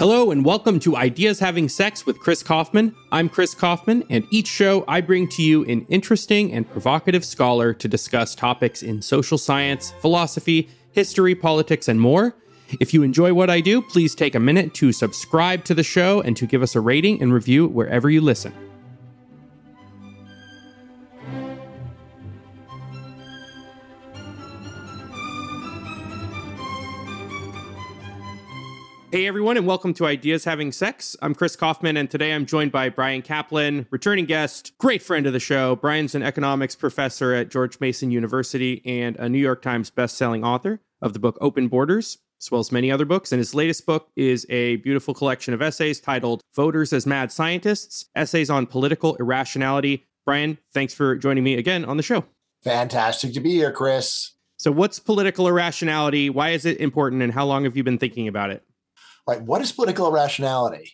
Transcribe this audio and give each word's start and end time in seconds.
Hello, 0.00 0.30
and 0.30 0.46
welcome 0.46 0.80
to 0.80 0.96
Ideas 0.96 1.38
Having 1.40 1.68
Sex 1.68 2.06
with 2.06 2.18
Chris 2.18 2.42
Kaufman. 2.42 2.96
I'm 3.12 3.28
Chris 3.28 3.54
Kaufman, 3.54 4.02
and 4.08 4.26
each 4.30 4.46
show 4.46 4.82
I 4.88 5.02
bring 5.02 5.28
to 5.28 5.42
you 5.42 5.62
an 5.66 5.84
interesting 5.90 6.54
and 6.54 6.66
provocative 6.66 7.22
scholar 7.22 7.74
to 7.74 7.86
discuss 7.86 8.34
topics 8.34 8.82
in 8.82 9.02
social 9.02 9.36
science, 9.36 9.92
philosophy, 10.00 10.70
history, 10.92 11.34
politics, 11.34 11.86
and 11.86 12.00
more. 12.00 12.34
If 12.80 12.94
you 12.94 13.02
enjoy 13.02 13.34
what 13.34 13.50
I 13.50 13.60
do, 13.60 13.82
please 13.82 14.14
take 14.14 14.34
a 14.34 14.40
minute 14.40 14.72
to 14.76 14.90
subscribe 14.90 15.64
to 15.64 15.74
the 15.74 15.82
show 15.82 16.22
and 16.22 16.34
to 16.38 16.46
give 16.46 16.62
us 16.62 16.74
a 16.74 16.80
rating 16.80 17.20
and 17.20 17.30
review 17.30 17.68
wherever 17.68 18.08
you 18.08 18.22
listen. 18.22 18.54
Hey 29.12 29.26
everyone, 29.26 29.56
and 29.56 29.66
welcome 29.66 29.92
to 29.94 30.06
Ideas 30.06 30.44
Having 30.44 30.70
Sex. 30.70 31.16
I'm 31.20 31.34
Chris 31.34 31.56
Kaufman, 31.56 31.96
and 31.96 32.08
today 32.08 32.32
I'm 32.32 32.46
joined 32.46 32.70
by 32.70 32.90
Bryan 32.90 33.22
Caplan, 33.22 33.86
returning 33.90 34.24
guest, 34.24 34.70
great 34.78 35.02
friend 35.02 35.26
of 35.26 35.32
the 35.32 35.40
show. 35.40 35.74
Bryan's 35.74 36.14
an 36.14 36.22
economics 36.22 36.76
professor 36.76 37.34
at 37.34 37.50
George 37.50 37.80
Mason 37.80 38.12
University 38.12 38.80
and 38.84 39.16
a 39.16 39.28
New 39.28 39.40
York 39.40 39.62
Times 39.62 39.90
bestselling 39.90 40.46
author 40.46 40.78
of 41.02 41.12
the 41.12 41.18
book 41.18 41.36
Open 41.40 41.66
Borders, 41.66 42.18
as 42.40 42.52
well 42.52 42.60
as 42.60 42.70
many 42.70 42.88
other 42.88 43.04
books. 43.04 43.32
And 43.32 43.40
his 43.40 43.52
latest 43.52 43.84
book 43.84 44.10
is 44.14 44.46
a 44.48 44.76
beautiful 44.76 45.12
collection 45.12 45.54
of 45.54 45.60
essays 45.60 45.98
titled 45.98 46.40
Voters 46.54 46.92
as 46.92 47.04
Mad 47.04 47.32
Scientists 47.32 48.04
Essays 48.14 48.48
on 48.48 48.64
Political 48.64 49.16
Irrationality. 49.16 50.06
Brian, 50.24 50.56
thanks 50.72 50.94
for 50.94 51.16
joining 51.16 51.42
me 51.42 51.54
again 51.54 51.84
on 51.84 51.96
the 51.96 52.04
show. 52.04 52.26
Fantastic 52.62 53.34
to 53.34 53.40
be 53.40 53.54
here, 53.54 53.72
Chris. 53.72 54.34
So, 54.56 54.70
what's 54.70 55.00
political 55.00 55.48
irrationality? 55.48 56.30
Why 56.30 56.50
is 56.50 56.64
it 56.64 56.78
important? 56.78 57.22
And 57.22 57.32
how 57.32 57.44
long 57.44 57.64
have 57.64 57.76
you 57.76 57.82
been 57.82 57.98
thinking 57.98 58.28
about 58.28 58.50
it? 58.50 58.62
Right? 59.30 59.42
What 59.42 59.62
is 59.62 59.70
political 59.70 60.08
irrationality? 60.08 60.92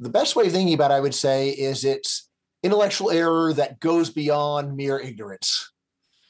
The 0.00 0.08
best 0.08 0.34
way 0.34 0.46
of 0.46 0.52
thinking 0.52 0.74
about 0.74 0.90
it, 0.90 0.94
I 0.94 1.00
would 1.00 1.14
say, 1.14 1.50
is 1.50 1.84
it's 1.84 2.30
intellectual 2.62 3.10
error 3.10 3.52
that 3.52 3.78
goes 3.78 4.08
beyond 4.08 4.74
mere 4.74 4.98
ignorance. 4.98 5.70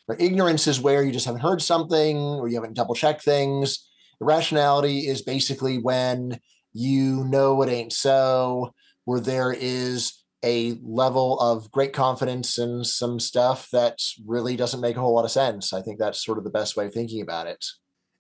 Right? 0.09 0.21
Ignorance 0.21 0.67
is 0.67 0.81
where 0.81 1.05
you 1.05 1.13
just 1.13 1.27
haven't 1.27 1.43
heard 1.43 1.63
something 1.63 2.17
or 2.17 2.49
you 2.49 2.57
haven't 2.57 2.75
double 2.75 2.97
checked 2.97 3.23
things. 3.23 3.89
Irrationality 4.21 5.07
is 5.07 5.23
basically 5.23 5.79
when 5.79 6.41
you 6.73 7.25
know 7.25 7.63
it 7.63 7.71
ain't 7.71 7.93
so, 7.93 8.75
where 9.05 9.21
there 9.21 9.53
is 9.53 10.25
a 10.45 10.77
level 10.83 11.39
of 11.39 11.71
great 11.71 11.93
confidence 11.93 12.59
and 12.59 12.85
some 12.85 13.21
stuff 13.21 13.69
that 13.73 13.99
really 14.27 14.57
doesn't 14.57 14.81
make 14.81 14.97
a 14.97 15.01
whole 15.01 15.15
lot 15.15 15.25
of 15.25 15.31
sense. 15.31 15.73
I 15.73 15.83
think 15.83 16.01
that's 16.01 16.25
sort 16.25 16.39
of 16.39 16.45
the 16.45 16.51
best 16.51 16.77
way 16.77 16.87
of 16.87 16.93
thinking 16.93 17.21
about 17.21 17.47
it. 17.47 17.65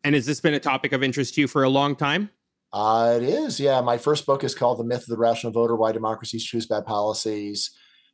And 0.04 0.14
has 0.14 0.24
this 0.24 0.40
been 0.40 0.54
a 0.54 0.60
topic 0.60 0.92
of 0.92 1.02
interest 1.02 1.34
to 1.34 1.40
you 1.40 1.48
for 1.48 1.64
a 1.64 1.68
long 1.68 1.96
time? 1.96 2.30
Uh, 2.72 3.14
it 3.16 3.22
is, 3.22 3.58
yeah. 3.58 3.80
My 3.80 3.96
first 3.96 4.26
book 4.26 4.44
is 4.44 4.54
called 4.54 4.78
The 4.78 4.84
Myth 4.84 5.02
of 5.02 5.08
the 5.08 5.16
Rational 5.16 5.52
Voter 5.52 5.74
Why 5.74 5.92
Democracies 5.92 6.44
Choose 6.44 6.66
Bad 6.66 6.84
Policies. 6.84 7.70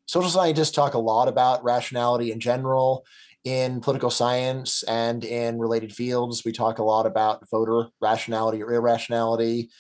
Social 0.07 0.31
scientists 0.31 0.71
talk 0.71 0.95
a 0.95 0.99
lot 0.99 1.29
about 1.29 1.65
rationality 1.65 2.31
in 2.31 2.41
general. 2.41 3.05
In 3.45 3.81
political 3.81 4.11
science 4.11 4.83
and 4.85 5.23
in 5.25 5.59
related 5.59 5.95
fields, 5.95 6.45
we 6.45 6.53
talk 6.53 6.79
a 6.79 6.85
lot 6.85 7.05
about 7.05 7.45
voter 7.51 7.89
rationality 8.01 8.63
or 8.63 8.73
irrationality. 8.73 9.71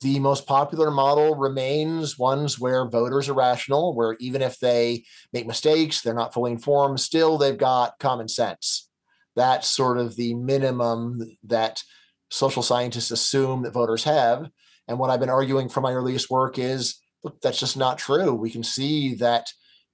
The 0.00 0.18
most 0.20 0.46
popular 0.46 0.90
model 0.90 1.34
remains 1.34 2.18
ones 2.18 2.58
where 2.58 2.88
voters 2.88 3.28
are 3.28 3.34
rational, 3.34 3.94
where 3.94 4.16
even 4.20 4.40
if 4.40 4.58
they 4.58 5.04
make 5.34 5.46
mistakes, 5.46 6.00
they're 6.00 6.14
not 6.14 6.32
fully 6.32 6.52
informed, 6.52 7.00
still 7.00 7.36
they've 7.36 7.58
got 7.58 7.98
common 7.98 8.26
sense. 8.26 8.88
That's 9.36 9.68
sort 9.68 9.98
of 9.98 10.16
the 10.16 10.32
minimum 10.34 11.20
that 11.44 11.82
social 12.30 12.62
scientists 12.62 13.10
assume 13.10 13.62
that 13.62 13.72
voters 13.72 14.04
have. 14.04 14.48
And 14.88 14.98
what 14.98 15.10
I've 15.10 15.20
been 15.20 15.30
arguing 15.30 15.68
from 15.68 15.82
my 15.82 15.92
earliest 15.92 16.30
work 16.30 16.58
is 16.58 17.00
look, 17.22 17.40
that's 17.40 17.60
just 17.60 17.76
not 17.76 17.98
true. 17.98 18.34
We 18.34 18.50
can 18.50 18.62
see 18.62 19.14
that 19.16 19.52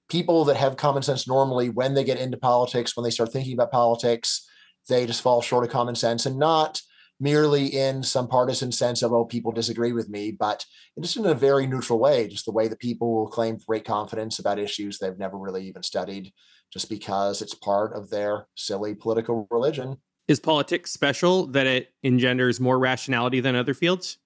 people 0.09 0.45
that 0.45 0.57
have 0.57 0.77
common 0.77 1.03
sense 1.03 1.27
normally, 1.27 1.69
when 1.69 1.93
they 1.93 2.03
get 2.03 2.19
into 2.19 2.37
politics, 2.37 2.95
when 2.95 3.03
they 3.03 3.09
start 3.09 3.31
thinking 3.31 3.53
about 3.53 3.71
politics, 3.71 4.47
they 4.87 5.05
just 5.05 5.21
fall 5.21 5.41
short 5.41 5.65
of 5.65 5.71
common 5.71 5.95
sense 5.95 6.25
and 6.25 6.37
not 6.37 6.81
merely 7.19 7.65
in 7.65 8.03
some 8.03 8.27
partisan 8.27 8.71
sense 8.71 9.01
of, 9.01 9.11
oh, 9.11 9.25
people 9.25 9.51
disagree 9.51 9.91
with 9.91 10.07
me, 10.07 10.31
but 10.31 10.63
just 11.01 11.17
in 11.17 11.25
a 11.25 11.33
very 11.33 11.65
neutral 11.65 11.99
way, 11.99 12.27
just 12.27 12.45
the 12.45 12.51
way 12.51 12.67
that 12.67 12.79
people 12.79 13.13
will 13.13 13.27
claim 13.27 13.57
great 13.67 13.83
confidence 13.83 14.39
about 14.39 14.59
issues 14.59 14.99
they've 14.99 15.17
never 15.17 15.37
really 15.37 15.65
even 15.65 15.81
studied, 15.81 16.31
just 16.71 16.89
because 16.89 17.41
it's 17.41 17.55
part 17.55 17.93
of 17.93 18.09
their 18.09 18.47
silly 18.55 18.93
political 18.93 19.47
religion. 19.49 19.97
Is 20.27 20.41
politics 20.41 20.91
special 20.91 21.47
that 21.47 21.67
it 21.67 21.93
engenders 22.03 22.59
more 22.59 22.77
rationality 22.77 23.39
than 23.39 23.55
other 23.55 23.73
fields? 23.73 24.17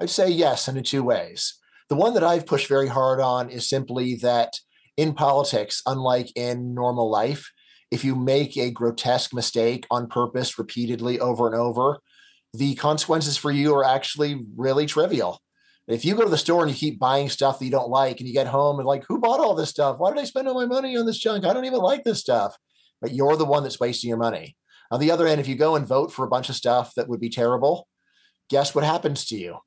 I'd 0.00 0.08
say 0.08 0.30
yes, 0.30 0.66
and 0.66 0.78
in 0.78 0.84
two 0.84 1.02
ways. 1.02 1.58
The 1.88 1.94
one 1.94 2.14
that 2.14 2.24
I've 2.24 2.46
pushed 2.46 2.68
very 2.68 2.88
hard 2.88 3.20
on 3.20 3.50
is 3.50 3.68
simply 3.68 4.14
that 4.16 4.54
in 4.96 5.12
politics, 5.12 5.82
unlike 5.84 6.34
in 6.36 6.74
normal 6.74 7.10
life, 7.10 7.52
if 7.90 8.02
you 8.02 8.16
make 8.16 8.56
a 8.56 8.70
grotesque 8.70 9.34
mistake 9.34 9.86
on 9.90 10.08
purpose 10.08 10.58
repeatedly 10.58 11.20
over 11.20 11.46
and 11.46 11.54
over, 11.54 11.98
the 12.54 12.74
consequences 12.74 13.36
for 13.36 13.50
you 13.52 13.74
are 13.74 13.84
actually 13.84 14.42
really 14.56 14.86
trivial. 14.86 15.40
If 15.86 16.04
you 16.04 16.16
go 16.16 16.24
to 16.24 16.30
the 16.30 16.38
store 16.38 16.62
and 16.62 16.70
you 16.70 16.76
keep 16.76 16.98
buying 16.98 17.28
stuff 17.28 17.58
that 17.58 17.64
you 17.64 17.70
don't 17.70 17.90
like 17.90 18.18
and 18.18 18.26
you 18.26 18.34
get 18.34 18.48
home 18.48 18.78
and 18.78 18.88
like, 18.88 19.04
who 19.06 19.20
bought 19.20 19.38
all 19.38 19.54
this 19.54 19.70
stuff? 19.70 19.98
Why 19.98 20.10
did 20.10 20.18
I 20.18 20.24
spend 20.24 20.48
all 20.48 20.54
my 20.54 20.66
money 20.66 20.96
on 20.96 21.06
this 21.06 21.18
junk? 21.18 21.44
I 21.44 21.52
don't 21.52 21.66
even 21.66 21.78
like 21.78 22.02
this 22.04 22.18
stuff. 22.18 22.56
But 23.00 23.12
you're 23.12 23.36
the 23.36 23.44
one 23.44 23.62
that's 23.62 23.78
wasting 23.78 24.08
your 24.08 24.18
money. 24.18 24.56
On 24.90 25.00
the 25.00 25.10
other 25.10 25.26
end, 25.26 25.40
if 25.40 25.48
you 25.48 25.54
go 25.54 25.76
and 25.76 25.86
vote 25.86 26.12
for 26.12 26.24
a 26.24 26.28
bunch 26.28 26.48
of 26.48 26.54
stuff 26.54 26.92
that 26.94 27.08
would 27.08 27.20
be 27.20 27.30
terrible, 27.30 27.88
guess 28.48 28.74
what 28.74 28.84
happens 28.84 29.26
to 29.26 29.36
you? 29.36 29.58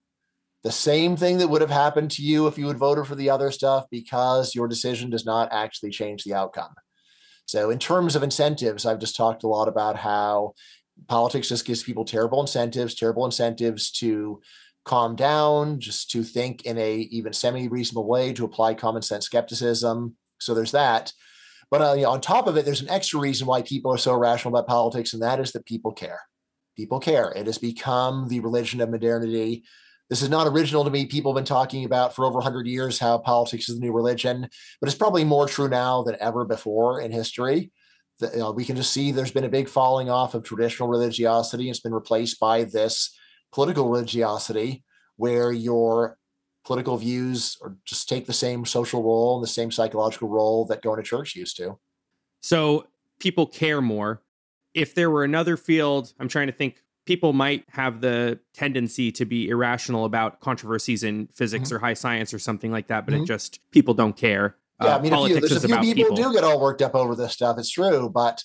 The 0.63 0.72
same 0.72 1.16
thing 1.16 1.38
that 1.38 1.47
would 1.47 1.62
have 1.62 1.69
happened 1.69 2.12
to 2.12 2.22
you 2.22 2.47
if 2.47 2.57
you 2.57 2.68
had 2.68 2.78
voted 2.78 3.07
for 3.07 3.16
the 3.16 3.29
other 3.29 3.52
stuff 3.52 3.85
because 3.90 4.53
your 4.56 4.68
decision 4.68 5.09
does 5.09 5.25
not 5.25 5.50
actually 5.52 5.91
change 5.91 6.24
the 6.24 6.34
outcome. 6.34 6.74
So, 7.46 7.69
in 7.69 7.79
terms 7.79 8.16
of 8.16 8.24
incentives, 8.24 8.85
I've 8.85 9.00
just 9.00 9.16
talked 9.16 9.44
a 9.44 9.47
lot 9.47 9.68
about 9.68 9.96
how 9.96 10.53
politics 11.08 11.50
just 11.50 11.66
gives 11.66 11.81
people 11.81 12.06
terrible 12.06 12.41
incentives, 12.41 12.94
terrible 12.94 13.25
incentives 13.25 13.90
to 13.91 14.41
calm 14.85 15.16
down, 15.16 15.79
just 15.79 16.12
to 16.12 16.24
think 16.24 16.66
in 16.66 16.78
a 16.78 16.96
even 17.12 17.34
semi-reasonable 17.34 18.08
way, 18.08 18.34
to 18.34 18.46
apply 18.46 18.74
common 18.74 19.02
sense 19.02 19.25
skepticism. 19.25 20.16
So 20.40 20.53
there's 20.53 20.72
that. 20.72 21.13
But 21.72 21.81
uh, 21.81 21.94
you 21.94 22.03
know, 22.03 22.12
on 22.12 22.22
top 22.22 22.47
of 22.47 22.57
it, 22.57 22.66
there's 22.66 22.81
an 22.81 22.90
extra 22.90 23.19
reason 23.19 23.47
why 23.47 23.62
people 23.62 23.94
are 23.94 23.97
so 23.97 24.13
irrational 24.13 24.56
about 24.56 24.68
politics, 24.68 25.13
and 25.13 25.22
that 25.22 25.40
is 25.40 25.52
that 25.52 25.66
people 25.66 25.91
care. 25.91 26.22
People 26.75 27.00
care. 27.00 27.31
It 27.35 27.46
has 27.46 27.57
become 27.57 28.28
the 28.28 28.40
religion 28.40 28.81
of 28.81 28.90
modernity. 28.90 29.63
This 30.09 30.22
is 30.24 30.29
not 30.29 30.47
original 30.47 30.84
to 30.84 30.90
me. 30.90 31.06
People 31.06 31.31
have 31.31 31.38
been 31.38 31.46
talking 31.46 31.85
about 31.85 32.16
for 32.16 32.25
over 32.25 32.35
100 32.35 32.66
years 32.66 32.97
how 32.97 33.19
politics 33.19 33.69
is 33.69 33.75
the 33.75 33.85
new 33.85 33.94
religion, 33.94 34.47
but 34.81 34.90
it's 34.90 34.97
probably 34.97 35.24
more 35.24 35.47
true 35.47 35.68
now 35.68 36.02
than 36.02 36.16
ever 36.19 36.46
before 36.46 37.02
in 37.02 37.12
history. 37.12 37.72
That, 38.19 38.34
you 38.34 38.40
know, 38.40 38.52
we 38.52 38.66
can 38.66 38.75
just 38.75 38.91
see 38.91 39.12
there's 39.12 39.31
been 39.31 39.44
a 39.44 39.50
big 39.50 39.69
falling 39.69 40.09
off 40.09 40.34
of 40.34 40.44
traditional 40.44 40.90
religiosity. 40.90 41.69
It's 41.69 41.79
been 41.79 41.94
replaced 41.94 42.40
by 42.40 42.63
this 42.63 43.16
political 43.52 43.88
religiosity 43.88 44.84
where 45.18 45.52
your 45.52 46.18
political 46.69 46.97
views 46.97 47.57
or 47.62 47.75
just 47.84 48.07
take 48.07 48.28
the 48.28 48.34
same 48.34 48.63
social 48.63 49.02
role 49.02 49.34
and 49.35 49.44
the 49.44 49.47
same 49.47 49.72
psychological 49.72 50.30
role 50.30 50.66
that 50.66 50.84
going 50.84 50.97
to 50.97 51.03
church 51.03 51.35
used 51.35 51.57
to. 51.57 51.80
So 52.44 52.85
people 53.19 53.47
care 53.47 53.81
more. 53.81 54.22
If 54.75 54.94
there 54.94 55.09
were 55.09 55.24
another 55.24 55.58
field, 55.58 56.13
I'm 56.19 56.28
trying 56.28 56.46
to 56.46 56.53
think, 56.53 56.84
people 57.08 57.34
might 57.34 57.66
have 57.69 58.02
the 58.02 58.40
tendency 58.53 59.12
to 59.13 59.25
be 59.25 59.50
irrational 59.50 60.06
about 60.06 60.41
controversies 60.41 61.02
in 61.02 61.28
physics 61.34 61.69
mm-hmm. 61.69 61.78
or 61.78 61.79
high 61.79 61.96
science 61.96 62.35
or 62.35 62.38
something 62.38 62.72
like 62.72 62.85
that, 62.90 63.03
but 63.03 63.16
mm-hmm. 63.16 63.24
it 63.24 63.25
just 63.25 63.59
people 63.72 63.96
don't 63.96 64.16
care. 64.16 64.56
Yeah, 64.79 64.90
uh, 64.90 65.00
I 65.00 65.02
mean, 65.02 65.13
if 65.13 65.29
you, 65.29 65.40
there's 65.40 65.63
a 65.63 65.68
few 65.68 65.79
people, 65.79 66.16
people 66.16 66.16
do 66.16 66.34
get 66.34 66.44
all 66.44 66.62
worked 66.62 66.84
up 66.84 66.94
over 66.94 67.16
this 67.16 67.34
stuff. 67.34 67.58
It's 67.58 67.72
true, 67.72 68.12
but 68.13 68.44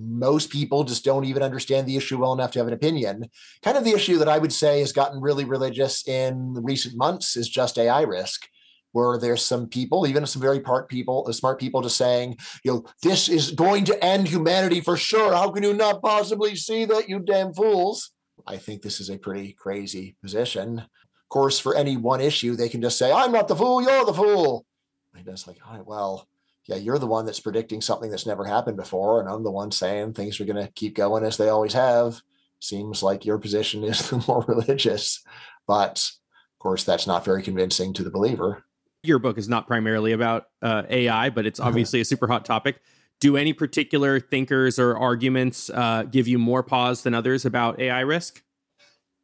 most 0.00 0.50
people 0.50 0.84
just 0.84 1.04
don't 1.04 1.24
even 1.24 1.42
understand 1.42 1.86
the 1.86 1.96
issue 1.96 2.18
well 2.18 2.32
enough 2.32 2.52
to 2.52 2.58
have 2.58 2.68
an 2.68 2.74
opinion. 2.74 3.28
Kind 3.62 3.76
of 3.76 3.84
the 3.84 3.92
issue 3.92 4.18
that 4.18 4.28
I 4.28 4.38
would 4.38 4.52
say 4.52 4.80
has 4.80 4.92
gotten 4.92 5.20
really 5.20 5.44
religious 5.44 6.06
in 6.06 6.54
recent 6.54 6.96
months 6.96 7.36
is 7.36 7.48
just 7.48 7.78
AI 7.78 8.02
risk, 8.02 8.48
where 8.92 9.18
there's 9.18 9.42
some 9.42 9.68
people, 9.68 10.06
even 10.06 10.26
some 10.26 10.42
very 10.42 10.60
part 10.60 10.88
people, 10.88 11.26
uh, 11.28 11.32
smart 11.32 11.58
people, 11.58 11.82
just 11.82 11.96
saying, 11.96 12.36
you 12.64 12.72
know, 12.72 12.84
this 13.02 13.28
is 13.28 13.52
going 13.52 13.84
to 13.84 14.04
end 14.04 14.28
humanity 14.28 14.80
for 14.80 14.96
sure. 14.96 15.32
How 15.32 15.50
can 15.50 15.62
you 15.62 15.74
not 15.74 16.02
possibly 16.02 16.56
see 16.56 16.84
that, 16.86 17.08
you 17.08 17.20
damn 17.20 17.52
fools? 17.52 18.12
I 18.46 18.56
think 18.56 18.82
this 18.82 19.00
is 19.00 19.10
a 19.10 19.18
pretty 19.18 19.52
crazy 19.52 20.16
position. 20.22 20.78
Of 20.78 21.28
course, 21.28 21.58
for 21.58 21.74
any 21.74 21.96
one 21.96 22.20
issue, 22.20 22.56
they 22.56 22.68
can 22.68 22.82
just 22.82 22.98
say, 22.98 23.12
I'm 23.12 23.32
not 23.32 23.48
the 23.48 23.56
fool, 23.56 23.82
you're 23.82 24.04
the 24.04 24.14
fool. 24.14 24.66
And 25.14 25.26
it's 25.28 25.46
like, 25.46 25.58
all 25.66 25.76
right, 25.76 25.86
well, 25.86 26.26
yeah, 26.66 26.76
you're 26.76 26.98
the 26.98 27.06
one 27.06 27.26
that's 27.26 27.40
predicting 27.40 27.80
something 27.80 28.10
that's 28.10 28.26
never 28.26 28.44
happened 28.44 28.76
before, 28.76 29.20
and 29.20 29.28
I'm 29.28 29.42
the 29.42 29.50
one 29.50 29.72
saying 29.72 30.14
things 30.14 30.40
are 30.40 30.44
going 30.44 30.64
to 30.64 30.72
keep 30.72 30.94
going 30.94 31.24
as 31.24 31.36
they 31.36 31.48
always 31.48 31.72
have. 31.72 32.20
Seems 32.60 33.02
like 33.02 33.24
your 33.24 33.38
position 33.38 33.82
is 33.84 34.10
the 34.10 34.24
more 34.28 34.44
religious, 34.46 35.22
but 35.66 35.98
of 35.98 36.62
course, 36.62 36.84
that's 36.84 37.06
not 37.06 37.24
very 37.24 37.42
convincing 37.42 37.92
to 37.94 38.04
the 38.04 38.10
believer. 38.10 38.64
Your 39.02 39.18
book 39.18 39.36
is 39.36 39.48
not 39.48 39.66
primarily 39.66 40.12
about 40.12 40.46
uh, 40.62 40.84
AI, 40.88 41.30
but 41.30 41.46
it's 41.46 41.58
obviously 41.60 42.00
a 42.00 42.04
super 42.04 42.28
hot 42.28 42.44
topic. 42.44 42.80
Do 43.20 43.36
any 43.36 43.52
particular 43.52 44.20
thinkers 44.20 44.78
or 44.78 44.96
arguments 44.96 45.70
uh, 45.70 46.04
give 46.04 46.28
you 46.28 46.38
more 46.38 46.62
pause 46.62 47.02
than 47.02 47.14
others 47.14 47.44
about 47.44 47.80
AI 47.80 48.00
risk? 48.00 48.42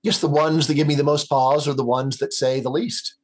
Just 0.05 0.21
the 0.21 0.29
ones 0.29 0.67
that 0.67 0.75
give 0.75 0.87
me 0.87 0.95
the 0.95 1.03
most 1.03 1.29
pause 1.29 1.67
are 1.67 1.75
the 1.75 1.85
ones 1.85 2.19
that 2.19 2.33
say 2.33 2.61
the 2.61 2.71
least. 2.71 3.17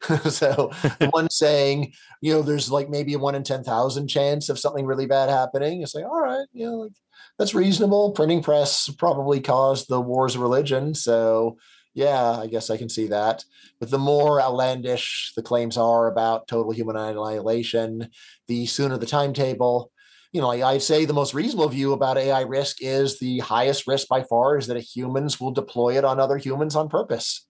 so 0.30 0.70
one 1.10 1.30
saying, 1.30 1.92
you 2.20 2.32
know, 2.32 2.42
there's 2.42 2.70
like 2.70 2.88
maybe 2.88 3.14
a 3.14 3.18
one 3.18 3.34
in 3.34 3.42
10,000 3.42 4.08
chance 4.08 4.48
of 4.48 4.58
something 4.58 4.86
really 4.86 5.06
bad 5.06 5.28
happening. 5.28 5.82
It's 5.82 5.94
like, 5.94 6.04
all 6.04 6.20
right, 6.20 6.46
you 6.52 6.66
know, 6.66 6.76
like 6.78 6.92
that's 7.38 7.54
reasonable. 7.54 8.12
Printing 8.12 8.42
press 8.42 8.88
probably 8.88 9.40
caused 9.40 9.88
the 9.88 10.00
wars 10.00 10.34
of 10.34 10.40
religion. 10.40 10.94
So 10.94 11.58
yeah, 11.94 12.30
I 12.30 12.46
guess 12.46 12.70
I 12.70 12.76
can 12.76 12.88
see 12.88 13.08
that. 13.08 13.44
But 13.80 13.90
the 13.90 13.98
more 13.98 14.40
outlandish 14.40 15.32
the 15.34 15.42
claims 15.42 15.76
are 15.76 16.06
about 16.06 16.46
total 16.46 16.72
human 16.72 16.96
annihilation, 16.96 18.10
the 18.46 18.66
sooner 18.66 18.98
the 18.98 19.06
timetable. 19.06 19.90
You 20.32 20.42
know, 20.42 20.50
I'd 20.50 20.82
say 20.82 21.06
the 21.06 21.14
most 21.14 21.32
reasonable 21.32 21.68
view 21.70 21.92
about 21.94 22.18
AI 22.18 22.42
risk 22.42 22.76
is 22.80 23.18
the 23.18 23.38
highest 23.38 23.86
risk 23.86 24.08
by 24.08 24.22
far 24.22 24.58
is 24.58 24.66
that 24.66 24.78
humans 24.78 25.40
will 25.40 25.52
deploy 25.52 25.96
it 25.96 26.04
on 26.04 26.20
other 26.20 26.36
humans 26.36 26.76
on 26.76 26.88
purpose 26.88 27.47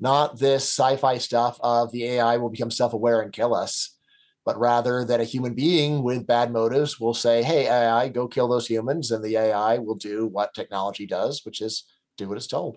not 0.00 0.38
this 0.38 0.64
sci-fi 0.64 1.18
stuff 1.18 1.58
of 1.60 1.92
the 1.92 2.04
AI 2.04 2.36
will 2.36 2.50
become 2.50 2.70
self-aware 2.70 3.20
and 3.20 3.32
kill 3.32 3.54
us, 3.54 3.96
but 4.44 4.58
rather 4.58 5.04
that 5.04 5.20
a 5.20 5.24
human 5.24 5.54
being 5.54 6.02
with 6.02 6.26
bad 6.26 6.52
motives 6.52 7.00
will 7.00 7.14
say, 7.14 7.42
"Hey, 7.42 7.66
AI, 7.66 8.08
go 8.08 8.28
kill 8.28 8.48
those 8.48 8.66
humans," 8.66 9.10
and 9.10 9.24
the 9.24 9.36
AI 9.36 9.78
will 9.78 9.96
do 9.96 10.26
what 10.26 10.54
technology 10.54 11.06
does, 11.06 11.44
which 11.44 11.60
is 11.60 11.84
do 12.16 12.28
what 12.28 12.36
it's 12.36 12.46
told. 12.46 12.76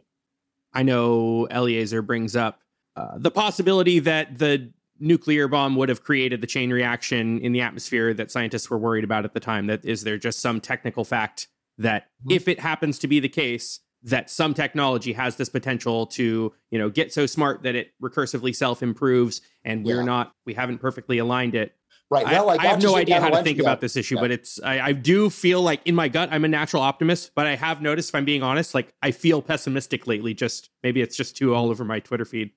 I 0.73 0.83
know 0.83 1.47
Eliezer 1.51 2.01
brings 2.01 2.35
up 2.35 2.59
uh, 2.95 3.18
the 3.18 3.31
possibility 3.31 4.00
that 4.00 4.38
the 4.38 4.71
nuclear 5.00 5.47
bomb 5.47 5.75
would 5.75 5.89
have 5.89 6.03
created 6.03 6.41
the 6.41 6.47
chain 6.47 6.71
reaction 6.71 7.39
in 7.39 7.51
the 7.51 7.62
atmosphere 7.62 8.13
that 8.13 8.31
scientists 8.31 8.69
were 8.69 8.77
worried 8.77 9.03
about 9.03 9.25
at 9.25 9.33
the 9.33 9.39
time. 9.39 9.67
That 9.67 9.83
is 9.83 10.03
there 10.03 10.17
just 10.17 10.39
some 10.39 10.62
technical 10.62 11.03
fact 11.03 11.47
that 11.77 12.03
mm-hmm. 12.03 12.31
if 12.31 12.47
it 12.47 12.59
happens 12.59 13.00
to 13.00 13.07
be 13.07 13.19
the 13.19 13.29
case, 13.29 13.79
that 14.03 14.30
some 14.30 14.53
technology 14.53 15.13
has 15.13 15.36
this 15.36 15.50
potential 15.50 16.07
to 16.07 16.53
you 16.71 16.80
know 16.80 16.89
get 16.89 17.13
so 17.13 17.25
smart 17.25 17.63
that 17.63 17.75
it 17.75 17.92
recursively 18.01 18.56
self 18.56 18.81
improves 18.81 19.42
and 19.63 19.86
we're 19.86 19.98
yeah. 19.98 20.06
not 20.06 20.33
we 20.45 20.53
haven't 20.53 20.80
perfectly 20.80 21.18
aligned 21.18 21.56
it. 21.56 21.75
Right. 22.09 22.25
Well, 22.25 22.50
I, 22.50 22.57
I 22.57 22.65
have 22.65 22.83
no 22.83 22.98
idea 22.98 23.21
how 23.21 23.30
to 23.30 23.42
think 23.42 23.59
about 23.59 23.80
this 23.80 23.95
issue 23.95 24.15
yeah. 24.15 24.21
but 24.21 24.31
it's 24.31 24.59
I, 24.62 24.88
I, 24.88 24.92
do 24.92 25.30
feel 25.30 25.62
like 25.62 25.80
in 25.86 25.95
my 25.95 26.09
gut 26.09 26.27
i'm 26.33 26.44
a 26.44 26.48
natural 26.50 26.83
optimist 26.83 27.31
but 27.36 27.48
i 27.48 27.56
have 27.56 27.81
noticed 27.81 28.09
if 28.09 28.15
i'm 28.15 28.25
being 28.25 28.44
honest 28.44 28.74
like 28.74 28.94
i 29.01 29.12
feel 29.12 29.42
pessimistic 29.42 30.07
lately 30.07 30.33
just 30.33 30.71
maybe 30.83 31.01
it's 31.01 31.15
just 31.15 31.38
too 31.38 31.56
all 31.56 31.69
over 31.69 31.86
my 31.86 32.01
twitter 32.01 32.25
feed. 32.25 32.51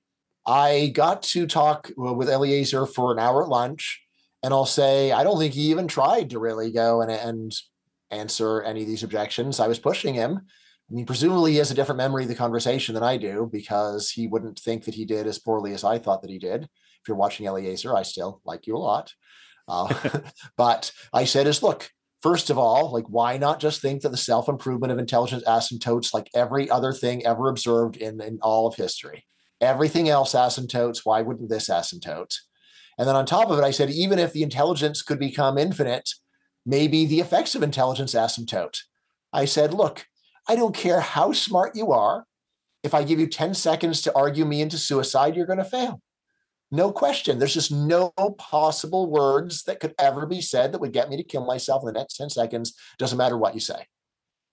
I 0.45 0.91
got 0.93 1.23
to 1.23 1.47
talk 1.47 1.89
uh, 1.97 2.13
with 2.13 2.29
eliezer 2.29 2.85
for 2.85 3.13
an 3.13 3.19
hour 3.19 3.43
at 3.43 3.49
lunch 3.49 4.03
and 4.43 4.53
i'll 4.53 4.65
say 4.65 5.13
i 5.13 5.23
don't 5.23 5.39
think 5.39 5.53
he 5.53 5.71
even 5.71 5.87
tried 5.87 6.31
to 6.31 6.39
really 6.39 6.69
go 6.69 7.01
and, 7.01 7.09
and 7.09 7.53
answer 8.11 8.61
any 8.61 8.81
of 8.81 8.87
these 8.87 9.03
objections. 9.03 9.59
I 9.59 9.67
was 9.67 9.79
pushing 9.79 10.13
him 10.13 10.41
I 10.89 10.93
mean, 10.93 11.05
presumably 11.05 11.53
he 11.53 11.57
has 11.57 11.71
a 11.71 11.75
different 11.75 11.97
memory 11.97 12.23
of 12.23 12.29
the 12.29 12.35
conversation 12.35 12.93
than 12.93 13.03
I 13.03 13.17
do 13.17 13.49
because 13.51 14.11
he 14.11 14.27
wouldn't 14.27 14.59
think 14.59 14.85
that 14.85 14.93
he 14.93 15.05
did 15.05 15.25
as 15.25 15.39
poorly 15.39 15.73
as 15.73 15.83
I 15.83 15.97
thought 15.97 16.21
that 16.21 16.29
he 16.29 16.37
did. 16.37 16.63
If 16.63 17.07
you're 17.07 17.17
watching 17.17 17.47
Eliezer, 17.47 17.95
I 17.95 18.03
still 18.03 18.41
like 18.45 18.67
you 18.67 18.75
a 18.75 18.77
lot. 18.77 19.13
Uh, 19.67 19.93
but 20.57 20.91
I 21.11 21.25
said 21.25 21.47
is, 21.47 21.63
look, 21.63 21.89
first 22.21 22.49
of 22.51 22.57
all, 22.57 22.91
like, 22.91 23.05
why 23.07 23.37
not 23.37 23.59
just 23.59 23.81
think 23.81 24.01
that 24.01 24.09
the 24.09 24.17
self-improvement 24.17 24.91
of 24.91 24.99
intelligence 24.99 25.43
asymptotes 25.47 26.13
like 26.13 26.29
every 26.35 26.69
other 26.69 26.93
thing 26.93 27.25
ever 27.25 27.49
observed 27.49 27.97
in, 27.97 28.21
in 28.21 28.37
all 28.41 28.67
of 28.67 28.75
history? 28.75 29.25
Everything 29.61 30.07
else 30.07 30.33
asymptotes, 30.33 31.01
why 31.03 31.21
wouldn't 31.21 31.49
this 31.49 31.69
asymptote? 31.69 32.35
And 32.97 33.07
then 33.07 33.15
on 33.15 33.25
top 33.25 33.49
of 33.49 33.57
it, 33.57 33.63
I 33.63 33.71
said, 33.71 33.89
even 33.89 34.19
if 34.19 34.33
the 34.33 34.43
intelligence 34.43 35.01
could 35.01 35.19
become 35.19 35.57
infinite, 35.57 36.09
maybe 36.65 37.05
the 37.05 37.19
effects 37.19 37.55
of 37.55 37.63
intelligence 37.63 38.13
asymptote. 38.13 38.79
I 39.33 39.45
said, 39.45 39.73
look, 39.73 40.05
I 40.47 40.55
don't 40.55 40.75
care 40.75 40.99
how 40.99 41.31
smart 41.31 41.75
you 41.75 41.91
are. 41.91 42.25
If 42.83 42.93
I 42.93 43.03
give 43.03 43.19
you 43.19 43.27
10 43.27 43.55
seconds 43.55 44.01
to 44.01 44.15
argue 44.15 44.45
me 44.45 44.61
into 44.61 44.77
suicide, 44.77 45.35
you're 45.35 45.47
going 45.47 45.57
to 45.57 45.65
fail. 45.65 46.01
No 46.71 46.91
question. 46.91 47.39
There's 47.39 47.53
just 47.53 47.71
no 47.71 48.11
possible 48.37 49.09
words 49.09 49.63
that 49.63 49.79
could 49.79 49.95
ever 49.97 50.25
be 50.25 50.41
said 50.41 50.71
that 50.71 50.81
would 50.81 50.93
get 50.93 51.09
me 51.09 51.17
to 51.17 51.23
kill 51.23 51.45
myself 51.45 51.83
in 51.83 51.87
the 51.87 51.99
next 51.99 52.17
10 52.17 52.29
seconds. 52.29 52.75
Doesn't 52.97 53.17
matter 53.17 53.37
what 53.37 53.53
you 53.53 53.59
say. 53.59 53.75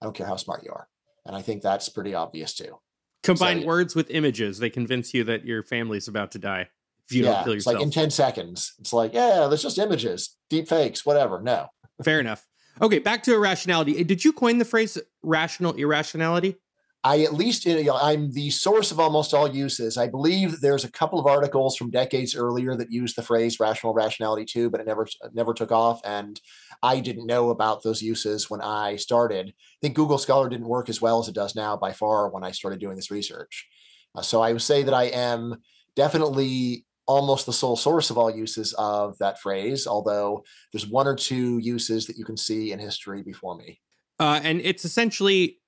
I 0.00 0.04
don't 0.04 0.14
care 0.14 0.26
how 0.26 0.36
smart 0.36 0.64
you 0.64 0.70
are. 0.70 0.88
And 1.26 1.36
I 1.36 1.42
think 1.42 1.62
that's 1.62 1.88
pretty 1.88 2.14
obvious 2.14 2.54
too. 2.54 2.78
Combine 3.22 3.60
so, 3.60 3.66
words 3.66 3.94
with 3.94 4.10
images. 4.10 4.58
They 4.58 4.70
convince 4.70 5.14
you 5.14 5.24
that 5.24 5.44
your 5.44 5.62
family's 5.62 6.08
about 6.08 6.32
to 6.32 6.38
die 6.38 6.68
if 7.08 7.14
you 7.14 7.24
yeah, 7.24 7.34
don't 7.34 7.44
kill 7.44 7.54
yourself. 7.54 7.74
It's 7.74 7.80
like 7.80 7.84
in 7.84 7.90
10 7.90 8.10
seconds. 8.10 8.74
It's 8.78 8.92
like, 8.92 9.14
yeah, 9.14 9.46
there's 9.48 9.62
just 9.62 9.78
images, 9.78 10.36
deep 10.50 10.68
fakes, 10.68 11.06
whatever. 11.06 11.40
No. 11.40 11.68
Fair 12.02 12.18
enough. 12.18 12.46
Okay, 12.80 12.98
back 12.98 13.22
to 13.24 13.34
irrationality. 13.34 14.02
Did 14.04 14.24
you 14.24 14.32
coin 14.32 14.58
the 14.58 14.64
phrase 14.64 14.98
rational 15.22 15.74
irrationality? 15.74 16.56
I 17.04 17.22
at 17.22 17.34
least 17.34 17.66
I'm 17.66 18.30
the 18.30 18.50
source 18.50 18.92
of 18.92 19.00
almost 19.00 19.34
all 19.34 19.52
uses. 19.52 19.96
I 19.96 20.06
believe 20.06 20.60
there's 20.60 20.84
a 20.84 20.90
couple 20.90 21.18
of 21.18 21.26
articles 21.26 21.76
from 21.76 21.90
decades 21.90 22.36
earlier 22.36 22.76
that 22.76 22.92
used 22.92 23.16
the 23.16 23.22
phrase 23.22 23.58
rational 23.58 23.92
rationality 23.92 24.44
too, 24.44 24.70
but 24.70 24.80
it 24.80 24.86
never 24.86 25.08
never 25.32 25.52
took 25.52 25.72
off. 25.72 26.00
And 26.04 26.40
I 26.80 27.00
didn't 27.00 27.26
know 27.26 27.50
about 27.50 27.82
those 27.82 28.02
uses 28.02 28.48
when 28.48 28.60
I 28.60 28.96
started. 28.96 29.48
I 29.48 29.78
think 29.80 29.96
Google 29.96 30.18
Scholar 30.18 30.48
didn't 30.48 30.68
work 30.68 30.88
as 30.88 31.02
well 31.02 31.18
as 31.18 31.26
it 31.26 31.34
does 31.34 31.56
now 31.56 31.76
by 31.76 31.92
far 31.92 32.28
when 32.30 32.44
I 32.44 32.52
started 32.52 32.78
doing 32.78 32.94
this 32.94 33.10
research. 33.10 33.66
Uh, 34.14 34.22
so 34.22 34.40
I 34.40 34.52
would 34.52 34.62
say 34.62 34.84
that 34.84 34.94
I 34.94 35.04
am 35.04 35.56
definitely 35.96 36.84
almost 37.06 37.46
the 37.46 37.52
sole 37.52 37.76
source 37.76 38.10
of 38.10 38.18
all 38.18 38.30
uses 38.30 38.74
of 38.74 39.18
that 39.18 39.40
phrase, 39.40 39.86
although 39.86 40.44
there's 40.72 40.86
one 40.86 41.06
or 41.06 41.14
two 41.14 41.58
uses 41.58 42.06
that 42.06 42.16
you 42.16 42.24
can 42.24 42.36
see 42.36 42.72
in 42.72 42.78
history 42.78 43.22
before 43.22 43.56
me. 43.56 43.80
Uh, 44.20 44.40
and 44.42 44.60
it's 44.60 44.84
essentially 44.84 45.58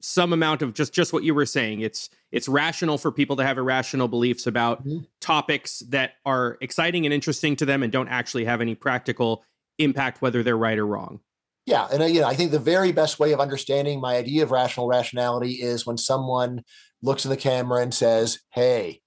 some 0.00 0.32
amount 0.32 0.62
of 0.62 0.74
just 0.74 0.92
just 0.92 1.12
what 1.12 1.22
you 1.22 1.34
were 1.34 1.46
saying. 1.46 1.80
It's 1.80 2.10
it's 2.32 2.48
rational 2.48 2.98
for 2.98 3.12
people 3.12 3.36
to 3.36 3.44
have 3.44 3.58
irrational 3.58 4.08
beliefs 4.08 4.46
about 4.46 4.84
mm-hmm. 4.84 5.04
topics 5.20 5.80
that 5.88 6.14
are 6.26 6.58
exciting 6.60 7.06
and 7.06 7.14
interesting 7.14 7.56
to 7.56 7.64
them 7.64 7.82
and 7.82 7.92
don't 7.92 8.08
actually 8.08 8.44
have 8.44 8.60
any 8.60 8.74
practical 8.74 9.44
impact, 9.78 10.20
whether 10.20 10.42
they're 10.42 10.58
right 10.58 10.78
or 10.78 10.86
wrong. 10.86 11.20
Yeah, 11.64 11.86
and 11.92 12.02
uh, 12.02 12.06
you 12.06 12.20
know, 12.20 12.26
I 12.26 12.34
think 12.34 12.50
the 12.50 12.58
very 12.58 12.90
best 12.90 13.20
way 13.20 13.32
of 13.32 13.38
understanding 13.38 14.00
my 14.00 14.16
idea 14.16 14.42
of 14.42 14.50
rational 14.50 14.88
rationality 14.88 15.52
is 15.52 15.86
when 15.86 15.96
someone 15.96 16.64
looks 17.02 17.24
in 17.24 17.30
the 17.30 17.36
camera 17.36 17.80
and 17.80 17.94
says, 17.94 18.40
"Hey, 18.50 19.01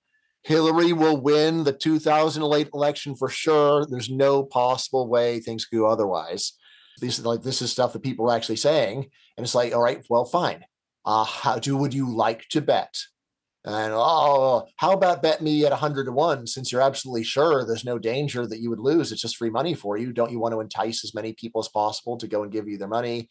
Hillary 0.45 0.93
will 0.93 1.19
win 1.19 1.63
the 1.63 1.73
2008 1.73 2.69
election 2.71 3.15
for 3.15 3.29
sure. 3.29 3.87
There's 3.89 4.11
no 4.11 4.43
possible 4.43 5.07
way 5.07 5.39
things 5.39 5.65
could 5.65 5.79
go 5.79 5.87
otherwise. 5.87 6.53
These 7.01 7.19
like 7.25 7.41
this 7.41 7.63
is 7.63 7.71
stuff 7.71 7.93
that 7.93 8.03
people 8.03 8.29
are 8.29 8.35
actually 8.35 8.57
saying, 8.57 9.09
and 9.37 9.43
it's 9.43 9.55
like, 9.55 9.73
all 9.73 9.81
right, 9.81 10.05
well, 10.07 10.23
fine. 10.23 10.63
Uh, 11.03 11.23
how 11.23 11.57
do 11.57 11.75
would 11.75 11.95
you 11.95 12.15
like 12.15 12.47
to 12.49 12.61
bet? 12.61 12.95
And 13.65 13.93
oh, 13.95 14.67
how 14.77 14.93
about 14.93 15.23
bet 15.23 15.41
me 15.41 15.65
at 15.65 15.71
100 15.71 16.05
to 16.05 16.11
1 16.11 16.45
since 16.45 16.71
you're 16.71 16.81
absolutely 16.81 17.23
sure 17.23 17.65
there's 17.65 17.83
no 17.83 17.97
danger 17.97 18.45
that 18.45 18.59
you 18.59 18.69
would 18.69 18.79
lose? 18.79 19.11
It's 19.11 19.21
just 19.21 19.37
free 19.37 19.49
money 19.49 19.73
for 19.73 19.97
you. 19.97 20.13
Don't 20.13 20.31
you 20.31 20.39
want 20.39 20.53
to 20.53 20.61
entice 20.61 21.03
as 21.03 21.15
many 21.15 21.33
people 21.33 21.59
as 21.59 21.69
possible 21.69 22.17
to 22.19 22.27
go 22.27 22.43
and 22.43 22.51
give 22.51 22.67
you 22.67 22.77
their 22.77 22.87
money? 22.87 23.29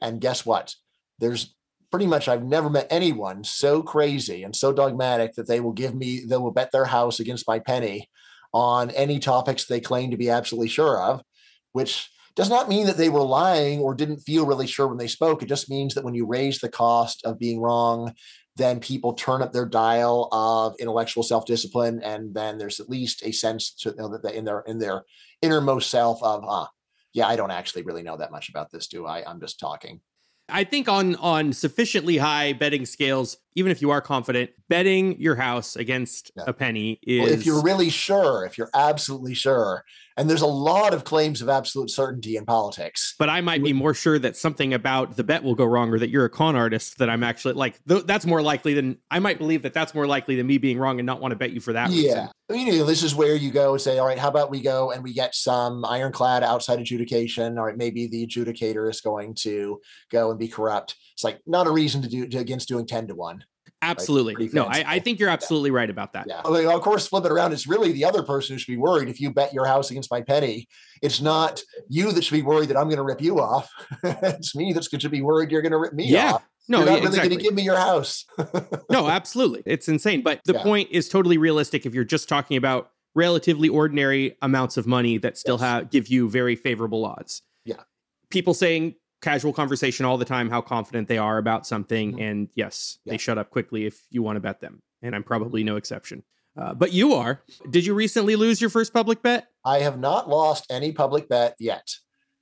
And 0.00 0.18
guess 0.18 0.46
what? 0.46 0.74
There's 1.18 1.54
pretty 1.94 2.08
much 2.08 2.26
I've 2.26 2.42
never 2.42 2.68
met 2.68 2.88
anyone 2.90 3.44
so 3.44 3.80
crazy 3.80 4.42
and 4.42 4.56
so 4.56 4.72
dogmatic 4.72 5.34
that 5.34 5.46
they 5.46 5.60
will 5.60 5.70
give 5.70 5.94
me, 5.94 6.24
they 6.24 6.36
will 6.36 6.50
bet 6.50 6.72
their 6.72 6.86
house 6.86 7.20
against 7.20 7.46
my 7.46 7.60
penny 7.60 8.10
on 8.52 8.90
any 8.90 9.20
topics 9.20 9.64
they 9.64 9.78
claim 9.78 10.10
to 10.10 10.16
be 10.16 10.28
absolutely 10.28 10.66
sure 10.66 11.00
of, 11.00 11.22
which 11.70 12.10
does 12.34 12.50
not 12.50 12.68
mean 12.68 12.86
that 12.86 12.96
they 12.96 13.10
were 13.10 13.22
lying 13.22 13.78
or 13.78 13.94
didn't 13.94 14.18
feel 14.18 14.44
really 14.44 14.66
sure 14.66 14.88
when 14.88 14.98
they 14.98 15.06
spoke. 15.06 15.40
It 15.40 15.48
just 15.48 15.70
means 15.70 15.94
that 15.94 16.02
when 16.02 16.16
you 16.16 16.26
raise 16.26 16.58
the 16.58 16.68
cost 16.68 17.24
of 17.24 17.38
being 17.38 17.60
wrong, 17.60 18.12
then 18.56 18.80
people 18.80 19.12
turn 19.12 19.40
up 19.40 19.52
their 19.52 19.64
dial 19.64 20.28
of 20.32 20.74
intellectual 20.80 21.22
self-discipline, 21.22 22.02
and 22.02 22.34
then 22.34 22.58
there's 22.58 22.80
at 22.80 22.90
least 22.90 23.22
a 23.24 23.30
sense 23.30 23.72
to 23.72 23.94
know, 23.94 24.08
that 24.08 24.34
in 24.34 24.44
their 24.44 24.62
in 24.62 24.80
their 24.80 25.04
innermost 25.42 25.90
self 25.90 26.20
of, 26.24 26.42
ah, 26.44 26.68
yeah, 27.12 27.28
I 27.28 27.36
don't 27.36 27.52
actually 27.52 27.82
really 27.82 28.02
know 28.02 28.16
that 28.16 28.32
much 28.32 28.48
about 28.48 28.72
this, 28.72 28.88
do 28.88 29.06
I? 29.06 29.22
I'm 29.24 29.38
just 29.38 29.60
talking. 29.60 30.00
I 30.48 30.64
think 30.64 30.88
on 30.88 31.16
on 31.16 31.52
sufficiently 31.52 32.18
high 32.18 32.52
betting 32.52 32.86
scales, 32.86 33.38
even 33.54 33.72
if 33.72 33.80
you 33.80 33.90
are 33.90 34.00
confident, 34.00 34.50
betting 34.68 35.20
your 35.20 35.36
house 35.36 35.76
against 35.76 36.30
yeah. 36.36 36.44
a 36.46 36.52
penny 36.52 36.98
is 37.02 37.20
well, 37.20 37.32
if 37.32 37.46
you're 37.46 37.62
really 37.62 37.90
sure, 37.90 38.44
if 38.44 38.56
you're 38.56 38.70
absolutely 38.74 39.34
sure, 39.34 39.84
and 40.16 40.30
there's 40.30 40.42
a 40.42 40.46
lot 40.46 40.94
of 40.94 41.04
claims 41.04 41.42
of 41.42 41.48
absolute 41.48 41.90
certainty 41.90 42.36
in 42.36 42.44
politics. 42.44 43.14
But 43.18 43.28
I 43.28 43.40
might 43.40 43.62
be 43.62 43.72
more 43.72 43.94
sure 43.94 44.18
that 44.20 44.36
something 44.36 44.72
about 44.72 45.16
the 45.16 45.24
bet 45.24 45.42
will 45.42 45.56
go 45.56 45.64
wrong 45.64 45.92
or 45.92 45.98
that 45.98 46.08
you're 46.08 46.24
a 46.24 46.30
con 46.30 46.54
artist 46.54 46.98
that 46.98 47.10
I'm 47.10 47.24
actually 47.24 47.54
like, 47.54 47.80
th- 47.86 48.04
that's 48.04 48.24
more 48.24 48.40
likely 48.40 48.74
than 48.74 48.98
I 49.10 49.18
might 49.18 49.38
believe 49.38 49.62
that 49.62 49.74
that's 49.74 49.94
more 49.94 50.06
likely 50.06 50.36
than 50.36 50.46
me 50.46 50.58
being 50.58 50.78
wrong 50.78 51.00
and 51.00 51.06
not 51.06 51.20
want 51.20 51.32
to 51.32 51.36
bet 51.36 51.50
you 51.50 51.60
for 51.60 51.72
that 51.72 51.90
yeah. 51.90 52.02
reason. 52.02 52.28
I 52.48 52.52
mean, 52.52 52.66
you 52.68 52.78
know, 52.78 52.84
this 52.84 53.02
is 53.02 53.14
where 53.14 53.34
you 53.34 53.50
go 53.50 53.72
and 53.72 53.80
say, 53.80 53.98
all 53.98 54.06
right, 54.06 54.18
how 54.18 54.28
about 54.28 54.50
we 54.50 54.60
go 54.60 54.92
and 54.92 55.02
we 55.02 55.12
get 55.12 55.34
some 55.34 55.84
ironclad 55.84 56.44
outside 56.44 56.78
adjudication? 56.78 57.58
All 57.58 57.64
right, 57.64 57.76
maybe 57.76 58.06
the 58.06 58.26
adjudicator 58.26 58.88
is 58.90 59.00
going 59.00 59.34
to 59.40 59.80
go 60.12 60.30
and 60.30 60.38
be 60.38 60.48
corrupt. 60.48 60.94
It's 61.14 61.24
like 61.24 61.40
not 61.46 61.66
a 61.66 61.70
reason 61.70 62.02
to 62.02 62.08
do 62.08 62.28
to, 62.28 62.38
against 62.38 62.68
doing 62.68 62.86
10 62.86 63.08
to 63.08 63.14
1. 63.14 63.44
Absolutely. 63.84 64.46
Like, 64.46 64.54
no, 64.54 64.64
I, 64.64 64.84
I, 64.86 64.98
think 64.98 65.18
you're 65.18 65.28
absolutely 65.28 65.70
yeah. 65.70 65.76
right 65.76 65.90
about 65.90 66.12
that. 66.14 66.26
Yeah. 66.28 66.40
Like, 66.42 66.66
of 66.66 66.80
course, 66.80 67.06
flip 67.06 67.24
it 67.24 67.32
around. 67.32 67.52
It's 67.52 67.66
really 67.66 67.92
the 67.92 68.04
other 68.04 68.22
person 68.22 68.54
who 68.54 68.58
should 68.58 68.72
be 68.72 68.76
worried 68.76 69.08
if 69.08 69.20
you 69.20 69.32
bet 69.32 69.52
your 69.52 69.66
house 69.66 69.90
against 69.90 70.10
my 70.10 70.20
penny. 70.20 70.68
It's 71.02 71.20
not 71.20 71.62
you 71.88 72.12
that 72.12 72.24
should 72.24 72.34
be 72.34 72.42
worried 72.42 72.70
that 72.70 72.76
I'm 72.76 72.88
going 72.88 72.96
to 72.96 73.04
rip 73.04 73.20
you 73.20 73.40
off. 73.40 73.68
it's 74.02 74.56
me 74.56 74.72
that 74.72 74.84
should 74.84 75.10
be 75.10 75.22
worried 75.22 75.50
you're 75.50 75.62
going 75.62 75.72
to 75.72 75.78
rip 75.78 75.92
me 75.92 76.06
yeah. 76.06 76.34
off. 76.34 76.44
No, 76.66 76.78
You're 76.78 76.86
not 76.86 76.92
yeah, 76.92 76.96
really 76.96 77.06
exactly. 77.08 77.28
going 77.28 77.38
to 77.38 77.44
give 77.44 77.54
me 77.54 77.62
your 77.62 77.76
house. 77.76 78.24
no, 78.90 79.08
absolutely. 79.08 79.62
It's 79.66 79.88
insane. 79.88 80.22
But 80.22 80.40
the 80.46 80.54
Yeah. 80.54 80.62
point 80.62 80.88
is 80.90 81.08
totally 81.08 81.36
realistic 81.36 81.84
if 81.84 81.94
you're 81.94 82.04
just 82.04 82.28
talking 82.28 82.56
about 82.56 82.90
relatively 83.14 83.68
ordinary 83.68 84.36
amounts 84.40 84.76
of 84.76 84.86
money 84.86 85.18
that 85.18 85.36
still 85.36 85.56
Yes. 85.56 85.62
have 85.62 85.90
give 85.90 86.08
you 86.08 86.28
very 86.30 86.56
favorable 86.56 87.04
odds. 87.04 87.42
Yeah. 87.64 87.82
People 88.30 88.54
saying 88.54 88.94
casual 89.24 89.52
conversation 89.52 90.04
all 90.06 90.18
the 90.18 90.24
time 90.24 90.50
how 90.50 90.60
confident 90.60 91.08
they 91.08 91.18
are 91.18 91.38
about 91.38 91.66
something 91.66 92.12
Mhm. 92.16 92.22
and 92.30 92.48
yes, 92.54 92.98
Yeah. 93.04 93.12
they 93.14 93.18
shut 93.18 93.38
up 93.38 93.50
quickly 93.50 93.86
if 93.86 94.04
you 94.10 94.22
want 94.22 94.36
to 94.36 94.40
bet 94.40 94.60
them. 94.60 94.82
And 95.02 95.14
I'm 95.14 95.24
probably 95.24 95.64
no 95.64 95.76
exception. 95.76 96.22
Uh, 96.56 96.72
but 96.74 96.92
you 96.92 97.14
are. 97.14 97.42
Did 97.70 97.84
you 97.86 97.94
recently 97.94 98.36
lose 98.36 98.60
your 98.60 98.70
first 98.70 98.92
public 98.92 99.22
bet? 99.22 99.48
I 99.64 99.78
have 99.80 99.98
not 99.98 100.28
lost 100.28 100.66
any 100.70 100.92
public 100.92 101.28
bet 101.28 101.56
yet. 101.58 101.96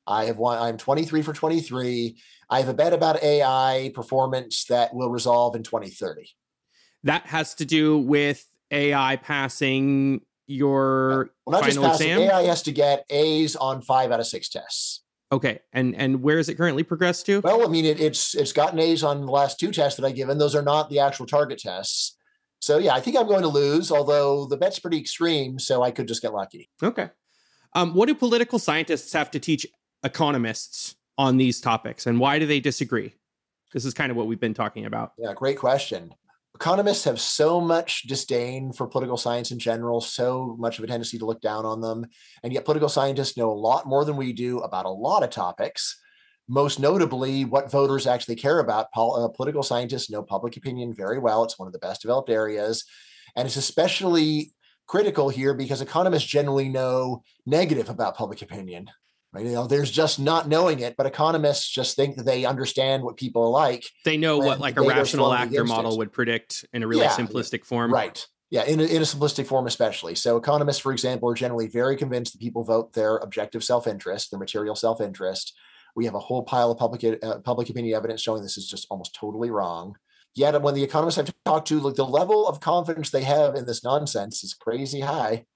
I 0.06 0.24
have 0.26 0.36
won. 0.36 0.58
I'm 0.58 0.76
23 0.76 1.22
for 1.22 1.32
23. 1.32 2.18
I 2.50 2.58
have 2.58 2.68
a 2.68 2.74
bet 2.74 2.92
about 2.92 3.22
AI 3.22 3.90
performance 3.94 4.64
that 4.66 4.92
will 4.92 5.10
resolve 5.10 5.54
in 5.56 5.62
2030. 5.62 6.28
That 7.04 7.26
has 7.26 7.54
to 7.54 7.64
do 7.64 7.98
with 7.98 8.44
AI 8.70 9.16
passing 9.16 10.20
your 10.48 11.30
Well, 11.46 11.60
not 11.60 11.64
just 11.64 11.76
final 11.78 11.90
passing. 11.92 12.10
exam. 12.10 12.22
AI 12.30 12.42
has 12.42 12.62
to 12.64 12.72
get 12.72 13.06
A's 13.08 13.54
on 13.56 13.80
five 13.80 14.10
out 14.10 14.20
of 14.20 14.26
six 14.26 14.48
tests. 14.48 15.01
Okay, 15.32 15.60
and 15.72 15.96
and 15.96 16.22
where 16.22 16.38
is 16.38 16.50
it 16.50 16.56
currently 16.56 16.82
progressed 16.82 17.24
to? 17.26 17.40
Well, 17.40 17.66
I 17.66 17.70
mean, 17.70 17.86
it, 17.86 17.98
it's 17.98 18.34
it's 18.34 18.52
gotten 18.52 18.78
A's 18.78 19.02
on 19.02 19.24
the 19.24 19.32
last 19.32 19.58
two 19.58 19.72
tests 19.72 19.98
that 19.98 20.06
I 20.06 20.12
given. 20.12 20.36
Those 20.36 20.54
are 20.54 20.62
not 20.62 20.90
the 20.90 20.98
actual 20.98 21.24
target 21.24 21.58
tests. 21.58 22.18
So 22.60 22.76
yeah, 22.76 22.92
I 22.92 23.00
think 23.00 23.16
I'm 23.16 23.26
going 23.26 23.42
to 23.42 23.48
lose. 23.48 23.90
Although 23.90 24.44
the 24.44 24.58
bet's 24.58 24.78
pretty 24.78 24.98
extreme, 24.98 25.58
so 25.58 25.82
I 25.82 25.90
could 25.90 26.06
just 26.06 26.20
get 26.20 26.34
lucky. 26.34 26.68
Okay. 26.82 27.08
Um, 27.74 27.94
what 27.94 28.06
do 28.06 28.14
political 28.14 28.58
scientists 28.58 29.14
have 29.14 29.30
to 29.30 29.40
teach 29.40 29.66
economists 30.04 30.96
on 31.16 31.38
these 31.38 31.62
topics, 31.62 32.06
and 32.06 32.20
why 32.20 32.38
do 32.38 32.44
they 32.44 32.60
disagree? 32.60 33.14
This 33.72 33.86
is 33.86 33.94
kind 33.94 34.10
of 34.10 34.18
what 34.18 34.26
we've 34.26 34.38
been 34.38 34.52
talking 34.52 34.84
about. 34.84 35.14
Yeah, 35.16 35.32
great 35.32 35.58
question. 35.58 36.14
Economists 36.62 37.02
have 37.02 37.21
so 37.21 37.61
much 37.61 38.02
disdain 38.02 38.73
for 38.73 38.87
political 38.87 39.16
science 39.16 39.50
in 39.50 39.59
general, 39.59 40.00
so 40.00 40.54
much 40.61 40.78
of 40.78 40.85
a 40.85 40.87
tendency 40.87 41.19
to 41.19 41.26
look 41.26 41.40
down 41.40 41.66
on 41.66 41.81
them. 41.81 42.07
And 42.45 42.52
yet, 42.52 42.64
political 42.64 42.88
scientists 42.88 43.37
know 43.37 43.50
a 43.50 43.52
lot 43.52 43.85
more 43.85 44.04
than 44.04 44.16
we 44.16 44.33
do 44.33 44.61
about 44.61 44.85
a 44.85 44.88
lot 44.88 45.25
of 45.25 45.31
topics, 45.31 46.00
most 46.49 46.78
notably 46.78 47.45
what 47.45 47.69
voters 47.69 48.07
actually 48.07 48.37
care 48.37 48.61
about. 48.61 48.92
Pol- 48.92 49.25
uh, 49.25 49.28
political 49.37 49.64
scientists 49.64 50.09
know 50.09 50.23
public 50.23 50.57
opinion 50.57 50.95
very 50.95 51.19
well. 51.19 51.42
It's 51.42 51.59
one 51.59 51.66
of 51.66 51.73
the 51.73 51.81
best 51.81 52.02
developed 52.02 52.31
areas. 52.31 52.85
And 53.35 53.45
it's 53.45 53.57
especially 53.57 54.52
critical 54.87 55.31
here 55.31 55.54
because 55.54 55.81
economists 55.81 56.26
generally 56.26 56.69
know 56.69 57.25
negative 57.45 57.88
about 57.88 58.16
public 58.16 58.40
opinion. 58.40 58.88
Right? 59.32 59.46
You 59.46 59.52
know, 59.52 59.66
there's 59.66 59.90
just 59.90 60.20
not 60.20 60.46
knowing 60.46 60.80
it, 60.80 60.94
but 60.96 61.06
economists 61.06 61.68
just 61.68 61.96
think 61.96 62.16
that 62.16 62.26
they 62.26 62.44
understand 62.44 63.02
what 63.02 63.16
people 63.16 63.42
are 63.42 63.48
like 63.48 63.84
They 64.04 64.18
know 64.18 64.38
what 64.38 64.60
like 64.60 64.76
a 64.76 64.82
rational 64.82 65.32
actor 65.32 65.64
model 65.64 65.96
would 65.98 66.12
predict 66.12 66.66
in 66.72 66.82
a 66.82 66.86
really 66.86 67.02
Yeah, 67.02 67.10
simplistic 67.10 67.64
form. 67.64 67.92
Right. 67.92 68.24
Yeah, 68.50 68.64
in 68.64 68.80
a, 68.80 68.84
in 68.84 69.00
a 69.00 69.06
simplistic 69.06 69.46
form, 69.46 69.66
especially. 69.66 70.14
So, 70.14 70.36
economists, 70.36 70.80
for 70.80 70.92
example, 70.92 71.30
are 71.30 71.34
generally 71.34 71.68
very 71.68 71.96
convinced 71.96 72.32
that 72.32 72.40
people 72.40 72.64
vote 72.64 72.92
their 72.92 73.16
objective 73.16 73.64
self 73.64 73.86
interest, 73.86 74.30
their 74.30 74.38
material 74.38 74.76
self 74.76 75.00
interest. 75.00 75.56
We 75.96 76.04
have 76.04 76.14
a 76.14 76.18
whole 76.20 76.42
pile 76.42 76.70
of 76.70 76.76
public 76.76 77.02
uh, 77.22 77.38
public 77.38 77.70
opinion 77.70 77.96
evidence 77.96 78.20
showing 78.20 78.42
this 78.42 78.58
is 78.58 78.68
just 78.68 78.86
almost 78.90 79.14
totally 79.14 79.50
wrong. 79.50 79.96
Yet, 80.34 80.60
when 80.60 80.74
the 80.74 80.82
economists 80.82 81.16
I've 81.16 81.32
talked 81.46 81.68
to, 81.68 81.80
like 81.80 81.94
the 81.94 82.04
level 82.04 82.46
of 82.46 82.60
confidence 82.60 83.08
they 83.08 83.22
have 83.22 83.54
in 83.54 83.64
this 83.64 83.82
nonsense 83.82 84.44
is 84.44 84.52
crazy 84.52 85.00
high. 85.00 85.46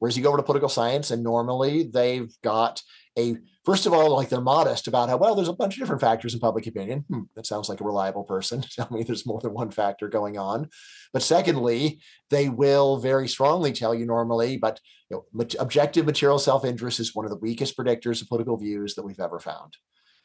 Whereas 0.00 0.16
you 0.16 0.22
go 0.22 0.30
over 0.30 0.38
to 0.38 0.42
political 0.42 0.68
science, 0.68 1.12
and 1.12 1.22
normally 1.22 1.84
they've 1.84 2.34
got 2.42 2.82
a 3.18 3.36
first 3.64 3.86
of 3.86 3.92
all, 3.92 4.14
like 4.14 4.28
they're 4.28 4.40
modest 4.40 4.88
about 4.88 5.08
how 5.08 5.16
well 5.16 5.34
there's 5.34 5.48
a 5.48 5.52
bunch 5.52 5.74
of 5.74 5.80
different 5.80 6.00
factors 6.00 6.34
in 6.34 6.40
public 6.40 6.66
opinion. 6.66 7.04
Hmm, 7.08 7.22
that 7.36 7.46
sounds 7.46 7.68
like 7.68 7.80
a 7.80 7.84
reliable 7.84 8.24
person. 8.24 8.62
Tell 8.74 8.88
me 8.90 9.02
there's 9.02 9.26
more 9.26 9.40
than 9.40 9.52
one 9.52 9.70
factor 9.70 10.08
going 10.08 10.38
on. 10.38 10.68
But 11.12 11.22
secondly, 11.22 12.00
they 12.30 12.48
will 12.48 12.98
very 12.98 13.28
strongly 13.28 13.72
tell 13.72 13.94
you 13.94 14.06
normally, 14.06 14.56
but 14.56 14.80
you 15.10 15.24
know, 15.34 15.46
objective 15.58 16.06
material 16.06 16.38
self-interest 16.38 17.00
is 17.00 17.14
one 17.14 17.24
of 17.24 17.30
the 17.30 17.38
weakest 17.38 17.76
predictors 17.76 18.22
of 18.22 18.28
political 18.28 18.56
views 18.56 18.94
that 18.94 19.04
we've 19.04 19.20
ever 19.20 19.40
found. 19.40 19.76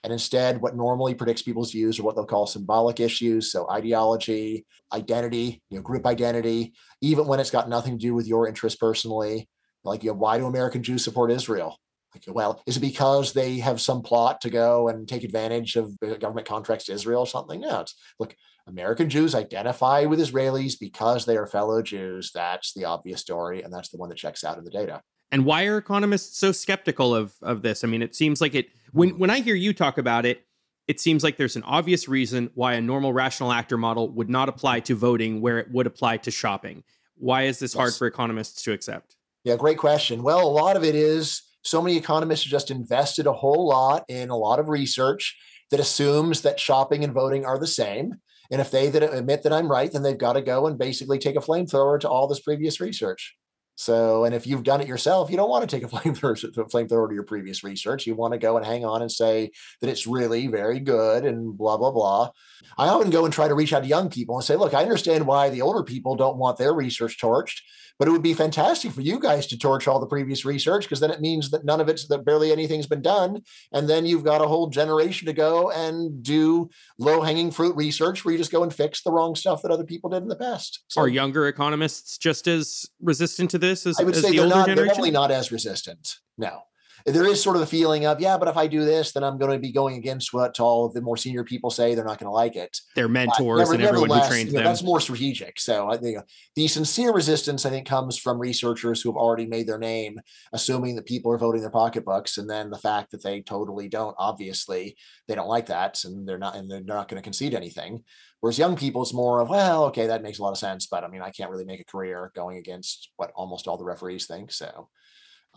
And 0.03 0.13
instead, 0.13 0.61
what 0.61 0.75
normally 0.75 1.15
predicts 1.15 1.41
people's 1.41 1.71
views 1.71 1.99
are 1.99 2.03
what 2.03 2.15
they'll 2.15 2.27
call 2.27 2.45
symbolic 2.45 2.99
issues. 2.99 3.51
So 3.51 3.67
ideology, 3.71 4.67
identity, 4.93 5.63
you 5.71 5.77
know, 5.77 5.81
group 5.81 6.05
identity, 6.05 6.73
even 7.01 7.25
when 7.25 7.39
it's 7.39 7.49
got 7.49 7.69
nothing 7.69 7.97
to 7.97 8.05
do 8.05 8.13
with 8.13 8.27
your 8.27 8.47
interest 8.47 8.79
personally. 8.79 9.49
Like, 9.83 10.03
you 10.03 10.11
know, 10.11 10.17
why 10.17 10.37
do 10.37 10.45
American 10.45 10.83
Jews 10.83 11.03
support 11.03 11.31
Israel? 11.31 11.79
Well, 12.27 12.61
is 12.65 12.77
it 12.77 12.81
because 12.81 13.33
they 13.33 13.57
have 13.57 13.81
some 13.81 14.01
plot 14.01 14.41
to 14.41 14.49
go 14.49 14.87
and 14.87 15.07
take 15.07 15.23
advantage 15.23 15.75
of 15.75 15.97
government 16.19 16.47
contracts 16.47 16.85
to 16.85 16.93
Israel 16.93 17.21
or 17.21 17.27
something? 17.27 17.61
No, 17.61 17.81
it's 17.81 17.95
look, 18.19 18.35
American 18.67 19.09
Jews 19.09 19.35
identify 19.35 20.05
with 20.05 20.19
Israelis 20.19 20.79
because 20.79 21.25
they 21.25 21.37
are 21.37 21.47
fellow 21.47 21.81
Jews. 21.81 22.31
That's 22.33 22.73
the 22.73 22.85
obvious 22.85 23.21
story, 23.21 23.61
and 23.61 23.71
that's 23.73 23.89
the 23.89 23.97
one 23.97 24.09
that 24.09 24.17
checks 24.17 24.43
out 24.43 24.57
in 24.57 24.63
the 24.63 24.71
data. 24.71 25.01
And 25.31 25.45
why 25.45 25.65
are 25.65 25.77
economists 25.77 26.37
so 26.39 26.51
skeptical 26.51 27.13
of 27.13 27.33
of 27.41 27.61
this? 27.61 27.83
I 27.83 27.87
mean, 27.87 28.01
it 28.01 28.15
seems 28.15 28.41
like 28.41 28.55
it 28.55 28.69
when 28.91 29.17
when 29.17 29.29
I 29.29 29.39
hear 29.39 29.55
you 29.55 29.73
talk 29.73 29.97
about 29.97 30.25
it, 30.25 30.45
it 30.87 30.99
seems 30.99 31.23
like 31.23 31.37
there's 31.37 31.55
an 31.55 31.63
obvious 31.63 32.07
reason 32.07 32.49
why 32.53 32.73
a 32.73 32.81
normal 32.81 33.13
rational 33.13 33.51
actor 33.51 33.77
model 33.77 34.09
would 34.11 34.29
not 34.29 34.49
apply 34.49 34.81
to 34.81 34.95
voting 34.95 35.41
where 35.41 35.59
it 35.59 35.71
would 35.71 35.87
apply 35.87 36.17
to 36.17 36.31
shopping. 36.31 36.83
Why 37.17 37.43
is 37.43 37.59
this 37.59 37.73
hard 37.73 37.93
for 37.93 38.07
economists 38.07 38.63
to 38.63 38.73
accept? 38.73 39.15
Yeah, 39.43 39.55
great 39.55 39.77
question. 39.77 40.23
Well, 40.23 40.45
a 40.45 40.49
lot 40.49 40.75
of 40.75 40.83
it 40.83 40.95
is 40.95 41.43
so 41.65 41.81
many 41.81 41.97
economists 41.97 42.43
have 42.43 42.51
just 42.51 42.71
invested 42.71 43.25
a 43.25 43.33
whole 43.33 43.67
lot 43.67 44.05
in 44.07 44.29
a 44.29 44.37
lot 44.37 44.59
of 44.59 44.69
research 44.69 45.35
that 45.71 45.79
assumes 45.79 46.41
that 46.41 46.59
shopping 46.59 47.03
and 47.03 47.13
voting 47.13 47.43
are 47.43 47.57
the 47.57 47.67
same. 47.67 48.13
And 48.51 48.61
if 48.61 48.69
they 48.69 48.87
admit 48.87 49.43
that 49.43 49.53
I'm 49.53 49.69
right, 49.69 49.91
then 49.91 50.03
they've 50.03 50.17
got 50.17 50.33
to 50.33 50.41
go 50.41 50.67
and 50.67 50.77
basically 50.77 51.17
take 51.17 51.35
a 51.35 51.39
flamethrower 51.39 51.99
to 52.01 52.09
all 52.09 52.27
this 52.27 52.39
previous 52.39 52.79
research. 52.79 53.35
So, 53.77 54.23
and 54.23 54.33
if 54.33 54.47
you've 54.47 54.63
done 54.63 54.79
it 54.79 54.87
yourself, 54.87 55.29
you 55.29 55.35
don't 55.35 55.49
want 55.49 55.67
to 55.69 55.75
take 55.75 55.83
a 55.83 55.87
flamethrower 55.93 56.37
flamethrower 56.69 57.09
to 57.09 57.13
your 57.13 57.23
previous 57.23 57.63
research. 57.63 58.07
You 58.07 58.15
want 58.15 58.33
to 58.33 58.39
go 58.39 58.57
and 58.57 58.65
hang 58.65 58.85
on 58.85 59.01
and 59.01 59.11
say 59.11 59.51
that 59.81 59.89
it's 59.89 60.07
really 60.07 60.47
very 60.47 60.79
good 60.79 61.25
and 61.25 61.57
blah 61.57 61.77
blah 61.77 61.91
blah. 61.91 62.29
I 62.77 62.87
often 62.87 63.09
go 63.09 63.25
and 63.25 63.33
try 63.33 63.47
to 63.47 63.55
reach 63.55 63.73
out 63.73 63.81
to 63.81 63.89
young 63.89 64.09
people 64.09 64.35
and 64.35 64.45
say, 64.45 64.55
look, 64.55 64.73
I 64.73 64.83
understand 64.83 65.27
why 65.27 65.49
the 65.49 65.61
older 65.61 65.83
people 65.83 66.15
don't 66.15 66.37
want 66.37 66.57
their 66.57 66.73
research 66.73 67.17
torched, 67.19 67.59
but 67.97 68.07
it 68.07 68.11
would 68.11 68.21
be 68.23 68.33
fantastic 68.33 68.91
for 68.91 69.01
you 69.01 69.19
guys 69.19 69.47
to 69.47 69.57
torch 69.57 69.87
all 69.87 69.99
the 69.99 70.05
previous 70.07 70.43
research 70.45 70.83
because 70.83 70.99
then 70.99 71.11
it 71.11 71.21
means 71.21 71.49
that 71.51 71.65
none 71.65 71.79
of 71.79 71.87
it's 71.89 72.07
that 72.07 72.25
barely 72.25 72.51
anything's 72.51 72.87
been 72.87 73.01
done. 73.01 73.41
And 73.71 73.87
then 73.89 74.05
you've 74.05 74.23
got 74.23 74.41
a 74.41 74.47
whole 74.47 74.67
generation 74.67 75.25
to 75.27 75.33
go 75.33 75.71
and 75.71 76.21
do 76.21 76.69
low 76.99 77.21
hanging 77.21 77.51
fruit 77.51 77.75
research 77.75 78.23
where 78.25 78.31
you 78.33 78.37
just 78.37 78.51
go 78.51 78.63
and 78.63 78.73
fix 78.73 79.01
the 79.03 79.11
wrong 79.11 79.35
stuff 79.35 79.61
that 79.61 79.71
other 79.71 79.85
people 79.85 80.09
did 80.09 80.23
in 80.23 80.29
the 80.29 80.35
past. 80.35 80.83
So 80.87 81.01
Are 81.01 81.07
younger 81.07 81.47
economists 81.47 82.17
just 82.17 82.47
as 82.47 82.85
resistant 83.01 83.49
to 83.51 83.57
this 83.57 83.85
as, 83.85 83.99
I 83.99 84.03
would 84.03 84.15
as 84.15 84.21
say 84.21 84.31
the 84.31 84.37
they're 84.37 84.43
older 84.45 84.55
not, 84.55 84.65
they're 84.65 84.75
generation? 84.75 84.89
definitely 84.89 85.11
not 85.11 85.31
as 85.31 85.51
resistant. 85.51 86.15
No. 86.37 86.61
There 87.07 87.27
is 87.27 87.41
sort 87.41 87.55
of 87.55 87.61
a 87.61 87.67
feeling 87.67 88.07
of, 88.07 88.19
yeah, 88.19 88.35
but 88.35 88.47
if 88.47 88.57
I 88.57 88.65
do 88.65 88.83
this, 88.83 89.11
then 89.11 89.23
I'm 89.23 89.37
going 89.37 89.51
to 89.51 89.59
be 89.59 89.71
going 89.71 89.95
against 89.95 90.33
what 90.33 90.59
all 90.59 90.87
of 90.87 90.93
the 90.95 91.01
more 91.01 91.17
senior 91.17 91.43
people 91.43 91.69
say. 91.69 91.93
They're 91.93 92.03
not 92.03 92.17
going 92.17 92.29
to 92.29 92.31
like 92.31 92.55
it. 92.55 92.79
Their 92.95 93.07
mentors 93.07 93.59
never- 93.59 93.73
and 93.75 93.83
everyone 93.83 94.09
who 94.09 94.35
you 94.35 94.45
know, 94.45 94.51
them. 94.53 94.63
That's 94.63 94.81
more 94.81 94.99
strategic. 94.99 95.59
So 95.59 95.87
I 95.87 95.97
think 95.97 96.17
the 96.55 96.67
sincere 96.67 97.13
resistance, 97.13 97.63
I 97.63 97.69
think, 97.69 97.87
comes 97.87 98.17
from 98.17 98.39
researchers 98.39 99.03
who 99.03 99.11
have 99.11 99.17
already 99.17 99.45
made 99.45 99.67
their 99.67 99.77
name, 99.77 100.19
assuming 100.51 100.95
that 100.95 101.05
people 101.05 101.31
are 101.31 101.37
voting 101.37 101.61
their 101.61 101.69
pocketbooks, 101.69 102.39
and 102.39 102.49
then 102.49 102.71
the 102.71 102.79
fact 102.79 103.11
that 103.11 103.21
they 103.21 103.41
totally 103.41 103.87
don't. 103.87 104.15
Obviously, 104.17 104.97
they 105.27 105.35
don't 105.35 105.47
like 105.47 105.67
that, 105.67 106.03
and 106.05 106.27
they're 106.27 106.39
not, 106.39 106.55
and 106.55 106.71
they're 106.71 106.81
not 106.81 107.07
going 107.07 107.21
to 107.21 107.23
concede 107.23 107.53
anything. 107.53 108.03
Whereas 108.39 108.57
young 108.57 108.75
people, 108.75 109.03
it's 109.03 109.13
more 109.13 109.41
of, 109.41 109.49
well, 109.49 109.85
okay, 109.85 110.07
that 110.07 110.23
makes 110.23 110.39
a 110.39 110.43
lot 110.43 110.51
of 110.51 110.57
sense, 110.57 110.87
but 110.87 111.03
I 111.03 111.07
mean, 111.07 111.21
I 111.21 111.29
can't 111.29 111.51
really 111.51 111.65
make 111.65 111.81
a 111.81 111.85
career 111.85 112.31
going 112.35 112.57
against 112.57 113.11
what 113.17 113.31
almost 113.35 113.67
all 113.67 113.77
the 113.77 113.85
referees 113.85 114.25
think. 114.25 114.51
So. 114.51 114.89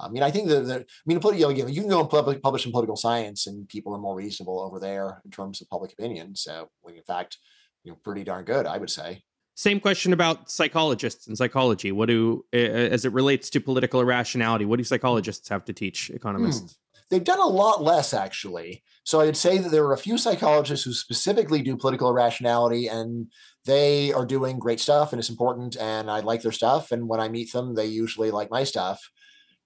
I 0.01 0.09
mean, 0.09 0.23
I 0.23 0.31
think 0.31 0.49
that 0.49 0.67
the, 0.67 0.75
I 0.81 0.85
mean, 1.07 1.21
you, 1.23 1.41
know, 1.41 1.51
you 1.51 1.81
can 1.81 1.89
go 1.89 2.01
and 2.01 2.11
public, 2.11 2.43
publish 2.43 2.67
in 2.67 2.73
political 2.73 2.97
science, 2.97 3.47
and 3.47 3.69
people 3.69 3.95
are 3.95 3.99
more 3.99 4.17
reasonable 4.17 4.61
over 4.61 4.79
there 4.79 5.21
in 5.25 5.31
terms 5.31 5.61
of 5.61 5.69
public 5.69 5.93
opinion. 5.93 6.37
So, 6.37 6.69
in 6.89 7.03
fact, 7.03 7.39
you 7.85 7.93
know, 7.93 7.99
pretty 8.05 8.25
darn 8.25 8.45
good, 8.45 8.67
I 8.67 8.79
would 8.79 8.91
say. 8.91 9.23
Same 9.55 9.81
question 9.81 10.13
about 10.13 10.51
psychologists 10.51 11.27
and 11.27 11.37
psychology. 11.37 11.91
What 11.91 12.07
do, 12.07 12.45
as 12.53 13.05
it 13.05 13.13
relates 13.13 13.51
to 13.51 13.61
political 13.61 14.01
irrationality, 14.01 14.65
what 14.65 14.79
do 14.79 14.85
psychologists 14.85 15.49
have 15.49 15.65
to 15.65 15.73
teach 15.73 16.11
economists? 16.11 16.61
Hmm. 16.61 17.03
They've 17.11 17.25
done 17.25 17.41
a 17.41 17.47
lot 17.47 17.83
less, 17.83 18.13
actually. 18.13 18.85
So, 19.05 19.21
I 19.21 19.25
would 19.25 19.37
say 19.37 19.59
that 19.59 19.71
there 19.71 19.85
are 19.87 19.95
a 19.95 19.99
few 19.99 20.19
psychologists 20.19 20.85
who 20.85 20.93
specifically 20.93 21.63
do 21.63 21.77
political 21.77 22.11
irrationality, 22.11 22.87
and 22.87 23.29
they 23.65 24.13
are 24.13 24.27
doing 24.27 24.59
great 24.59 24.81
stuff, 24.81 25.13
and 25.13 25.19
it's 25.19 25.31
important, 25.31 25.77
and 25.77 26.11
I 26.11 26.21
like 26.21 26.43
their 26.43 26.53
stuff. 26.53 26.93
And 26.93 27.09
when 27.09 27.21
I 27.21 27.29
meet 27.29 27.53
them, 27.53 27.75
they 27.75 27.87
usually 27.87 28.31
like 28.31 28.51
my 28.51 28.65
stuff. 28.65 29.11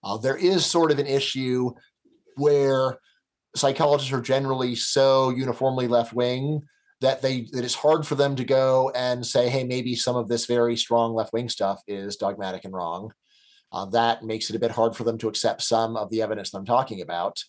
Uh, 0.05 0.19
there 0.19 0.37
is 0.37 0.65
sort 0.67 0.91
of 0.91 0.99
an 0.99 1.07
issue 1.07 1.71
where 2.37 2.99
psychologists 3.55 4.13
are 4.13 4.21
generally 4.21 4.75
so 4.75 5.31
uniformly 5.31 5.87
left 5.87 6.13
wing 6.13 6.63
that 7.01 7.21
they 7.21 7.43
that 7.53 7.65
it's 7.65 7.75
hard 7.75 8.07
for 8.07 8.15
them 8.15 8.37
to 8.37 8.45
go 8.45 8.91
and 8.95 9.27
say, 9.27 9.49
hey, 9.49 9.65
maybe 9.65 9.95
some 9.95 10.17
of 10.17 10.29
this 10.29 10.47
very 10.47 10.77
strong 10.77 11.15
left 11.15 11.33
wing 11.33 11.49
stuff 11.49 11.81
is 11.87 12.17
dogmatic 12.17 12.65
and 12.65 12.73
wrong. 12.73 13.13
Uh, 13.73 13.87
that 13.87 14.23
makes 14.23 14.51
it 14.51 14.57
a 14.57 14.61
bit 14.61 14.71
hard 14.71 14.95
for 14.95 15.05
them 15.05 15.19
to 15.19 15.29
accept 15.29 15.63
some 15.63 15.97
of 15.97 16.11
the 16.11 16.23
evidence 16.23 16.51
that 16.51 16.59
I'm 16.59 16.65
talking 16.65 17.01
about. 17.01 17.43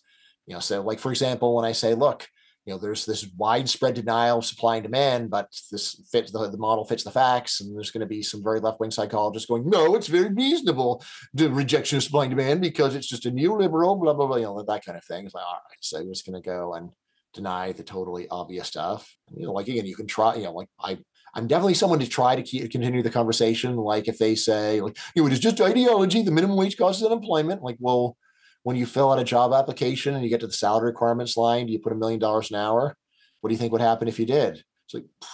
You 0.46 0.54
know, 0.54 0.60
so 0.60 0.82
like 0.82 0.98
for 0.98 1.10
example, 1.10 1.54
when 1.54 1.64
I 1.64 1.72
say, 1.72 1.94
look, 1.94 2.26
you 2.66 2.72
know 2.72 2.78
there's 2.78 3.04
this 3.04 3.26
widespread 3.36 3.94
denial 3.94 4.38
of 4.38 4.44
supply 4.44 4.76
and 4.76 4.82
demand 4.82 5.30
but 5.30 5.48
this 5.70 6.00
fits 6.10 6.32
the, 6.32 6.50
the 6.50 6.58
model 6.58 6.84
fits 6.84 7.04
the 7.04 7.10
facts 7.10 7.60
and 7.60 7.74
there's 7.76 7.90
going 7.90 8.00
to 8.00 8.06
be 8.06 8.22
some 8.22 8.42
very 8.42 8.60
left-wing 8.60 8.90
psychologists 8.90 9.48
going 9.48 9.68
no 9.68 9.94
it's 9.94 10.06
very 10.06 10.32
reasonable 10.32 11.02
the 11.34 11.50
rejection 11.50 11.96
of 11.96 12.02
supply 12.02 12.24
and 12.24 12.30
demand 12.30 12.60
because 12.60 12.94
it's 12.94 13.08
just 13.08 13.26
a 13.26 13.30
neoliberal 13.30 14.00
blah 14.00 14.14
blah 14.14 14.26
blah 14.26 14.36
you 14.36 14.44
know 14.44 14.62
that 14.62 14.84
kind 14.84 14.96
of 14.96 15.04
thing 15.04 15.24
it's 15.24 15.34
like 15.34 15.44
all 15.44 15.60
right 15.70 15.78
so 15.80 15.98
we're 16.02 16.12
just 16.12 16.26
going 16.26 16.40
to 16.40 16.46
go 16.46 16.74
and 16.74 16.90
deny 17.32 17.72
the 17.72 17.82
totally 17.82 18.28
obvious 18.30 18.68
stuff 18.68 19.16
you 19.34 19.46
know 19.46 19.52
like 19.52 19.68
again 19.68 19.86
you 19.86 19.96
can 19.96 20.06
try 20.06 20.34
you 20.34 20.44
know 20.44 20.52
like 20.52 20.68
i 20.80 20.98
I'm 21.36 21.48
definitely 21.48 21.74
someone 21.74 21.98
to 21.98 22.08
try 22.08 22.36
to 22.36 22.42
keep, 22.42 22.70
continue 22.70 23.02
the 23.02 23.10
conversation. 23.10 23.76
Like 23.76 24.06
if 24.06 24.18
they 24.18 24.36
say, 24.36 24.80
like, 24.80 24.96
you 25.14 25.22
know, 25.22 25.26
it 25.26 25.32
is 25.32 25.40
just 25.40 25.60
ideology, 25.60 26.22
the 26.22 26.30
minimum 26.30 26.56
wage 26.56 26.76
causes 26.76 27.02
unemployment. 27.02 27.60
Like, 27.60 27.76
well, 27.80 28.16
when 28.64 28.76
you 28.76 28.86
fill 28.86 29.12
out 29.12 29.20
a 29.20 29.24
job 29.24 29.52
application 29.52 30.14
and 30.14 30.24
you 30.24 30.30
get 30.30 30.40
to 30.40 30.46
the 30.46 30.52
salary 30.52 30.86
requirements 30.86 31.36
line, 31.36 31.66
do 31.66 31.72
you 31.72 31.78
put 31.78 31.92
a 31.92 31.96
million 31.96 32.18
dollars 32.18 32.50
an 32.50 32.56
hour? 32.56 32.96
What 33.40 33.48
do 33.48 33.54
you 33.54 33.58
think 33.58 33.72
would 33.72 33.80
happen 33.80 34.08
if 34.08 34.18
you 34.18 34.26
did? 34.26 34.64
It's 34.86 34.94
like, 34.94 35.04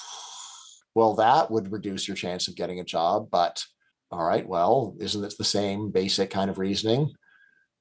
well, 0.95 1.15
that 1.15 1.51
would 1.51 1.73
reduce 1.73 2.07
your 2.07 2.17
chance 2.17 2.49
of 2.49 2.57
getting 2.57 2.81
a 2.81 2.85
job. 2.85 3.29
But 3.31 3.65
all 4.11 4.25
right, 4.25 4.47
well, 4.47 4.97
isn't 4.99 5.25
it 5.25 5.35
the 5.39 5.45
same 5.45 5.91
basic 5.91 6.31
kind 6.31 6.51
of 6.51 6.59
reasoning? 6.59 7.13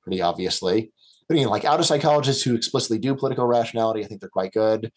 Pretty 0.03 0.21
obviously. 0.21 0.93
But 1.27 1.37
you 1.37 1.45
know, 1.45 1.51
like 1.51 1.65
out 1.65 1.79
of 1.79 1.85
psychologists 1.85 2.43
who 2.43 2.55
explicitly 2.55 2.99
do 2.99 3.15
political 3.15 3.45
rationality, 3.45 4.05
I 4.05 4.07
think 4.07 4.21
they're 4.21 4.29
quite 4.29 4.53
good. 4.53 4.91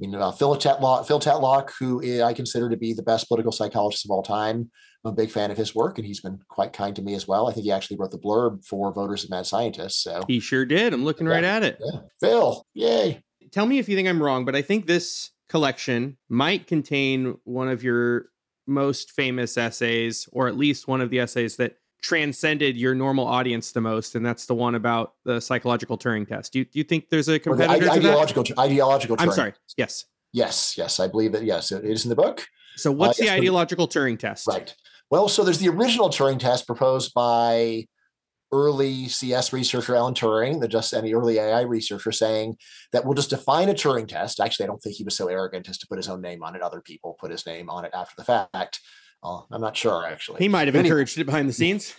Mean, 0.00 0.14
uh, 0.14 0.30
Phil, 0.30 0.56
Tetlock, 0.56 1.06
Phil 1.06 1.18
Tetlock, 1.18 1.70
who 1.78 2.22
I 2.22 2.32
consider 2.32 2.70
to 2.70 2.76
be 2.76 2.94
the 2.94 3.02
best 3.02 3.26
political 3.26 3.50
psychologist 3.50 4.04
of 4.04 4.12
all 4.12 4.22
time, 4.22 4.70
I'm 5.04 5.12
a 5.12 5.14
big 5.14 5.30
fan 5.30 5.50
of 5.50 5.56
his 5.56 5.74
work, 5.74 5.98
and 5.98 6.06
he's 6.06 6.20
been 6.20 6.40
quite 6.48 6.72
kind 6.72 6.94
to 6.96 7.02
me 7.02 7.14
as 7.14 7.28
well. 7.28 7.48
I 7.48 7.52
think 7.52 7.64
he 7.64 7.72
actually 7.72 7.98
wrote 7.98 8.10
the 8.10 8.18
blurb 8.18 8.64
for 8.66 8.92
Voters 8.92 9.22
and 9.22 9.30
Mad 9.30 9.46
Scientists. 9.46 10.02
So 10.02 10.22
he 10.26 10.40
sure 10.40 10.64
did. 10.64 10.92
I'm 10.92 11.04
looking 11.04 11.26
yeah, 11.26 11.34
right 11.34 11.44
at 11.44 11.62
it. 11.62 11.78
Yeah. 11.80 12.00
Phil, 12.20 12.64
yay! 12.74 13.22
Tell 13.52 13.66
me 13.66 13.78
if 13.78 13.88
you 13.88 13.96
think 13.96 14.08
I'm 14.08 14.22
wrong, 14.22 14.44
but 14.44 14.56
I 14.56 14.62
think 14.62 14.86
this 14.86 15.30
collection 15.48 16.18
might 16.28 16.66
contain 16.66 17.38
one 17.44 17.68
of 17.68 17.82
your 17.82 18.26
most 18.66 19.12
famous 19.12 19.56
essays, 19.56 20.28
or 20.32 20.48
at 20.48 20.56
least 20.56 20.88
one 20.88 21.00
of 21.00 21.10
the 21.10 21.20
essays 21.20 21.56
that 21.56 21.76
transcended 22.02 22.76
your 22.76 22.94
normal 22.94 23.26
audience 23.26 23.72
the 23.72 23.80
most, 23.80 24.14
and 24.14 24.24
that's 24.26 24.46
the 24.46 24.54
one 24.54 24.74
about 24.74 25.14
the 25.24 25.40
psychological 25.40 25.96
Turing 25.96 26.28
test. 26.28 26.52
Do 26.52 26.60
you, 26.60 26.64
do 26.64 26.78
you 26.78 26.84
think 26.84 27.08
there's 27.08 27.28
a 27.28 27.38
competitor 27.38 27.86
the 27.86 27.90
ideological, 27.92 28.44
to 28.44 28.54
that? 28.54 28.60
Ideological. 28.60 29.16
Turing. 29.16 29.22
I'm 29.22 29.32
sorry. 29.32 29.54
Yes. 29.76 30.04
Yes. 30.32 30.76
Yes. 30.76 31.00
I 31.00 31.08
believe 31.08 31.32
that. 31.32 31.44
Yes, 31.44 31.72
it 31.72 31.84
is 31.84 32.04
in 32.04 32.10
the 32.10 32.16
book. 32.16 32.46
So, 32.78 32.92
what's 32.92 33.20
uh, 33.20 33.24
the 33.24 33.30
ideological 33.30 33.88
Turing 33.88 34.18
test? 34.18 34.46
Right. 34.46 34.74
Well, 35.10 35.28
so 35.28 35.42
there's 35.42 35.58
the 35.58 35.68
original 35.68 36.08
Turing 36.10 36.38
test 36.38 36.66
proposed 36.66 37.12
by 37.14 37.86
early 38.52 39.08
CS 39.08 39.52
researcher 39.52 39.94
Alan 39.94 40.14
Turing, 40.14 40.60
the 40.60 40.68
just 40.68 40.94
any 40.94 41.12
early 41.12 41.38
AI 41.38 41.62
researcher, 41.62 42.12
saying 42.12 42.56
that 42.92 43.04
we'll 43.04 43.14
just 43.14 43.30
define 43.30 43.68
a 43.68 43.74
Turing 43.74 44.08
test. 44.08 44.40
Actually, 44.40 44.64
I 44.64 44.66
don't 44.68 44.82
think 44.82 44.96
he 44.96 45.04
was 45.04 45.16
so 45.16 45.28
arrogant 45.28 45.68
as 45.68 45.78
to 45.78 45.86
put 45.86 45.98
his 45.98 46.08
own 46.08 46.20
name 46.20 46.42
on 46.42 46.54
it. 46.56 46.62
Other 46.62 46.80
people 46.80 47.16
put 47.18 47.30
his 47.30 47.46
name 47.46 47.68
on 47.68 47.84
it 47.84 47.90
after 47.94 48.14
the 48.16 48.24
fact. 48.24 48.80
Uh, 49.22 49.40
I'm 49.50 49.60
not 49.60 49.76
sure 49.76 50.06
actually. 50.06 50.38
He 50.38 50.48
might 50.48 50.68
have 50.68 50.76
encouraged 50.76 51.18
it 51.18 51.24
behind 51.24 51.48
the 51.48 51.52
scenes. 51.54 51.94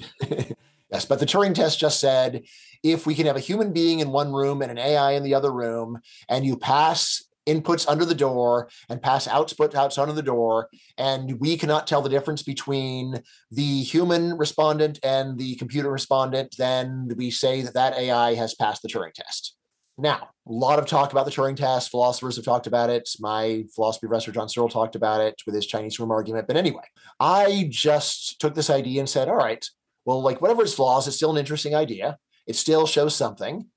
yes, 0.91 1.05
but 1.05 1.19
the 1.19 1.25
Turing 1.25 1.53
test 1.53 1.79
just 1.79 1.99
said 1.99 2.43
if 2.83 3.05
we 3.05 3.15
can 3.15 3.25
have 3.25 3.35
a 3.35 3.41
human 3.41 3.73
being 3.73 3.99
in 3.99 4.11
one 4.11 4.31
room 4.31 4.61
and 4.61 4.71
an 4.71 4.77
AI 4.77 5.11
in 5.11 5.23
the 5.23 5.33
other 5.33 5.51
room, 5.51 5.99
and 6.29 6.45
you 6.45 6.57
pass 6.57 7.23
inputs 7.53 7.87
under 7.87 8.05
the 8.05 8.15
door 8.15 8.69
and 8.89 9.01
pass 9.01 9.27
outputs 9.27 9.75
outside 9.75 10.03
under 10.03 10.13
the 10.13 10.21
door, 10.21 10.69
and 10.97 11.39
we 11.39 11.57
cannot 11.57 11.87
tell 11.87 12.01
the 12.01 12.09
difference 12.09 12.43
between 12.43 13.21
the 13.51 13.81
human 13.81 14.37
respondent 14.37 14.99
and 15.03 15.37
the 15.37 15.55
computer 15.55 15.91
respondent, 15.91 16.55
then 16.57 17.09
we 17.15 17.31
say 17.31 17.61
that 17.61 17.73
that 17.73 17.97
AI 17.97 18.35
has 18.35 18.53
passed 18.55 18.81
the 18.81 18.87
Turing 18.87 19.13
test. 19.13 19.55
Now, 19.97 20.29
a 20.47 20.51
lot 20.51 20.79
of 20.79 20.85
talk 20.85 21.11
about 21.11 21.25
the 21.25 21.31
Turing 21.31 21.57
test. 21.57 21.91
Philosophers 21.91 22.37
have 22.37 22.45
talked 22.45 22.67
about 22.67 22.89
it. 22.89 23.09
My 23.19 23.65
philosophy 23.75 24.07
professor, 24.07 24.31
John 24.31 24.47
Searle, 24.47 24.69
talked 24.69 24.95
about 24.95 25.19
it 25.19 25.35
with 25.45 25.53
his 25.53 25.67
Chinese 25.67 25.99
room 25.99 26.11
argument. 26.11 26.47
But 26.47 26.55
anyway, 26.55 26.85
I 27.19 27.67
just 27.69 28.39
took 28.39 28.55
this 28.55 28.69
idea 28.69 29.01
and 29.01 29.09
said, 29.09 29.27
all 29.27 29.35
right, 29.35 29.65
well, 30.05 30.21
like 30.21 30.41
whatever 30.41 30.61
its 30.61 30.73
flaws, 30.73 31.05
it's 31.05 31.17
still 31.17 31.31
an 31.31 31.37
interesting 31.37 31.75
idea. 31.75 32.17
It 32.47 32.55
still 32.55 32.87
shows 32.87 33.13
something. 33.13 33.67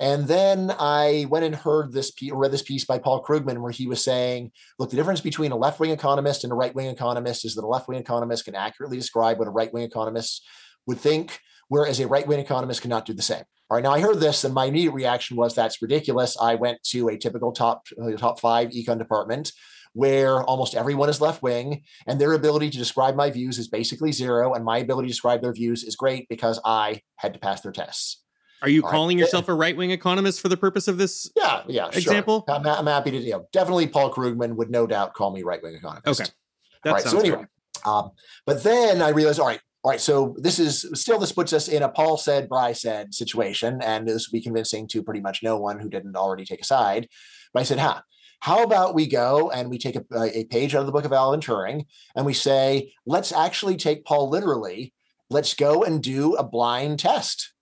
And 0.00 0.26
then 0.26 0.72
I 0.78 1.26
went 1.28 1.44
and 1.44 1.54
heard 1.54 1.92
this 1.92 2.10
piece, 2.10 2.32
read 2.32 2.50
this 2.50 2.62
piece 2.62 2.86
by 2.86 2.98
Paul 2.98 3.22
Krugman, 3.22 3.58
where 3.58 3.70
he 3.70 3.86
was 3.86 4.02
saying, 4.02 4.50
look, 4.78 4.88
the 4.88 4.96
difference 4.96 5.20
between 5.20 5.52
a 5.52 5.56
left 5.56 5.78
wing 5.78 5.90
economist 5.90 6.42
and 6.42 6.52
a 6.52 6.56
right 6.56 6.74
wing 6.74 6.86
economist 6.86 7.44
is 7.44 7.54
that 7.54 7.64
a 7.64 7.66
left 7.66 7.86
wing 7.86 7.98
economist 7.98 8.46
can 8.46 8.54
accurately 8.54 8.96
describe 8.96 9.38
what 9.38 9.46
a 9.46 9.50
right 9.50 9.72
wing 9.74 9.84
economist 9.84 10.42
would 10.86 10.98
think, 10.98 11.38
whereas 11.68 12.00
a 12.00 12.08
right 12.08 12.26
wing 12.26 12.40
economist 12.40 12.80
cannot 12.80 13.04
do 13.04 13.12
the 13.12 13.20
same. 13.20 13.44
All 13.68 13.76
right. 13.76 13.84
Now 13.84 13.92
I 13.92 14.00
heard 14.00 14.20
this, 14.20 14.42
and 14.42 14.54
my 14.54 14.64
immediate 14.64 14.92
reaction 14.92 15.36
was 15.36 15.54
that's 15.54 15.82
ridiculous. 15.82 16.36
I 16.40 16.54
went 16.54 16.82
to 16.84 17.08
a 17.08 17.18
typical 17.18 17.52
top 17.52 17.86
uh, 18.02 18.16
top 18.16 18.40
five 18.40 18.70
econ 18.70 18.98
department 18.98 19.52
where 19.92 20.42
almost 20.44 20.74
everyone 20.74 21.08
is 21.08 21.20
left 21.20 21.42
wing, 21.42 21.82
and 22.06 22.18
their 22.18 22.32
ability 22.32 22.70
to 22.70 22.78
describe 22.78 23.16
my 23.16 23.30
views 23.30 23.58
is 23.58 23.68
basically 23.68 24.12
zero, 24.12 24.54
and 24.54 24.64
my 24.64 24.78
ability 24.78 25.08
to 25.08 25.12
describe 25.12 25.42
their 25.42 25.52
views 25.52 25.84
is 25.84 25.94
great 25.94 26.26
because 26.28 26.58
I 26.64 27.02
had 27.16 27.34
to 27.34 27.40
pass 27.40 27.60
their 27.60 27.72
tests. 27.72 28.22
Are 28.62 28.68
you 28.68 28.82
All 28.82 28.90
calling 28.90 29.16
right. 29.16 29.22
yourself 29.22 29.48
a 29.48 29.54
right 29.54 29.76
wing 29.76 29.90
economist 29.90 30.40
for 30.40 30.48
the 30.48 30.56
purpose 30.56 30.86
of 30.88 30.98
this? 30.98 31.30
Yeah, 31.36 31.62
yeah. 31.66 31.88
Example. 31.88 32.44
Sure. 32.48 32.56
I'm, 32.56 32.66
I'm, 32.66 32.86
happy 32.86 33.10
to. 33.12 33.18
You 33.18 33.32
know, 33.32 33.48
definitely 33.52 33.86
Paul 33.86 34.12
Krugman 34.12 34.56
would 34.56 34.70
no 34.70 34.86
doubt 34.86 35.14
call 35.14 35.32
me 35.32 35.42
right 35.42 35.62
wing 35.62 35.74
economist. 35.74 36.20
Okay. 36.20 36.30
That 36.84 36.90
all 36.90 36.94
right. 36.96 37.04
So 37.04 37.18
anyway, 37.18 37.46
um, 37.86 38.10
but 38.46 38.62
then 38.62 39.02
I 39.02 39.10
realized, 39.10 39.40
all 39.40 39.46
right, 39.46 39.60
all 39.82 39.90
right, 39.90 40.00
so 40.00 40.36
this 40.38 40.58
is 40.58 40.86
still 40.94 41.18
this 41.18 41.32
puts 41.32 41.54
us 41.54 41.68
in 41.68 41.82
a 41.82 41.88
Paul 41.88 42.18
said, 42.18 42.50
Bry 42.50 42.72
said 42.72 43.14
situation, 43.14 43.80
and 43.82 44.06
this 44.06 44.28
would 44.28 44.36
be 44.36 44.42
convincing 44.42 44.86
to 44.88 45.02
pretty 45.02 45.20
much 45.20 45.42
no 45.42 45.58
one 45.58 45.78
who 45.78 45.88
didn't 45.88 46.16
already 46.16 46.44
take 46.44 46.60
a 46.60 46.66
side. 46.66 47.08
But 47.54 47.60
I 47.60 47.62
said, 47.62 47.78
huh, 47.78 48.02
how 48.40 48.62
about 48.62 48.94
we 48.94 49.06
go 49.06 49.50
and 49.50 49.70
we 49.70 49.78
take 49.78 49.96
a, 49.96 50.04
a 50.14 50.44
page 50.44 50.74
out 50.74 50.80
of 50.80 50.86
the 50.86 50.92
book 50.92 51.06
of 51.06 51.12
Alan 51.12 51.40
Turing 51.40 51.86
and 52.14 52.26
we 52.26 52.34
say, 52.34 52.92
let's 53.06 53.32
actually 53.32 53.76
take 53.76 54.04
Paul 54.04 54.28
literally. 54.28 54.92
Let's 55.30 55.54
go 55.54 55.82
and 55.82 56.02
do 56.02 56.34
a 56.34 56.44
blind 56.44 56.98
test. 56.98 57.52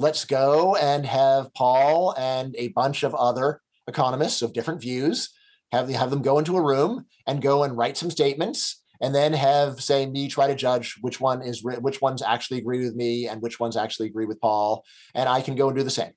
Let's 0.00 0.24
go 0.24 0.76
and 0.76 1.04
have 1.04 1.52
Paul 1.52 2.14
and 2.16 2.56
a 2.56 2.68
bunch 2.68 3.02
of 3.02 3.14
other 3.14 3.60
economists 3.86 4.40
of 4.40 4.54
different 4.54 4.80
views 4.80 5.28
have, 5.72 5.90
have 5.90 6.08
them 6.08 6.22
go 6.22 6.38
into 6.38 6.56
a 6.56 6.62
room 6.62 7.04
and 7.26 7.42
go 7.42 7.64
and 7.64 7.76
write 7.76 7.98
some 7.98 8.10
statements 8.10 8.82
and 9.02 9.14
then 9.14 9.34
have 9.34 9.82
say 9.82 10.06
me 10.06 10.26
try 10.26 10.46
to 10.46 10.54
judge 10.54 10.96
which 11.02 11.20
one 11.20 11.42
is 11.42 11.62
which 11.62 12.00
ones 12.00 12.22
actually 12.22 12.56
agree 12.56 12.82
with 12.82 12.94
me 12.94 13.28
and 13.28 13.42
which 13.42 13.60
ones 13.60 13.76
actually 13.76 14.06
agree 14.06 14.24
with 14.24 14.40
Paul, 14.40 14.86
and 15.14 15.28
I 15.28 15.42
can 15.42 15.54
go 15.54 15.68
and 15.68 15.76
do 15.76 15.84
the 15.84 15.90
same. 15.90 16.12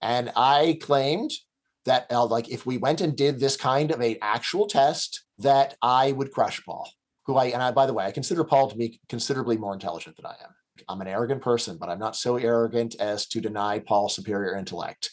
And 0.00 0.30
I 0.36 0.78
claimed 0.80 1.32
that 1.86 2.06
uh, 2.12 2.26
like 2.26 2.48
if 2.48 2.64
we 2.64 2.76
went 2.76 3.00
and 3.00 3.16
did 3.16 3.40
this 3.40 3.56
kind 3.56 3.90
of 3.90 4.00
a 4.00 4.16
actual 4.22 4.68
test, 4.68 5.24
that 5.38 5.74
I 5.82 6.12
would 6.12 6.30
crush 6.30 6.64
Paul. 6.64 6.88
Who 7.26 7.34
I 7.34 7.46
and 7.46 7.64
I 7.64 7.72
by 7.72 7.86
the 7.86 7.94
way, 7.94 8.04
I 8.04 8.12
consider 8.12 8.44
Paul 8.44 8.70
to 8.70 8.76
be 8.76 9.00
considerably 9.08 9.56
more 9.56 9.74
intelligent 9.74 10.14
than 10.14 10.26
I 10.26 10.36
am. 10.40 10.54
I'm 10.88 11.00
an 11.00 11.08
arrogant 11.08 11.42
person, 11.42 11.76
but 11.78 11.88
I'm 11.88 11.98
not 11.98 12.16
so 12.16 12.36
arrogant 12.36 12.96
as 12.98 13.26
to 13.28 13.40
deny 13.40 13.78
Paul 13.78 14.08
superior 14.08 14.56
intellect. 14.56 15.10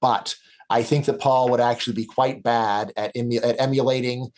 But 0.00 0.36
I 0.70 0.82
think 0.82 1.06
that 1.06 1.20
Paul 1.20 1.50
would 1.50 1.60
actually 1.60 1.94
be 1.94 2.04
quite 2.04 2.42
bad 2.42 2.92
at, 2.96 3.16
emu- 3.16 3.40
at 3.40 3.60
emulating 3.60 4.28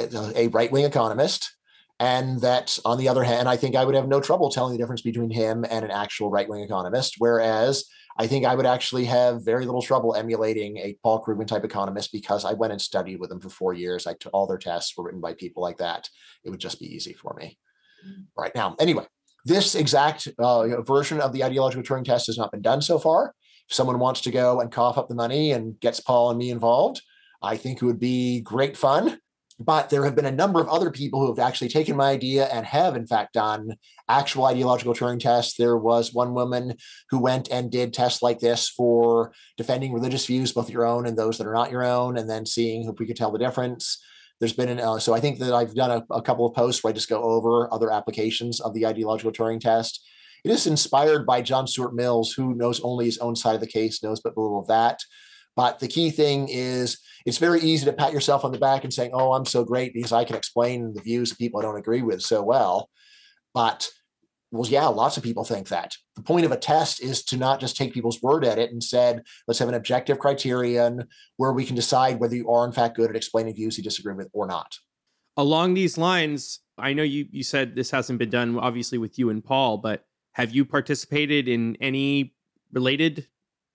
uh, 0.00 0.32
a 0.34 0.48
right 0.48 0.70
wing 0.70 0.84
economist 0.84 1.56
and 1.98 2.40
that, 2.42 2.78
on 2.84 2.98
the 2.98 3.08
other 3.08 3.24
hand, 3.24 3.48
I 3.48 3.56
think 3.56 3.74
I 3.74 3.84
would 3.84 3.94
have 3.94 4.08
no 4.08 4.20
trouble 4.20 4.50
telling 4.50 4.72
the 4.72 4.78
difference 4.78 5.00
between 5.00 5.30
him 5.30 5.64
and 5.68 5.84
an 5.84 5.90
actual 5.90 6.30
right 6.30 6.48
wing 6.48 6.62
economist. 6.62 7.14
Whereas 7.18 7.86
I 8.18 8.26
think 8.26 8.44
I 8.44 8.54
would 8.54 8.66
actually 8.66 9.06
have 9.06 9.44
very 9.44 9.64
little 9.64 9.80
trouble 9.82 10.14
emulating 10.14 10.76
a 10.76 10.96
Paul 11.02 11.24
Krugman 11.24 11.46
type 11.46 11.64
economist 11.64 12.12
because 12.12 12.44
I 12.44 12.52
went 12.52 12.72
and 12.72 12.80
studied 12.80 13.18
with 13.18 13.30
them 13.30 13.40
for 13.40 13.48
four 13.48 13.72
years. 13.72 14.06
I 14.06 14.14
took 14.14 14.34
all 14.34 14.46
their 14.46 14.58
tests 14.58 14.96
were 14.96 15.04
written 15.04 15.20
by 15.20 15.34
people 15.34 15.62
like 15.62 15.78
that. 15.78 16.08
It 16.44 16.50
would 16.50 16.60
just 16.60 16.80
be 16.80 16.94
easy 16.94 17.14
for 17.14 17.34
me. 17.38 17.58
Mm. 18.06 18.24
Right 18.36 18.54
now, 18.54 18.76
anyway, 18.78 19.06
this 19.46 19.76
exact 19.76 20.28
uh, 20.38 20.82
version 20.82 21.20
of 21.20 21.32
the 21.32 21.44
ideological 21.44 21.84
Turing 21.84 22.04
test 22.04 22.26
has 22.26 22.36
not 22.36 22.50
been 22.50 22.62
done 22.62 22.82
so 22.82 22.98
far. 22.98 23.32
If 23.68 23.74
someone 23.74 24.00
wants 24.00 24.20
to 24.22 24.32
go 24.32 24.60
and 24.60 24.72
cough 24.72 24.98
up 24.98 25.08
the 25.08 25.14
money 25.14 25.52
and 25.52 25.78
gets 25.78 26.00
Paul 26.00 26.30
and 26.30 26.38
me 26.38 26.50
involved, 26.50 27.00
I 27.42 27.56
think 27.56 27.80
it 27.80 27.84
would 27.86 28.00
be 28.00 28.40
great 28.40 28.76
fun. 28.76 29.20
But 29.58 29.88
there 29.88 30.04
have 30.04 30.16
been 30.16 30.26
a 30.26 30.32
number 30.32 30.60
of 30.60 30.68
other 30.68 30.90
people 30.90 31.20
who 31.20 31.28
have 31.28 31.38
actually 31.38 31.68
taken 31.68 31.96
my 31.96 32.10
idea 32.10 32.46
and 32.46 32.66
have, 32.66 32.94
in 32.94 33.06
fact, 33.06 33.34
done 33.34 33.76
actual 34.08 34.44
ideological 34.44 34.94
Turing 34.94 35.20
tests. 35.20 35.56
There 35.56 35.78
was 35.78 36.12
one 36.12 36.34
woman 36.34 36.74
who 37.10 37.20
went 37.20 37.48
and 37.50 37.70
did 37.70 37.94
tests 37.94 38.22
like 38.22 38.40
this 38.40 38.68
for 38.68 39.32
defending 39.56 39.94
religious 39.94 40.26
views, 40.26 40.52
both 40.52 40.68
your 40.68 40.84
own 40.84 41.06
and 41.06 41.16
those 41.16 41.38
that 41.38 41.46
are 41.46 41.54
not 41.54 41.70
your 41.70 41.84
own, 41.84 42.18
and 42.18 42.28
then 42.28 42.44
seeing 42.44 42.86
if 42.86 42.98
we 42.98 43.06
could 43.06 43.16
tell 43.16 43.30
the 43.30 43.38
difference. 43.38 44.02
There's 44.40 44.52
been 44.52 44.68
an, 44.68 44.80
uh, 44.80 44.98
so 44.98 45.14
I 45.14 45.20
think 45.20 45.38
that 45.38 45.54
I've 45.54 45.74
done 45.74 45.90
a, 45.90 46.14
a 46.14 46.22
couple 46.22 46.46
of 46.46 46.54
posts 46.54 46.84
where 46.84 46.90
I 46.90 46.94
just 46.94 47.08
go 47.08 47.22
over 47.22 47.72
other 47.72 47.90
applications 47.90 48.60
of 48.60 48.74
the 48.74 48.86
ideological 48.86 49.32
Turing 49.32 49.60
test. 49.60 50.06
It 50.44 50.50
is 50.50 50.66
inspired 50.66 51.26
by 51.26 51.42
John 51.42 51.66
Stuart 51.66 51.94
Mills, 51.94 52.32
who 52.32 52.54
knows 52.54 52.80
only 52.80 53.06
his 53.06 53.18
own 53.18 53.34
side 53.34 53.54
of 53.54 53.60
the 53.60 53.66
case, 53.66 54.02
knows 54.02 54.20
but 54.20 54.36
little 54.36 54.60
of 54.60 54.68
that. 54.68 55.00
But 55.56 55.78
the 55.78 55.88
key 55.88 56.10
thing 56.10 56.48
is 56.50 56.98
it's 57.24 57.38
very 57.38 57.60
easy 57.60 57.86
to 57.86 57.92
pat 57.92 58.12
yourself 58.12 58.44
on 58.44 58.52
the 58.52 58.58
back 58.58 58.84
and 58.84 58.92
saying, 58.92 59.10
oh, 59.14 59.32
I'm 59.32 59.46
so 59.46 59.64
great 59.64 59.94
because 59.94 60.12
I 60.12 60.24
can 60.24 60.36
explain 60.36 60.92
the 60.92 61.00
views 61.00 61.32
of 61.32 61.38
people 61.38 61.58
I 61.58 61.62
don't 61.62 61.78
agree 61.78 62.02
with 62.02 62.20
so 62.20 62.42
well. 62.42 62.90
But 63.54 63.88
well, 64.50 64.68
yeah, 64.68 64.86
lots 64.86 65.16
of 65.16 65.22
people 65.22 65.44
think 65.44 65.68
that. 65.68 65.96
The 66.14 66.22
point 66.22 66.46
of 66.46 66.52
a 66.52 66.56
test 66.56 67.02
is 67.02 67.24
to 67.24 67.36
not 67.36 67.60
just 67.60 67.76
take 67.76 67.92
people's 67.92 68.22
word 68.22 68.44
at 68.44 68.58
it 68.58 68.70
and 68.70 68.82
said, 68.82 69.22
let's 69.48 69.58
have 69.58 69.68
an 69.68 69.74
objective 69.74 70.18
criterion 70.18 71.08
where 71.36 71.52
we 71.52 71.64
can 71.64 71.74
decide 71.74 72.20
whether 72.20 72.36
you 72.36 72.50
are 72.50 72.64
in 72.64 72.72
fact 72.72 72.96
good 72.96 73.10
at 73.10 73.16
explaining 73.16 73.54
views 73.54 73.76
you 73.76 73.84
disagree 73.84 74.14
with 74.14 74.28
or 74.32 74.46
not. 74.46 74.78
Along 75.36 75.74
these 75.74 75.98
lines, 75.98 76.60
I 76.78 76.92
know 76.92 77.02
you 77.02 77.26
you 77.30 77.42
said 77.42 77.74
this 77.74 77.90
hasn't 77.90 78.18
been 78.18 78.30
done 78.30 78.58
obviously 78.58 78.98
with 78.98 79.18
you 79.18 79.30
and 79.30 79.44
Paul, 79.44 79.78
but 79.78 80.04
have 80.32 80.54
you 80.54 80.64
participated 80.64 81.48
in 81.48 81.76
any 81.80 82.34
related, 82.72 83.26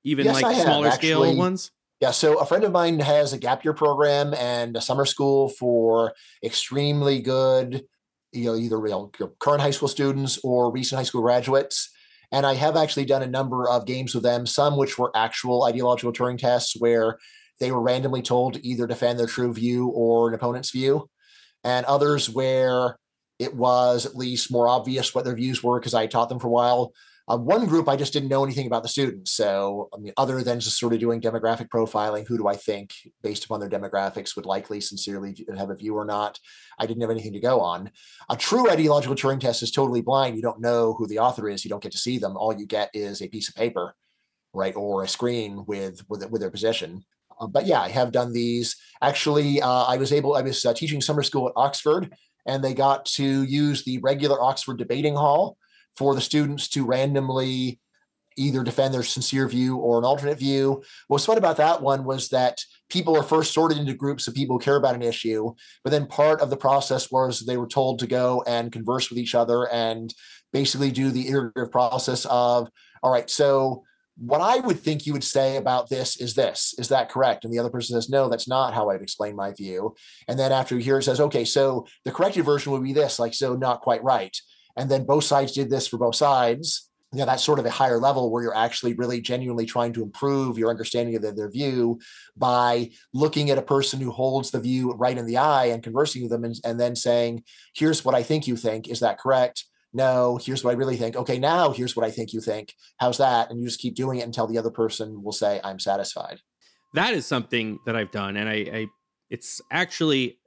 even 0.03 0.25
Yes, 0.25 0.38
I 0.38 0.41
like 0.41 0.55
have, 0.55 0.65
smaller 0.65 0.91
scale 0.91 1.36
ones? 1.36 1.71
Yeah, 1.99 2.12
so 2.12 2.39
a 2.39 2.45
friend 2.45 2.63
of 2.63 2.71
mine 2.71 2.99
has 2.99 3.34
a 3.34 3.38
gap 3.38 3.63
year 3.63 3.73
program 3.73 4.34
and 4.34 4.75
a 4.75 4.81
summer 4.81 5.05
school 5.05 5.49
for 5.49 6.13
extremely 6.43 7.19
good, 7.19 7.84
you 8.31 8.45
know, 8.45 8.55
either 8.55 8.77
you 8.77 8.89
know, 8.89 9.11
current 9.39 9.61
high 9.61 9.71
school 9.71 9.87
students 9.87 10.39
or 10.43 10.71
recent 10.71 10.97
high 10.97 11.03
school 11.03 11.21
graduates. 11.21 11.91
And 12.31 12.45
I 12.45 12.53
have 12.53 12.77
actually 12.77 13.05
done 13.05 13.23
a 13.23 13.27
number 13.27 13.67
of 13.67 13.85
games 13.85 14.15
with 14.15 14.23
them, 14.23 14.45
some 14.45 14.77
which 14.77 14.97
were 14.97 15.11
actual 15.15 15.63
ideological 15.63 16.13
Turing 16.13 16.37
tests 16.37 16.75
where 16.79 17.17
they 17.59 17.71
were 17.71 17.81
randomly 17.81 18.21
told 18.21 18.53
to 18.53 18.65
either 18.65 18.87
defend 18.87 19.19
their 19.19 19.27
true 19.27 19.53
view 19.53 19.87
or 19.89 20.29
an 20.29 20.33
opponent's 20.33 20.71
view, 20.71 21.09
and 21.63 21.85
others 21.85 22.29
where 22.29 22.97
it 23.37 23.55
was 23.55 24.05
at 24.05 24.15
least 24.15 24.51
more 24.51 24.67
obvious 24.67 25.13
what 25.13 25.25
their 25.25 25.35
views 25.35 25.63
were 25.63 25.79
because 25.79 25.93
I 25.93 26.07
taught 26.07 26.29
them 26.29 26.39
for 26.39 26.47
a 26.47 26.51
while. 26.51 26.93
Uh, 27.31 27.37
one 27.37 27.65
group 27.65 27.87
I 27.87 27.95
just 27.95 28.11
didn't 28.11 28.27
know 28.27 28.43
anything 28.43 28.67
about 28.67 28.83
the 28.83 28.89
students. 28.89 29.31
So, 29.31 29.87
I 29.93 29.97
mean, 29.99 30.11
other 30.17 30.43
than 30.43 30.59
just 30.59 30.77
sort 30.77 30.91
of 30.91 30.99
doing 30.99 31.21
demographic 31.21 31.69
profiling, 31.69 32.27
who 32.27 32.37
do 32.37 32.47
I 32.47 32.57
think, 32.57 32.91
based 33.21 33.45
upon 33.45 33.61
their 33.61 33.69
demographics, 33.69 34.35
would 34.35 34.45
likely 34.45 34.81
sincerely 34.81 35.45
have 35.57 35.69
a 35.69 35.75
view 35.75 35.95
or 35.95 36.03
not? 36.03 36.39
I 36.77 36.85
didn't 36.85 37.01
have 37.01 37.09
anything 37.09 37.31
to 37.31 37.39
go 37.39 37.61
on. 37.61 37.89
A 38.29 38.35
true 38.35 38.69
ideological 38.69 39.15
Turing 39.15 39.39
test 39.39 39.63
is 39.63 39.71
totally 39.71 40.01
blind. 40.01 40.35
You 40.35 40.41
don't 40.41 40.59
know 40.59 40.93
who 40.93 41.07
the 41.07 41.19
author 41.19 41.47
is. 41.47 41.63
You 41.63 41.69
don't 41.69 41.81
get 41.81 41.93
to 41.93 41.97
see 41.97 42.17
them. 42.17 42.35
All 42.35 42.53
you 42.53 42.65
get 42.65 42.89
is 42.93 43.21
a 43.21 43.29
piece 43.29 43.47
of 43.47 43.55
paper, 43.55 43.95
right, 44.53 44.75
or 44.75 45.03
a 45.03 45.07
screen 45.07 45.63
with 45.65 46.03
with, 46.09 46.29
with 46.29 46.41
their 46.41 46.51
position. 46.51 47.05
Uh, 47.39 47.47
but 47.47 47.65
yeah, 47.65 47.79
I 47.79 47.87
have 47.89 48.11
done 48.11 48.33
these. 48.33 48.75
Actually, 49.01 49.61
uh, 49.61 49.85
I 49.85 49.95
was 49.95 50.11
able. 50.11 50.35
I 50.35 50.41
was 50.41 50.65
uh, 50.65 50.73
teaching 50.73 50.99
summer 50.99 51.23
school 51.23 51.47
at 51.47 51.53
Oxford, 51.55 52.13
and 52.45 52.61
they 52.61 52.73
got 52.73 53.05
to 53.17 53.43
use 53.43 53.85
the 53.85 53.99
regular 53.99 54.43
Oxford 54.43 54.79
debating 54.79 55.15
hall 55.15 55.55
for 55.97 56.15
the 56.15 56.21
students 56.21 56.67
to 56.69 56.86
randomly 56.86 57.80
either 58.38 58.63
defend 58.63 58.93
their 58.93 59.04
sincere 59.04 59.47
view 59.47 59.77
or 59.77 59.97
an 59.97 60.06
alternate 60.06 60.39
view. 60.39 60.82
What's 61.08 61.25
fun 61.25 61.38
about 61.38 61.58
that 61.58 61.82
one 61.82 62.06
was 62.06 62.30
that 62.30 62.63
people 62.89 63.15
are 63.17 63.23
first 63.23 63.54
sorted 63.54 63.77
into 63.77 63.93
groups 63.93 64.27
of 64.27 64.34
people 64.34 64.58
who 64.58 64.63
care 64.63 64.77
about 64.77 64.95
an 64.95 65.01
issue, 65.01 65.54
but 65.84 65.91
then 65.91 66.08
part 66.08 66.41
of 66.41 66.49
the 66.49 66.58
process 66.58 67.12
was 67.12 67.41
they 67.41 67.58
were 67.58 67.67
told 67.67 67.99
to 67.99 68.08
go 68.08 68.43
and 68.47 68.71
converse 68.71 69.10
with 69.10 69.19
each 69.19 69.36
other 69.36 69.67
and 69.69 70.13
basically 70.54 70.91
do 70.91 71.12
the 71.12 71.27
iterative 71.27 71.71
process 71.71 72.25
of, 72.25 72.69
all 73.04 73.12
right, 73.12 73.30
so 73.30 73.84
what 74.17 74.41
I 74.41 74.60
would 74.60 74.80
think 74.80 75.06
you 75.06 75.13
would 75.13 75.23
say 75.23 75.58
about 75.58 75.89
this 75.89 76.19
is 76.19 76.36
this. 76.36 76.75
Is 76.77 76.89
that 76.89 77.10
correct? 77.10 77.43
And 77.43 77.54
the 77.54 77.60
other 77.60 77.69
person 77.69 77.95
says, 77.95 78.10
no, 78.10 78.30
that's 78.30 78.47
not 78.47 78.73
how 78.73 78.89
I'd 78.89 79.01
explain 79.01 79.36
my 79.36 79.51
view. 79.51 79.95
And 80.27 80.38
then 80.38 80.51
after 80.51 80.75
you 80.75 80.82
hear 80.82 80.99
it 80.99 81.04
says, 81.04 81.19
okay, 81.19 81.45
so 81.45 81.88
the 82.06 82.12
corrected 82.12 82.45
version 82.45 82.71
would 82.71 82.84
be 82.84 82.93
this, 82.93 83.19
like, 83.19 83.34
so 83.34 83.56
not 83.56 83.82
quite 83.82 84.04
right 84.04 84.38
and 84.77 84.89
then 84.89 85.05
both 85.05 85.23
sides 85.23 85.51
did 85.51 85.69
this 85.69 85.88
for 85.88 85.97
both 85.97 86.15
sides. 86.15 86.89
You 87.13 87.19
know 87.19 87.25
that's 87.25 87.43
sort 87.43 87.60
of 87.60 87.65
a 87.65 87.69
higher 87.69 87.99
level 87.99 88.31
where 88.31 88.41
you're 88.41 88.55
actually 88.55 88.93
really 88.93 89.19
genuinely 89.19 89.65
trying 89.65 89.91
to 89.93 90.03
improve 90.03 90.57
your 90.57 90.69
understanding 90.69 91.15
of 91.15 91.21
their, 91.21 91.34
their 91.34 91.51
view 91.51 91.99
by 92.38 92.91
looking 93.13 93.49
at 93.49 93.57
a 93.57 93.62
person 93.62 93.99
who 93.99 94.12
holds 94.12 94.51
the 94.51 94.62
view 94.62 94.93
right 94.93 95.17
in 95.17 95.25
the 95.25 95.38
eye 95.38 95.65
and 95.65 95.84
conversing 95.84 96.21
with 96.21 96.31
them 96.31 96.45
and, 96.45 96.55
and 96.63 96.79
then 96.79 96.95
saying 96.95 97.43
here's 97.75 98.05
what 98.05 98.15
i 98.15 98.23
think 98.23 98.47
you 98.47 98.55
think. 98.55 98.88
Is 98.88 99.01
that 99.01 99.19
correct? 99.19 99.65
No. 99.91 100.39
Here's 100.41 100.63
what 100.63 100.71
i 100.71 100.77
really 100.77 100.95
think. 100.95 101.17
Okay 101.17 101.38
now 101.38 101.71
here's 101.71 101.97
what 101.97 102.05
i 102.05 102.12
think 102.12 102.31
you 102.31 102.39
think. 102.39 102.73
How's 102.97 103.17
that? 103.17 103.49
And 103.49 103.60
you 103.60 103.65
just 103.65 103.81
keep 103.81 103.95
doing 103.95 104.19
it 104.19 104.25
until 104.25 104.47
the 104.47 104.57
other 104.57 104.71
person 104.71 105.21
will 105.21 105.34
say 105.34 105.60
i'm 105.65 105.79
satisfied. 105.79 106.39
That 106.93 107.13
is 107.13 107.25
something 107.25 107.79
that 107.86 107.95
I've 107.95 108.12
done, 108.12 108.38
and 108.38 108.49
I, 108.49 108.53
I 108.53 108.88
it's 109.29 109.62
actually 109.71 110.39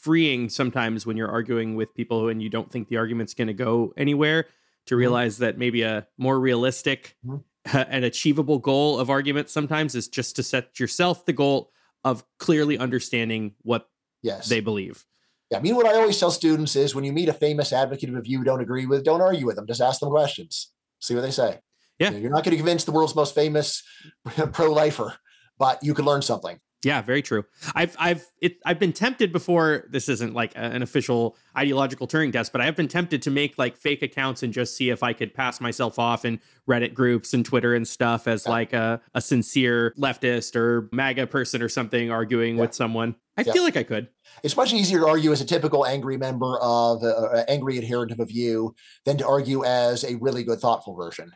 freeing 0.00 0.48
sometimes 0.48 1.06
when 1.06 1.16
you're 1.16 1.30
arguing 1.30 1.74
with 1.76 1.94
people 1.94 2.28
and 2.28 2.42
you 2.42 2.48
don't 2.48 2.70
think 2.70 2.88
the 2.88 2.96
argument's 2.96 3.34
going 3.34 3.48
to 3.48 3.54
go 3.54 3.92
anywhere 3.96 4.46
to 4.86 4.96
realize 4.96 5.38
that 5.38 5.58
maybe 5.58 5.82
a 5.82 6.06
more 6.18 6.38
realistic 6.40 7.16
Mhm. 7.26 7.42
and 7.72 8.04
achievable 8.04 8.58
goal 8.58 8.98
of 8.98 9.10
argument 9.10 9.50
sometimes 9.50 9.94
is 9.94 10.08
just 10.08 10.36
to 10.36 10.42
set 10.42 10.80
yourself 10.80 11.26
the 11.26 11.32
goal 11.32 11.70
of 12.04 12.24
clearly 12.38 12.78
understanding 12.78 13.54
what 13.62 13.88
yes 14.22 14.48
they 14.48 14.60
believe. 14.60 15.04
Yeah, 15.50 15.58
I 15.58 15.60
mean, 15.60 15.74
what 15.76 15.84
I 15.86 15.94
always 15.94 16.18
tell 16.18 16.30
students 16.30 16.76
is 16.76 16.94
when 16.94 17.04
you 17.04 17.12
meet 17.12 17.28
a 17.28 17.34
famous 17.34 17.72
advocate 17.72 18.08
of 18.08 18.14
a 18.14 18.20
view 18.22 18.38
you 18.38 18.44
don't 18.44 18.60
agree 18.62 18.86
with, 18.86 19.04
don't 19.04 19.20
argue 19.20 19.44
with 19.46 19.56
them. 19.56 19.66
Just 19.66 19.80
ask 19.82 20.00
them 20.00 20.08
questions. 20.10 20.72
See 21.00 21.14
what 21.14 21.22
they 21.22 21.30
say. 21.32 21.58
Yeah. 21.98 22.08
You 22.08 22.14
know, 22.14 22.20
you're 22.22 22.30
not 22.30 22.44
going 22.44 22.52
to 22.52 22.56
convince 22.56 22.84
the 22.84 22.92
world's 22.92 23.14
most 23.14 23.34
famous 23.34 23.82
pro-lifer, 24.52 25.14
but 25.58 25.82
you 25.82 25.92
could 25.92 26.06
learn 26.06 26.22
something. 26.22 26.58
Yeah, 26.82 27.02
very 27.02 27.20
true. 27.20 27.44
I've 27.74 27.94
I've 27.98 28.26
it 28.40 28.56
I've 28.64 28.78
been 28.78 28.94
tempted 28.94 29.32
before. 29.32 29.84
This 29.90 30.08
isn't 30.08 30.32
like 30.32 30.52
an 30.54 30.80
official 30.82 31.36
ideological 31.56 32.08
Turing 32.08 32.32
test, 32.32 32.52
but 32.52 32.62
I've 32.62 32.74
been 32.74 32.88
tempted 32.88 33.20
to 33.22 33.30
make 33.30 33.58
like 33.58 33.76
fake 33.76 34.00
accounts 34.02 34.42
and 34.42 34.50
just 34.50 34.76
see 34.76 34.88
if 34.88 35.02
I 35.02 35.12
could 35.12 35.34
pass 35.34 35.60
myself 35.60 35.98
off 35.98 36.24
in 36.24 36.40
Reddit 36.66 36.94
groups 36.94 37.34
and 37.34 37.44
Twitter 37.44 37.74
and 37.74 37.86
stuff 37.86 38.26
as 38.26 38.44
Yeah. 38.46 38.50
like 38.52 38.72
a, 38.72 39.00
a 39.14 39.20
sincere 39.20 39.92
leftist 39.98 40.56
or 40.56 40.88
MAGA 40.90 41.26
person 41.26 41.60
or 41.60 41.68
something 41.68 42.10
arguing 42.10 42.54
Yeah. 42.56 42.62
with 42.62 42.74
someone. 42.74 43.14
I 43.36 43.42
Yeah. 43.42 43.52
feel 43.52 43.62
like 43.62 43.76
I 43.76 43.82
could. 43.82 44.08
It's 44.42 44.56
much 44.56 44.72
easier 44.72 45.00
to 45.00 45.06
argue 45.08 45.32
as 45.32 45.42
a 45.42 45.46
typical 45.46 45.84
angry 45.84 46.16
member 46.16 46.58
of 46.60 47.02
uh, 47.04 47.44
angry 47.46 47.76
adherent 47.76 48.10
of 48.10 48.20
a 48.20 48.24
view 48.24 48.74
than 49.04 49.18
to 49.18 49.26
argue 49.26 49.64
as 49.64 50.02
a 50.04 50.14
really 50.16 50.44
good, 50.44 50.60
thoughtful 50.60 50.94
version. 50.94 51.32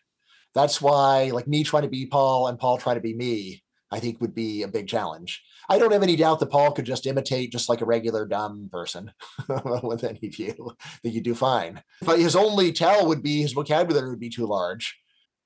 That's 0.54 0.80
why, 0.80 1.30
like 1.32 1.48
me 1.48 1.64
trying 1.64 1.82
to 1.82 1.88
be 1.88 2.06
Paul 2.06 2.46
and 2.46 2.58
Paul 2.58 2.78
trying 2.78 2.94
to 2.96 3.00
be 3.02 3.12
me, 3.14 3.63
I 3.90 4.00
think 4.00 4.20
would 4.20 4.34
be 4.34 4.62
a 4.62 4.68
big 4.68 4.88
challenge. 4.88 5.42
I 5.68 5.78
don't 5.78 5.92
have 5.92 6.02
any 6.02 6.16
doubt 6.16 6.40
that 6.40 6.50
Paul 6.50 6.72
could 6.72 6.84
just 6.84 7.06
imitate 7.06 7.52
just 7.52 7.68
like 7.68 7.80
a 7.80 7.86
regular 7.86 8.26
dumb 8.26 8.68
person 8.72 9.12
with 9.82 10.04
any 10.04 10.28
view 10.28 10.72
that 11.02 11.10
you 11.10 11.20
do 11.20 11.34
fine. 11.34 11.82
But 12.02 12.18
his 12.18 12.36
only 12.36 12.72
tell 12.72 13.06
would 13.06 13.22
be 13.22 13.42
his 13.42 13.52
vocabulary 13.52 14.10
would 14.10 14.20
be 14.20 14.30
too 14.30 14.46
large. 14.46 14.98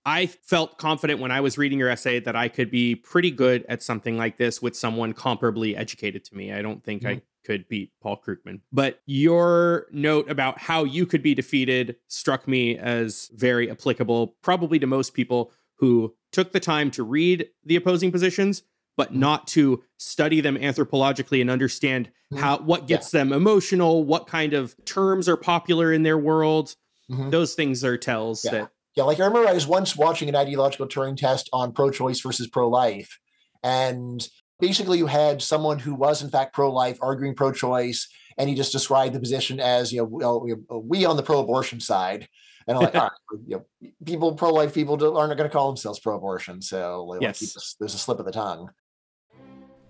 I 0.08 0.26
felt 0.26 0.78
confident 0.78 1.20
when 1.20 1.30
I 1.30 1.42
was 1.42 1.58
reading 1.58 1.78
your 1.78 1.90
essay 1.90 2.18
that 2.20 2.34
I 2.34 2.48
could 2.48 2.70
be 2.70 2.94
pretty 2.94 3.30
good 3.30 3.66
at 3.68 3.82
something 3.82 4.16
like 4.16 4.38
this 4.38 4.62
with 4.62 4.74
someone 4.74 5.12
comparably 5.12 5.76
educated 5.76 6.24
to 6.24 6.34
me. 6.34 6.50
I 6.50 6.62
don't 6.62 6.82
think 6.82 7.04
I 7.04 7.16
mm-hmm. 7.16 7.24
could 7.44 7.68
beat 7.68 7.92
Paul 8.00 8.18
Krugman. 8.26 8.60
But 8.72 9.00
your 9.04 9.86
note 9.92 10.30
about 10.30 10.58
how 10.58 10.84
you 10.84 11.04
could 11.04 11.22
be 11.22 11.34
defeated 11.34 11.96
struck 12.06 12.48
me 12.48 12.78
as 12.78 13.30
very 13.34 13.70
applicable, 13.70 14.36
probably 14.42 14.78
to 14.78 14.86
most 14.86 15.12
people 15.12 15.52
who 15.78 16.14
took 16.32 16.52
the 16.52 16.60
time 16.60 16.90
to 16.92 17.02
read 17.02 17.48
the 17.64 17.76
opposing 17.76 18.12
positions 18.12 18.62
but 18.96 19.14
not 19.14 19.46
to 19.46 19.84
study 19.98 20.40
them 20.40 20.56
anthropologically 20.56 21.40
and 21.40 21.48
understand 21.48 22.10
Mhm. 22.32 22.40
how 22.40 22.58
what 22.58 22.88
gets 22.88 23.12
them 23.12 23.32
emotional, 23.32 24.02
what 24.04 24.26
kind 24.26 24.54
of 24.54 24.74
terms 24.84 25.28
are 25.28 25.36
popular 25.36 25.92
in 25.92 26.02
their 26.02 26.18
world. 26.18 26.74
Mhm. 27.08 27.30
Those 27.30 27.54
things 27.54 27.84
are 27.84 27.96
tells 27.96 28.44
Yeah. 28.44 28.50
that 28.50 28.70
Yeah, 28.96 29.04
like 29.04 29.20
I 29.20 29.26
remember 29.26 29.48
I 29.48 29.52
was 29.52 29.68
once 29.68 29.94
watching 29.96 30.28
an 30.28 30.34
ideological 30.34 30.88
Turing 30.88 31.16
test 31.16 31.48
on 31.52 31.70
pro 31.70 31.90
choice 31.92 32.20
versus 32.20 32.48
pro 32.48 32.68
life. 32.68 33.20
And 33.62 34.28
basically, 34.58 34.98
you 34.98 35.06
had 35.06 35.40
someone 35.40 35.78
who 35.78 35.94
was, 35.94 36.20
in 36.20 36.30
fact, 36.30 36.52
pro 36.52 36.72
life 36.72 36.98
arguing 37.00 37.36
pro 37.36 37.52
choice. 37.52 38.08
And 38.36 38.48
he 38.50 38.56
just 38.56 38.72
described 38.72 39.14
the 39.14 39.20
position 39.20 39.60
as, 39.60 39.92
you 39.92 40.08
know, 40.10 40.44
we, 40.82 41.04
on 41.04 41.16
the 41.16 41.22
pro 41.22 41.38
abortion 41.38 41.78
side. 41.78 42.28
And 42.68 42.76
I'm 42.76 42.84
like, 42.84 42.94
all 42.96 43.02
right, 43.02 43.40
you 43.46 43.56
know, 43.82 43.90
people, 44.04 44.34
pro 44.34 44.50
life 44.52 44.74
people 44.74 44.96
don't- 44.96 45.16
aren't 45.16 45.36
going 45.36 45.48
to 45.48 45.52
call 45.52 45.68
themselves 45.68 45.98
pro 45.98 46.16
abortion. 46.16 46.60
So 46.62 47.04
like, 47.04 47.22
Yes. 47.22 47.40
keep 47.40 47.52
this, 47.54 47.76
there's 47.80 47.94
a 47.94 47.98
slip 47.98 48.18
of 48.20 48.26
the 48.26 48.32
tongue. 48.32 48.70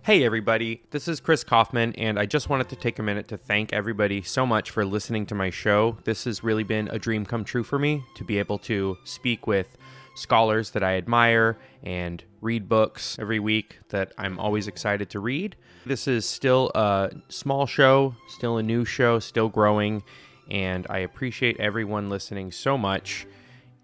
Hey, 0.02 0.24
everybody, 0.24 0.84
this 0.90 1.06
is 1.06 1.20
Chris 1.20 1.44
Kaufman, 1.44 1.92
and 1.96 2.18
I 2.18 2.24
just 2.24 2.48
wanted 2.48 2.70
to 2.70 2.76
take 2.76 2.98
a 2.98 3.02
minute 3.02 3.28
to 3.28 3.36
thank 3.36 3.74
everybody 3.74 4.22
so 4.22 4.46
much 4.46 4.70
for 4.70 4.82
listening 4.86 5.26
to 5.26 5.34
my 5.34 5.50
show. 5.50 5.98
This 6.04 6.24
has 6.24 6.42
really 6.42 6.62
been 6.62 6.88
a 6.88 6.98
dream 6.98 7.26
come 7.26 7.44
true 7.44 7.62
for 7.62 7.78
me 7.78 8.02
to 8.14 8.24
be 8.24 8.38
able 8.38 8.58
to 8.60 8.96
speak 9.04 9.46
with 9.46 9.76
scholars 10.14 10.70
that 10.70 10.82
I 10.82 10.96
admire 10.96 11.58
and 11.82 12.24
read 12.40 12.68
books 12.70 13.18
every 13.18 13.38
week 13.38 13.78
that 13.90 14.12
I'm 14.16 14.38
always 14.38 14.66
excited 14.66 15.10
to 15.10 15.20
read. 15.20 15.56
This 15.84 16.08
is 16.08 16.24
still 16.24 16.70
a 16.74 17.10
small 17.28 17.66
show, 17.66 18.14
still 18.28 18.56
a 18.56 18.62
new 18.62 18.84
show, 18.86 19.18
still 19.18 19.48
growing, 19.50 20.02
and 20.50 20.86
I 20.88 20.98
appreciate 20.98 21.58
everyone 21.60 22.08
listening 22.08 22.52
so 22.52 22.78
much. 22.78 23.26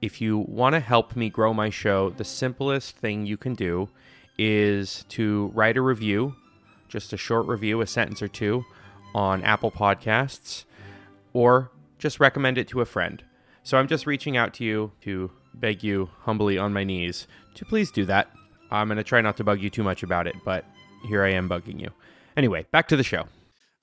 If 0.00 0.20
you 0.20 0.38
want 0.38 0.74
to 0.74 0.80
help 0.80 1.16
me 1.16 1.30
grow 1.30 1.54
my 1.54 1.70
show, 1.70 2.10
the 2.10 2.24
simplest 2.24 2.96
thing 2.96 3.26
you 3.26 3.36
can 3.36 3.54
do 3.54 3.88
is 4.38 5.04
to 5.10 5.50
write 5.54 5.76
a 5.76 5.82
review, 5.82 6.34
just 6.88 7.12
a 7.12 7.16
short 7.16 7.46
review, 7.46 7.80
a 7.80 7.86
sentence 7.86 8.20
or 8.22 8.28
two 8.28 8.64
on 9.14 9.42
Apple 9.42 9.70
Podcasts, 9.70 10.64
or 11.32 11.70
just 11.98 12.20
recommend 12.20 12.58
it 12.58 12.68
to 12.68 12.80
a 12.80 12.84
friend. 12.84 13.22
So 13.62 13.78
I'm 13.78 13.88
just 13.88 14.06
reaching 14.06 14.36
out 14.36 14.52
to 14.54 14.64
you 14.64 14.92
to 15.02 15.30
beg 15.54 15.82
you 15.82 16.10
humbly 16.20 16.58
on 16.58 16.72
my 16.72 16.84
knees 16.84 17.26
to 17.54 17.64
please 17.64 17.90
do 17.90 18.04
that. 18.06 18.30
I'm 18.70 18.88
going 18.88 18.98
to 18.98 19.04
try 19.04 19.20
not 19.20 19.36
to 19.38 19.44
bug 19.44 19.60
you 19.60 19.70
too 19.70 19.84
much 19.84 20.02
about 20.02 20.26
it, 20.26 20.34
but 20.44 20.64
here 21.08 21.22
I 21.22 21.30
am 21.32 21.48
bugging 21.48 21.80
you. 21.80 21.90
Anyway, 22.36 22.66
back 22.72 22.88
to 22.88 22.96
the 22.96 23.02
show. 23.02 23.26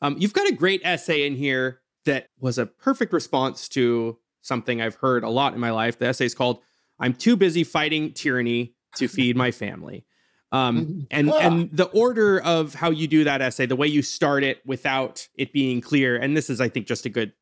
Um, 0.02 0.16
you've 0.20 0.34
got 0.34 0.50
a 0.50 0.54
great 0.54 0.82
essay 0.84 1.26
in 1.26 1.36
here 1.36 1.80
that 2.06 2.28
was 2.40 2.58
a 2.58 2.66
perfect 2.66 3.14
response 3.14 3.70
to 3.70 4.18
something 4.42 4.82
I've 4.82 4.96
heard 4.96 5.24
a 5.24 5.30
lot 5.30 5.54
in 5.54 5.60
my 5.60 5.72
life. 5.72 6.00
The 6.00 6.08
essay 6.08 6.26
is 6.26 6.36
called 6.36 6.60
"I'm 7.00 7.14
Too 7.14 7.36
Busy 7.36 7.64
Fighting 7.64 8.14
Tyranny 8.14 8.76
to 8.96 9.08
Feed 9.08 9.36
My 9.36 9.52
Family." 9.52 10.06
Um, 10.52 11.08
and 11.12 11.30
and 11.30 11.70
the 11.72 11.86
order 11.86 12.42
of 12.42 12.76
how 12.76 12.90
you 12.90 13.08
do 13.08 13.24
that 13.24 13.42
essay, 13.42 13.66
the 13.66 13.76
way 13.76 13.88
you 13.88 14.02
start 14.02 14.44
it 14.44 14.62
without 14.66 15.28
it 15.36 15.54
being 15.54 15.82
clear, 15.82 16.18
and 16.18 16.36
this 16.36 16.50
is, 16.50 16.60
I 16.60 16.70
think, 16.70 16.88
just 16.88 17.06
a 17.06 17.10
good 17.10 17.34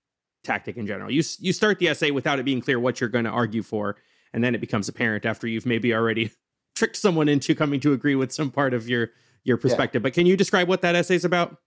tactic 0.44 0.78
in 0.78 0.88
general. 0.88 1.12
You 1.12 1.24
you 1.40 1.54
start 1.54 1.80
the 1.80 1.88
essay 1.88 2.12
without 2.12 2.40
it 2.40 2.44
being 2.44 2.62
clear 2.62 2.80
what 2.80 3.00
you're 3.02 3.10
going 3.10 3.26
to 3.26 3.32
argue 3.32 3.64
for, 3.64 3.98
and 4.34 4.44
then 4.44 4.56
it 4.56 4.62
becomes 4.62 4.88
apparent 4.88 5.26
after 5.26 5.48
you've 5.48 5.66
maybe 5.66 5.94
already 5.94 6.32
tricked 6.76 6.96
someone 6.96 7.28
into 7.28 7.56
coming 7.56 7.80
to 7.82 7.94
agree 7.94 8.16
with 8.16 8.32
some 8.32 8.52
part 8.52 8.74
of 8.74 8.88
your 8.88 9.10
your 9.44 9.58
perspective. 9.58 10.02
Yeah. 10.02 10.04
But 10.04 10.14
can 10.14 10.26
you 10.26 10.38
describe 10.38 10.68
what 10.68 10.82
that 10.82 10.96
essay 10.96 11.16
is 11.16 11.26
about? 11.26 11.58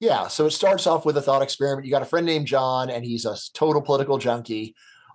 Yeah, 0.00 0.28
so 0.28 0.46
it 0.46 0.50
starts 0.50 0.86
off 0.86 1.06
with 1.06 1.16
a 1.16 1.22
thought 1.22 1.42
experiment. 1.42 1.86
You 1.86 1.92
got 1.92 2.02
a 2.02 2.06
friend 2.06 2.26
named 2.26 2.46
John, 2.46 2.90
and 2.90 3.04
he's 3.04 3.24
a 3.24 3.36
total 3.54 3.80
political 3.80 4.18
junkie 4.18 4.74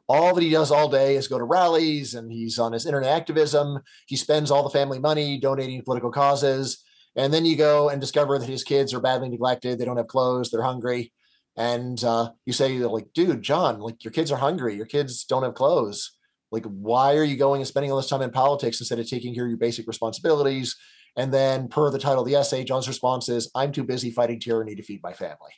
all 0.09 0.33
that 0.33 0.41
he 0.43 0.49
does 0.49 0.71
all 0.71 0.89
day 0.89 1.15
is 1.15 1.27
go 1.27 1.37
to 1.37 1.43
rallies 1.43 2.15
and 2.15 2.31
he's 2.31 2.57
on 2.57 2.73
his 2.73 2.87
internet 2.87 3.11
activism. 3.11 3.79
He 4.07 4.17
spends 4.17 4.49
all 4.49 4.63
the 4.63 4.71
family 4.71 4.97
money 4.97 5.39
donating 5.39 5.77
to 5.77 5.83
political 5.83 6.11
causes. 6.11 6.83
And 7.15 7.31
then 7.31 7.45
you 7.45 7.55
go 7.55 7.89
and 7.89 8.01
discover 8.01 8.39
that 8.39 8.49
his 8.49 8.63
kids 8.63 8.91
are 8.93 8.99
badly 8.99 9.29
neglected. 9.29 9.77
They 9.77 9.85
don't 9.85 9.97
have 9.97 10.07
clothes. 10.07 10.49
They're 10.49 10.63
hungry. 10.63 11.13
And 11.55 12.03
uh, 12.03 12.31
you 12.45 12.53
say, 12.53 12.79
like, 12.79 13.13
dude, 13.13 13.43
John, 13.43 13.79
like 13.79 14.03
your 14.03 14.11
kids 14.11 14.31
are 14.31 14.37
hungry. 14.39 14.75
Your 14.75 14.87
kids 14.87 15.25
don't 15.25 15.43
have 15.43 15.53
clothes. 15.53 16.17
Like, 16.51 16.65
why 16.65 17.15
are 17.15 17.23
you 17.23 17.37
going 17.37 17.61
and 17.61 17.67
spending 17.67 17.91
all 17.91 17.97
this 17.97 18.09
time 18.09 18.23
in 18.23 18.31
politics 18.31 18.79
instead 18.79 18.97
of 18.97 19.07
taking 19.07 19.35
care 19.35 19.43
of 19.43 19.49
your 19.49 19.59
basic 19.59 19.85
responsibilities? 19.85 20.75
And 21.15 21.33
then, 21.33 21.67
per 21.67 21.89
the 21.89 21.99
title 21.99 22.21
of 22.21 22.27
the 22.27 22.35
essay, 22.35 22.63
John's 22.63 22.87
response 22.87 23.29
is, 23.29 23.51
I'm 23.55 23.71
too 23.71 23.83
busy 23.83 24.11
fighting 24.11 24.39
tyranny 24.39 24.75
to 24.75 24.83
feed 24.83 25.01
my 25.03 25.13
family. 25.13 25.51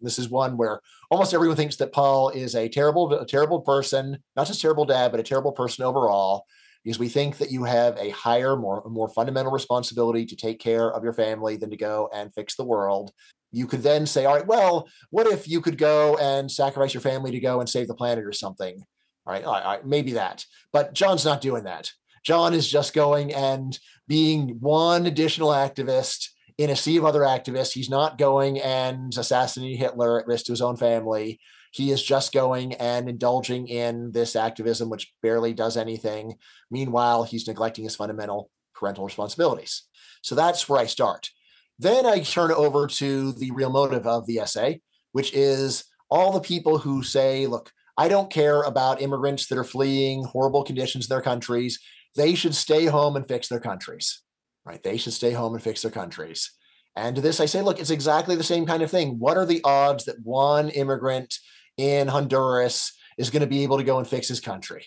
This 0.00 0.18
is 0.18 0.28
one 0.28 0.56
where 0.56 0.80
almost 1.10 1.34
everyone 1.34 1.56
thinks 1.56 1.76
that 1.76 1.92
Paul 1.92 2.30
is 2.30 2.54
a 2.54 2.68
terrible, 2.68 3.12
a 3.12 3.26
terrible 3.26 3.60
person, 3.60 4.18
not 4.36 4.46
just 4.46 4.60
terrible 4.60 4.84
dad, 4.84 5.10
but 5.10 5.20
a 5.20 5.24
terrible 5.24 5.52
person 5.52 5.84
overall, 5.84 6.44
because 6.84 6.98
we 6.98 7.08
think 7.08 7.38
that 7.38 7.50
you 7.50 7.64
have 7.64 7.96
a 7.96 8.10
higher, 8.10 8.56
more, 8.56 8.82
more 8.88 9.08
fundamental 9.08 9.50
responsibility 9.50 10.24
to 10.26 10.36
take 10.36 10.60
care 10.60 10.90
of 10.90 11.02
your 11.02 11.12
family 11.12 11.56
than 11.56 11.70
to 11.70 11.76
go 11.76 12.08
and 12.14 12.32
fix 12.34 12.54
the 12.54 12.64
world. 12.64 13.12
You 13.50 13.66
could 13.66 13.82
then 13.82 14.06
say, 14.06 14.24
all 14.24 14.36
right, 14.36 14.46
well, 14.46 14.88
what 15.10 15.26
if 15.26 15.48
you 15.48 15.60
could 15.60 15.78
go 15.78 16.16
and 16.18 16.50
sacrifice 16.50 16.94
your 16.94 17.00
family 17.00 17.30
to 17.32 17.40
go 17.40 17.60
and 17.60 17.68
save 17.68 17.88
the 17.88 17.94
planet 17.94 18.24
or 18.24 18.32
something? 18.32 18.84
All 19.26 19.32
right, 19.32 19.44
all 19.44 19.54
right, 19.54 19.64
all 19.64 19.72
right 19.72 19.86
maybe 19.86 20.12
that. 20.12 20.44
But 20.72 20.94
John's 20.94 21.24
not 21.24 21.40
doing 21.40 21.64
that. 21.64 21.90
John 22.24 22.54
is 22.54 22.68
just 22.68 22.94
going 22.94 23.32
and 23.32 23.78
being 24.06 24.58
one 24.60 25.06
additional 25.06 25.50
activist 25.50 26.28
in 26.56 26.70
a 26.70 26.76
sea 26.76 26.96
of 26.96 27.04
other 27.04 27.20
activists. 27.20 27.72
He's 27.72 27.90
not 27.90 28.18
going 28.18 28.60
and 28.60 29.16
assassinating 29.16 29.78
Hitler 29.78 30.20
at 30.20 30.26
risk 30.26 30.46
to 30.46 30.52
his 30.52 30.62
own 30.62 30.76
family. 30.76 31.40
He 31.72 31.90
is 31.90 32.02
just 32.02 32.32
going 32.32 32.74
and 32.74 33.08
indulging 33.08 33.68
in 33.68 34.12
this 34.12 34.34
activism, 34.34 34.90
which 34.90 35.12
barely 35.22 35.52
does 35.52 35.76
anything. 35.76 36.36
Meanwhile, 36.70 37.24
he's 37.24 37.46
neglecting 37.46 37.84
his 37.84 37.94
fundamental 37.94 38.50
parental 38.74 39.04
responsibilities. 39.04 39.82
So 40.22 40.34
that's 40.34 40.68
where 40.68 40.80
I 40.80 40.86
start. 40.86 41.30
Then 41.78 42.06
I 42.06 42.20
turn 42.20 42.50
over 42.50 42.86
to 42.86 43.32
the 43.32 43.50
real 43.52 43.70
motive 43.70 44.06
of 44.06 44.26
the 44.26 44.38
essay, 44.38 44.80
which 45.12 45.32
is 45.32 45.84
all 46.10 46.32
the 46.32 46.40
people 46.40 46.78
who 46.78 47.02
say, 47.02 47.46
look, 47.46 47.70
I 47.96 48.08
don't 48.08 48.30
care 48.30 48.62
about 48.62 49.02
immigrants 49.02 49.46
that 49.46 49.58
are 49.58 49.64
fleeing 49.64 50.24
horrible 50.24 50.64
conditions 50.64 51.06
in 51.06 51.14
their 51.14 51.22
countries. 51.22 51.78
They 52.18 52.34
should 52.34 52.54
stay 52.54 52.84
home 52.84 53.16
and 53.16 53.26
fix 53.26 53.48
their 53.48 53.60
countries 53.60 54.22
right? 54.68 54.82
They 54.82 54.98
should 54.98 55.14
stay 55.14 55.32
home 55.32 55.54
and 55.54 55.62
fix 55.62 55.82
their 55.82 55.90
countries. 55.90 56.52
And 56.94 57.16
to 57.16 57.22
this, 57.22 57.40
I 57.40 57.46
say, 57.46 57.62
look, 57.62 57.80
it's 57.80 57.90
exactly 57.90 58.36
the 58.36 58.42
same 58.42 58.66
kind 58.66 58.82
of 58.82 58.90
thing. 58.90 59.18
What 59.18 59.38
are 59.38 59.46
the 59.46 59.62
odds 59.64 60.04
that 60.04 60.20
one 60.22 60.68
immigrant 60.68 61.34
in 61.78 62.08
Honduras 62.08 62.92
is 63.16 63.30
going 63.30 63.40
to 63.40 63.48
be 63.48 63.62
able 63.62 63.78
to 63.78 63.84
go 63.84 63.98
and 63.98 64.06
fix 64.06 64.28
his 64.28 64.40
country? 64.40 64.86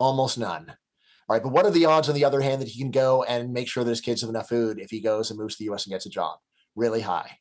Almost 0.00 0.38
none. 0.38 0.66
All 1.28 1.36
right. 1.36 1.42
But 1.42 1.52
what 1.52 1.66
are 1.66 1.70
the 1.70 1.84
odds, 1.84 2.08
on 2.08 2.16
the 2.16 2.24
other 2.24 2.40
hand, 2.40 2.60
that 2.60 2.68
he 2.68 2.80
can 2.80 2.90
go 2.90 3.22
and 3.22 3.52
make 3.52 3.68
sure 3.68 3.84
that 3.84 3.90
his 3.90 4.00
kids 4.00 4.22
have 4.22 4.30
enough 4.30 4.48
food 4.48 4.80
if 4.80 4.90
he 4.90 5.00
goes 5.00 5.30
and 5.30 5.38
moves 5.38 5.56
to 5.56 5.64
the 5.64 5.72
US 5.72 5.86
and 5.86 5.92
gets 5.92 6.06
a 6.06 6.10
job? 6.10 6.38
Really 6.74 7.02
high. 7.02 7.38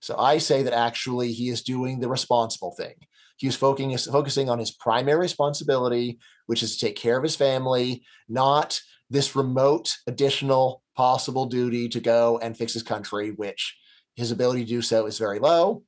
So 0.00 0.16
I 0.18 0.38
say 0.38 0.64
that 0.64 0.72
actually 0.72 1.32
he 1.32 1.50
is 1.50 1.62
doing 1.62 2.00
the 2.00 2.08
responsible 2.08 2.74
thing. 2.76 2.94
He 3.40 3.46
was 3.46 3.56
focusing, 3.56 3.96
focusing 3.96 4.50
on 4.50 4.58
his 4.58 4.70
primary 4.70 5.18
responsibility, 5.18 6.18
which 6.44 6.62
is 6.62 6.76
to 6.76 6.86
take 6.86 6.94
care 6.94 7.16
of 7.16 7.22
his 7.22 7.36
family, 7.36 8.04
not 8.28 8.78
this 9.08 9.34
remote 9.34 9.96
additional 10.06 10.82
possible 10.94 11.46
duty 11.46 11.88
to 11.88 12.00
go 12.00 12.38
and 12.42 12.54
fix 12.54 12.74
his 12.74 12.82
country, 12.82 13.30
which 13.30 13.78
his 14.14 14.30
ability 14.30 14.64
to 14.64 14.68
do 14.68 14.82
so 14.82 15.06
is 15.06 15.16
very 15.16 15.38
low. 15.38 15.84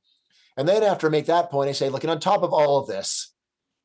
And 0.57 0.67
then 0.67 0.81
after 0.81 1.05
I 1.05 1.11
make 1.11 1.27
that 1.27 1.51
point, 1.51 1.69
I 1.69 1.73
say, 1.73 1.89
look, 1.89 2.03
and 2.03 2.09
on 2.09 2.19
top 2.19 2.41
of 2.41 2.53
all 2.53 2.79
of 2.79 2.87
this, 2.87 3.35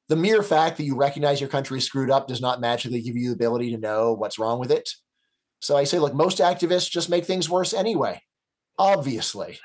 the 0.09 0.17
mere 0.17 0.43
fact 0.43 0.79
that 0.79 0.85
you 0.85 0.97
recognize 0.97 1.39
your 1.39 1.51
country 1.51 1.77
is 1.77 1.85
screwed 1.85 2.11
up 2.11 2.27
does 2.27 2.41
not 2.41 2.63
magically 2.63 3.03
give 3.03 3.17
you 3.17 3.29
the 3.29 3.35
ability 3.35 3.71
to 3.73 3.77
know 3.77 4.15
what's 4.15 4.39
wrong 4.39 4.59
with 4.59 4.71
it. 4.71 4.89
So 5.61 5.77
I 5.77 5.85
say, 5.85 5.99
look, 5.99 6.15
most 6.15 6.39
activists 6.39 6.91
just 6.91 7.11
make 7.11 7.27
things 7.27 7.51
worse 7.51 7.75
anyway, 7.75 8.23
obviously, 8.79 9.59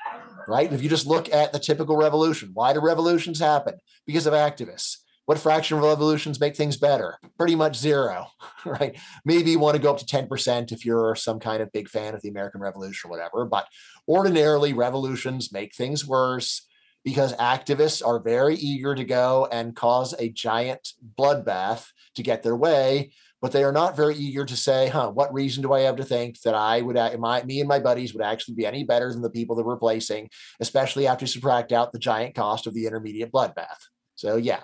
right? 0.48 0.72
If 0.72 0.82
you 0.82 0.88
just 0.88 1.06
look 1.06 1.32
at 1.32 1.52
the 1.52 1.58
typical 1.58 1.96
revolution, 1.96 2.50
why 2.54 2.72
do 2.72 2.80
revolutions 2.80 3.38
happen? 3.38 3.74
Because 4.06 4.26
of 4.26 4.34
activists. 4.34 4.98
What 5.26 5.38
fraction 5.38 5.78
of 5.78 5.84
revolutions 5.84 6.38
make 6.38 6.54
things 6.54 6.76
better? 6.76 7.18
Pretty 7.38 7.54
much 7.54 7.76
zero, 7.76 8.26
right? 8.66 8.98
Maybe 9.24 9.52
you 9.52 9.58
want 9.58 9.74
to 9.74 9.82
go 9.82 9.90
up 9.90 9.98
to 9.98 10.04
10% 10.04 10.70
if 10.70 10.84
you're 10.84 11.14
some 11.14 11.40
kind 11.40 11.62
of 11.62 11.72
big 11.72 11.88
fan 11.88 12.14
of 12.14 12.20
the 12.20 12.28
American 12.28 12.60
Revolution 12.60 13.08
or 13.08 13.10
whatever. 13.10 13.46
But 13.46 13.66
ordinarily, 14.06 14.74
revolutions 14.74 15.50
make 15.50 15.74
things 15.74 16.06
worse 16.06 16.66
because 17.04 17.34
activists 17.36 18.06
are 18.06 18.18
very 18.18 18.56
eager 18.56 18.94
to 18.94 19.04
go 19.04 19.48
and 19.50 19.76
cause 19.76 20.14
a 20.18 20.28
giant 20.28 20.88
bloodbath 21.18 21.86
to 22.16 22.22
get 22.22 22.42
their 22.42 22.56
way. 22.56 23.12
But 23.44 23.52
they 23.52 23.62
are 23.62 23.72
not 23.72 23.94
very 23.94 24.14
eager 24.14 24.46
to 24.46 24.56
say, 24.56 24.88
huh, 24.88 25.10
what 25.10 25.34
reason 25.34 25.62
do 25.62 25.74
I 25.74 25.80
have 25.80 25.96
to 25.96 26.02
think 26.04 26.40
that 26.46 26.54
I 26.54 26.80
would, 26.80 26.96
my, 27.18 27.42
me 27.42 27.60
and 27.60 27.68
my 27.68 27.78
buddies 27.78 28.14
would 28.14 28.24
actually 28.24 28.54
be 28.54 28.64
any 28.64 28.84
better 28.84 29.12
than 29.12 29.20
the 29.20 29.28
people 29.28 29.54
that 29.56 29.66
we're 29.66 29.74
replacing, 29.74 30.30
especially 30.60 31.06
after 31.06 31.24
you 31.24 31.26
subtract 31.26 31.70
out 31.70 31.92
the 31.92 31.98
giant 31.98 32.34
cost 32.34 32.66
of 32.66 32.72
the 32.72 32.86
intermediate 32.86 33.30
bloodbath. 33.30 33.82
So, 34.14 34.36
yeah, 34.36 34.62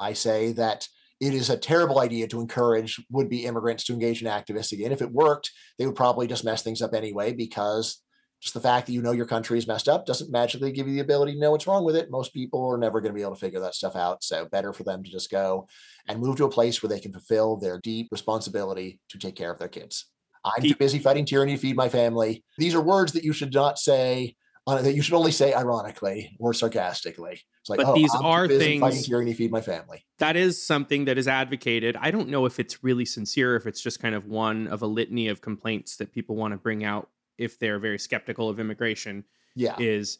I 0.00 0.14
say 0.14 0.52
that 0.52 0.88
it 1.20 1.34
is 1.34 1.50
a 1.50 1.58
terrible 1.58 2.00
idea 2.00 2.26
to 2.28 2.40
encourage 2.40 3.04
would 3.10 3.28
be 3.28 3.44
immigrants 3.44 3.84
to 3.84 3.92
engage 3.92 4.22
in 4.22 4.28
activists 4.28 4.72
again. 4.72 4.92
If 4.92 5.02
it 5.02 5.12
worked, 5.12 5.50
they 5.78 5.84
would 5.84 5.94
probably 5.94 6.26
just 6.26 6.42
mess 6.42 6.62
things 6.62 6.80
up 6.80 6.94
anyway 6.94 7.34
because 7.34 8.01
just 8.42 8.54
the 8.54 8.60
fact 8.60 8.86
that 8.86 8.92
you 8.92 9.00
know 9.00 9.12
your 9.12 9.26
country 9.26 9.56
is 9.56 9.68
messed 9.68 9.88
up 9.88 10.04
doesn't 10.04 10.32
magically 10.32 10.72
give 10.72 10.88
you 10.88 10.94
the 10.94 11.00
ability 11.00 11.34
to 11.34 11.38
know 11.38 11.52
what's 11.52 11.68
wrong 11.68 11.84
with 11.84 11.94
it. 11.94 12.10
Most 12.10 12.34
people 12.34 12.66
are 12.66 12.76
never 12.76 13.00
going 13.00 13.12
to 13.12 13.16
be 13.16 13.22
able 13.22 13.34
to 13.34 13.40
figure 13.40 13.60
that 13.60 13.76
stuff 13.76 13.94
out. 13.94 14.24
So, 14.24 14.46
better 14.46 14.72
for 14.72 14.82
them 14.82 15.04
to 15.04 15.10
just 15.10 15.30
go 15.30 15.68
and 16.08 16.18
move 16.18 16.36
to 16.38 16.44
a 16.44 16.50
place 16.50 16.82
where 16.82 16.88
they 16.88 16.98
can 16.98 17.12
fulfill 17.12 17.56
their 17.56 17.78
deep 17.78 18.08
responsibility 18.10 18.98
to 19.10 19.18
take 19.18 19.36
care 19.36 19.52
of 19.52 19.60
their 19.60 19.68
kids. 19.68 20.06
I'm 20.44 20.60
too 20.60 20.74
busy 20.74 20.98
fighting 20.98 21.24
tyranny 21.24 21.52
to 21.52 21.58
feed 21.58 21.76
my 21.76 21.88
family. 21.88 22.42
These 22.58 22.74
are 22.74 22.80
words 22.80 23.12
that 23.12 23.22
you 23.22 23.32
should 23.32 23.54
not 23.54 23.78
say 23.78 24.34
uh, 24.66 24.82
that 24.82 24.94
you 24.94 25.02
should 25.02 25.14
only 25.14 25.30
say 25.30 25.54
ironically 25.54 26.36
or 26.40 26.52
sarcastically. 26.52 27.40
It's 27.60 27.70
like, 27.70 27.76
but 27.76 27.86
oh, 27.86 27.94
these 27.94 28.12
I'm 28.12 28.24
are 28.24 28.48
things 28.48 28.80
fighting 28.80 29.02
tyranny, 29.04 29.34
feed 29.34 29.52
my 29.52 29.60
family. 29.60 30.04
That 30.18 30.34
is 30.34 30.64
something 30.64 31.04
that 31.04 31.16
is 31.16 31.28
advocated. 31.28 31.96
I 32.00 32.10
don't 32.10 32.28
know 32.28 32.46
if 32.46 32.58
it's 32.58 32.82
really 32.82 33.04
sincere, 33.04 33.54
if 33.54 33.66
it's 33.66 33.80
just 33.80 34.00
kind 34.00 34.16
of 34.16 34.26
one 34.26 34.66
of 34.66 34.82
a 34.82 34.86
litany 34.86 35.28
of 35.28 35.40
complaints 35.40 35.96
that 35.98 36.12
people 36.12 36.34
want 36.34 36.54
to 36.54 36.58
bring 36.58 36.84
out 36.84 37.08
if 37.42 37.58
they're 37.58 37.78
very 37.78 37.98
skeptical 37.98 38.48
of 38.48 38.60
immigration. 38.60 39.24
Yeah, 39.54 39.76
is 39.78 40.18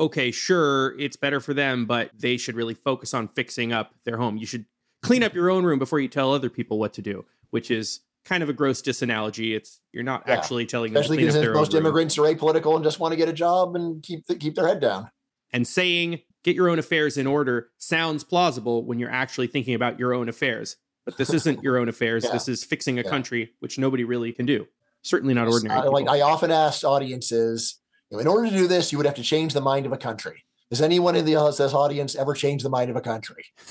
okay. 0.00 0.30
Sure, 0.30 0.98
it's 0.98 1.16
better 1.16 1.40
for 1.40 1.54
them, 1.54 1.86
but 1.86 2.10
they 2.18 2.36
should 2.36 2.56
really 2.56 2.74
focus 2.74 3.14
on 3.14 3.28
fixing 3.28 3.72
up 3.72 3.94
their 4.04 4.16
home. 4.16 4.36
You 4.36 4.46
should 4.46 4.66
clean 5.02 5.22
up 5.22 5.34
your 5.34 5.50
own 5.50 5.64
room 5.64 5.78
before 5.78 6.00
you 6.00 6.08
tell 6.08 6.32
other 6.32 6.50
people 6.50 6.78
what 6.78 6.94
to 6.94 7.02
do, 7.02 7.24
which 7.50 7.70
is 7.70 8.00
kind 8.24 8.42
of 8.42 8.48
a 8.48 8.52
gross 8.52 8.82
disanalogy. 8.82 9.54
It's 9.54 9.80
you're 9.92 10.02
not 10.02 10.24
yeah. 10.26 10.34
actually 10.34 10.66
telling 10.66 10.96
especially 10.96 11.18
because 11.18 11.36
most 11.54 11.74
immigrants 11.74 12.18
are 12.18 12.22
apolitical 12.22 12.74
and 12.74 12.82
just 12.82 12.98
want 12.98 13.12
to 13.12 13.16
get 13.16 13.28
a 13.28 13.32
job 13.32 13.76
and 13.76 14.02
keep 14.02 14.26
the, 14.26 14.34
keep 14.34 14.54
their 14.54 14.66
head 14.66 14.80
down. 14.80 15.10
And 15.52 15.66
saying 15.66 16.20
get 16.42 16.56
your 16.56 16.68
own 16.68 16.78
affairs 16.78 17.16
in 17.16 17.26
order 17.26 17.70
sounds 17.78 18.24
plausible 18.24 18.84
when 18.84 18.98
you're 18.98 19.10
actually 19.10 19.46
thinking 19.46 19.74
about 19.74 19.98
your 19.98 20.14
own 20.14 20.28
affairs. 20.28 20.76
But 21.04 21.18
this 21.18 21.32
isn't 21.34 21.62
your 21.62 21.78
own 21.78 21.88
affairs. 21.88 22.24
yeah. 22.26 22.32
This 22.32 22.48
is 22.48 22.64
fixing 22.64 22.98
a 22.98 23.02
yeah. 23.02 23.10
country, 23.10 23.52
which 23.60 23.78
nobody 23.78 24.04
really 24.04 24.32
can 24.32 24.46
do. 24.46 24.66
Certainly 25.04 25.34
not 25.34 25.48
ordinary. 25.48 25.80
I, 25.80 25.84
like 25.84 26.08
I 26.08 26.22
often 26.22 26.50
ask 26.50 26.82
audiences, 26.82 27.78
you 28.10 28.16
know, 28.16 28.20
in 28.20 28.26
order 28.26 28.48
to 28.48 28.56
do 28.56 28.66
this, 28.66 28.90
you 28.90 28.98
would 28.98 29.06
have 29.06 29.14
to 29.16 29.22
change 29.22 29.52
the 29.52 29.60
mind 29.60 29.86
of 29.86 29.92
a 29.92 29.96
country. 29.96 30.44
Has 30.70 30.80
anyone 30.80 31.14
in 31.14 31.24
the 31.24 31.36
uh, 31.36 31.50
this 31.50 31.74
audience 31.74 32.16
ever 32.16 32.32
changed 32.32 32.64
the 32.64 32.70
mind 32.70 32.90
of 32.90 32.96
a 32.96 33.00
country? 33.00 33.44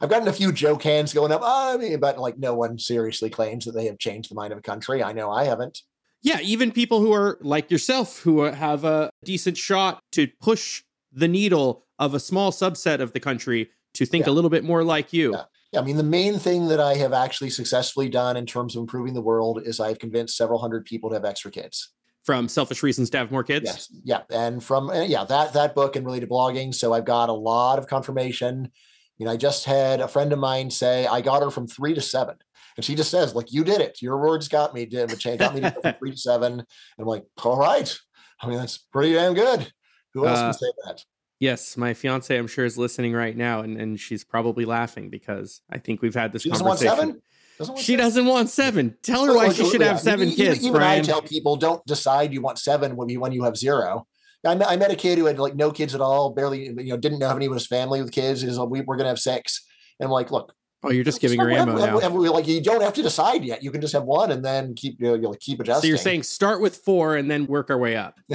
I've 0.00 0.10
gotten 0.10 0.28
a 0.28 0.32
few 0.32 0.52
joke 0.52 0.82
hands 0.82 1.14
going 1.14 1.32
up, 1.32 1.40
ah, 1.42 1.70
oh, 1.70 1.74
I 1.74 1.76
mean, 1.78 1.98
but 1.98 2.18
like 2.18 2.38
no 2.38 2.54
one 2.54 2.78
seriously 2.78 3.30
claims 3.30 3.64
that 3.64 3.72
they 3.72 3.86
have 3.86 3.98
changed 3.98 4.30
the 4.30 4.34
mind 4.34 4.52
of 4.52 4.58
a 4.58 4.62
country. 4.62 5.02
I 5.02 5.12
know 5.12 5.30
I 5.30 5.44
haven't. 5.44 5.82
Yeah, 6.20 6.40
even 6.40 6.72
people 6.72 7.00
who 7.00 7.12
are 7.12 7.38
like 7.40 7.70
yourself, 7.70 8.20
who 8.20 8.42
uh, 8.42 8.52
have 8.52 8.84
a 8.84 9.10
decent 9.24 9.56
shot 9.56 10.00
to 10.12 10.28
push 10.40 10.82
the 11.12 11.28
needle 11.28 11.86
of 11.98 12.14
a 12.14 12.20
small 12.20 12.52
subset 12.52 13.00
of 13.00 13.12
the 13.12 13.20
country 13.20 13.70
to 13.94 14.04
think 14.04 14.26
yeah. 14.26 14.32
a 14.32 14.34
little 14.34 14.50
bit 14.50 14.64
more 14.64 14.84
like 14.84 15.12
you. 15.12 15.32
Yeah. 15.32 15.44
Yeah. 15.72 15.80
I 15.80 15.82
mean, 15.84 15.96
the 15.96 16.02
main 16.02 16.38
thing 16.38 16.68
that 16.68 16.80
I 16.80 16.94
have 16.94 17.12
actually 17.12 17.50
successfully 17.50 18.08
done 18.08 18.36
in 18.36 18.46
terms 18.46 18.76
of 18.76 18.80
improving 18.80 19.14
the 19.14 19.20
world 19.20 19.62
is 19.64 19.80
I've 19.80 19.98
convinced 19.98 20.36
several 20.36 20.58
hundred 20.58 20.84
people 20.84 21.10
to 21.10 21.14
have 21.16 21.24
extra 21.24 21.50
kids 21.50 21.92
from 22.24 22.48
selfish 22.48 22.82
reasons 22.82 23.08
to 23.10 23.18
have 23.18 23.30
more 23.30 23.42
kids. 23.42 23.64
Yes, 23.64 23.88
yeah, 24.04 24.22
and 24.30 24.62
from 24.62 24.90
yeah 25.06 25.24
that 25.24 25.54
that 25.54 25.74
book 25.74 25.96
and 25.96 26.04
related 26.04 26.28
blogging. 26.28 26.74
So 26.74 26.92
I've 26.92 27.06
got 27.06 27.28
a 27.28 27.32
lot 27.32 27.78
of 27.78 27.86
confirmation 27.86 28.70
You 29.18 29.26
know, 29.26 29.32
I 29.32 29.36
just 29.36 29.64
had 29.64 30.00
a 30.00 30.08
friend 30.08 30.32
of 30.32 30.38
mine 30.38 30.70
say 30.70 31.06
I 31.06 31.20
got 31.20 31.42
her 31.42 31.50
from 31.50 31.66
three 31.66 31.94
to 31.94 32.00
seven. 32.00 32.36
And 32.76 32.84
she 32.84 32.94
just 32.94 33.10
says, 33.10 33.34
like, 33.34 33.52
you 33.52 33.64
did 33.64 33.80
it. 33.80 34.00
Your 34.00 34.18
words 34.18 34.46
got 34.46 34.72
me, 34.72 34.86
did 34.86 35.08
got 35.38 35.54
me 35.54 35.60
to 35.60 35.70
from 35.72 35.94
three 35.98 36.12
to 36.12 36.16
seven. 36.16 36.52
And 36.52 36.66
I'm 36.98 37.06
like, 37.06 37.24
all 37.42 37.58
right. 37.58 37.92
I 38.40 38.46
mean, 38.46 38.58
that's 38.58 38.78
pretty 38.78 39.14
damn 39.14 39.34
good. 39.34 39.72
Who 40.14 40.26
else 40.26 40.38
uh, 40.38 40.44
can 40.44 40.54
say 40.54 40.72
that? 40.86 41.04
Yes, 41.40 41.76
my 41.76 41.94
fiance, 41.94 42.36
I'm 42.36 42.48
sure, 42.48 42.64
is 42.64 42.76
listening 42.76 43.12
right 43.12 43.36
now, 43.36 43.60
and, 43.60 43.80
and 43.80 43.98
she's 43.98 44.24
probably 44.24 44.64
laughing 44.64 45.08
because 45.08 45.60
I 45.70 45.78
think 45.78 46.02
we've 46.02 46.14
had 46.14 46.32
this 46.32 46.42
she 46.42 46.50
conversation. 46.50 47.20
Doesn't 47.58 47.78
she 47.78 47.92
seven? 47.92 47.98
doesn't 47.98 48.26
want 48.26 48.50
seven. 48.50 48.96
Tell 49.02 49.24
her 49.24 49.34
why 49.34 49.52
she 49.52 49.68
should 49.68 49.80
yeah. 49.80 49.88
have 49.88 50.00
seven 50.00 50.28
even, 50.28 50.36
kids. 50.36 50.60
Even 50.60 50.72
Bryan. 50.72 51.00
I 51.00 51.04
tell 51.04 51.22
people, 51.22 51.56
don't 51.56 51.84
decide 51.86 52.32
you 52.32 52.40
want 52.40 52.58
seven 52.58 52.96
when 52.96 53.08
you 53.08 53.20
when 53.20 53.32
you 53.32 53.44
have 53.44 53.56
zero. 53.56 54.06
I 54.46 54.54
met, 54.54 54.68
I 54.68 54.76
met 54.76 54.92
a 54.92 54.96
kid 54.96 55.18
who 55.18 55.26
had 55.26 55.38
like 55.38 55.56
no 55.56 55.72
kids 55.72 55.94
at 55.94 56.00
all, 56.00 56.30
barely, 56.30 56.66
you 56.66 56.90
know, 56.90 56.96
didn't 56.96 57.18
know 57.18 57.34
anyone 57.34 57.54
in 57.54 57.58
his 57.58 57.66
family 57.66 58.00
with 58.00 58.12
kids. 58.12 58.44
Is 58.44 58.56
like, 58.56 58.68
we, 58.68 58.80
we're 58.82 58.96
going 58.96 59.04
to 59.04 59.10
have 59.10 59.18
six. 59.18 59.66
And 59.98 60.06
I'm 60.06 60.12
like, 60.12 60.30
look, 60.30 60.54
Oh, 60.84 60.90
you're 60.90 61.04
just 61.04 61.20
giving 61.20 61.40
her 61.40 61.50
ammo 61.50 61.76
now. 61.76 61.98
like 62.30 62.46
you 62.46 62.62
don't 62.62 62.82
have 62.82 62.92
to 62.94 63.02
decide 63.02 63.44
yet. 63.44 63.64
You 63.64 63.72
can 63.72 63.80
just 63.80 63.92
have 63.94 64.04
one 64.04 64.30
and 64.30 64.44
then 64.44 64.74
keep 64.74 65.00
you 65.00 65.18
know, 65.18 65.34
keep 65.40 65.58
adjusting. 65.58 65.82
So 65.82 65.88
you're 65.88 65.98
saying 65.98 66.22
start 66.22 66.60
with 66.60 66.76
four 66.76 67.16
and 67.16 67.28
then 67.28 67.46
work 67.46 67.70
our 67.70 67.78
way 67.78 67.96
up. 67.96 68.20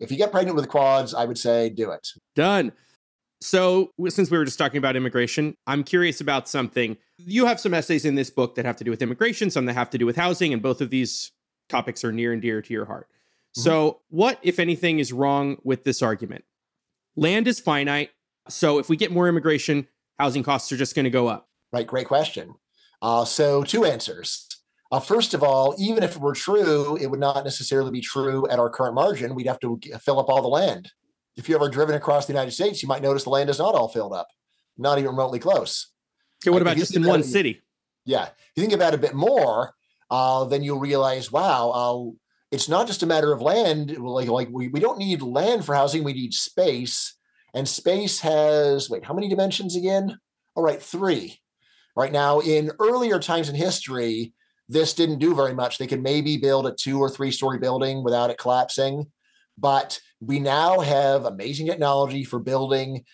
if 0.00 0.10
you 0.10 0.16
get 0.16 0.32
pregnant 0.32 0.56
with 0.56 0.68
quads, 0.68 1.14
I 1.14 1.24
would 1.24 1.38
say 1.38 1.68
do 1.68 1.90
it. 1.90 2.08
Done. 2.34 2.72
So 3.42 3.92
since 4.08 4.30
we 4.30 4.36
were 4.36 4.44
just 4.44 4.58
talking 4.58 4.78
about 4.78 4.96
immigration, 4.96 5.56
I'm 5.66 5.82
curious 5.82 6.20
about 6.20 6.48
something. 6.48 6.96
You 7.16 7.46
have 7.46 7.58
some 7.58 7.72
essays 7.72 8.04
in 8.04 8.14
this 8.14 8.30
book 8.30 8.54
that 8.56 8.64
have 8.64 8.76
to 8.76 8.84
do 8.84 8.90
with 8.90 9.00
immigration, 9.00 9.50
some 9.50 9.66
that 9.66 9.74
have 9.74 9.90
to 9.90 9.98
do 9.98 10.06
with 10.06 10.16
housing, 10.16 10.52
and 10.52 10.60
both 10.60 10.80
of 10.80 10.90
these 10.90 11.32
topics 11.68 12.04
are 12.04 12.12
near 12.12 12.32
and 12.32 12.42
dear 12.42 12.60
to 12.60 12.72
your 12.72 12.84
heart. 12.84 13.06
Mm-hmm. 13.08 13.62
So, 13.62 14.00
what, 14.10 14.38
if 14.42 14.58
anything, 14.58 14.98
is 14.98 15.12
wrong 15.12 15.56
with 15.64 15.84
this 15.84 16.02
argument? 16.02 16.44
Land 17.16 17.48
is 17.48 17.58
finite. 17.60 18.10
So, 18.48 18.78
if 18.78 18.88
we 18.88 18.96
get 18.96 19.10
more 19.10 19.28
immigration, 19.28 19.88
housing 20.18 20.42
costs 20.42 20.70
are 20.70 20.76
just 20.76 20.94
going 20.94 21.04
to 21.04 21.10
go 21.10 21.26
up? 21.26 21.48
Right, 21.72 21.86
great 21.86 22.06
question. 22.06 22.54
Uh, 23.00 23.24
so, 23.24 23.64
two 23.64 23.84
answers. 23.84 24.49
Uh, 24.90 24.98
first 24.98 25.34
of 25.34 25.42
all, 25.42 25.74
even 25.78 26.02
if 26.02 26.16
it 26.16 26.20
were 26.20 26.34
true, 26.34 26.96
it 26.96 27.06
would 27.06 27.20
not 27.20 27.44
necessarily 27.44 27.90
be 27.90 28.00
true 28.00 28.48
at 28.48 28.58
our 28.58 28.68
current 28.68 28.94
margin. 28.94 29.34
We'd 29.34 29.46
have 29.46 29.60
to 29.60 29.78
fill 30.00 30.18
up 30.18 30.28
all 30.28 30.42
the 30.42 30.48
land. 30.48 30.90
If 31.36 31.48
you 31.48 31.54
ever 31.54 31.68
driven 31.68 31.94
across 31.94 32.26
the 32.26 32.32
United 32.32 32.50
States, 32.50 32.82
you 32.82 32.88
might 32.88 33.02
notice 33.02 33.24
the 33.24 33.30
land 33.30 33.50
is 33.50 33.60
not 33.60 33.74
all 33.74 33.88
filled 33.88 34.12
up, 34.12 34.28
not 34.76 34.98
even 34.98 35.12
remotely 35.12 35.38
close. 35.38 35.92
Okay, 36.42 36.50
what 36.50 36.62
about 36.62 36.76
just 36.76 36.96
in 36.96 37.06
one 37.06 37.22
city? 37.22 37.62
Yeah, 38.04 38.24
if 38.24 38.52
you 38.56 38.62
think 38.62 38.72
about 38.72 38.94
it 38.94 38.98
a 38.98 39.02
bit 39.02 39.14
more, 39.14 39.74
uh, 40.10 40.44
then 40.46 40.62
you'll 40.64 40.80
realize, 40.80 41.30
wow, 41.30 41.70
uh, 41.70 42.10
it's 42.50 42.68
not 42.68 42.88
just 42.88 43.04
a 43.04 43.06
matter 43.06 43.32
of 43.32 43.40
land. 43.40 43.96
Like, 43.96 44.28
like 44.28 44.48
we, 44.50 44.68
we 44.68 44.80
don't 44.80 44.98
need 44.98 45.22
land 45.22 45.64
for 45.64 45.74
housing; 45.74 46.02
we 46.02 46.14
need 46.14 46.34
space. 46.34 47.14
And 47.54 47.68
space 47.68 48.20
has, 48.20 48.88
wait, 48.90 49.04
how 49.04 49.14
many 49.14 49.28
dimensions 49.28 49.76
again? 49.76 50.18
All 50.54 50.62
right, 50.62 50.82
three. 50.82 51.40
Right 51.96 52.12
now, 52.12 52.40
in 52.40 52.70
earlier 52.78 53.18
times 53.18 53.48
in 53.48 53.54
history, 53.54 54.32
this 54.70 54.94
didn't 54.94 55.18
do 55.18 55.34
very 55.34 55.52
much. 55.52 55.78
They 55.78 55.88
could 55.88 56.02
maybe 56.02 56.36
build 56.36 56.66
a 56.66 56.72
two 56.72 57.00
or 57.00 57.10
three 57.10 57.32
story 57.32 57.58
building 57.58 58.04
without 58.04 58.30
it 58.30 58.38
collapsing. 58.38 59.10
But 59.58 60.00
we 60.20 60.38
now 60.38 60.78
have 60.78 61.24
amazing 61.24 61.66
technology 61.66 62.22
for 62.22 62.38
building 62.38 63.04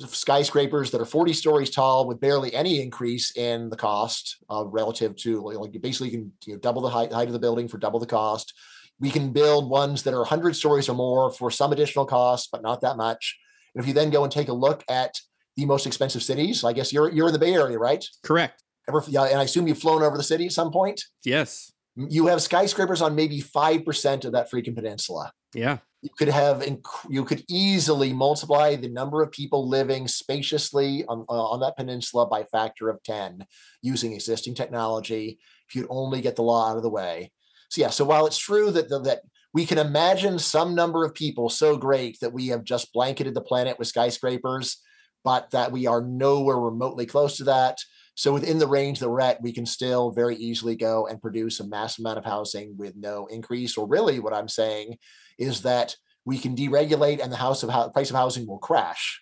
skyscrapers 0.00 0.90
that 0.90 1.00
are 1.00 1.04
40 1.06 1.32
stories 1.32 1.70
tall 1.70 2.08
with 2.08 2.20
barely 2.20 2.52
any 2.52 2.82
increase 2.82 3.36
in 3.36 3.70
the 3.70 3.76
cost 3.76 4.38
uh, 4.50 4.64
relative 4.66 5.14
to 5.18 5.40
like 5.40 5.80
basically 5.80 6.08
you 6.08 6.18
can 6.18 6.32
you 6.46 6.52
know, 6.54 6.58
double 6.58 6.82
the 6.82 6.88
height, 6.88 7.12
height 7.12 7.28
of 7.28 7.32
the 7.32 7.38
building 7.38 7.68
for 7.68 7.78
double 7.78 8.00
the 8.00 8.06
cost. 8.06 8.52
We 8.98 9.10
can 9.10 9.32
build 9.32 9.70
ones 9.70 10.02
that 10.02 10.14
are 10.14 10.18
100 10.18 10.56
stories 10.56 10.88
or 10.88 10.96
more 10.96 11.30
for 11.30 11.48
some 11.48 11.72
additional 11.72 12.06
cost, 12.06 12.48
but 12.50 12.62
not 12.62 12.80
that 12.80 12.96
much. 12.96 13.38
And 13.74 13.82
if 13.82 13.86
you 13.86 13.94
then 13.94 14.10
go 14.10 14.24
and 14.24 14.32
take 14.32 14.48
a 14.48 14.52
look 14.52 14.82
at 14.88 15.20
the 15.56 15.64
most 15.64 15.86
expensive 15.86 16.24
cities, 16.24 16.64
I 16.64 16.72
guess 16.72 16.92
you're 16.92 17.10
you're 17.12 17.28
in 17.28 17.32
the 17.32 17.38
Bay 17.38 17.54
Area, 17.54 17.78
right? 17.78 18.04
Correct. 18.24 18.63
Ever, 18.88 19.02
yeah, 19.08 19.24
and 19.24 19.38
I 19.38 19.44
assume 19.44 19.66
you've 19.66 19.78
flown 19.78 20.02
over 20.02 20.16
the 20.16 20.22
city 20.22 20.46
at 20.46 20.52
some 20.52 20.70
point. 20.70 21.02
Yes. 21.24 21.72
You 21.96 22.26
have 22.26 22.42
skyscrapers 22.42 23.00
on 23.00 23.14
maybe 23.14 23.40
five 23.40 23.84
percent 23.84 24.24
of 24.24 24.32
that 24.32 24.50
freaking 24.50 24.74
peninsula. 24.74 25.32
Yeah. 25.54 25.78
You 26.02 26.10
could 26.18 26.28
have 26.28 26.60
inc- 26.60 27.08
you 27.08 27.24
could 27.24 27.44
easily 27.48 28.12
multiply 28.12 28.76
the 28.76 28.90
number 28.90 29.22
of 29.22 29.32
people 29.32 29.66
living 29.68 30.06
spaciously 30.06 31.04
on, 31.06 31.24
uh, 31.28 31.32
on 31.32 31.60
that 31.60 31.76
peninsula 31.76 32.26
by 32.26 32.40
a 32.40 32.46
factor 32.46 32.90
of 32.90 33.02
10 33.04 33.46
using 33.80 34.12
existing 34.12 34.54
technology 34.54 35.38
if 35.66 35.74
you'd 35.74 35.86
only 35.88 36.20
get 36.20 36.36
the 36.36 36.42
law 36.42 36.70
out 36.70 36.76
of 36.76 36.82
the 36.82 36.90
way. 36.90 37.32
So 37.70 37.80
yeah, 37.80 37.88
so 37.88 38.04
while 38.04 38.26
it's 38.26 38.36
true 38.36 38.70
that 38.72 38.90
the, 38.90 39.00
that 39.00 39.20
we 39.54 39.64
can 39.64 39.78
imagine 39.78 40.38
some 40.38 40.74
number 40.74 41.04
of 41.04 41.14
people 41.14 41.48
so 41.48 41.76
great 41.76 42.18
that 42.20 42.32
we 42.32 42.48
have 42.48 42.64
just 42.64 42.92
blanketed 42.92 43.34
the 43.34 43.40
planet 43.40 43.78
with 43.78 43.88
skyscrapers, 43.88 44.82
but 45.22 45.50
that 45.52 45.72
we 45.72 45.86
are 45.86 46.02
nowhere 46.02 46.58
remotely 46.58 47.06
close 47.06 47.36
to 47.38 47.44
that. 47.44 47.78
So 48.14 48.32
within 48.32 48.58
the 48.58 48.68
range 48.68 49.00
that 49.00 49.08
we're 49.08 49.20
at, 49.20 49.42
we 49.42 49.52
can 49.52 49.66
still 49.66 50.10
very 50.10 50.36
easily 50.36 50.76
go 50.76 51.06
and 51.06 51.20
produce 51.20 51.60
a 51.60 51.66
massive 51.66 52.04
amount 52.04 52.18
of 52.18 52.24
housing 52.24 52.76
with 52.76 52.94
no 52.96 53.26
increase. 53.26 53.76
Or 53.76 53.88
really, 53.88 54.20
what 54.20 54.34
I'm 54.34 54.48
saying 54.48 54.98
is 55.38 55.62
that 55.62 55.96
we 56.24 56.38
can 56.38 56.56
deregulate, 56.56 57.22
and 57.22 57.30
the 57.30 57.36
house 57.36 57.62
of 57.62 57.70
ho- 57.70 57.90
price 57.90 58.10
of 58.10 58.16
housing 58.16 58.46
will 58.46 58.58
crash, 58.58 59.20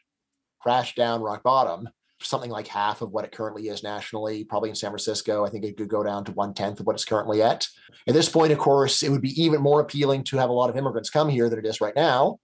crash 0.60 0.94
down 0.94 1.22
rock 1.22 1.42
bottom, 1.42 1.88
something 2.20 2.50
like 2.50 2.68
half 2.68 3.02
of 3.02 3.10
what 3.10 3.24
it 3.24 3.32
currently 3.32 3.68
is 3.68 3.82
nationally. 3.82 4.44
Probably 4.44 4.68
in 4.68 4.76
San 4.76 4.90
Francisco, 4.90 5.44
I 5.44 5.50
think 5.50 5.64
it 5.64 5.76
could 5.76 5.88
go 5.88 6.02
down 6.02 6.24
to 6.26 6.32
one 6.32 6.54
tenth 6.54 6.78
of 6.78 6.86
what 6.86 6.94
it's 6.94 7.04
currently 7.04 7.42
at. 7.42 7.66
At 8.06 8.14
this 8.14 8.28
point, 8.28 8.52
of 8.52 8.58
course, 8.58 9.02
it 9.02 9.10
would 9.10 9.22
be 9.22 9.42
even 9.42 9.60
more 9.60 9.80
appealing 9.80 10.24
to 10.24 10.36
have 10.36 10.50
a 10.50 10.52
lot 10.52 10.70
of 10.70 10.76
immigrants 10.76 11.10
come 11.10 11.28
here 11.28 11.48
than 11.48 11.58
it 11.58 11.66
is 11.66 11.80
right 11.80 11.96
now. 11.96 12.38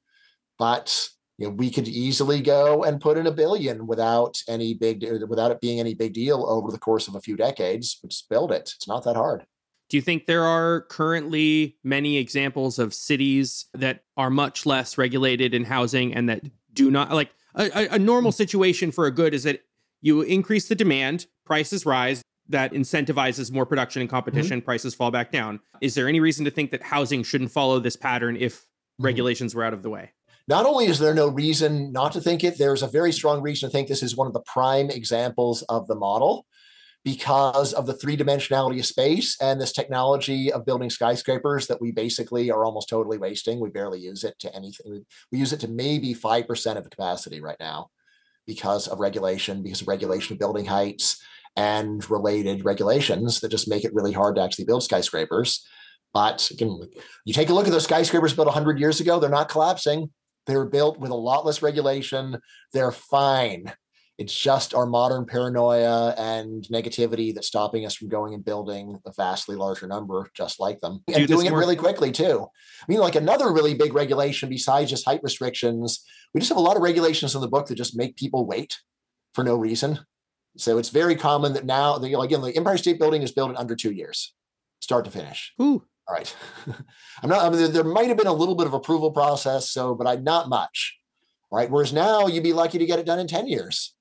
But 0.59 1.09
you 1.39 1.47
know, 1.47 1.55
we 1.55 1.71
could 1.71 1.87
easily 1.87 2.43
go 2.43 2.83
and 2.83 3.01
put 3.01 3.17
in 3.17 3.27
a 3.27 3.33
billion 3.33 3.87
without 3.87 4.43
any 4.49 4.75
big, 4.75 5.07
without 5.29 5.53
it 5.53 5.61
being 5.61 5.79
any 5.79 5.95
big 5.95 6.13
deal 6.13 6.45
over 6.49 6.73
the 6.73 6.79
course 6.79 7.07
of 7.07 7.15
a 7.15 7.21
few 7.21 7.37
decades. 7.37 8.01
Just 8.07 8.29
build 8.29 8.51
it. 8.51 8.73
It's 8.77 8.89
not 8.89 9.05
that 9.05 9.17
hard. 9.17 9.47
Do 9.89 9.97
you 9.97 10.03
think 10.03 10.27
there 10.27 10.45
are 10.45 10.83
currently 10.83 11.79
many 11.83 12.19
examples 12.19 12.79
of 12.79 12.93
cities 12.93 13.67
that 13.73 14.03
are 14.17 14.31
much 14.31 14.67
less 14.67 14.99
regulated 14.99 15.55
in 15.55 15.65
housing 15.65 16.13
and 16.13 16.29
that 16.29 16.43
do 16.75 16.91
not 16.91 17.11
like 17.13 17.31
a, 17.55 17.89
a 17.93 17.99
normal 17.99 18.33
situation 18.33 18.93
for 18.93 19.07
a 19.07 19.11
good 19.11 19.33
is 19.33 19.45
that 19.45 19.63
you 20.01 20.21
increase 20.23 20.69
the 20.69 20.75
demand, 20.75 21.27
prices 21.45 21.87
rise, 21.87 22.23
that 22.49 22.73
incentivizes 22.73 23.53
more 23.53 23.65
production 23.65 24.01
and 24.01 24.11
competition, 24.11 24.59
mm-hmm. 24.59 24.65
prices 24.65 24.95
fall 24.95 25.11
back 25.11 25.33
down. 25.33 25.61
Is 25.81 25.95
there 25.95 26.09
any 26.09 26.21
reason 26.21 26.45
to 26.45 26.51
think 26.51 26.71
that 26.73 26.83
housing 26.83 27.23
shouldn't 27.23 27.51
follow 27.51 27.79
this 27.79 27.97
pattern 27.97 28.37
if 28.37 28.57
mm-hmm. 28.61 29.05
regulations 29.05 29.55
were 29.55 29.65
out 29.65 29.73
of 29.73 29.83
the 29.83 29.91
way? 29.91 30.13
Not 30.49 30.65
only 30.65 30.87
is 30.87 30.99
there 30.99 31.15
no 31.15 31.29
reason 31.29 31.93
not 31.93 32.13
to 32.13 32.23
think 32.23 32.43
it, 32.43 32.57
there's 32.57 32.83
a 32.83 32.89
very 32.89 33.13
strong 33.13 33.43
reason 33.43 33.69
to 33.69 33.73
think 33.73 33.87
this 33.87 34.03
is 34.03 34.17
one 34.17 34.27
of 34.27 34.33
the 34.33 34.41
prime 34.41 34.89
examples 34.89 35.61
of 35.69 35.87
the 35.87 35.95
model 35.95 36.47
because 37.05 37.75
of 37.75 37.87
the 37.87 37.93
three 37.93 38.17
dimensionality 38.17 38.79
of 38.79 38.87
space 38.87 39.37
and 39.43 39.61
this 39.61 39.73
technology 39.73 40.51
of 40.51 40.65
building 40.65 40.89
skyscrapers 40.89 41.67
that 41.67 41.81
we 41.81 41.93
basically 41.93 42.51
are 42.51 42.65
almost 42.65 42.89
totally 42.89 43.19
wasting. 43.19 43.61
We 43.61 43.69
barely 43.69 44.01
use 44.01 44.25
it 44.25 44.39
to 44.41 44.55
anything. 44.57 45.05
We 45.31 45.39
use 45.39 45.53
it 45.53 45.61
to 45.61 45.69
maybe 45.69 46.15
5% 46.15 46.77
of 46.77 46.85
the 46.85 46.91
capacity 46.91 47.41
right 47.41 47.57
now 47.61 47.91
because 48.47 48.89
of 48.89 49.01
regulation, 49.01 49.63
because 49.63 49.83
of 49.83 49.89
regulation 49.89 50.33
of 50.33 50.39
building 50.39 50.65
heights 50.65 51.23
and 51.57 52.09
related 52.11 52.65
regulations 52.65 53.41
that 53.41 53.51
just 53.51 53.69
make 53.69 53.85
it 53.85 53.95
really 53.95 54.13
hard 54.13 54.37
to 54.37 54.43
actually 54.43 54.65
build 54.65 54.83
skyscrapers. 54.83 55.67
But 56.15 56.51
again, 56.51 56.81
you 57.27 57.35
take 57.35 57.51
a 57.51 57.55
look 57.55 57.67
at 57.67 57.73
those 57.73 57.85
skyscrapers 57.85 58.33
built 58.33 58.47
100 58.47 58.81
years 58.81 59.01
ago, 59.01 59.21
they're 59.21 59.29
not 59.29 59.51
collapsing. 59.51 60.11
They 60.49 60.57
were 60.57 60.67
built 60.67 60.99
with 60.99 61.13
a 61.13 61.15
lot 61.15 61.47
less 61.47 61.63
regulation. 61.63 62.39
They're 62.73 62.91
fine. 62.91 63.73
It's 64.17 64.35
just 64.37 64.75
our 64.75 64.87
modern 64.87 65.27
paranoia 65.27 66.13
and 66.19 66.65
negativity 66.73 67.33
that's 67.33 67.47
stopping 67.47 67.87
us 67.87 67.95
from 67.95 68.09
going 68.09 68.35
and 68.35 68.45
building 68.45 68.99
a 69.07 69.13
vastly 69.17 69.55
larger 69.55 69.87
number 69.87 70.29
just 70.35 70.59
like 70.59 70.81
them 70.81 71.05
and 71.07 71.17
Do 71.19 71.27
doing 71.29 71.47
it 71.47 71.53
really 71.53 71.77
quickly 71.77 72.11
too. 72.11 72.49
I 72.83 72.85
mean, 72.89 72.99
like 72.99 73.15
another 73.15 73.53
really 73.53 73.75
big 73.75 73.95
regulation 73.95 74.49
besides 74.49 74.91
just 74.91 75.05
height 75.05 75.21
restrictions, 75.23 76.05
we 76.35 76.41
just 76.41 76.49
have 76.49 76.59
a 76.59 76.63
lot 76.63 76.77
of 76.77 76.83
regulations 76.83 77.37
in 77.37 77.41
the 77.41 77.47
book 77.47 77.67
that 77.67 77.77
just 77.77 77.97
make 77.97 78.17
people 78.17 78.45
wait 78.45 78.79
for 79.35 79.45
no 79.45 79.55
reason. 79.55 80.01
So 80.57 80.79
it's 80.79 80.89
very 80.89 81.15
common 81.15 81.53
that 81.53 81.65
now, 81.67 81.95
again, 81.95 82.41
the 82.41 82.57
Empire 82.57 82.79
State 82.79 82.99
Building 82.99 83.23
is 83.23 83.31
built 83.31 83.51
in 83.51 83.57
under 83.57 83.77
two 83.77 83.93
years, 83.93 84.35
start 84.81 85.05
to 85.05 85.13
finish. 85.13 85.53
Ooh. 85.63 85.85
All 86.09 86.15
right. 86.15 86.35
I'm 87.23 87.29
not, 87.29 87.45
I 87.45 87.51
mean, 87.51 87.73
there 87.73 87.85
might 87.85 88.09
have 88.09 88.17
been 88.17 88.27
a 88.27 88.33
little 88.33 88.55
bit 88.55 88.67
of 88.67 88.75
approval 88.75 89.11
process, 89.11 89.71
so, 89.71 89.95
but 89.95 90.07
I 90.07 90.17
not 90.17 90.49
much. 90.49 90.97
Right. 91.51 91.71
Whereas 91.71 91.93
now 91.93 92.27
you'd 92.27 92.43
be 92.43 92.53
lucky 92.53 92.79
to 92.79 92.87
get 92.87 92.99
it 92.99 93.07
done 93.07 93.19
in 93.19 93.27
10 93.27 93.47
years 93.49 93.95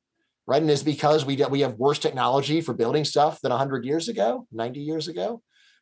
right? 0.47 0.61
And 0.61 0.71
it's 0.71 0.81
because 0.81 1.25
we 1.25 1.35
we 1.49 1.61
have 1.61 1.73
worse 1.75 1.99
technology 1.99 2.61
for 2.61 2.73
building 2.73 3.05
stuff 3.05 3.41
than 3.41 3.51
100 3.51 3.85
years 3.85 4.07
ago, 4.07 4.47
90 4.51 4.79
years 4.79 5.07
ago. 5.07 5.41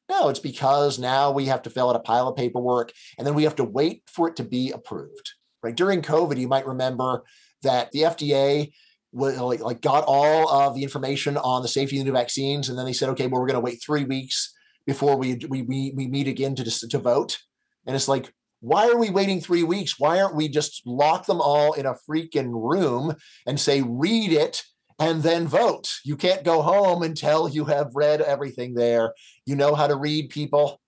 No, 0.10 0.30
it's 0.30 0.40
because 0.40 1.00
now 1.00 1.32
we 1.32 1.46
have 1.46 1.62
to 1.64 1.70
fill 1.70 1.90
out 1.90 1.96
a 1.96 2.00
pile 2.00 2.28
of 2.28 2.36
paperwork 2.36 2.92
and 3.18 3.26
then 3.26 3.34
we 3.34 3.44
have 3.44 3.56
to 3.56 3.64
wait 3.64 4.04
for 4.08 4.28
it 4.28 4.36
to 4.36 4.44
be 4.44 4.72
approved. 4.72 5.34
Right 5.64 5.76
during 5.76 6.02
COVID, 6.02 6.38
you 6.38 6.48
might 6.48 6.68
remember 6.68 7.24
that 7.64 7.92
the 7.92 8.02
FDA 8.02 8.72
like, 9.14 9.82
got 9.82 10.04
all 10.06 10.50
of 10.50 10.76
the 10.76 10.84
information 10.84 11.38
on 11.38 11.62
the 11.62 11.68
safety 11.68 11.98
of 11.98 12.06
the 12.06 12.12
new 12.12 12.18
vaccines, 12.18 12.68
and 12.68 12.78
then 12.78 12.86
they 12.86 12.94
said, 12.94 13.10
okay, 13.10 13.28
well, 13.28 13.40
we're 13.40 13.48
going 13.48 13.56
to 13.56 13.62
wait 13.62 13.82
three 13.82 14.04
weeks 14.04 14.54
before 14.86 15.18
we 15.18 15.40
we 15.50 15.62
we, 15.64 15.94
we 15.96 16.08
meet 16.08 16.28
again 16.28 16.56
to 16.56 16.88
to 16.88 16.98
vote. 17.00 17.40
And 17.86 17.96
it's 17.96 18.08
like, 18.08 18.32
why 18.62 18.88
are 18.90 18.98
we 18.98 19.10
waiting 19.10 19.40
three 19.40 19.64
weeks? 19.64 20.00
Why 20.00 20.20
aren't 20.20 20.36
we 20.36 20.50
just 20.50 20.82
lock 20.86 21.26
them 21.26 21.40
all 21.40 21.74
in 21.74 21.86
a 21.86 21.96
freaking 22.10 22.52
room 22.52 23.16
and 23.46 23.60
say, 23.60 23.82
read 23.82 24.32
it 24.32 24.64
and 25.00 25.22
then 25.22 25.48
vote? 25.48 25.94
You 26.04 26.18
can't 26.18 26.44
go 26.44 26.62
home 26.62 27.04
until 27.04 27.48
you 27.48 27.66
have 27.66 27.92
read 27.94 28.22
everything 28.22 28.74
there. 28.74 29.14
You 29.46 29.56
know 29.56 29.76
how 29.76 29.88
to 29.88 29.96
read 29.96 30.30
people, 30.30 30.82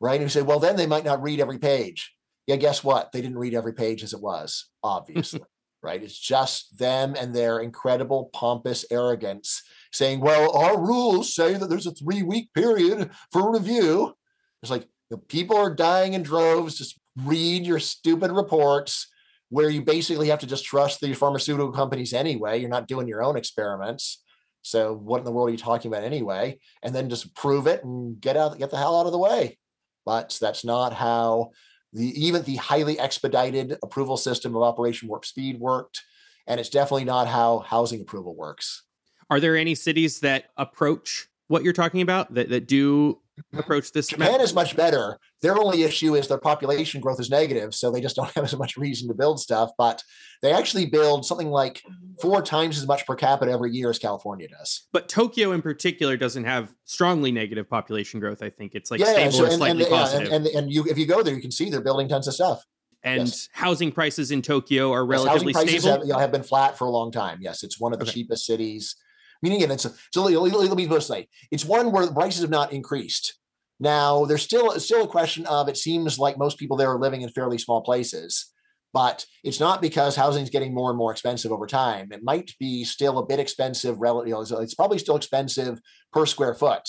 right? 0.00 0.14
And 0.14 0.24
you 0.24 0.28
say, 0.28 0.42
well, 0.42 0.58
then 0.58 0.76
they 0.76 0.86
might 0.86 1.04
not 1.04 1.22
read 1.22 1.40
every 1.40 1.58
page. 1.58 2.12
Yeah, 2.48 2.56
guess 2.56 2.82
what? 2.82 3.12
They 3.12 3.20
didn't 3.20 3.38
read 3.38 3.54
every 3.54 3.72
page 3.72 4.02
as 4.02 4.12
it 4.12 4.20
was, 4.20 4.68
obviously, 4.82 5.42
right? 5.82 6.02
It's 6.02 6.18
just 6.18 6.76
them 6.76 7.14
and 7.16 7.32
their 7.32 7.60
incredible 7.60 8.30
pompous 8.32 8.84
arrogance 8.90 9.62
saying, 9.92 10.20
well, 10.20 10.56
our 10.56 10.80
rules 10.80 11.34
say 11.34 11.54
that 11.54 11.68
there's 11.68 11.86
a 11.86 11.92
three 11.92 12.22
week 12.22 12.52
period 12.54 13.10
for 13.30 13.52
review. 13.52 14.14
It's 14.62 14.70
like, 14.70 14.88
people 15.28 15.56
are 15.56 15.74
dying 15.74 16.14
in 16.14 16.22
droves. 16.22 16.76
Just 16.76 16.98
read 17.16 17.66
your 17.66 17.78
stupid 17.78 18.32
reports 18.32 19.08
where 19.50 19.68
you 19.68 19.82
basically 19.82 20.28
have 20.28 20.38
to 20.38 20.46
just 20.46 20.64
trust 20.64 21.00
the 21.00 21.12
pharmaceutical 21.12 21.72
companies 21.72 22.14
anyway. 22.14 22.58
You're 22.58 22.70
not 22.70 22.88
doing 22.88 23.06
your 23.06 23.22
own 23.22 23.36
experiments. 23.36 24.22
So 24.62 24.94
what 24.94 25.18
in 25.18 25.24
the 25.24 25.32
world 25.32 25.48
are 25.48 25.52
you 25.52 25.58
talking 25.58 25.92
about 25.92 26.04
anyway? 26.04 26.58
And 26.82 26.94
then 26.94 27.10
just 27.10 27.34
prove 27.34 27.66
it 27.66 27.84
and 27.84 28.18
get 28.20 28.36
out, 28.36 28.58
get 28.58 28.70
the 28.70 28.78
hell 28.78 28.98
out 28.98 29.06
of 29.06 29.12
the 29.12 29.18
way. 29.18 29.58
But 30.06 30.38
that's 30.40 30.64
not 30.64 30.94
how 30.94 31.50
the 31.92 32.06
even 32.24 32.42
the 32.44 32.56
highly 32.56 32.98
expedited 32.98 33.76
approval 33.82 34.16
system 34.16 34.56
of 34.56 34.62
Operation 34.62 35.08
Warp 35.08 35.26
Speed 35.26 35.60
worked. 35.60 36.00
And 36.46 36.58
it's 36.58 36.70
definitely 36.70 37.04
not 37.04 37.28
how 37.28 37.58
housing 37.58 38.00
approval 38.00 38.34
works. 38.34 38.84
Are 39.32 39.40
there 39.40 39.56
any 39.56 39.74
cities 39.74 40.20
that 40.20 40.50
approach 40.58 41.28
what 41.48 41.64
you're 41.64 41.72
talking 41.72 42.02
about 42.02 42.34
that, 42.34 42.50
that 42.50 42.68
do 42.68 43.18
approach 43.54 43.92
this. 43.92 44.08
Japan 44.08 44.42
is 44.42 44.54
much 44.54 44.76
better. 44.76 45.18
Their 45.40 45.58
only 45.58 45.84
issue 45.84 46.14
is 46.14 46.28
their 46.28 46.36
population 46.36 47.00
growth 47.00 47.18
is 47.18 47.30
negative, 47.30 47.74
so 47.74 47.90
they 47.90 48.02
just 48.02 48.14
don't 48.14 48.30
have 48.34 48.44
as 48.44 48.54
much 48.56 48.76
reason 48.76 49.08
to 49.08 49.14
build 49.14 49.40
stuff. 49.40 49.70
But 49.78 50.02
they 50.42 50.52
actually 50.52 50.86
build 50.86 51.24
something 51.24 51.48
like 51.48 51.82
four 52.20 52.42
times 52.42 52.76
as 52.76 52.86
much 52.86 53.06
per 53.06 53.14
capita 53.14 53.50
every 53.50 53.72
year 53.72 53.88
as 53.88 53.98
California 53.98 54.48
does. 54.48 54.86
But 54.92 55.08
Tokyo, 55.08 55.52
in 55.52 55.62
particular, 55.62 56.18
doesn't 56.18 56.44
have 56.44 56.74
strongly 56.84 57.32
negative 57.32 57.70
population 57.70 58.20
growth. 58.20 58.42
I 58.42 58.50
think 58.50 58.74
it's 58.74 58.90
like 58.90 59.00
yeah, 59.00 59.12
stable 59.12 59.32
so, 59.32 59.44
or 59.46 59.50
slightly 59.52 59.84
and, 59.84 59.90
positive. 59.90 60.28
Yeah, 60.28 60.36
and, 60.36 60.46
and, 60.46 60.56
and 60.56 60.72
you, 60.72 60.84
if 60.84 60.98
you 60.98 61.06
go 61.06 61.22
there, 61.22 61.34
you 61.34 61.40
can 61.40 61.50
see 61.50 61.70
they're 61.70 61.80
building 61.80 62.08
tons 62.08 62.28
of 62.28 62.34
stuff. 62.34 62.64
And 63.04 63.26
yes. 63.26 63.48
housing 63.52 63.90
prices 63.90 64.30
in 64.30 64.42
Tokyo 64.42 64.92
are 64.92 65.04
relatively 65.04 65.52
yes, 65.52 65.62
housing 65.62 65.80
stable. 65.80 65.96
Have, 65.96 66.06
you 66.06 66.12
know, 66.12 66.18
have 66.18 66.30
been 66.30 66.44
flat 66.44 66.78
for 66.78 66.84
a 66.86 66.90
long 66.90 67.10
time. 67.10 67.38
Yes, 67.40 67.64
it's 67.64 67.80
one 67.80 67.92
of 67.92 67.98
the 67.98 68.04
okay. 68.04 68.12
cheapest 68.12 68.46
cities. 68.46 68.94
Meaning, 69.42 69.58
again, 69.58 69.72
it's 69.72 69.84
a, 69.84 69.92
so 70.12 70.22
let 70.22 70.76
me 70.76 70.86
put 70.86 70.98
it 70.98 71.00
say 71.02 71.28
it's 71.50 71.64
one 71.64 71.90
where 71.90 72.06
the 72.06 72.12
prices 72.12 72.42
have 72.42 72.50
not 72.50 72.72
increased 72.72 73.38
now, 73.82 74.26
there's 74.26 74.42
still 74.42 74.78
still 74.78 75.02
a 75.02 75.08
question 75.08 75.44
of 75.46 75.68
it 75.68 75.76
seems 75.76 76.16
like 76.16 76.38
most 76.38 76.56
people 76.56 76.76
there 76.76 76.90
are 76.90 77.00
living 77.00 77.22
in 77.22 77.30
fairly 77.30 77.58
small 77.58 77.82
places, 77.82 78.52
but 78.92 79.26
it's 79.42 79.58
not 79.58 79.82
because 79.82 80.14
housing 80.14 80.44
is 80.44 80.50
getting 80.50 80.72
more 80.72 80.90
and 80.90 80.96
more 80.96 81.10
expensive 81.10 81.50
over 81.50 81.66
time. 81.66 82.12
It 82.12 82.22
might 82.22 82.54
be 82.60 82.84
still 82.84 83.18
a 83.18 83.26
bit 83.26 83.40
expensive. 83.40 83.98
Relative, 83.98 84.60
it's 84.60 84.76
probably 84.76 84.98
still 84.98 85.16
expensive 85.16 85.80
per 86.12 86.26
square 86.26 86.54
foot, 86.54 86.88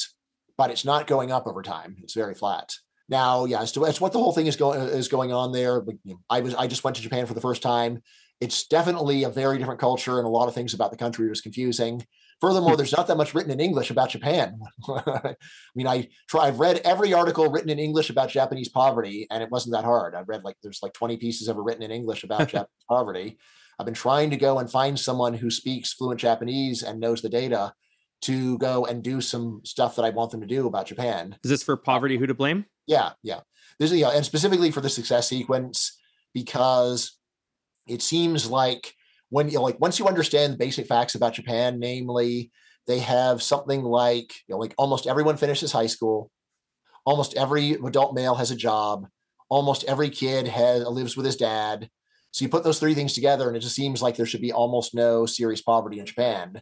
but 0.55 0.69
it's 0.69 0.85
not 0.85 1.07
going 1.07 1.31
up 1.31 1.47
over 1.47 1.63
time. 1.63 1.95
It's 2.03 2.13
very 2.13 2.35
flat. 2.35 2.71
Now, 3.09 3.45
yeah, 3.45 3.63
as 3.63 3.75
as 3.75 3.99
what 3.99 4.13
the 4.13 4.19
whole 4.19 4.31
thing 4.31 4.45
is 4.45 4.55
going 4.55 4.79
is 4.79 5.07
going 5.07 5.33
on 5.33 5.51
there. 5.51 5.83
I 6.29 6.41
was 6.41 6.53
I 6.53 6.67
just 6.67 6.83
went 6.83 6.95
to 6.97 7.01
Japan 7.01 7.25
for 7.25 7.33
the 7.33 7.41
first 7.41 7.63
time. 7.63 8.03
It's 8.39 8.67
definitely 8.67 9.23
a 9.23 9.29
very 9.29 9.57
different 9.57 9.79
culture, 9.79 10.19
and 10.19 10.27
a 10.27 10.29
lot 10.29 10.47
of 10.47 10.53
things 10.53 10.75
about 10.75 10.91
the 10.91 10.97
country 10.97 11.27
was 11.27 11.41
confusing. 11.41 12.05
Furthermore, 12.43 12.75
there's 12.75 12.91
not 12.91 13.07
that 13.07 13.15
much 13.15 13.33
written 13.33 13.53
in 13.53 13.61
English 13.61 13.89
about 13.89 14.09
Japan. 14.09 14.59
I 14.89 15.33
mean, 15.75 15.87
I 15.87 16.09
try, 16.27 16.41
I've 16.47 16.59
read 16.59 16.81
every 16.83 17.13
article 17.13 17.49
written 17.49 17.69
in 17.69 17.79
English 17.79 18.09
about 18.09 18.31
Japanese 18.31 18.67
poverty, 18.67 19.27
and 19.31 19.41
it 19.41 19.49
wasn't 19.49 19.75
that 19.75 19.85
hard. 19.85 20.13
I've 20.13 20.27
read 20.27 20.43
like 20.43 20.57
there's 20.61 20.83
like 20.83 20.91
20 20.91 21.15
pieces 21.15 21.47
ever 21.47 21.63
written 21.63 21.83
in 21.83 21.89
English 21.89 22.25
about 22.25 22.39
Japanese 22.49 22.83
poverty. 22.89 23.37
I've 23.79 23.85
been 23.85 23.95
trying 23.95 24.29
to 24.31 24.35
go 24.35 24.59
and 24.59 24.69
find 24.69 24.99
someone 24.99 25.33
who 25.33 25.49
speaks 25.49 25.93
fluent 25.93 26.19
Japanese 26.19 26.83
and 26.83 26.99
knows 26.99 27.21
the 27.21 27.29
data 27.29 27.71
to 28.23 28.57
go 28.57 28.87
and 28.87 29.01
do 29.01 29.21
some 29.21 29.61
stuff 29.63 29.95
that 29.95 30.03
I 30.03 30.09
want 30.09 30.31
them 30.31 30.41
to 30.41 30.47
do 30.47 30.67
about 30.67 30.87
Japan. 30.87 31.37
Is 31.45 31.49
this 31.49 31.63
for 31.63 31.77
poverty? 31.77 32.17
Who 32.17 32.27
to 32.27 32.33
blame? 32.33 32.65
Yeah, 32.87 33.11
yeah. 33.23 33.39
This 33.79 33.93
is 33.93 33.99
yeah, 33.99 34.09
and 34.09 34.25
specifically 34.25 34.69
for 34.69 34.81
the 34.81 34.89
success 34.89 35.29
sequence 35.29 35.97
because 36.33 37.17
it 37.87 38.01
seems 38.01 38.49
like 38.49 38.95
when 39.33 39.49
you 39.49 39.55
know, 39.55 39.63
like 39.63 39.79
once 39.79 39.97
you 39.97 40.05
understand 40.05 40.53
the 40.53 40.57
basic 40.57 40.85
facts 40.85 41.15
about 41.15 41.33
Japan, 41.33 41.79
namely 41.79 42.51
they 42.85 42.99
have 42.99 43.41
something 43.41 43.81
like 43.81 44.31
you 44.47 44.53
know 44.53 44.59
like 44.59 44.75
almost 44.77 45.07
everyone 45.07 45.37
finishes 45.37 45.71
high 45.71 45.87
school, 45.87 46.29
almost 47.03 47.33
every 47.35 47.71
adult 47.71 48.13
male 48.13 48.35
has 48.35 48.51
a 48.51 48.55
job, 48.55 49.07
almost 49.49 49.85
every 49.85 50.11
kid 50.11 50.47
has 50.47 50.83
lives 50.83 51.17
with 51.17 51.25
his 51.25 51.35
dad. 51.35 51.89
So 52.29 52.45
you 52.45 52.49
put 52.49 52.63
those 52.63 52.79
three 52.79 52.93
things 52.93 53.13
together, 53.13 53.47
and 53.47 53.57
it 53.57 53.61
just 53.61 53.75
seems 53.75 54.03
like 54.03 54.17
there 54.17 54.27
should 54.27 54.41
be 54.41 54.53
almost 54.53 54.93
no 54.93 55.25
serious 55.25 55.63
poverty 55.63 55.97
in 55.97 56.05
Japan. 56.05 56.61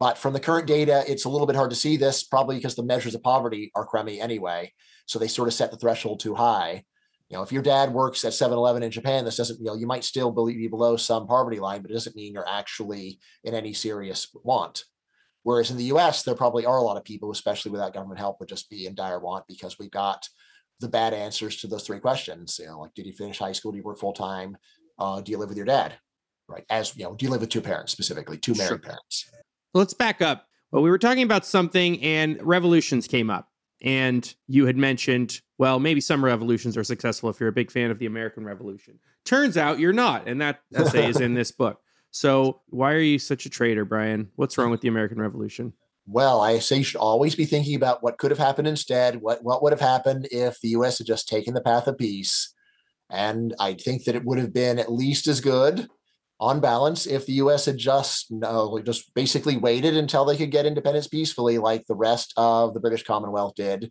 But 0.00 0.16
from 0.16 0.32
the 0.32 0.40
current 0.40 0.66
data, 0.66 1.04
it's 1.06 1.26
a 1.26 1.28
little 1.28 1.46
bit 1.46 1.56
hard 1.56 1.70
to 1.70 1.76
see 1.76 1.98
this, 1.98 2.24
probably 2.24 2.56
because 2.56 2.76
the 2.76 2.82
measures 2.82 3.14
of 3.14 3.22
poverty 3.22 3.70
are 3.74 3.84
crummy 3.84 4.22
anyway. 4.22 4.72
So 5.04 5.18
they 5.18 5.28
sort 5.28 5.48
of 5.48 5.54
set 5.54 5.70
the 5.70 5.76
threshold 5.76 6.20
too 6.20 6.34
high 6.34 6.84
you 7.28 7.36
know, 7.36 7.42
if 7.42 7.50
your 7.50 7.62
dad 7.62 7.92
works 7.92 8.24
at 8.24 8.32
7-Eleven 8.32 8.82
in 8.82 8.90
Japan, 8.90 9.24
this 9.24 9.36
doesn't, 9.36 9.58
you 9.58 9.66
know, 9.66 9.74
you 9.74 9.86
might 9.86 10.04
still 10.04 10.30
be 10.30 10.68
below 10.68 10.96
some 10.96 11.26
poverty 11.26 11.58
line, 11.58 11.82
but 11.82 11.90
it 11.90 11.94
doesn't 11.94 12.14
mean 12.14 12.32
you're 12.32 12.48
actually 12.48 13.18
in 13.42 13.54
any 13.54 13.72
serious 13.72 14.28
want. 14.44 14.84
Whereas 15.42 15.70
in 15.70 15.76
the 15.76 15.84
US, 15.84 16.22
there 16.22 16.34
probably 16.34 16.66
are 16.66 16.78
a 16.78 16.82
lot 16.82 16.96
of 16.96 17.04
people, 17.04 17.30
especially 17.30 17.72
without 17.72 17.94
government 17.94 18.20
help, 18.20 18.38
would 18.40 18.48
just 18.48 18.70
be 18.70 18.86
in 18.86 18.94
dire 18.94 19.18
want 19.18 19.44
because 19.48 19.78
we've 19.78 19.90
got 19.90 20.28
the 20.80 20.88
bad 20.88 21.14
answers 21.14 21.56
to 21.58 21.66
those 21.66 21.84
three 21.84 22.00
questions. 22.00 22.58
You 22.60 22.66
know, 22.66 22.80
like, 22.80 22.94
did 22.94 23.06
you 23.06 23.12
finish 23.12 23.38
high 23.38 23.52
school? 23.52 23.72
Do 23.72 23.78
you 23.78 23.84
work 23.84 23.98
full 23.98 24.12
time? 24.12 24.56
Uh, 24.98 25.20
do 25.20 25.32
you 25.32 25.38
live 25.38 25.48
with 25.48 25.56
your 25.56 25.66
dad? 25.66 25.94
Right. 26.48 26.64
As 26.70 26.96
you 26.96 27.04
know, 27.04 27.14
do 27.14 27.24
you 27.24 27.30
live 27.30 27.40
with 27.40 27.50
two 27.50 27.60
parents 27.60 27.92
specifically, 27.92 28.38
two 28.38 28.54
married 28.54 28.68
sure. 28.68 28.78
parents? 28.78 29.30
Let's 29.74 29.94
back 29.94 30.22
up. 30.22 30.46
Well, 30.70 30.82
we 30.82 30.90
were 30.90 30.98
talking 30.98 31.22
about 31.22 31.44
something 31.44 32.02
and 32.02 32.40
revolutions 32.42 33.06
came 33.06 33.30
up. 33.30 33.48
And 33.82 34.32
you 34.46 34.66
had 34.66 34.76
mentioned, 34.76 35.40
well, 35.58 35.78
maybe 35.78 36.00
some 36.00 36.24
revolutions 36.24 36.76
are 36.76 36.84
successful 36.84 37.30
if 37.30 37.40
you're 37.40 37.48
a 37.48 37.52
big 37.52 37.70
fan 37.70 37.90
of 37.90 37.98
the 37.98 38.06
American 38.06 38.44
Revolution. 38.44 38.98
Turns 39.24 39.56
out 39.56 39.78
you're 39.78 39.92
not. 39.92 40.28
And 40.28 40.40
that 40.40 40.60
essay 40.74 41.08
is 41.08 41.20
in 41.20 41.34
this 41.34 41.50
book. 41.50 41.80
So 42.10 42.60
why 42.68 42.92
are 42.92 43.00
you 43.00 43.18
such 43.18 43.46
a 43.46 43.50
traitor, 43.50 43.84
Bryan? 43.84 44.30
What's 44.36 44.56
wrong 44.56 44.70
with 44.70 44.80
the 44.80 44.88
American 44.88 45.20
Revolution? 45.20 45.72
Well, 46.06 46.40
I 46.40 46.60
say 46.60 46.78
you 46.78 46.84
should 46.84 47.00
always 47.00 47.34
be 47.34 47.46
thinking 47.46 47.74
about 47.74 48.02
what 48.02 48.18
could 48.18 48.30
have 48.30 48.38
happened 48.38 48.68
instead. 48.68 49.20
What 49.20 49.42
what 49.42 49.62
would 49.62 49.72
have 49.72 49.80
happened 49.80 50.28
if 50.30 50.60
the 50.60 50.68
U.S. 50.68 50.98
had 50.98 51.06
just 51.06 51.28
taken 51.28 51.52
the 51.52 51.60
path 51.60 51.88
of 51.88 51.98
peace? 51.98 52.54
And 53.10 53.54
I 53.58 53.74
think 53.74 54.04
that 54.04 54.14
it 54.14 54.24
would 54.24 54.38
have 54.38 54.52
been 54.52 54.78
at 54.78 54.92
least 54.92 55.26
as 55.26 55.40
good 55.40 55.88
on 56.38 56.60
balance, 56.60 57.06
if 57.06 57.26
the 57.26 57.34
U.S. 57.34 57.64
had 57.64 57.78
just 57.78 58.30
no, 58.30 58.80
just 58.84 59.12
basically 59.14 59.56
waited 59.56 59.96
until 59.96 60.24
they 60.24 60.36
could 60.36 60.50
get 60.50 60.66
independence 60.66 61.08
peacefully, 61.08 61.58
like 61.58 61.86
the 61.86 61.94
rest 61.94 62.32
of 62.36 62.74
the 62.74 62.80
British 62.80 63.02
Commonwealth 63.02 63.54
did. 63.56 63.90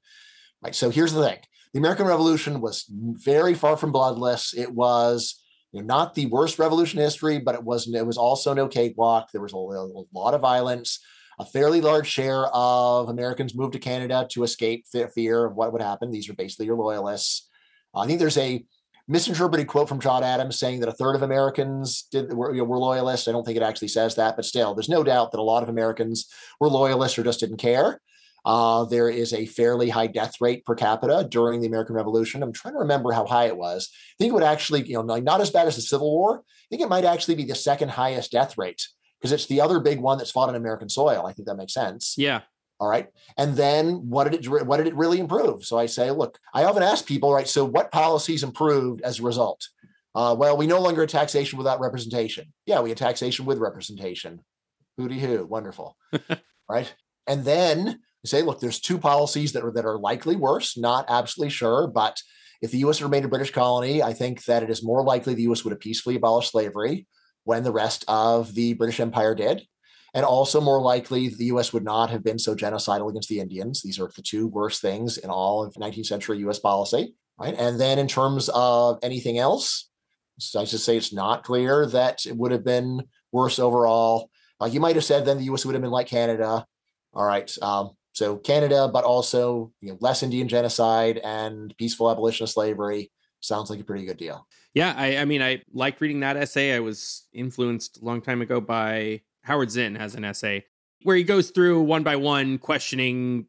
Right. 0.64 0.76
So 0.76 0.90
here's 0.90 1.14
the 1.14 1.24
thing: 1.24 1.40
the 1.76 1.80
American 1.80 2.08
Revolution 2.08 2.62
was 2.62 2.86
very 2.90 3.54
far 3.54 3.76
from 3.76 3.92
bloodless. 3.92 4.54
It 4.54 4.72
was 4.72 5.44
you 5.74 5.82
know, 5.82 5.86
not 5.86 6.16
the 6.16 6.26
worst 6.28 6.58
revolution 6.58 7.00
in 7.00 7.04
history, 7.04 7.38
but 7.38 7.54
it 7.54 7.62
was 7.62 7.94
it 7.94 8.08
was 8.08 8.18
also 8.18 8.54
no 8.54 8.70
cakewalk. 8.70 9.28
There 9.34 9.42
was 9.42 9.52
a, 9.52 9.58
a 9.58 10.06
lot 10.18 10.34
of 10.34 10.40
violence. 10.40 11.02
A 11.38 11.44
fairly 11.44 11.82
large 11.82 12.08
share 12.08 12.46
of 12.54 13.10
Americans 13.10 13.56
moved 13.56 13.74
to 13.74 13.80
Canada 13.80 14.26
to 14.32 14.44
escape 14.44 14.86
fear 15.14 15.44
of 15.44 15.58
what 15.58 15.74
would 15.74 15.82
happen. 15.82 16.12
These 16.12 16.30
are 16.30 16.34
basically 16.34 16.68
your 16.68 16.78
loyalists. 16.78 17.50
I 17.94 18.08
think 18.08 18.20
there's 18.20 18.38
a 18.38 18.64
misinterpreted 19.10 19.68
quote 19.68 19.90
from 19.90 20.00
John 20.00 20.24
Adams 20.24 20.58
saying 20.58 20.80
that 20.80 20.88
a 20.88 20.94
third 20.94 21.18
of 21.18 21.24
Americans 21.24 22.04
did 22.10 22.32
were, 22.32 22.54
you 22.54 22.60
know, 22.60 22.64
were 22.64 22.80
loyalists. 22.80 23.28
I 23.28 23.34
don't 23.34 23.44
think 23.44 23.58
it 23.58 23.64
actually 23.64 23.90
says 23.90 24.16
that, 24.16 24.38
but 24.38 24.46
still, 24.46 24.76
there's 24.76 24.88
no 24.88 25.04
doubt 25.04 25.34
that 25.34 25.42
a 25.42 25.44
lot 25.44 25.62
of 25.62 25.68
Americans 25.68 26.32
were 26.62 26.70
loyalists 26.70 27.20
or 27.20 27.24
just 27.24 27.42
didn't 27.42 27.58
care. 27.58 28.00
Uh, 28.46 28.86
there 28.86 29.10
is 29.10 29.34
a 29.34 29.48
fairly 29.48 29.90
high 29.90 30.08
death 30.08 30.40
rate 30.40 30.64
per 30.66 30.76
capita 30.76 31.28
during 31.30 31.62
the 31.62 31.68
American 31.68 31.96
Revolution. 31.96 32.44
I'm 32.44 32.54
trying 32.54 32.76
to 32.76 32.80
remember 32.80 33.12
how 33.12 33.26
high 33.26 33.46
it 33.46 33.58
was. 33.58 33.90
I 33.92 34.16
think 34.20 34.30
it 34.30 34.34
would 34.34 34.44
actually, 34.44 34.84
you 34.84 35.02
know, 35.02 35.16
not 35.18 35.42
as 35.42 35.50
bad 35.50 35.68
as 35.68 35.76
the 35.76 35.82
Civil 35.82 36.12
War. 36.12 36.40
I 36.40 36.68
think 36.70 36.82
it 36.82 36.90
might 36.90 37.06
actually 37.06 37.36
be 37.36 37.46
the 37.46 37.56
second 37.56 37.90
highest 37.90 38.32
death 38.32 38.58
rate 38.58 38.88
because 39.20 39.32
it's 39.32 39.48
the 39.48 39.62
other 39.62 39.80
big 39.80 40.00
one 40.00 40.20
that's 40.20 40.32
fought 40.32 40.50
on 40.50 40.56
American 40.56 40.90
soil. 40.90 41.26
I 41.26 41.34
think 41.34 41.48
that 41.48 41.56
makes 41.56 41.74
sense. 41.74 42.14
Yeah. 42.18 42.42
All 42.80 42.90
right. 42.90 43.08
And 43.38 43.56
then 43.56 44.10
what 44.10 44.30
did 44.30 44.46
it 44.46 44.68
what 44.68 44.78
did 44.78 44.88
it 44.88 44.96
really 44.96 45.20
improve? 45.20 45.66
So 45.66 45.80
I 45.80 45.86
say, 45.86 46.12
look, 46.12 46.38
I 46.54 46.66
often 46.66 46.84
ask 46.84 47.06
people, 47.06 47.34
right? 47.34 47.48
So 47.48 47.66
what 47.66 47.92
policies 47.92 48.44
improved 48.44 49.02
as 49.02 49.20
a 49.20 49.24
result? 49.24 49.68
Uh, 50.14 50.36
well, 50.38 50.56
we 50.56 50.68
no 50.68 50.80
longer 50.80 51.02
had 51.02 51.10
taxation 51.10 51.58
without 51.58 51.80
representation. 51.80 52.54
Yeah, 52.66 52.82
we 52.82 52.90
had 52.90 52.98
taxation 52.98 53.46
with 53.46 53.58
representation. 53.58 54.42
Hooty 54.98 55.20
hoo, 55.20 55.46
wonderful. 55.46 55.98
right. 56.70 56.94
And 57.28 57.44
then 57.44 58.00
say, 58.28 58.42
look, 58.42 58.60
there's 58.60 58.80
two 58.80 58.98
policies 58.98 59.54
that 59.54 59.64
are 59.64 59.72
that 59.72 59.86
are 59.86 59.98
likely 59.98 60.36
worse, 60.36 60.78
not 60.78 61.06
absolutely 61.10 61.52
sure, 61.52 61.88
but 61.88 62.22
if 62.62 62.72
the 62.72 62.80
US 62.80 63.02
remained 63.02 63.26
a 63.26 63.30
British 63.30 63.52
colony, 63.52 64.02
I 64.02 64.14
think 64.14 64.44
that 64.46 64.64
it 64.64 64.70
is 64.70 64.84
more 64.84 65.04
likely 65.04 65.34
the 65.34 65.44
US 65.44 65.64
would 65.64 65.72
have 65.72 65.80
peacefully 65.80 66.16
abolished 66.16 66.52
slavery 66.52 67.08
when 67.44 67.64
the 67.64 67.72
rest 67.72 68.06
of 68.08 68.54
the 68.54 68.74
British 68.74 69.00
Empire 69.00 69.36
did. 69.36 69.66
And 70.14 70.26
also, 70.26 70.62
more 70.62 70.82
likely, 70.82 71.28
the 71.28 71.46
US 71.46 71.74
would 71.74 71.84
not 71.84 72.10
have 72.10 72.24
been 72.24 72.40
so 72.40 72.56
genocidal 72.56 73.10
against 73.10 73.28
the 73.28 73.40
Indians. 73.42 73.82
These 73.82 74.00
are 74.00 74.10
the 74.16 74.22
two 74.22 74.48
worst 74.48 74.82
things 74.82 75.18
in 75.18 75.30
all 75.30 75.64
of 75.64 75.74
19th 75.74 76.06
century 76.06 76.38
US 76.40 76.60
policy. 76.60 77.14
right? 77.38 77.54
And 77.58 77.80
then 77.80 78.00
in 78.00 78.08
terms 78.08 78.50
of 78.54 78.98
anything 79.04 79.38
else, 79.38 79.90
I 80.58 80.66
should 80.66 80.80
say 80.80 80.98
it's 80.98 81.14
not 81.14 81.44
clear 81.44 81.86
that 81.88 82.26
it 82.26 82.36
would 82.36 82.52
have 82.52 82.64
been 82.64 83.04
worse 83.32 83.60
overall. 83.60 84.30
Uh, 84.62 84.66
you 84.66 84.80
might 84.80 84.96
have 84.96 85.06
said 85.06 85.26
then 85.26 85.38
the 85.38 85.46
U.S. 85.46 85.66
would 85.66 85.76
have 85.76 85.82
been 85.82 85.92
like 85.92 86.08
Canada. 86.08 86.66
All 87.14 87.26
right, 87.26 87.52
um, 87.62 87.92
so 88.16 88.38
Canada, 88.38 88.90
but 88.92 89.04
also 89.04 89.74
you 89.82 89.92
know, 89.92 89.98
less 90.00 90.24
Indian 90.24 90.48
genocide 90.48 91.20
and 91.24 91.76
peaceful 91.78 92.10
abolition 92.10 92.46
of 92.46 92.50
slavery 92.50 93.12
sounds 93.42 93.70
like 93.70 93.80
a 93.80 93.84
pretty 93.84 94.06
good 94.06 94.18
deal. 94.18 94.48
Yeah, 94.74 94.94
I, 94.98 95.18
I 95.18 95.26
mean, 95.26 95.42
I 95.42 95.62
liked 95.74 96.02
reading 96.02 96.22
that 96.22 96.38
essay. 96.38 96.74
I 96.74 96.80
was 96.80 97.28
influenced 97.34 98.02
a 98.02 98.06
long 98.06 98.22
time 98.22 98.42
ago 98.42 98.60
by 98.60 99.22
Howard 99.44 99.70
Zinn 99.70 99.96
has 99.96 100.16
an 100.16 100.26
essay 100.26 100.66
where 101.04 101.16
he 101.16 101.24
goes 101.24 101.52
through 101.52 101.82
one 101.82 102.04
by 102.04 102.16
one 102.16 102.58
questioning 102.58 103.46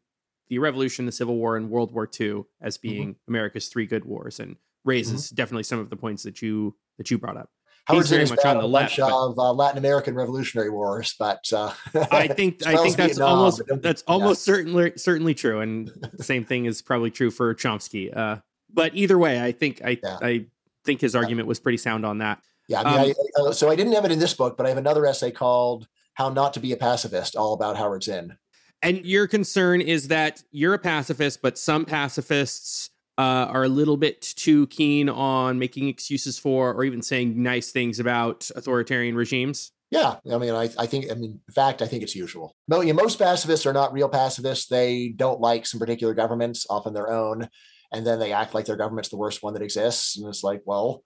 the 0.49 0.59
Revolution, 0.59 1.05
the 1.05 1.11
Civil 1.11 1.35
War, 1.35 1.57
and 1.57 1.69
World 1.69 1.93
War 1.93 2.09
II 2.19 2.43
as 2.61 2.77
mm-hmm. 2.77 2.87
being 2.87 3.09
mm-hmm. 3.09 3.31
America's 3.31 3.67
three 3.67 3.85
good 3.85 4.05
wars, 4.05 4.39
and 4.39 4.57
raises 4.85 5.27
mm-hmm. 5.27 5.35
definitely 5.35 5.63
some 5.63 5.79
of 5.79 5.89
the 5.89 5.95
points 5.95 6.23
that 6.23 6.41
you 6.41 6.75
that 6.97 7.09
you 7.09 7.17
brought 7.17 7.37
up. 7.37 7.49
Howard 7.87 8.07
very 8.07 8.25
much 8.25 8.43
on 8.43 8.57
the 8.57 8.67
left 8.67 8.99
of 8.99 9.39
uh, 9.39 9.53
Latin 9.53 9.77
American 9.77 10.13
Revolutionary 10.13 10.69
Wars, 10.69 11.15
but 11.17 11.45
uh, 11.53 11.71
I 12.11 12.27
think 12.27 12.61
I 12.67 12.75
think 12.75 12.97
that's 12.97 13.17
Vietnam, 13.17 13.29
almost 13.29 13.61
that's 13.81 14.03
almost 14.07 14.45
yeah. 14.45 14.53
certainly 14.53 14.93
certainly 14.97 15.33
true, 15.33 15.61
and 15.61 15.89
the 16.11 16.23
same 16.23 16.43
thing 16.43 16.65
is 16.65 16.81
probably 16.81 17.11
true 17.11 17.31
for 17.31 17.55
Chomsky. 17.55 18.15
Uh, 18.15 18.37
but 18.73 18.93
either 18.93 19.17
way, 19.17 19.41
I 19.41 19.53
think 19.53 19.81
I 19.85 19.97
yeah. 20.03 20.17
I 20.21 20.47
think 20.83 20.99
his 20.99 21.15
argument 21.15 21.47
was 21.47 21.61
pretty 21.61 21.77
sound 21.77 22.05
on 22.05 22.17
that. 22.17 22.41
Yeah, 22.67 22.81
I 22.81 22.83
mean, 22.83 23.11
um, 23.11 23.15
I, 23.37 23.49
uh, 23.49 23.53
so 23.53 23.69
I 23.69 23.77
didn't 23.77 23.93
have 23.93 24.03
it 24.03 24.11
in 24.11 24.19
this 24.19 24.33
book, 24.33 24.57
but 24.57 24.65
I 24.65 24.69
have 24.69 24.77
another 24.77 25.05
essay 25.05 25.31
called 25.31 25.87
"How 26.15 26.27
Not 26.27 26.55
to 26.55 26.59
Be 26.59 26.73
a 26.73 26.77
Pacifist," 26.77 27.37
all 27.37 27.53
about 27.53 27.77
Howard 27.77 28.03
Zinn. 28.03 28.35
And 28.81 29.05
your 29.05 29.27
concern 29.27 29.79
is 29.79 30.09
that 30.09 30.43
you're 30.51 30.73
a 30.73 30.79
pacifist, 30.79 31.41
but 31.41 31.57
some 31.57 31.85
pacifists 31.85 32.89
uh, 33.17 33.47
are 33.49 33.63
a 33.63 33.69
little 33.69 33.97
bit 33.97 34.21
too 34.21 34.67
keen 34.67 35.09
on 35.09 35.57
making 35.59 35.87
excuses 35.87 36.37
for 36.37 36.73
or 36.73 36.83
even 36.83 37.01
saying 37.01 37.41
nice 37.41 37.71
things 37.71 37.99
about 37.99 38.49
authoritarian 38.55 39.15
regimes. 39.15 39.71
Yeah, 39.89 40.17
I 40.29 40.37
mean, 40.37 40.53
I, 40.53 40.69
I 40.77 40.85
think, 40.85 41.09
I 41.09 41.15
mean, 41.15 41.39
in 41.47 41.53
fact, 41.53 41.81
I 41.81 41.87
think 41.87 42.03
it's 42.03 42.15
usual. 42.15 42.53
No, 42.67 42.81
you 42.81 42.93
know, 42.93 43.01
most 43.01 43.17
pacifists 43.17 43.65
are 43.65 43.73
not 43.73 43.93
real 43.93 44.09
pacifists. 44.09 44.67
They 44.67 45.13
don't 45.15 45.39
like 45.39 45.65
some 45.65 45.79
particular 45.79 46.13
governments, 46.13 46.67
often 46.69 46.93
their 46.93 47.09
own, 47.09 47.47
and 47.93 48.05
then 48.05 48.19
they 48.19 48.33
act 48.33 48.53
like 48.53 48.65
their 48.65 48.75
government's 48.75 49.09
the 49.09 49.17
worst 49.17 49.41
one 49.41 49.53
that 49.53 49.63
exists. 49.63 50.17
And 50.17 50.27
it's 50.27 50.43
like, 50.43 50.61
well, 50.65 51.03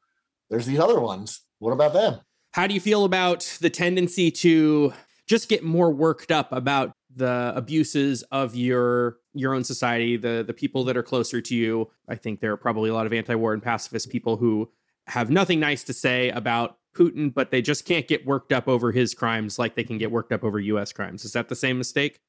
there's 0.50 0.66
these 0.66 0.80
other 0.80 1.00
ones. 1.00 1.42
What 1.60 1.74
about 1.74 1.94
them? 1.94 2.22
How 2.54 2.66
do 2.66 2.74
you 2.74 2.82
feel 2.82 3.06
about 3.06 3.58
the 3.62 3.70
tendency 3.70 4.32
to 4.32 4.94
just 5.28 5.48
get 5.48 5.64
more 5.64 5.92
worked 5.92 6.32
up 6.32 6.52
about 6.52 6.92
the 7.16 7.54
abuses 7.56 8.24
of 8.32 8.56
your 8.56 9.18
your 9.34 9.54
own 9.54 9.64
society, 9.64 10.18
the 10.18 10.44
the 10.46 10.54
people 10.54 10.84
that 10.86 10.98
are 10.98 11.04
closer 11.04 11.42
to 11.42 11.56
you. 11.56 11.90
I 12.08 12.16
think 12.16 12.40
there 12.40 12.52
are 12.52 12.58
probably 12.58 12.90
a 12.90 12.94
lot 12.94 13.06
of 13.06 13.14
anti-war 13.14 13.54
and 13.54 13.64
pacifist 13.64 14.10
people 14.10 14.38
who 14.38 14.70
have 15.08 15.30
nothing 15.30 15.60
nice 15.60 15.84
to 15.86 15.94
say 15.94 16.30
about 16.30 16.78
Putin, 16.96 17.34
but 17.34 17.52
they 17.52 17.62
just 17.62 17.86
can't 17.86 18.08
get 18.08 18.26
worked 18.26 18.52
up 18.52 18.68
over 18.68 18.92
his 18.92 19.14
crimes 19.14 19.58
like 19.58 19.76
they 19.76 19.84
can 19.84 19.98
get 19.98 20.12
worked 20.12 20.32
up 20.32 20.44
over 20.44 20.60
U.S. 20.60 20.92
crimes. 20.92 21.26
Is 21.26 21.34
that 21.34 21.50
the 21.50 21.56
same 21.56 21.78
mistake? 21.78 22.20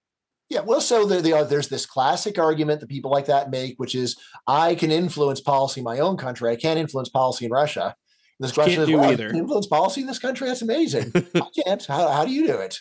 Yeah, 0.49 0.61
well, 0.61 0.81
so 0.81 1.07
there, 1.07 1.23
there, 1.23 1.45
there's 1.45 1.69
this 1.69 1.87
classic 1.87 2.39
argument 2.39 2.81
that 2.81 2.89
people 2.89 3.11
like 3.11 3.27
that 3.27 3.51
make, 3.51 3.79
which 3.79 3.95
is 3.95 4.17
I 4.47 4.75
can 4.75 4.91
influence 4.91 5.41
policy 5.41 5.81
in 5.81 5.85
my 5.85 5.99
own 5.99 6.17
country. 6.17 6.51
I 6.51 6.57
can't 6.57 6.79
influence 6.79 7.09
policy 7.09 7.47
in 7.47 7.51
Russia. 7.51 7.97
this 8.39 8.53
question 8.53 8.75
can't 8.75 8.83
is, 8.83 8.89
do 8.89 8.99
well, 8.99 9.11
either. 9.11 9.29
influence 9.29 9.67
policy 9.67 10.03
in 10.03 10.07
this 10.07 10.19
country? 10.19 10.49
That's 10.49 10.63
amazing. 10.63 11.13
I 11.35 11.49
can't. 11.65 11.85
How, 11.87 12.09
how 12.09 12.25
do 12.25 12.33
you 12.33 12.47
do 12.47 12.59
it? 12.59 12.79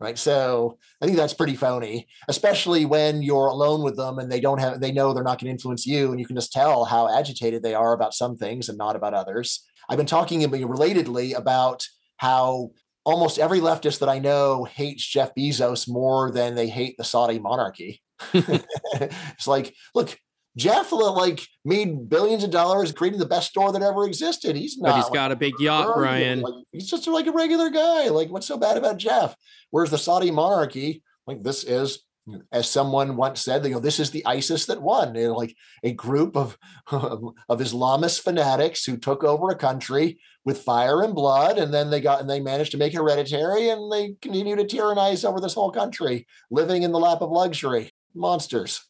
Right? 0.00 0.18
So 0.18 0.78
i 1.00 1.06
think 1.06 1.16
that's 1.16 1.34
pretty 1.34 1.56
phony 1.56 2.06
especially 2.28 2.84
when 2.84 3.22
you're 3.22 3.46
alone 3.46 3.82
with 3.82 3.96
them 3.96 4.18
and 4.18 4.30
they 4.30 4.40
don't 4.40 4.58
have 4.58 4.80
they 4.80 4.92
know 4.92 5.12
they're 5.12 5.24
not 5.24 5.38
going 5.38 5.46
to 5.46 5.50
influence 5.50 5.86
you 5.86 6.10
and 6.10 6.20
you 6.20 6.26
can 6.26 6.36
just 6.36 6.52
tell 6.52 6.84
how 6.84 7.08
agitated 7.08 7.62
they 7.62 7.74
are 7.74 7.92
about 7.92 8.14
some 8.14 8.36
things 8.36 8.68
and 8.68 8.78
not 8.78 8.96
about 8.96 9.14
others. 9.14 9.64
I've 9.88 9.98
been 9.98 10.06
talking 10.06 10.40
relatedly 10.40 11.36
about 11.36 11.86
how 12.16 12.70
almost 13.04 13.38
every 13.38 13.60
leftist 13.60 13.98
that 13.98 14.08
i 14.08 14.18
know 14.18 14.64
hates 14.64 15.06
jeff 15.06 15.34
bezos 15.34 15.86
more 15.86 16.30
than 16.30 16.54
they 16.54 16.68
hate 16.68 16.96
the 16.96 17.04
saudi 17.04 17.38
monarchy. 17.38 18.02
It's 18.32 19.46
like 19.46 19.74
look 19.94 20.16
Jeff 20.56 20.92
uh, 20.92 21.12
like 21.12 21.46
made 21.64 22.08
billions 22.08 22.44
of 22.44 22.50
dollars 22.50 22.92
creating 22.92 23.18
the 23.18 23.26
best 23.26 23.50
store 23.50 23.72
that 23.72 23.82
ever 23.82 24.06
existed. 24.06 24.54
He's 24.56 24.78
not. 24.78 24.90
But 24.90 24.96
he's 24.96 25.10
got 25.10 25.32
a 25.32 25.36
big 25.36 25.54
yacht, 25.58 25.94
Bryan. 25.94 26.42
Like, 26.42 26.54
he's 26.72 26.88
just 26.88 27.06
like 27.06 27.26
a 27.26 27.32
regular 27.32 27.70
guy. 27.70 28.08
Like, 28.08 28.30
what's 28.30 28.46
so 28.46 28.56
bad 28.56 28.76
about 28.76 28.98
Jeff? 28.98 29.34
Whereas 29.70 29.90
the 29.90 29.98
Saudi 29.98 30.30
monarchy, 30.30 31.02
like 31.26 31.42
this 31.42 31.64
is, 31.64 32.04
as 32.52 32.70
someone 32.70 33.16
once 33.16 33.40
said, 33.40 33.62
they 33.62 33.70
go, 33.70 33.80
"This 33.80 33.98
is 33.98 34.10
the 34.10 34.24
ISIS 34.24 34.66
that 34.66 34.80
won." 34.80 35.12
Know, 35.12 35.34
like 35.34 35.56
a 35.82 35.92
group 35.92 36.36
of 36.36 36.56
of 36.92 37.58
Islamist 37.58 38.20
fanatics 38.20 38.84
who 38.84 38.96
took 38.96 39.24
over 39.24 39.50
a 39.50 39.56
country 39.56 40.20
with 40.44 40.62
fire 40.62 41.02
and 41.02 41.14
blood, 41.14 41.58
and 41.58 41.74
then 41.74 41.90
they 41.90 42.00
got 42.00 42.20
and 42.20 42.30
they 42.30 42.40
managed 42.40 42.70
to 42.72 42.78
make 42.78 42.94
hereditary, 42.94 43.70
and 43.70 43.92
they 43.92 44.14
continue 44.22 44.54
to 44.54 44.64
tyrannize 44.64 45.24
over 45.24 45.40
this 45.40 45.54
whole 45.54 45.72
country, 45.72 46.28
living 46.50 46.84
in 46.84 46.92
the 46.92 47.00
lap 47.00 47.22
of 47.22 47.30
luxury. 47.30 47.90
Monsters, 48.14 48.80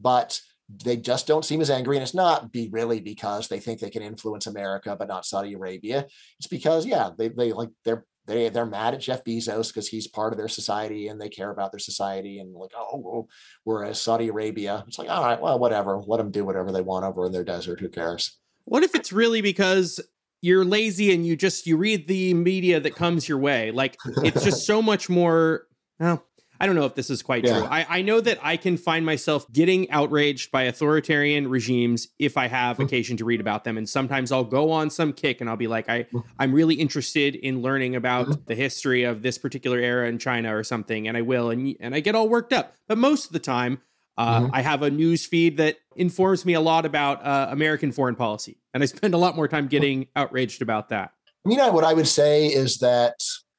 but 0.00 0.40
they 0.68 0.96
just 0.96 1.26
don't 1.26 1.44
seem 1.44 1.60
as 1.60 1.70
angry 1.70 1.96
and 1.96 2.02
it's 2.02 2.14
not 2.14 2.52
be 2.52 2.68
really 2.70 3.00
because 3.00 3.48
they 3.48 3.58
think 3.58 3.80
they 3.80 3.90
can 3.90 4.02
influence 4.02 4.46
america 4.46 4.94
but 4.98 5.08
not 5.08 5.24
saudi 5.24 5.54
arabia. 5.54 6.06
It's 6.38 6.46
because 6.46 6.86
yeah 6.86 7.10
they, 7.16 7.28
they 7.28 7.52
like 7.52 7.70
they're 7.84 8.04
they, 8.26 8.50
they're 8.50 8.66
mad 8.66 8.94
at 8.94 9.00
jeff 9.00 9.24
bezos 9.24 9.68
because 9.68 9.88
he's 9.88 10.06
part 10.06 10.32
of 10.32 10.38
their 10.38 10.48
society 10.48 11.08
and 11.08 11.18
they 11.18 11.30
care 11.30 11.50
about 11.50 11.72
their 11.72 11.78
society 11.78 12.38
and 12.38 12.54
like 12.54 12.72
oh 12.76 13.26
whereas 13.64 14.00
saudi 14.00 14.28
arabia 14.28 14.84
it's 14.86 14.98
like 14.98 15.08
all 15.08 15.24
right 15.24 15.40
well 15.40 15.58
whatever 15.58 16.02
let 16.06 16.18
them 16.18 16.30
do 16.30 16.44
whatever 16.44 16.70
they 16.70 16.82
want 16.82 17.04
over 17.04 17.24
in 17.26 17.32
their 17.32 17.44
desert 17.44 17.80
who 17.80 17.88
cares? 17.88 18.38
What 18.64 18.82
if 18.82 18.94
it's 18.94 19.12
really 19.12 19.40
because 19.40 19.98
you're 20.42 20.64
lazy 20.64 21.14
and 21.14 21.26
you 21.26 21.36
just 21.36 21.66
you 21.66 21.76
read 21.76 22.06
the 22.06 22.34
media 22.34 22.78
that 22.80 22.94
comes 22.94 23.28
your 23.28 23.38
way 23.38 23.70
like 23.70 23.96
it's 24.18 24.44
just 24.44 24.66
so 24.66 24.82
much 24.82 25.08
more 25.08 25.66
well 25.98 26.22
I 26.60 26.66
don't 26.66 26.74
know 26.74 26.84
if 26.84 26.94
this 26.94 27.10
is 27.10 27.22
quite 27.22 27.44
yeah. 27.44 27.58
true. 27.58 27.68
I, 27.68 27.86
I 27.88 28.02
know 28.02 28.20
that 28.20 28.38
I 28.42 28.56
can 28.56 28.76
find 28.76 29.06
myself 29.06 29.50
getting 29.52 29.90
outraged 29.90 30.50
by 30.50 30.64
authoritarian 30.64 31.48
regimes 31.48 32.08
if 32.18 32.36
I 32.36 32.48
have 32.48 32.76
mm-hmm. 32.76 32.86
occasion 32.86 33.16
to 33.18 33.24
read 33.24 33.40
about 33.40 33.64
them. 33.64 33.78
And 33.78 33.88
sometimes 33.88 34.32
I'll 34.32 34.44
go 34.44 34.70
on 34.70 34.90
some 34.90 35.12
kick 35.12 35.40
and 35.40 35.48
I'll 35.48 35.56
be 35.56 35.68
like, 35.68 35.88
I, 35.88 36.04
mm-hmm. 36.04 36.18
I'm 36.38 36.52
really 36.52 36.74
interested 36.74 37.36
in 37.36 37.62
learning 37.62 37.94
about 37.96 38.26
mm-hmm. 38.26 38.42
the 38.46 38.54
history 38.54 39.04
of 39.04 39.22
this 39.22 39.38
particular 39.38 39.78
era 39.78 40.08
in 40.08 40.18
China 40.18 40.56
or 40.56 40.64
something. 40.64 41.06
And 41.06 41.16
I 41.16 41.22
will, 41.22 41.50
and, 41.50 41.76
and 41.80 41.94
I 41.94 42.00
get 42.00 42.14
all 42.14 42.28
worked 42.28 42.52
up. 42.52 42.74
But 42.88 42.98
most 42.98 43.26
of 43.26 43.32
the 43.32 43.38
time, 43.38 43.80
uh, 44.16 44.40
mm-hmm. 44.40 44.54
I 44.54 44.62
have 44.62 44.82
a 44.82 44.90
news 44.90 45.24
feed 45.24 45.58
that 45.58 45.76
informs 45.94 46.44
me 46.44 46.54
a 46.54 46.60
lot 46.60 46.84
about 46.84 47.24
uh, 47.24 47.48
American 47.50 47.92
foreign 47.92 48.16
policy. 48.16 48.58
And 48.74 48.82
I 48.82 48.86
spend 48.86 49.14
a 49.14 49.18
lot 49.18 49.36
more 49.36 49.46
time 49.46 49.68
getting 49.68 50.08
outraged 50.16 50.60
about 50.60 50.88
that. 50.88 51.12
I 51.46 51.48
mean, 51.48 51.58
what 51.72 51.84
I 51.84 51.94
would 51.94 52.08
say 52.08 52.46
is 52.46 52.78
that 52.78 53.14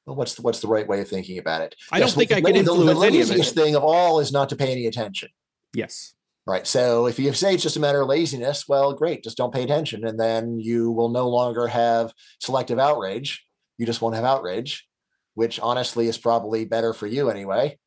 well, 0.10 0.16
what's 0.16 0.34
the, 0.34 0.42
what's 0.42 0.60
the 0.60 0.68
right 0.68 0.88
way 0.88 1.02
of 1.02 1.08
thinking 1.08 1.38
about 1.38 1.62
it? 1.62 1.76
I 1.92 2.00
don't 2.00 2.12
think 2.12 2.32
I 2.32 2.42
can 2.42 2.56
influence 2.56 3.00
the, 3.00 3.36
the 3.36 3.42
it. 3.42 3.46
thing 3.46 3.76
of 3.76 3.84
all 3.84 4.20
is 4.20 4.32
not 4.32 4.50
to 4.50 4.56
pay 4.56 4.72
any 4.72 4.88
attention. 4.88 5.30
Yes. 5.74 6.16
Right. 6.48 6.66
So 6.66 7.06
if 7.06 7.20
you 7.20 7.32
say 7.34 7.54
it's 7.54 7.62
just 7.62 7.78
a 7.78 7.80
matter 7.80 8.02
of 8.02 8.08
laziness, 8.08 8.68
well, 8.68 8.94
great, 8.94 9.24
just 9.24 9.38
don't 9.38 9.54
pay 9.54 9.64
attention, 9.64 10.08
and 10.08 10.20
then 10.20 10.60
you 10.60 10.90
will 10.90 11.10
no 11.10 11.30
longer 11.30 11.68
have 11.68 12.12
selective 12.42 12.80
outrage. 12.80 13.46
You 13.78 13.86
just 13.86 14.02
won't 14.02 14.16
have 14.16 14.26
outrage, 14.26 14.88
which 15.36 15.60
honestly 15.60 16.08
is 16.08 16.18
probably 16.18 16.66
better 16.66 16.92
for 16.92 17.06
you 17.06 17.30
anyway, 17.30 17.78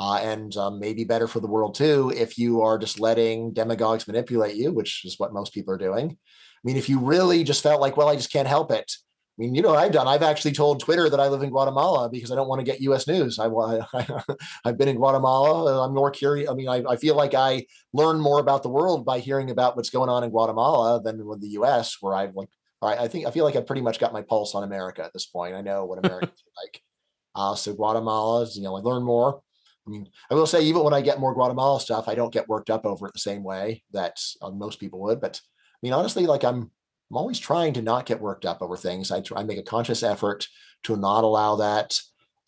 uh, 0.00 0.18
and 0.22 0.56
um, 0.56 0.80
maybe 0.80 1.04
better 1.04 1.28
for 1.28 1.38
the 1.38 1.46
world 1.46 1.76
too 1.76 2.12
if 2.16 2.36
you 2.36 2.62
are 2.62 2.78
just 2.78 2.98
letting 2.98 3.52
demagogues 3.52 4.08
manipulate 4.08 4.56
you, 4.56 4.72
which 4.72 5.04
is 5.04 5.20
what 5.20 5.32
most 5.32 5.54
people 5.54 5.72
are 5.72 5.78
doing. 5.78 6.10
I 6.10 6.62
mean, 6.64 6.76
if 6.76 6.88
you 6.88 6.98
really 6.98 7.44
just 7.44 7.62
felt 7.62 7.80
like, 7.80 7.96
well, 7.96 8.08
I 8.08 8.16
just 8.16 8.32
can't 8.32 8.48
help 8.48 8.72
it, 8.72 8.90
mean, 9.40 9.54
you 9.54 9.62
know, 9.62 9.74
I've 9.74 9.92
done. 9.92 10.06
I've 10.06 10.22
actually 10.22 10.52
told 10.52 10.80
Twitter 10.80 11.08
that 11.08 11.18
I 11.18 11.28
live 11.28 11.42
in 11.42 11.48
Guatemala 11.48 12.10
because 12.10 12.30
I 12.30 12.34
don't 12.34 12.48
want 12.48 12.60
to 12.60 12.64
get 12.64 12.82
U.S. 12.82 13.06
news. 13.06 13.38
I, 13.38 13.46
I 13.94 14.22
have 14.64 14.76
been 14.76 14.88
in 14.88 14.96
Guatemala. 14.96 15.84
I'm 15.84 15.94
more 15.94 16.10
curious. 16.10 16.50
I 16.50 16.54
mean, 16.54 16.68
I, 16.68 16.82
I 16.88 16.96
feel 16.96 17.16
like 17.16 17.32
I 17.32 17.66
learn 17.94 18.20
more 18.20 18.38
about 18.38 18.62
the 18.62 18.68
world 18.68 19.06
by 19.06 19.18
hearing 19.18 19.50
about 19.50 19.76
what's 19.76 19.90
going 19.90 20.10
on 20.10 20.24
in 20.24 20.30
Guatemala 20.30 21.02
than 21.02 21.24
with 21.24 21.40
the 21.40 21.48
U.S., 21.48 21.96
where 22.00 22.14
I've 22.14 22.34
like. 22.34 22.50
I 22.82 23.08
think 23.08 23.26
I 23.26 23.30
feel 23.30 23.44
like 23.44 23.56
I've 23.56 23.66
pretty 23.66 23.82
much 23.82 23.98
got 23.98 24.14
my 24.14 24.22
pulse 24.22 24.54
on 24.54 24.64
America 24.64 25.04
at 25.04 25.12
this 25.12 25.26
point. 25.26 25.54
I 25.54 25.60
know 25.60 25.84
what 25.84 25.98
Americans 25.98 26.42
like. 26.64 26.80
Uh, 27.34 27.54
so 27.54 27.74
Guatemala 27.74 28.40
is, 28.40 28.56
you 28.56 28.62
know, 28.62 28.74
I 28.74 28.80
learn 28.80 29.02
more. 29.02 29.42
I 29.86 29.90
mean, 29.90 30.08
I 30.30 30.34
will 30.34 30.46
say, 30.46 30.62
even 30.62 30.82
when 30.82 30.94
I 30.94 31.02
get 31.02 31.20
more 31.20 31.34
Guatemala 31.34 31.78
stuff, 31.80 32.08
I 32.08 32.14
don't 32.14 32.32
get 32.32 32.48
worked 32.48 32.70
up 32.70 32.86
over 32.86 33.06
it 33.06 33.12
the 33.12 33.20
same 33.20 33.42
way 33.42 33.82
that 33.92 34.18
uh, 34.40 34.50
most 34.50 34.80
people 34.80 35.00
would. 35.00 35.20
But 35.20 35.40
I 35.44 35.78
mean, 35.82 35.92
honestly, 35.92 36.26
like 36.26 36.44
I'm 36.44 36.70
I'm 37.10 37.16
always 37.16 37.38
trying 37.38 37.72
to 37.74 37.82
not 37.82 38.06
get 38.06 38.20
worked 38.20 38.46
up 38.46 38.62
over 38.62 38.76
things. 38.76 39.10
I 39.10 39.20
try 39.20 39.40
I 39.40 39.44
make 39.44 39.58
a 39.58 39.62
conscious 39.62 40.02
effort 40.02 40.46
to 40.84 40.96
not 40.96 41.24
allow 41.24 41.56
that. 41.56 41.98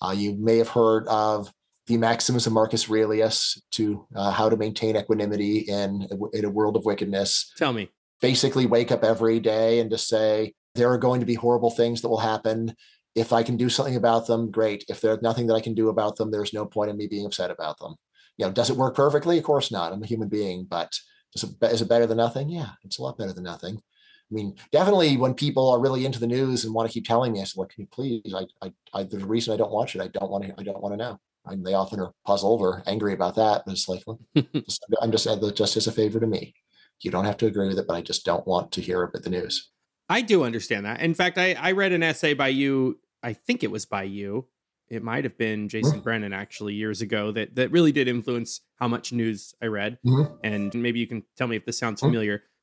Uh, 0.01 0.13
you 0.17 0.35
may 0.35 0.59
have 0.59 0.69
heard 0.69 1.07
of 1.09 1.53
the 1.87 1.97
maxims 1.97 2.47
of 2.47 2.53
Marcus 2.53 2.89
Aurelius 2.89 3.61
to 3.73 4.07
uh, 4.15 4.31
how 4.31 4.49
to 4.49 4.57
maintain 4.57 4.97
equanimity 4.97 5.59
in 5.59 6.07
in 6.33 6.45
a 6.45 6.51
world 6.51 6.77
of 6.77 6.85
wickedness. 6.85 7.53
Tell 7.57 7.73
me. 7.73 7.91
Basically, 8.21 8.67
wake 8.67 8.93
up 8.93 9.03
every 9.03 9.41
day 9.41 9.81
and 9.81 9.91
just 9.91 10.09
say 10.09 10.55
there 10.77 10.91
are 10.93 10.99
going 10.99 11.21
to 11.21 11.27
be 11.27 11.35
horrible 11.35 11.71
things 11.71 12.01
that 12.01 12.09
will 12.09 12.21
happen. 12.21 12.75
If 13.15 13.33
I 13.33 13.43
can 13.43 13.57
do 13.57 13.69
something 13.69 13.97
about 13.97 14.27
them, 14.27 14.51
great. 14.51 14.85
If 14.89 15.01
there's 15.01 15.23
nothing 15.23 15.49
that 15.49 15.55
I 15.55 15.61
can 15.61 15.75
do 15.75 15.89
about 15.89 16.17
them, 16.17 16.31
there's 16.31 16.55
no 16.55 16.65
point 16.65 16.91
in 16.91 16.97
me 16.97 17.09
being 17.09 17.27
upset 17.27 17.51
about 17.51 17.79
them. 17.79 17.97
You 18.39 18.47
know, 18.47 18.53
does 18.53 18.71
it 18.71 18.77
work 18.77 18.95
perfectly? 18.95 19.39
Of 19.39 19.45
course 19.45 19.71
not. 19.73 19.93
I'm 19.93 20.03
a 20.03 20.07
human 20.07 20.29
being, 20.29 20.65
but 20.65 20.97
Is 21.35 21.45
it, 21.45 21.51
is 21.63 21.83
it 21.83 21.89
better 21.89 22.07
than 22.07 22.19
nothing? 22.19 22.49
Yeah, 22.49 22.71
it's 22.85 22.99
a 22.99 23.03
lot 23.03 23.19
better 23.19 23.33
than 23.33 23.45
nothing. 23.45 23.83
I 24.33 24.35
mean, 24.35 24.57
definitely 24.71 25.19
when 25.19 25.35
people 25.35 25.69
are 25.69 25.79
really 25.79 26.07
into 26.07 26.19
the 26.19 26.27
news 26.27 26.65
and 26.65 26.73
want 26.73 26.89
to 26.89 26.93
keep 26.93 27.07
telling 27.07 27.33
me, 27.33 27.43
I 27.43 27.45
said, 27.45 27.59
"Look, 27.59 27.71
can 27.71 27.83
you 27.83 27.89
please? 27.93 28.35
I, 28.35 28.47
I, 28.67 28.73
I 28.95 29.03
there's 29.03 29.23
a 29.23 29.27
reason 29.27 29.53
I 29.53 29.59
don't 29.59 29.71
watch 29.71 29.95
it. 29.95 30.01
I 30.01 30.09
don't 30.09 30.31
want 30.31 30.45
to. 30.45 30.55
I 30.59 30.63
don't 30.63 30.81
want 30.81 30.95
to 30.95 30.97
know." 30.97 31.21
Mean, 31.51 31.65
they 31.65 31.75
often 31.75 32.01
are 32.01 32.13
puzzled 32.25 32.61
or 32.61 32.83
angry 32.87 33.13
about 33.13 33.35
that. 33.35 33.65
But 33.67 33.73
it's 33.73 33.89
like, 33.89 34.03
well, 34.07 34.21
just, 34.37 34.85
I'm 35.01 35.11
just 35.11 35.29
just 35.57 35.77
as 35.77 35.87
a 35.87 35.93
favor 35.93 36.21
to 36.21 36.27
me. 36.27 36.55
You 37.01 37.11
don't 37.11 37.25
have 37.25 37.37
to 37.39 37.47
agree 37.47 37.69
with 37.69 37.79
it, 37.79 37.87
but 37.87 37.95
I 37.95 38.01
just 38.01 38.25
don't 38.25 38.47
want 38.47 38.71
to 38.73 38.81
hear 38.81 39.03
about 39.03 39.25
the 39.25 39.31
news. 39.31 39.71
I 40.09 40.21
do 40.21 40.45
understand 40.45 40.87
that. 40.87 41.01
In 41.01 41.15
fact, 41.15 41.39
I, 41.39 41.55
I 41.55 41.73
read 41.73 41.93
an 41.93 42.03
essay 42.03 42.35
by 42.35 42.49
you. 42.49 43.01
I 43.23 43.33
think 43.33 43.65
it 43.65 43.71
was 43.73 43.87
by 43.87 44.05
you. 44.05 44.47
It 44.89 45.03
might 45.03 45.25
have 45.25 45.39
been 45.39 45.69
Jason 45.69 45.95
mm-hmm. 45.95 46.01
Brennan 46.01 46.33
actually 46.33 46.75
years 46.75 47.01
ago 47.01 47.33
that 47.33 47.57
that 47.57 47.73
really 47.73 47.93
did 47.93 48.09
influence 48.09 48.61
how 48.77 48.89
much 48.89 49.13
news 49.13 49.55
I 49.61 49.67
read. 49.67 49.99
Mm-hmm. 50.07 50.35
And 50.45 50.75
maybe 50.75 51.01
you 51.01 51.07
can 51.07 51.25
tell 51.37 51.49
me 51.49 51.57
if 51.57 51.65
this 51.65 51.79
sounds 51.79 52.03
mm-hmm. 52.03 52.13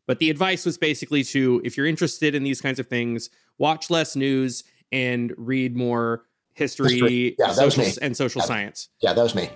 But 0.09 0.17
the 0.17 0.31
advice 0.31 0.65
was 0.65 0.75
basically 0.75 1.23
to, 1.25 1.61
if 1.63 1.77
you're 1.77 1.85
interested 1.85 2.33
in 2.33 2.43
these 2.43 2.61
kinds 2.61 2.79
of 2.79 2.87
things, 2.87 3.29
watch 3.59 3.91
less 3.91 4.15
news 4.15 4.63
and 4.91 5.31
read 5.37 5.75
more 5.75 6.23
history, 6.55 6.93
history. 6.93 7.35
Yeah, 7.37 7.51
social, 7.51 7.85
and 8.01 8.17
social 8.17 8.41
yeah. 8.41 8.45
science. 8.45 8.89
Yeah, 9.03 9.13
that 9.13 9.21
was 9.21 9.35
me. 9.35 9.51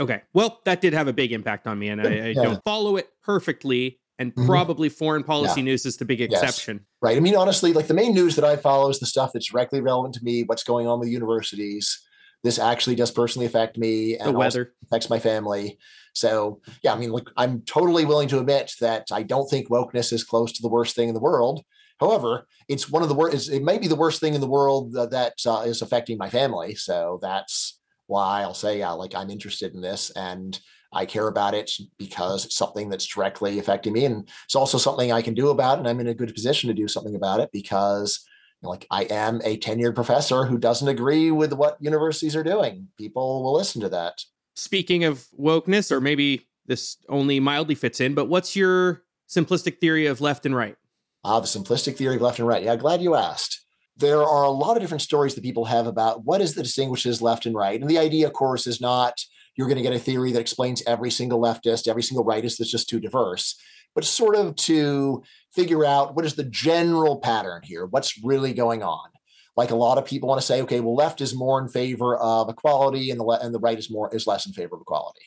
Okay. 0.00 0.22
Well, 0.32 0.62
that 0.64 0.80
did 0.80 0.94
have 0.94 1.06
a 1.06 1.12
big 1.12 1.32
impact 1.32 1.66
on 1.66 1.78
me, 1.78 1.90
and 1.90 2.00
I, 2.00 2.04
I 2.04 2.26
yeah. 2.28 2.42
don't 2.42 2.64
follow 2.64 2.96
it 2.96 3.10
perfectly. 3.22 3.98
And 4.18 4.34
mm-hmm. 4.34 4.46
probably 4.46 4.88
foreign 4.88 5.22
policy 5.22 5.60
news 5.60 5.84
is 5.84 5.98
the 5.98 6.06
big 6.06 6.22
exception. 6.22 6.76
Yes. 6.76 6.86
Right. 7.02 7.16
I 7.18 7.20
mean, 7.20 7.36
honestly, 7.36 7.74
like 7.74 7.86
the 7.86 7.92
main 7.92 8.14
news 8.14 8.36
that 8.36 8.44
I 8.44 8.56
follow 8.56 8.88
is 8.88 9.00
the 9.00 9.06
stuff 9.06 9.32
that's 9.34 9.50
directly 9.50 9.82
relevant 9.82 10.14
to 10.14 10.24
me, 10.24 10.44
what's 10.44 10.64
going 10.64 10.86
on 10.86 10.98
with 10.98 11.10
universities. 11.10 12.00
This 12.42 12.58
actually 12.58 12.96
does 12.96 13.10
personally 13.10 13.44
affect 13.44 13.76
me 13.76 14.16
and 14.16 14.28
the 14.34 14.38
weather 14.38 14.72
affects 14.82 15.10
my 15.10 15.18
family. 15.18 15.78
So 16.14 16.60
yeah, 16.82 16.92
I 16.92 16.98
mean, 16.98 17.12
look, 17.12 17.30
I'm 17.36 17.62
totally 17.62 18.04
willing 18.04 18.28
to 18.28 18.38
admit 18.38 18.72
that 18.80 19.06
I 19.12 19.22
don't 19.22 19.48
think 19.48 19.68
wokeness 19.68 20.12
is 20.12 20.24
close 20.24 20.52
to 20.52 20.62
the 20.62 20.68
worst 20.68 20.96
thing 20.96 21.08
in 21.08 21.14
the 21.14 21.20
world. 21.20 21.64
However, 21.98 22.46
it's 22.68 22.88
one 22.88 23.02
of 23.02 23.08
the 23.08 23.14
worst. 23.14 23.50
It 23.50 23.62
may 23.62 23.78
be 23.78 23.86
the 23.86 23.96
worst 23.96 24.20
thing 24.20 24.34
in 24.34 24.40
the 24.40 24.48
world 24.48 24.92
that, 24.92 25.10
that 25.10 25.34
uh, 25.46 25.62
is 25.66 25.82
affecting 25.82 26.18
my 26.18 26.30
family. 26.30 26.74
So 26.74 27.18
that's 27.20 27.78
why 28.06 28.42
I'll 28.42 28.54
say, 28.54 28.78
yeah, 28.78 28.90
like 28.90 29.14
I'm 29.14 29.30
interested 29.30 29.74
in 29.74 29.80
this 29.80 30.10
and 30.10 30.58
I 30.92 31.06
care 31.06 31.28
about 31.28 31.54
it 31.54 31.70
because 31.98 32.44
it's 32.44 32.56
something 32.56 32.88
that's 32.88 33.06
directly 33.06 33.58
affecting 33.58 33.92
me, 33.92 34.04
and 34.06 34.28
it's 34.44 34.56
also 34.56 34.76
something 34.76 35.12
I 35.12 35.22
can 35.22 35.34
do 35.34 35.50
about 35.50 35.76
it. 35.76 35.80
And 35.80 35.88
I'm 35.88 36.00
in 36.00 36.08
a 36.08 36.14
good 36.14 36.34
position 36.34 36.68
to 36.68 36.74
do 36.74 36.88
something 36.88 37.14
about 37.14 37.38
it 37.38 37.50
because, 37.52 38.24
you 38.60 38.66
know, 38.66 38.70
like, 38.70 38.86
I 38.90 39.04
am 39.04 39.40
a 39.44 39.56
tenured 39.56 39.94
professor 39.94 40.44
who 40.44 40.58
doesn't 40.58 40.88
agree 40.88 41.30
with 41.30 41.52
what 41.52 41.76
universities 41.80 42.34
are 42.34 42.42
doing. 42.42 42.88
People 42.98 43.44
will 43.44 43.54
listen 43.54 43.80
to 43.82 43.88
that. 43.90 44.24
Speaking 44.60 45.04
of 45.04 45.26
wokeness, 45.38 45.90
or 45.90 46.00
maybe 46.00 46.46
this 46.66 46.98
only 47.08 47.40
mildly 47.40 47.74
fits 47.74 48.00
in, 48.00 48.14
but 48.14 48.26
what's 48.26 48.54
your 48.54 49.02
simplistic 49.28 49.78
theory 49.78 50.06
of 50.06 50.20
left 50.20 50.44
and 50.44 50.54
right? 50.54 50.76
Ah, 51.24 51.40
the 51.40 51.46
simplistic 51.46 51.96
theory 51.96 52.16
of 52.16 52.22
left 52.22 52.38
and 52.38 52.48
right. 52.48 52.62
Yeah, 52.62 52.76
glad 52.76 53.02
you 53.02 53.14
asked. 53.14 53.64
There 53.96 54.22
are 54.22 54.44
a 54.44 54.50
lot 54.50 54.76
of 54.76 54.82
different 54.82 55.02
stories 55.02 55.34
that 55.34 55.44
people 55.44 55.64
have 55.64 55.86
about 55.86 56.24
what 56.24 56.40
is 56.40 56.54
that 56.54 56.62
distinguishes 56.62 57.20
left 57.20 57.46
and 57.46 57.54
right. 57.54 57.80
And 57.80 57.88
the 57.88 57.98
idea, 57.98 58.26
of 58.26 58.32
course, 58.32 58.66
is 58.66 58.80
not 58.80 59.20
you're 59.56 59.66
going 59.66 59.76
to 59.76 59.82
get 59.82 59.92
a 59.92 59.98
theory 59.98 60.32
that 60.32 60.40
explains 60.40 60.82
every 60.86 61.10
single 61.10 61.40
leftist, 61.40 61.88
every 61.88 62.02
single 62.02 62.24
rightist 62.24 62.58
that's 62.58 62.70
just 62.70 62.88
too 62.88 63.00
diverse, 63.00 63.56
but 63.94 64.04
sort 64.04 64.36
of 64.36 64.56
to 64.56 65.22
figure 65.52 65.84
out 65.84 66.14
what 66.14 66.24
is 66.24 66.34
the 66.34 66.44
general 66.44 67.18
pattern 67.18 67.62
here, 67.64 67.86
what's 67.86 68.22
really 68.22 68.54
going 68.54 68.82
on. 68.82 69.08
Like 69.56 69.70
a 69.70 69.76
lot 69.76 69.98
of 69.98 70.04
people 70.04 70.28
want 70.28 70.40
to 70.40 70.46
say, 70.46 70.62
okay, 70.62 70.80
well, 70.80 70.94
left 70.94 71.20
is 71.20 71.34
more 71.34 71.60
in 71.60 71.68
favor 71.68 72.16
of 72.16 72.48
equality, 72.48 73.10
and 73.10 73.20
the 73.20 73.24
and 73.26 73.54
the 73.54 73.58
right 73.58 73.78
is 73.78 73.90
more 73.90 74.14
is 74.14 74.26
less 74.26 74.46
in 74.46 74.52
favor 74.52 74.76
of 74.76 74.82
equality. 74.82 75.22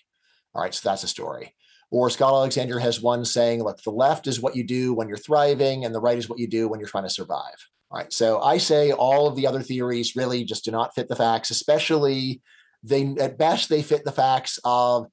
All 0.53 0.61
right, 0.61 0.73
so 0.73 0.89
that's 0.89 1.03
a 1.03 1.07
story. 1.07 1.53
Or 1.91 2.09
Scott 2.09 2.33
Alexander 2.33 2.79
has 2.79 3.01
one 3.01 3.23
saying, 3.25 3.63
look, 3.63 3.81
the 3.83 3.91
left 3.91 4.25
is 4.25 4.41
what 4.41 4.55
you 4.55 4.63
do 4.63 4.93
when 4.93 5.07
you're 5.07 5.17
thriving, 5.17 5.85
and 5.85 5.93
the 5.93 6.01
right 6.01 6.17
is 6.17 6.29
what 6.29 6.39
you 6.39 6.47
do 6.47 6.67
when 6.67 6.79
you're 6.79 6.89
trying 6.89 7.03
to 7.03 7.09
survive. 7.09 7.55
All 7.91 7.99
right. 7.99 8.11
So 8.11 8.41
I 8.41 8.57
say 8.57 8.91
all 8.91 9.27
of 9.27 9.35
the 9.35 9.45
other 9.45 9.61
theories 9.61 10.15
really 10.15 10.43
just 10.43 10.65
do 10.65 10.71
not 10.71 10.95
fit 10.95 11.07
the 11.07 11.15
facts, 11.15 11.51
especially 11.51 12.41
they 12.81 13.15
at 13.19 13.37
best 13.37 13.69
they 13.69 13.83
fit 13.83 14.03
the 14.03 14.11
facts 14.11 14.59
of 14.65 15.05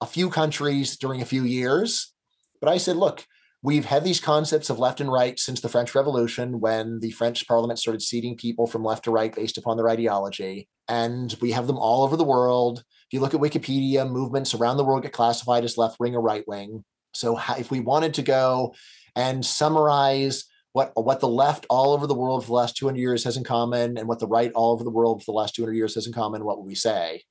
a 0.00 0.06
few 0.06 0.30
countries 0.30 0.96
during 0.96 1.20
a 1.20 1.26
few 1.26 1.42
years. 1.42 2.12
But 2.60 2.70
I 2.70 2.78
said, 2.78 2.96
look, 2.96 3.24
we've 3.62 3.84
had 3.84 4.04
these 4.04 4.20
concepts 4.20 4.70
of 4.70 4.78
left 4.78 5.00
and 5.00 5.10
right 5.10 5.38
since 5.38 5.60
the 5.60 5.68
French 5.68 5.94
Revolution, 5.94 6.60
when 6.60 7.00
the 7.00 7.10
French 7.10 7.46
Parliament 7.46 7.78
started 7.78 8.02
seating 8.02 8.36
people 8.36 8.66
from 8.66 8.84
left 8.84 9.04
to 9.04 9.10
right 9.10 9.34
based 9.34 9.58
upon 9.58 9.76
their 9.76 9.88
ideology. 9.88 10.68
And 10.86 11.36
we 11.40 11.52
have 11.52 11.66
them 11.66 11.78
all 11.78 12.04
over 12.04 12.16
the 12.16 12.24
world. 12.24 12.78
If 12.78 13.12
you 13.12 13.20
look 13.20 13.34
at 13.34 13.40
Wikipedia, 13.40 14.08
movements 14.08 14.54
around 14.54 14.76
the 14.76 14.84
world 14.84 15.02
get 15.02 15.12
classified 15.12 15.64
as 15.64 15.76
left 15.76 15.98
wing 15.98 16.14
or 16.14 16.22
right 16.22 16.46
wing. 16.46 16.84
So 17.14 17.38
if 17.58 17.70
we 17.70 17.80
wanted 17.80 18.14
to 18.14 18.22
go 18.22 18.74
and 19.16 19.44
summarize 19.44 20.44
what, 20.72 20.92
what 20.94 21.20
the 21.20 21.28
left 21.28 21.66
all 21.68 21.92
over 21.92 22.06
the 22.06 22.14
world 22.14 22.44
for 22.44 22.48
the 22.48 22.54
last 22.54 22.76
200 22.76 22.98
years 22.98 23.24
has 23.24 23.36
in 23.36 23.42
common 23.42 23.98
and 23.98 24.06
what 24.06 24.20
the 24.20 24.28
right 24.28 24.52
all 24.52 24.72
over 24.72 24.84
the 24.84 24.90
world 24.90 25.22
for 25.22 25.32
the 25.32 25.36
last 25.36 25.56
200 25.56 25.74
years 25.74 25.94
has 25.96 26.06
in 26.06 26.12
common, 26.12 26.44
what 26.44 26.58
would 26.58 26.66
we 26.66 26.76
say? 26.76 27.22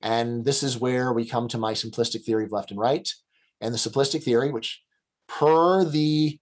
And 0.00 0.44
this 0.44 0.62
is 0.62 0.78
where 0.78 1.12
we 1.12 1.26
come 1.26 1.48
to 1.48 1.58
my 1.58 1.74
simplistic 1.74 2.24
theory 2.24 2.44
of 2.44 2.52
left 2.52 2.70
and 2.70 2.80
right. 2.80 3.08
And 3.60 3.74
the 3.74 3.78
simplistic 3.78 4.22
theory, 4.22 4.50
which 4.50 4.82
per 5.28 5.84
the 5.84 6.38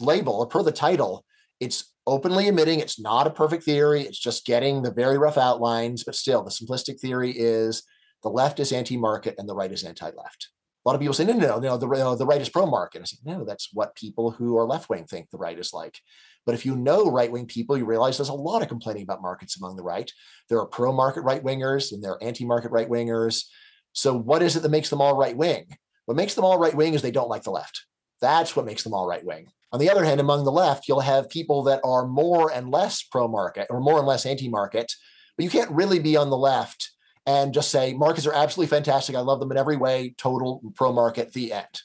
label 0.00 0.34
or 0.34 0.46
per 0.46 0.62
the 0.62 0.72
title, 0.72 1.24
it's 1.60 1.92
openly 2.06 2.48
admitting 2.48 2.80
it's 2.80 3.00
not 3.00 3.26
a 3.26 3.30
perfect 3.30 3.64
theory. 3.64 4.02
It's 4.02 4.18
just 4.18 4.46
getting 4.46 4.82
the 4.82 4.92
very 4.92 5.18
rough 5.18 5.36
outlines, 5.38 6.04
but 6.04 6.14
still, 6.14 6.42
the 6.42 6.50
simplistic 6.50 7.00
theory 7.00 7.32
is 7.32 7.82
the 8.22 8.30
left 8.30 8.60
is 8.60 8.72
anti-market 8.72 9.34
and 9.38 9.48
the 9.48 9.54
right 9.54 9.70
is 9.70 9.84
anti-left. 9.84 10.48
A 10.84 10.88
lot 10.88 10.94
of 10.94 11.00
people 11.00 11.14
say, 11.14 11.24
no, 11.24 11.34
no, 11.34 11.58
no, 11.58 11.76
the, 11.76 11.86
uh, 11.88 12.14
the 12.14 12.24
right 12.24 12.40
is 12.40 12.48
pro-market. 12.48 13.02
I 13.02 13.04
say, 13.04 13.18
no, 13.24 13.44
that's 13.44 13.68
what 13.72 13.94
people 13.94 14.30
who 14.30 14.56
are 14.56 14.66
left-wing 14.66 15.04
think 15.04 15.28
the 15.30 15.36
right 15.36 15.58
is 15.58 15.74
like. 15.74 15.98
But 16.46 16.54
if 16.54 16.64
you 16.64 16.76
know 16.76 17.10
right-wing 17.10 17.46
people, 17.46 17.76
you 17.76 17.84
realize 17.84 18.16
there's 18.16 18.30
a 18.30 18.34
lot 18.34 18.62
of 18.62 18.68
complaining 18.68 19.02
about 19.02 19.20
markets 19.20 19.58
among 19.58 19.76
the 19.76 19.82
right. 19.82 20.10
There 20.48 20.58
are 20.60 20.66
pro-market 20.66 21.22
right-wingers 21.22 21.92
and 21.92 22.02
there 22.02 22.12
are 22.12 22.22
anti-market 22.22 22.70
right-wingers. 22.70 23.44
So 23.92 24.16
what 24.16 24.42
is 24.42 24.56
it 24.56 24.60
that 24.60 24.70
makes 24.70 24.88
them 24.88 25.02
all 25.02 25.16
right-wing? 25.16 25.76
What 26.06 26.16
makes 26.16 26.34
them 26.34 26.44
all 26.44 26.58
right-wing 26.58 26.94
is 26.94 27.02
they 27.02 27.10
don't 27.10 27.28
like 27.28 27.42
the 27.42 27.50
left. 27.50 27.84
That's 28.20 28.56
what 28.56 28.66
makes 28.66 28.82
them 28.82 28.94
all 28.94 29.06
right-wing. 29.06 29.48
On 29.72 29.78
the 29.78 29.90
other 29.90 30.04
hand, 30.04 30.20
among 30.20 30.44
the 30.44 30.52
left, 30.52 30.88
you'll 30.88 31.00
have 31.00 31.28
people 31.28 31.62
that 31.64 31.80
are 31.84 32.06
more 32.06 32.50
and 32.50 32.70
less 32.70 33.02
pro 33.02 33.28
market 33.28 33.66
or 33.70 33.80
more 33.80 33.98
and 33.98 34.06
less 34.06 34.24
anti 34.24 34.48
market, 34.48 34.92
but 35.36 35.44
you 35.44 35.50
can't 35.50 35.70
really 35.70 35.98
be 35.98 36.16
on 36.16 36.30
the 36.30 36.36
left 36.36 36.90
and 37.26 37.52
just 37.52 37.70
say 37.70 37.92
markets 37.92 38.26
are 38.26 38.32
absolutely 38.32 38.74
fantastic. 38.74 39.14
I 39.14 39.20
love 39.20 39.40
them 39.40 39.50
in 39.50 39.58
every 39.58 39.76
way, 39.76 40.14
total 40.16 40.62
pro 40.74 40.92
market, 40.92 41.32
the 41.34 41.52
end. 41.52 41.82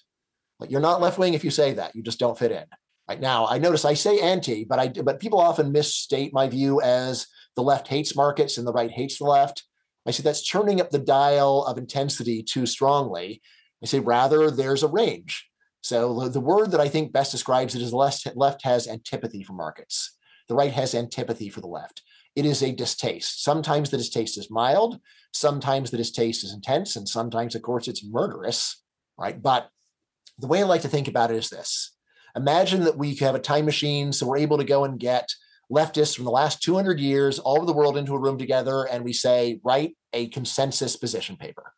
Like 0.59 0.71
you're 0.71 0.79
not 0.79 1.01
left 1.01 1.17
wing 1.17 1.33
if 1.33 1.43
you 1.43 1.51
say 1.51 1.73
that. 1.73 1.93
You 1.93 2.01
just 2.01 2.19
don't 2.19 2.39
fit 2.39 2.53
in. 2.53 2.63
Right 3.09 3.19
now, 3.19 3.47
I 3.47 3.57
notice 3.57 3.83
I 3.83 3.95
say 3.95 4.21
anti, 4.21 4.63
but 4.63 4.79
I 4.79 4.87
but 4.87 5.19
people 5.19 5.41
often 5.41 5.73
misstate 5.73 6.33
my 6.33 6.47
view 6.47 6.79
as 6.79 7.27
the 7.57 7.61
left 7.63 7.89
hates 7.89 8.15
markets 8.15 8.57
and 8.57 8.65
the 8.65 8.71
right 8.71 8.89
hates 8.89 9.17
the 9.17 9.25
left. 9.25 9.63
I 10.05 10.11
say 10.11 10.23
that's 10.23 10.47
turning 10.47 10.79
up 10.79 10.89
the 10.89 10.99
dial 10.99 11.65
of 11.65 11.77
intensity 11.77 12.41
too 12.43 12.65
strongly. 12.65 13.41
I 13.83 13.87
say 13.87 13.99
rather 13.99 14.49
there's 14.49 14.83
a 14.83 14.87
range. 14.87 15.49
So 15.83 16.29
the 16.29 16.39
word 16.39 16.71
that 16.71 16.79
I 16.79 16.87
think 16.87 17.11
best 17.11 17.31
describes 17.31 17.75
it 17.75 17.81
is 17.81 17.91
the 17.91 17.97
left, 17.97 18.25
left 18.35 18.63
has 18.63 18.87
antipathy 18.87 19.43
for 19.43 19.51
markets. 19.51 20.17
The 20.47 20.55
right 20.55 20.71
has 20.71 20.95
antipathy 20.95 21.49
for 21.49 21.59
the 21.59 21.67
left. 21.67 22.01
It 22.35 22.45
is 22.45 22.63
a 22.63 22.71
distaste. 22.71 23.43
Sometimes 23.43 23.89
the 23.89 23.97
distaste 23.97 24.37
is 24.37 24.49
mild, 24.49 24.99
sometimes 25.33 25.91
the 25.91 25.97
distaste 25.97 26.43
is 26.45 26.53
intense, 26.53 26.95
and 26.95 27.07
sometimes, 27.07 27.53
of 27.53 27.61
course, 27.61 27.87
it's 27.87 28.03
murderous, 28.03 28.81
right? 29.17 29.39
But 29.39 29.69
the 30.39 30.47
way 30.47 30.61
I 30.61 30.65
like 30.65 30.81
to 30.81 30.87
think 30.87 31.07
about 31.07 31.31
it 31.31 31.37
is 31.37 31.49
this 31.49 31.95
imagine 32.35 32.85
that 32.85 32.97
we 32.97 33.13
have 33.15 33.35
a 33.35 33.39
time 33.39 33.65
machine, 33.65 34.13
so 34.13 34.25
we're 34.25 34.37
able 34.37 34.57
to 34.57 34.63
go 34.63 34.85
and 34.85 34.99
get 34.99 35.29
leftists 35.71 36.15
from 36.15 36.25
the 36.25 36.31
last 36.31 36.63
200 36.63 36.99
years 36.99 37.39
all 37.39 37.57
over 37.57 37.65
the 37.65 37.73
world 37.73 37.97
into 37.97 38.15
a 38.15 38.19
room 38.19 38.37
together, 38.37 38.85
and 38.85 39.03
we 39.03 39.13
say, 39.13 39.59
write 39.63 39.97
a 40.13 40.27
consensus 40.29 40.95
position 40.95 41.35
paper. 41.35 41.73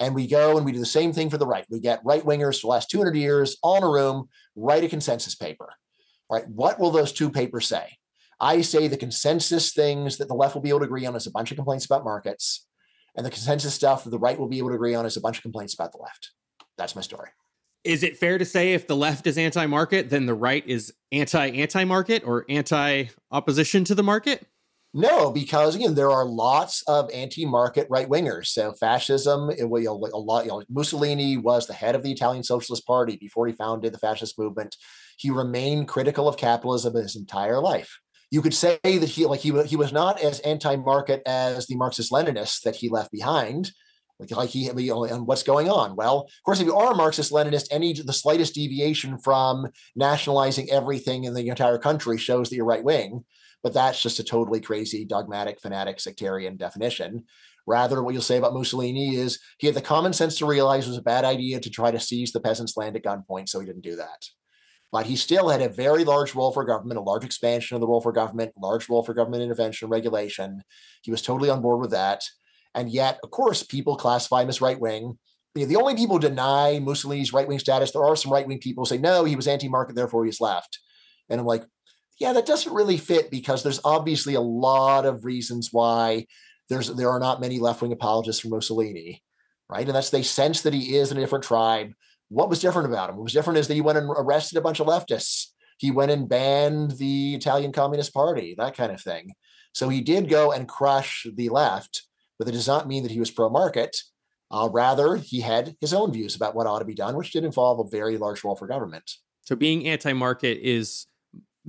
And 0.00 0.14
we 0.14 0.26
go 0.26 0.56
and 0.56 0.66
we 0.66 0.72
do 0.72 0.78
the 0.78 0.86
same 0.86 1.12
thing 1.12 1.30
for 1.30 1.38
the 1.38 1.46
right. 1.46 1.66
We 1.70 1.78
get 1.78 2.00
right 2.04 2.24
wingers 2.24 2.60
for 2.60 2.66
the 2.66 2.70
last 2.70 2.90
200 2.90 3.14
years 3.14 3.58
all 3.62 3.76
in 3.76 3.84
a 3.84 3.88
room, 3.88 4.28
write 4.56 4.82
a 4.82 4.88
consensus 4.88 5.36
paper. 5.36 5.74
Right? 6.30 6.48
What 6.48 6.80
will 6.80 6.90
those 6.90 7.12
two 7.12 7.30
papers 7.30 7.68
say? 7.68 7.98
I 8.40 8.62
say 8.62 8.88
the 8.88 8.96
consensus 8.96 9.72
things 9.72 10.16
that 10.16 10.28
the 10.28 10.34
left 10.34 10.54
will 10.54 10.62
be 10.62 10.70
able 10.70 10.78
to 10.80 10.86
agree 10.86 11.04
on 11.04 11.14
is 11.14 11.26
a 11.26 11.30
bunch 11.30 11.50
of 11.50 11.56
complaints 11.56 11.84
about 11.84 12.04
markets, 12.04 12.66
and 13.14 13.26
the 13.26 13.30
consensus 13.30 13.74
stuff 13.74 14.04
that 14.04 14.10
the 14.10 14.18
right 14.18 14.38
will 14.38 14.48
be 14.48 14.58
able 14.58 14.70
to 14.70 14.76
agree 14.76 14.94
on 14.94 15.04
is 15.04 15.16
a 15.18 15.20
bunch 15.20 15.36
of 15.36 15.42
complaints 15.42 15.74
about 15.74 15.92
the 15.92 15.98
left. 15.98 16.30
That's 16.78 16.96
my 16.96 17.02
story. 17.02 17.28
Is 17.84 18.02
it 18.02 18.16
fair 18.16 18.38
to 18.38 18.44
say 18.44 18.72
if 18.72 18.86
the 18.86 18.96
left 18.96 19.26
is 19.26 19.36
anti-market, 19.36 20.08
then 20.08 20.26
the 20.26 20.34
right 20.34 20.66
is 20.66 20.92
anti-anti-market 21.12 22.24
or 22.24 22.46
anti-opposition 22.48 23.84
to 23.84 23.94
the 23.94 24.02
market? 24.02 24.46
No, 24.92 25.30
because 25.30 25.76
again, 25.76 25.94
there 25.94 26.10
are 26.10 26.24
lots 26.24 26.82
of 26.88 27.10
anti-market 27.12 27.86
right 27.88 28.08
wingers. 28.08 28.46
So 28.46 28.72
fascism, 28.72 29.48
it, 29.50 29.60
you 29.60 29.84
know, 29.84 30.08
a 30.12 30.18
lot. 30.18 30.44
You 30.44 30.50
know, 30.50 30.62
Mussolini 30.68 31.36
was 31.36 31.66
the 31.66 31.74
head 31.74 31.94
of 31.94 32.02
the 32.02 32.10
Italian 32.10 32.42
Socialist 32.42 32.84
Party 32.86 33.16
before 33.16 33.46
he 33.46 33.52
founded 33.52 33.92
the 33.92 33.98
fascist 33.98 34.36
movement. 34.36 34.76
He 35.16 35.30
remained 35.30 35.86
critical 35.86 36.26
of 36.26 36.36
capitalism 36.36 36.94
his 36.94 37.14
entire 37.14 37.60
life. 37.60 38.00
You 38.32 38.42
could 38.42 38.54
say 38.54 38.78
that 38.82 39.08
he 39.08 39.26
like 39.26 39.40
he 39.40 39.62
he 39.62 39.76
was 39.76 39.92
not 39.92 40.20
as 40.20 40.40
anti-market 40.40 41.22
as 41.24 41.66
the 41.66 41.76
Marxist-Leninists 41.76 42.62
that 42.62 42.76
he 42.76 42.88
left 42.88 43.12
behind, 43.12 43.70
Like, 44.20 44.30
like 44.32 44.50
he, 44.50 44.64
you 44.66 44.90
know, 44.90 45.04
and 45.04 45.26
what's 45.26 45.42
going 45.42 45.70
on? 45.70 45.96
Well, 45.96 46.20
of 46.20 46.42
course, 46.44 46.60
if 46.60 46.66
you 46.66 46.76
are 46.76 46.92
a 46.92 46.96
Marxist 46.96 47.32
Leninist, 47.32 47.68
any 47.70 47.92
the 47.94 48.12
slightest 48.12 48.54
deviation 48.54 49.18
from 49.18 49.68
nationalizing 49.96 50.70
everything 50.70 51.24
in 51.24 51.34
the 51.34 51.48
entire 51.48 51.78
country 51.78 52.18
shows 52.18 52.50
that 52.50 52.56
you're 52.56 52.66
right 52.66 52.84
wing. 52.84 53.24
But 53.62 53.74
that's 53.74 54.02
just 54.02 54.18
a 54.18 54.24
totally 54.24 54.60
crazy, 54.60 55.04
dogmatic, 55.04 55.60
fanatic, 55.60 56.00
sectarian 56.00 56.56
definition. 56.56 57.24
Rather, 57.66 58.02
what 58.02 58.14
you'll 58.14 58.22
say 58.22 58.38
about 58.38 58.54
Mussolini 58.54 59.16
is 59.16 59.38
he 59.58 59.66
had 59.66 59.76
the 59.76 59.82
common 59.82 60.12
sense 60.12 60.38
to 60.38 60.46
realize 60.46 60.86
it 60.86 60.90
was 60.90 60.98
a 60.98 61.02
bad 61.02 61.24
idea 61.24 61.60
to 61.60 61.70
try 61.70 61.90
to 61.90 62.00
seize 62.00 62.32
the 62.32 62.40
peasants' 62.40 62.76
land 62.76 62.96
at 62.96 63.04
gunpoint, 63.04 63.48
so 63.48 63.60
he 63.60 63.66
didn't 63.66 63.82
do 63.82 63.96
that. 63.96 64.24
But 64.92 65.06
he 65.06 65.14
still 65.14 65.48
had 65.48 65.62
a 65.62 65.68
very 65.68 66.04
large 66.04 66.34
role 66.34 66.52
for 66.52 66.64
government, 66.64 66.98
a 66.98 67.02
large 67.02 67.24
expansion 67.24 67.76
of 67.76 67.80
the 67.80 67.86
role 67.86 68.00
for 68.00 68.12
government, 68.12 68.52
large 68.60 68.88
role 68.88 69.04
for 69.04 69.14
government 69.14 69.42
intervention 69.42 69.86
and 69.86 69.92
regulation. 69.92 70.62
He 71.02 71.10
was 71.10 71.22
totally 71.22 71.50
on 71.50 71.62
board 71.62 71.80
with 71.80 71.92
that. 71.92 72.24
And 72.74 72.90
yet, 72.90 73.20
of 73.22 73.30
course, 73.30 73.62
people 73.62 73.96
classify 73.96 74.42
him 74.42 74.48
as 74.48 74.60
right 74.60 74.80
wing. 74.80 75.18
You 75.54 75.62
know, 75.62 75.68
the 75.68 75.76
only 75.76 75.94
people 75.94 76.16
who 76.16 76.20
deny 76.20 76.78
Mussolini's 76.80 77.32
right 77.32 77.46
wing 77.46 77.58
status, 77.58 77.92
there 77.92 78.04
are 78.04 78.16
some 78.16 78.32
right 78.32 78.46
wing 78.46 78.58
people 78.58 78.84
who 78.84 78.88
say, 78.88 78.98
no, 78.98 79.24
he 79.24 79.36
was 79.36 79.48
anti 79.48 79.68
market, 79.68 79.94
therefore 79.94 80.24
he's 80.24 80.40
left. 80.40 80.78
And 81.28 81.40
I'm 81.40 81.46
like, 81.46 81.64
yeah, 82.20 82.34
that 82.34 82.46
doesn't 82.46 82.72
really 82.72 82.98
fit 82.98 83.30
because 83.30 83.62
there's 83.62 83.80
obviously 83.82 84.34
a 84.34 84.40
lot 84.40 85.06
of 85.06 85.24
reasons 85.24 85.70
why 85.72 86.26
there's 86.68 86.94
there 86.94 87.10
are 87.10 87.18
not 87.18 87.40
many 87.40 87.58
left 87.58 87.80
wing 87.80 87.92
apologists 87.92 88.42
for 88.42 88.48
Mussolini, 88.48 89.22
right? 89.70 89.86
And 89.86 89.96
that's 89.96 90.10
they 90.10 90.22
sense 90.22 90.60
that 90.62 90.74
he 90.74 90.96
is 90.96 91.10
in 91.10 91.16
a 91.16 91.20
different 91.20 91.44
tribe. 91.44 91.92
What 92.28 92.50
was 92.50 92.60
different 92.60 92.88
about 92.88 93.08
him? 93.08 93.16
What 93.16 93.24
was 93.24 93.32
different 93.32 93.58
is 93.58 93.66
that 93.66 93.74
he 93.74 93.80
went 93.80 93.98
and 93.98 94.08
arrested 94.10 94.58
a 94.58 94.60
bunch 94.60 94.80
of 94.80 94.86
leftists. 94.86 95.46
He 95.78 95.90
went 95.90 96.12
and 96.12 96.28
banned 96.28 96.92
the 96.92 97.34
Italian 97.34 97.72
Communist 97.72 98.12
Party, 98.12 98.54
that 98.58 98.76
kind 98.76 98.92
of 98.92 99.00
thing. 99.00 99.32
So 99.72 99.88
he 99.88 100.02
did 100.02 100.28
go 100.28 100.52
and 100.52 100.68
crush 100.68 101.26
the 101.34 101.48
left, 101.48 102.02
but 102.38 102.46
it 102.46 102.52
does 102.52 102.68
not 102.68 102.86
mean 102.86 103.02
that 103.02 103.12
he 103.12 103.18
was 103.18 103.30
pro 103.30 103.48
market. 103.48 103.96
Uh, 104.50 104.68
rather, 104.70 105.16
he 105.16 105.40
had 105.40 105.74
his 105.80 105.94
own 105.94 106.12
views 106.12 106.36
about 106.36 106.54
what 106.54 106.66
ought 106.66 106.80
to 106.80 106.84
be 106.84 106.94
done, 106.94 107.16
which 107.16 107.32
did 107.32 107.44
involve 107.44 107.80
a 107.80 107.88
very 107.90 108.18
large 108.18 108.44
role 108.44 108.56
for 108.56 108.66
government. 108.66 109.10
So 109.42 109.56
being 109.56 109.88
anti 109.88 110.12
market 110.12 110.58
is 110.60 111.06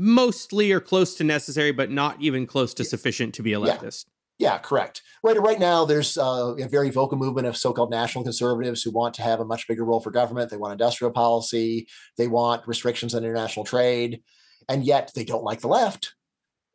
mostly 0.01 0.71
or 0.71 0.79
close 0.79 1.13
to 1.13 1.23
necessary, 1.23 1.71
but 1.71 1.91
not 1.91 2.19
even 2.19 2.47
close 2.47 2.73
to 2.73 2.83
sufficient 2.83 3.35
to 3.35 3.43
be 3.43 3.53
a 3.53 3.59
leftist. 3.59 4.05
Yeah, 4.39 4.53
yeah 4.53 4.57
correct. 4.57 5.03
Right, 5.23 5.39
right 5.39 5.59
now, 5.59 5.85
there's 5.85 6.17
uh, 6.17 6.55
a 6.59 6.67
very 6.67 6.89
vocal 6.89 7.19
movement 7.19 7.45
of 7.45 7.55
so-called 7.55 7.91
national 7.91 8.23
conservatives 8.23 8.81
who 8.81 8.89
want 8.89 9.13
to 9.15 9.21
have 9.21 9.39
a 9.39 9.45
much 9.45 9.67
bigger 9.67 9.85
role 9.85 9.99
for 9.99 10.09
government. 10.09 10.49
They 10.49 10.57
want 10.57 10.73
industrial 10.73 11.11
policy. 11.11 11.87
They 12.17 12.27
want 12.27 12.67
restrictions 12.67 13.13
on 13.13 13.23
international 13.23 13.63
trade, 13.63 14.23
and 14.67 14.83
yet 14.83 15.11
they 15.13 15.23
don't 15.23 15.43
like 15.43 15.61
the 15.61 15.67
left. 15.67 16.15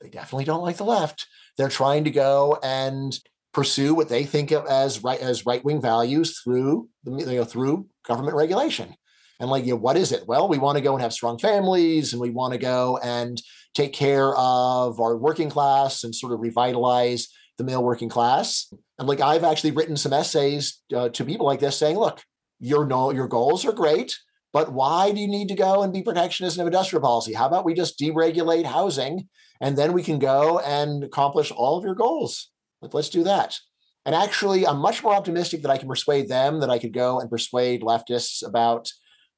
They 0.01 0.09
definitely 0.09 0.45
don't 0.45 0.62
like 0.62 0.77
the 0.77 0.85
left. 0.85 1.27
They're 1.59 1.68
trying 1.68 2.05
to 2.05 2.11
go 2.11 2.61
and 2.62 3.18
pursue 3.53 3.95
what 3.95 4.09
they 4.09 4.24
think 4.24 4.53
of 4.53 4.66
as 4.66 5.03
right 5.03 5.18
as 5.18 5.47
right-wing 5.47 5.81
values 5.81 6.41
through 6.45 6.89
you 7.07 7.24
know 7.24 7.45
through 7.45 7.89
government 8.07 8.37
regulation. 8.37 8.95
And 9.41 9.51
like, 9.51 9.66
yeah, 9.66 9.74
what 9.74 9.97
is 9.97 10.12
it? 10.12 10.26
Well, 10.26 10.49
we 10.49 10.59
want 10.59 10.78
to 10.78 10.82
go 10.82 10.95
and 10.95 11.03
have 11.03 11.12
strong 11.12 11.39
families 11.39 12.12
and 12.12 12.22
we 12.22 12.30
want 12.30 12.53
to 12.53 12.59
go 12.59 12.99
and 13.03 13.41
take 13.74 13.93
care 13.93 14.34
of 14.37 14.99
our 15.01 15.16
working 15.16 15.51
class 15.51 16.05
and 16.05 16.14
sort 16.14 16.32
of 16.32 16.41
revitalize 16.41 17.28
the 17.59 17.64
male 17.64 17.84
working 17.84 18.09
class. 18.09 18.72
And 18.99 19.07
like, 19.07 19.20
I've 19.20 19.45
actually 19.45 19.72
written 19.72 19.97
some 19.97 20.12
essays 20.12 20.80
uh, 20.95 21.11
to 21.11 21.24
people 21.24 21.47
like 21.47 21.61
this 21.61 21.76
saying, 21.76 21.99
look, 21.99 22.22
your 22.59 22.87
no, 22.87 23.11
your 23.11 23.28
goals 23.28 23.66
are 23.66 23.72
great, 23.72 24.16
but 24.53 24.72
why 24.72 25.12
do 25.12 25.20
you 25.20 25.28
need 25.28 25.49
to 25.49 25.55
go 25.55 25.82
and 25.82 25.93
be 25.93 26.03
protectionist 26.03 26.59
in 26.59 26.66
industrial 26.66 27.03
policy? 27.03 27.34
How 27.34 27.47
about 27.47 27.66
we 27.66 27.74
just 27.74 27.99
deregulate 27.99 28.64
housing 28.64 29.28
and 29.61 29.76
then 29.76 29.93
we 29.93 30.03
can 30.03 30.18
go 30.18 30.59
and 30.61 31.05
accomplish 31.05 31.51
all 31.51 31.76
of 31.76 31.84
your 31.84 31.95
goals? 31.95 32.51
Like, 32.80 32.95
let's 32.95 33.11
do 33.11 33.24
that. 33.24 33.59
And 34.07 34.14
actually, 34.14 34.66
I'm 34.66 34.78
much 34.78 35.03
more 35.03 35.14
optimistic 35.14 35.62
that 35.62 35.70
I 35.70 35.78
can 35.78 35.89
persuade 35.89 36.28
them 36.28 36.61
that 36.61 36.70
I 36.70 36.78
could 36.78 36.93
go 36.93 37.18
and 37.18 37.28
persuade 37.28 37.82
leftists 37.82 38.47
about 38.47 38.91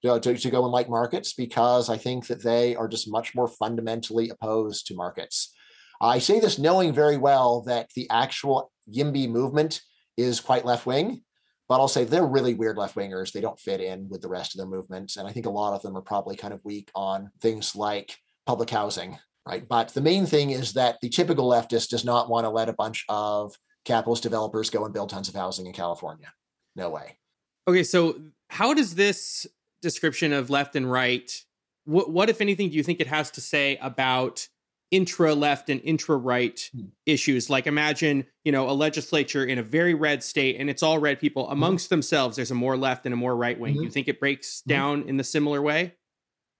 to, 0.02 0.20
to, 0.20 0.36
to 0.36 0.50
go 0.50 0.64
in 0.64 0.70
like 0.70 0.88
markets 0.88 1.32
because 1.32 1.90
I 1.90 1.96
think 1.96 2.26
that 2.28 2.42
they 2.42 2.76
are 2.76 2.88
just 2.88 3.10
much 3.10 3.34
more 3.34 3.48
fundamentally 3.48 4.28
opposed 4.28 4.86
to 4.86 4.94
markets. 4.94 5.52
I 6.00 6.18
say 6.20 6.38
this 6.38 6.58
knowing 6.58 6.92
very 6.92 7.16
well 7.16 7.62
that 7.62 7.90
the 7.96 8.08
actual 8.10 8.70
YIMBY 8.92 9.28
movement 9.28 9.80
is 10.16 10.40
quite 10.40 10.64
left 10.64 10.86
wing, 10.86 11.22
but 11.68 11.80
I'll 11.80 11.88
say 11.88 12.04
they're 12.04 12.26
really 12.26 12.54
weird 12.54 12.78
left 12.78 12.94
wingers. 12.94 13.32
They 13.32 13.40
don't 13.40 13.58
fit 13.58 13.80
in 13.80 14.08
with 14.08 14.22
the 14.22 14.28
rest 14.28 14.54
of 14.54 14.58
their 14.58 14.68
movements. 14.68 15.16
And 15.16 15.26
I 15.26 15.32
think 15.32 15.46
a 15.46 15.50
lot 15.50 15.74
of 15.74 15.82
them 15.82 15.96
are 15.96 16.02
probably 16.02 16.36
kind 16.36 16.54
of 16.54 16.64
weak 16.64 16.90
on 16.94 17.30
things 17.40 17.74
like 17.74 18.16
public 18.46 18.70
housing, 18.70 19.18
right? 19.46 19.66
But 19.68 19.88
the 19.88 20.00
main 20.00 20.24
thing 20.24 20.50
is 20.50 20.72
that 20.74 20.98
the 21.02 21.08
typical 21.08 21.48
leftist 21.48 21.88
does 21.88 22.04
not 22.04 22.30
want 22.30 22.44
to 22.44 22.50
let 22.50 22.68
a 22.68 22.72
bunch 22.74 23.04
of 23.08 23.54
capitalist 23.84 24.22
developers 24.22 24.70
go 24.70 24.84
and 24.84 24.94
build 24.94 25.10
tons 25.10 25.28
of 25.28 25.34
housing 25.34 25.66
in 25.66 25.72
California. 25.72 26.32
No 26.76 26.90
way. 26.90 27.18
Okay, 27.66 27.82
so 27.82 28.20
how 28.48 28.72
does 28.72 28.94
this 28.94 29.46
description 29.82 30.32
of 30.32 30.50
left 30.50 30.76
and 30.76 30.90
right, 30.90 31.44
what, 31.84 32.10
what 32.10 32.28
if 32.28 32.40
anything, 32.40 32.70
do 32.70 32.76
you 32.76 32.82
think 32.82 33.00
it 33.00 33.06
has 33.06 33.30
to 33.32 33.40
say 33.40 33.78
about 33.80 34.48
intra 34.90 35.34
left 35.34 35.68
and 35.68 35.80
intra 35.82 36.16
right 36.16 36.70
mm. 36.76 36.88
issues? 37.06 37.48
Like 37.50 37.66
imagine, 37.66 38.26
you 38.44 38.52
know, 38.52 38.68
a 38.68 38.72
legislature 38.72 39.44
in 39.44 39.58
a 39.58 39.62
very 39.62 39.94
red 39.94 40.22
state 40.22 40.56
and 40.58 40.68
it's 40.68 40.82
all 40.82 40.98
red 40.98 41.20
people 41.20 41.44
mm-hmm. 41.44 41.52
amongst 41.52 41.86
mm. 41.86 41.90
themselves. 41.90 42.36
There's 42.36 42.50
a 42.50 42.54
more 42.54 42.76
left 42.76 43.06
and 43.06 43.12
a 43.12 43.16
more 43.16 43.36
right 43.36 43.58
wing. 43.58 43.72
Mm-hmm. 43.72 43.80
Do 43.80 43.84
you 43.86 43.90
think 43.90 44.08
it 44.08 44.20
breaks 44.20 44.60
mm-hmm. 44.60 44.70
down 44.70 45.02
in 45.08 45.16
the 45.16 45.24
similar 45.24 45.62
way? 45.62 45.94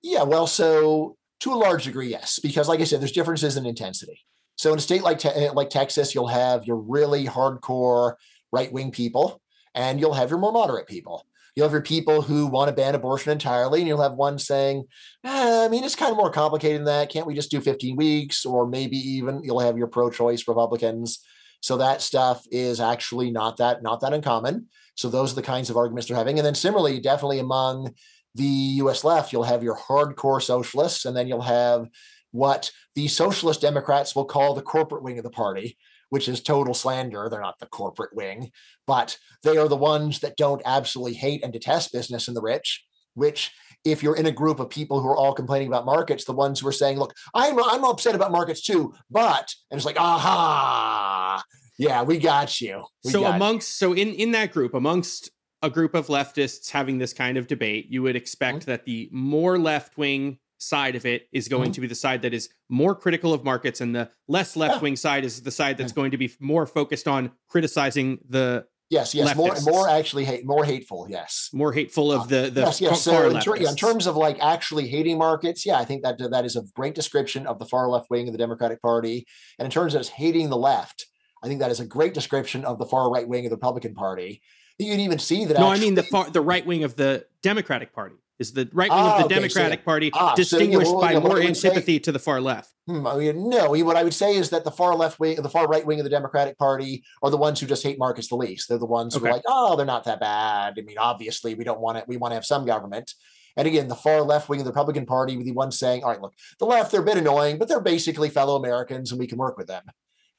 Yeah, 0.02 0.22
well, 0.22 0.46
so 0.46 1.16
to 1.40 1.52
a 1.52 1.56
large 1.56 1.84
degree, 1.84 2.08
yes, 2.08 2.38
because 2.38 2.68
like 2.68 2.80
I 2.80 2.84
said, 2.84 3.00
there's 3.00 3.12
differences 3.12 3.56
in 3.56 3.66
intensity. 3.66 4.24
So 4.56 4.72
in 4.72 4.78
a 4.78 4.82
state 4.82 5.02
like 5.02 5.18
te- 5.18 5.50
like 5.50 5.70
Texas, 5.70 6.14
you'll 6.14 6.28
have 6.28 6.66
your 6.66 6.76
really 6.76 7.26
hardcore 7.26 8.14
right 8.52 8.72
wing 8.72 8.90
people, 8.90 9.40
and 9.74 10.00
you'll 10.00 10.14
have 10.14 10.30
your 10.30 10.38
more 10.38 10.52
moderate 10.52 10.88
people. 10.88 11.24
You'll 11.58 11.66
have 11.66 11.72
your 11.72 11.82
people 11.82 12.22
who 12.22 12.46
want 12.46 12.68
to 12.68 12.72
ban 12.72 12.94
abortion 12.94 13.32
entirely, 13.32 13.80
and 13.80 13.88
you'll 13.88 14.00
have 14.00 14.12
one 14.12 14.38
saying, 14.38 14.84
eh, 15.24 15.64
I 15.64 15.66
mean, 15.66 15.82
it's 15.82 15.96
kind 15.96 16.12
of 16.12 16.16
more 16.16 16.30
complicated 16.30 16.78
than 16.78 16.84
that. 16.84 17.10
Can't 17.10 17.26
we 17.26 17.34
just 17.34 17.50
do 17.50 17.60
15 17.60 17.96
weeks? 17.96 18.46
Or 18.46 18.64
maybe 18.64 18.96
even 18.96 19.42
you'll 19.42 19.58
have 19.58 19.76
your 19.76 19.88
pro-choice 19.88 20.46
Republicans. 20.46 21.18
So 21.60 21.76
that 21.78 22.00
stuff 22.00 22.46
is 22.52 22.78
actually 22.78 23.32
not 23.32 23.56
that 23.56 23.82
not 23.82 24.02
that 24.02 24.12
uncommon. 24.12 24.68
So 24.94 25.10
those 25.10 25.32
are 25.32 25.34
the 25.34 25.42
kinds 25.42 25.68
of 25.68 25.76
arguments 25.76 26.06
they're 26.06 26.16
having. 26.16 26.38
And 26.38 26.46
then 26.46 26.54
similarly, 26.54 27.00
definitely 27.00 27.40
among 27.40 27.92
the 28.36 28.44
US 28.44 29.02
left, 29.02 29.32
you'll 29.32 29.42
have 29.42 29.64
your 29.64 29.76
hardcore 29.76 30.40
socialists, 30.40 31.06
and 31.06 31.16
then 31.16 31.26
you'll 31.26 31.42
have 31.42 31.88
what 32.30 32.70
the 32.94 33.08
socialist 33.08 33.62
Democrats 33.62 34.14
will 34.14 34.26
call 34.26 34.54
the 34.54 34.62
corporate 34.62 35.02
wing 35.02 35.18
of 35.18 35.24
the 35.24 35.30
party, 35.30 35.76
which 36.10 36.28
is 36.28 36.42
total 36.42 36.74
slander. 36.74 37.28
They're 37.30 37.40
not 37.40 37.58
the 37.58 37.66
corporate 37.66 38.14
wing, 38.14 38.50
but 38.86 39.18
they 39.42 39.56
are 39.56 39.68
the 39.68 39.76
ones 39.76 40.20
that 40.20 40.36
don't 40.36 40.62
absolutely 40.64 41.14
hate 41.14 41.42
and 41.42 41.52
detest 41.52 41.92
business 41.92 42.28
and 42.28 42.36
the 42.36 42.42
rich, 42.42 42.84
which 43.14 43.52
if 43.84 44.02
you're 44.02 44.16
in 44.16 44.26
a 44.26 44.32
group 44.32 44.60
of 44.60 44.70
people 44.70 45.00
who 45.00 45.08
are 45.08 45.16
all 45.16 45.32
complaining 45.32 45.68
about 45.68 45.86
markets, 45.86 46.24
the 46.24 46.32
ones 46.32 46.60
who 46.60 46.68
are 46.68 46.72
saying, 46.72 46.98
look, 46.98 47.14
I'm, 47.34 47.62
I'm 47.62 47.84
upset 47.84 48.14
about 48.14 48.32
markets 48.32 48.62
too, 48.62 48.92
but, 49.10 49.54
and 49.70 49.78
it's 49.78 49.86
like, 49.86 49.98
aha, 49.98 51.42
yeah, 51.78 52.02
we 52.02 52.18
got 52.18 52.60
you. 52.60 52.84
We 53.04 53.12
so 53.12 53.22
got 53.22 53.36
amongst, 53.36 53.80
you. 53.80 53.88
so 53.88 53.92
in, 53.94 54.14
in 54.14 54.32
that 54.32 54.52
group, 54.52 54.74
amongst 54.74 55.30
a 55.62 55.70
group 55.70 55.94
of 55.94 56.08
leftists 56.08 56.70
having 56.70 56.98
this 56.98 57.12
kind 57.12 57.36
of 57.36 57.46
debate, 57.46 57.86
you 57.88 58.02
would 58.02 58.16
expect 58.16 58.60
mm-hmm. 58.60 58.70
that 58.70 58.84
the 58.84 59.08
more 59.12 59.58
left 59.58 59.96
wing 59.96 60.38
side 60.58 60.96
of 60.96 61.06
it 61.06 61.28
is 61.32 61.48
going 61.48 61.64
mm-hmm. 61.64 61.72
to 61.72 61.80
be 61.80 61.86
the 61.86 61.94
side 61.94 62.22
that 62.22 62.34
is 62.34 62.48
more 62.68 62.94
critical 62.94 63.32
of 63.32 63.44
markets 63.44 63.80
and 63.80 63.94
the 63.94 64.10
less 64.26 64.56
left 64.56 64.82
wing 64.82 64.96
side 64.96 65.24
is 65.24 65.42
the 65.42 65.50
side 65.50 65.78
that's 65.78 65.92
going 65.92 66.10
to 66.10 66.18
be 66.18 66.30
more 66.40 66.66
focused 66.66 67.08
on 67.08 67.30
criticizing 67.48 68.18
the 68.28 68.66
yes 68.90 69.14
yes 69.14 69.28
leftists. 69.28 69.64
more 69.64 69.72
more 69.72 69.88
actually 69.88 70.24
hate 70.24 70.44
more 70.44 70.64
hateful 70.64 71.06
yes 71.08 71.50
more 71.52 71.72
hateful 71.72 72.10
of 72.10 72.28
the 72.28 72.50
the 72.50 72.62
yes, 72.62 72.80
yes. 72.80 73.02
so 73.02 73.30
in, 73.30 73.40
ter- 73.40 73.56
yeah, 73.56 73.70
in, 73.70 73.76
terms 73.76 74.06
of 74.06 74.16
like 74.16 74.38
actually 74.40 74.88
hating 74.88 75.16
markets 75.18 75.64
yeah 75.64 75.78
i 75.78 75.84
think 75.84 76.02
that 76.02 76.18
that 76.30 76.44
is 76.44 76.56
a 76.56 76.62
great 76.74 76.94
description 76.94 77.46
of 77.46 77.58
the 77.58 77.66
far 77.66 77.88
left 77.88 78.10
wing 78.10 78.26
of 78.26 78.32
the 78.32 78.38
democratic 78.38 78.80
party 78.82 79.26
and 79.58 79.66
in 79.66 79.70
terms 79.70 79.94
of 79.94 80.08
hating 80.08 80.50
the 80.50 80.56
left 80.56 81.06
i 81.42 81.48
think 81.48 81.60
that 81.60 81.70
is 81.70 81.80
a 81.80 81.86
great 81.86 82.14
description 82.14 82.64
of 82.64 82.78
the 82.78 82.86
far 82.86 83.10
right 83.10 83.28
wing 83.28 83.44
of 83.46 83.50
the 83.50 83.56
republican 83.56 83.94
party 83.94 84.42
you 84.78 84.90
can 84.90 85.00
even 85.00 85.18
see 85.18 85.44
that 85.44 85.58
no 85.58 85.70
actually, 85.70 85.86
i 85.86 85.86
mean 85.86 85.94
the 85.94 86.02
far 86.02 86.30
the 86.30 86.40
right 86.40 86.66
wing 86.66 86.82
of 86.82 86.96
the 86.96 87.24
democratic 87.42 87.92
party 87.92 88.16
is 88.38 88.52
the 88.52 88.68
right 88.72 88.90
wing 88.90 88.98
ah, 89.00 89.14
of 89.14 89.18
the 89.18 89.24
okay, 89.26 89.34
Democratic 89.34 89.80
so, 89.80 89.84
Party 89.84 90.10
ah, 90.14 90.34
distinguished 90.34 90.86
so, 90.86 91.02
yeah, 91.02 91.12
well, 91.12 91.22
by 91.22 91.28
more 91.28 91.40
antipathy 91.40 91.94
say, 91.94 91.98
to 91.98 92.12
the 92.12 92.18
far 92.18 92.40
left? 92.40 92.72
Hmm, 92.86 93.06
I 93.06 93.16
mean, 93.16 93.48
no, 93.48 93.70
what 93.70 93.96
I 93.96 94.04
would 94.04 94.14
say 94.14 94.36
is 94.36 94.50
that 94.50 94.64
the 94.64 94.70
far 94.70 94.94
left 94.94 95.18
wing, 95.18 95.36
the 95.42 95.48
far 95.48 95.66
right 95.66 95.84
wing 95.84 96.00
of 96.00 96.04
the 96.04 96.10
Democratic 96.10 96.56
Party 96.58 97.04
are 97.22 97.30
the 97.30 97.36
ones 97.36 97.60
who 97.60 97.66
just 97.66 97.82
hate 97.82 97.98
markets 97.98 98.28
the 98.28 98.36
least. 98.36 98.68
They're 98.68 98.78
the 98.78 98.86
ones 98.86 99.16
okay. 99.16 99.22
who 99.22 99.28
are 99.28 99.32
like, 99.34 99.44
oh, 99.46 99.76
they're 99.76 99.86
not 99.86 100.04
that 100.04 100.20
bad. 100.20 100.74
I 100.78 100.82
mean, 100.82 100.98
obviously, 100.98 101.54
we 101.54 101.64
don't 101.64 101.80
want 101.80 101.98
it. 101.98 102.04
We 102.06 102.16
want 102.16 102.32
to 102.32 102.36
have 102.36 102.46
some 102.46 102.64
government. 102.64 103.12
And 103.56 103.66
again, 103.66 103.88
the 103.88 103.96
far 103.96 104.22
left 104.22 104.48
wing 104.48 104.60
of 104.60 104.64
the 104.64 104.70
Republican 104.70 105.04
Party, 105.04 105.42
the 105.42 105.52
ones 105.52 105.78
saying, 105.78 106.04
all 106.04 106.10
right, 106.10 106.22
look, 106.22 106.34
the 106.60 106.64
left, 106.64 106.92
they're 106.92 107.00
a 107.00 107.04
bit 107.04 107.18
annoying, 107.18 107.58
but 107.58 107.66
they're 107.66 107.80
basically 107.80 108.28
fellow 108.28 108.54
Americans 108.54 109.10
and 109.10 109.18
we 109.18 109.26
can 109.26 109.36
work 109.36 109.58
with 109.58 109.66
them. 109.66 109.82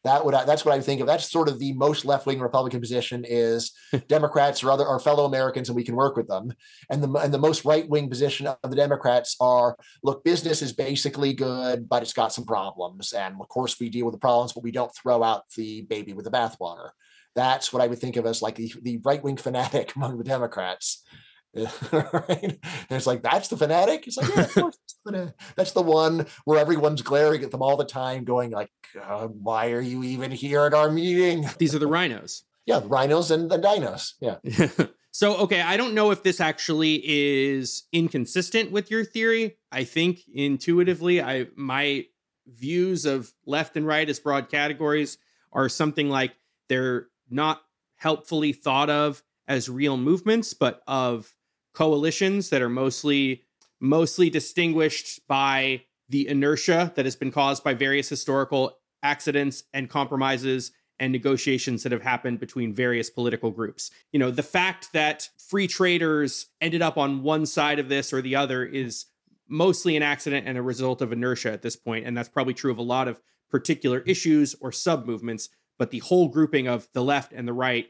That 0.05 0.23
would 0.23 0.33
that's 0.33 0.63
what 0.63 0.73
I 0.73 0.79
think 0.79 1.01
of. 1.01 1.07
That's 1.07 1.29
sort 1.29 1.49
of 1.49 1.59
the 1.59 1.73
most 1.73 2.05
left 2.05 2.25
wing 2.25 2.39
Republican 2.39 2.79
position 2.79 3.25
is 3.27 3.73
Democrats 4.07 4.63
or 4.63 4.71
other 4.71 4.85
or 4.85 4.99
fellow 4.99 5.25
Americans, 5.25 5.67
and 5.67 5.75
we 5.75 5.83
can 5.83 5.95
work 5.95 6.15
with 6.15 6.27
them. 6.27 6.53
And 6.89 7.03
the 7.03 7.11
and 7.19 7.33
the 7.33 7.37
most 7.37 7.65
right 7.65 7.87
wing 7.87 8.09
position 8.09 8.47
of 8.47 8.57
the 8.69 8.77
Democrats 8.77 9.35
are 9.41 9.75
look, 10.01 10.23
business 10.23 10.61
is 10.61 10.71
basically 10.71 11.33
good, 11.33 11.89
but 11.89 12.01
it's 12.01 12.13
got 12.13 12.31
some 12.31 12.45
problems, 12.45 13.11
and 13.11 13.35
of 13.41 13.49
course 13.49 13.77
we 13.79 13.89
deal 13.89 14.05
with 14.05 14.13
the 14.13 14.19
problems, 14.19 14.53
but 14.53 14.63
we 14.63 14.71
don't 14.71 14.95
throw 14.95 15.21
out 15.21 15.43
the 15.57 15.81
baby 15.81 16.13
with 16.13 16.25
the 16.25 16.31
bathwater. 16.31 16.91
That's 17.35 17.73
what 17.73 17.81
I 17.81 17.87
would 17.87 17.99
think 17.99 18.15
of 18.15 18.25
as 18.25 18.41
like 18.41 18.55
the, 18.55 18.73
the 18.81 18.99
right 19.03 19.23
wing 19.23 19.37
fanatic 19.37 19.93
among 19.95 20.17
the 20.17 20.23
Democrats. 20.23 21.03
right? 21.91 22.29
And 22.29 22.57
it's 22.89 23.07
like 23.07 23.23
that's 23.23 23.49
the 23.49 23.57
fanatic. 23.57 24.07
It's 24.07 24.17
like 24.17 24.29
yeah, 24.29 24.43
of 24.43 24.53
course, 24.53 24.77
that's 25.55 25.71
the 25.71 25.81
one 25.81 26.25
where 26.45 26.59
everyone's 26.59 27.01
glaring 27.01 27.43
at 27.43 27.51
them 27.51 27.61
all 27.61 27.77
the 27.77 27.85
time, 27.85 28.23
going 28.23 28.51
like, 28.51 28.71
"Why 28.93 29.71
are 29.71 29.81
you 29.81 30.03
even 30.03 30.31
here 30.31 30.65
at 30.65 30.73
our 30.73 30.91
meeting?" 30.91 31.47
These 31.57 31.75
are 31.75 31.79
the 31.79 31.87
RINOs. 31.87 32.43
Yeah, 32.65 32.79
the 32.79 32.89
RINOs 32.89 33.31
and 33.31 33.49
the 33.49 33.57
dinos. 33.57 34.13
Yeah. 34.19 34.87
so 35.11 35.37
okay, 35.37 35.61
I 35.61 35.77
don't 35.77 35.93
know 35.93 36.11
if 36.11 36.23
this 36.23 36.39
actually 36.39 37.01
is 37.03 37.83
inconsistent 37.91 38.71
with 38.71 38.91
your 38.91 39.03
theory. 39.03 39.57
I 39.71 39.83
think 39.83 40.19
intuitively, 40.33 41.21
I 41.21 41.47
my 41.55 42.05
views 42.47 43.05
of 43.05 43.31
left 43.45 43.77
and 43.77 43.85
right 43.85 44.09
as 44.09 44.19
broad 44.19 44.49
categories 44.49 45.17
are 45.51 45.69
something 45.69 46.09
like 46.09 46.33
they're 46.67 47.07
not 47.29 47.61
helpfully 47.97 48.53
thought 48.53 48.89
of 48.89 49.23
as 49.47 49.69
real 49.69 49.97
movements, 49.97 50.53
but 50.53 50.81
of 50.87 51.33
coalitions 51.73 52.49
that 52.49 52.61
are 52.61 52.69
mostly 52.69 53.43
mostly 53.79 54.29
distinguished 54.29 55.21
by 55.27 55.83
the 56.09 56.27
inertia 56.27 56.91
that 56.95 57.05
has 57.05 57.15
been 57.15 57.31
caused 57.31 57.63
by 57.63 57.73
various 57.73 58.09
historical 58.09 58.77
accidents 59.03 59.63
and 59.73 59.89
compromises 59.89 60.71
and 60.99 61.13
negotiations 61.13 61.83
that 61.83 61.91
have 61.91 62.01
happened 62.01 62.39
between 62.39 62.73
various 62.73 63.09
political 63.09 63.51
groups. 63.51 63.89
You 64.11 64.19
know, 64.19 64.31
the 64.31 64.43
fact 64.43 64.91
that 64.93 65.29
free 65.37 65.67
traders 65.67 66.47
ended 66.59 66.81
up 66.81 66.97
on 66.97 67.23
one 67.23 67.45
side 67.45 67.79
of 67.79 67.89
this 67.89 68.11
or 68.11 68.21
the 68.21 68.35
other 68.35 68.65
is 68.65 69.05
mostly 69.47 69.95
an 69.95 70.03
accident 70.03 70.47
and 70.47 70.57
a 70.57 70.61
result 70.61 71.01
of 71.01 71.11
inertia 71.13 71.51
at 71.51 71.61
this 71.61 71.75
point, 71.75 72.05
and 72.05 72.17
that's 72.17 72.29
probably 72.29 72.53
true 72.53 72.71
of 72.71 72.77
a 72.77 72.83
lot 72.83 73.07
of 73.07 73.21
particular 73.49 74.01
issues 74.01 74.55
or 74.59 74.71
sub 74.71 75.05
movements, 75.05 75.49
but 75.77 75.91
the 75.91 75.99
whole 75.99 76.27
grouping 76.27 76.67
of 76.67 76.87
the 76.93 77.03
left 77.03 77.31
and 77.31 77.47
the 77.47 77.53
right 77.53 77.87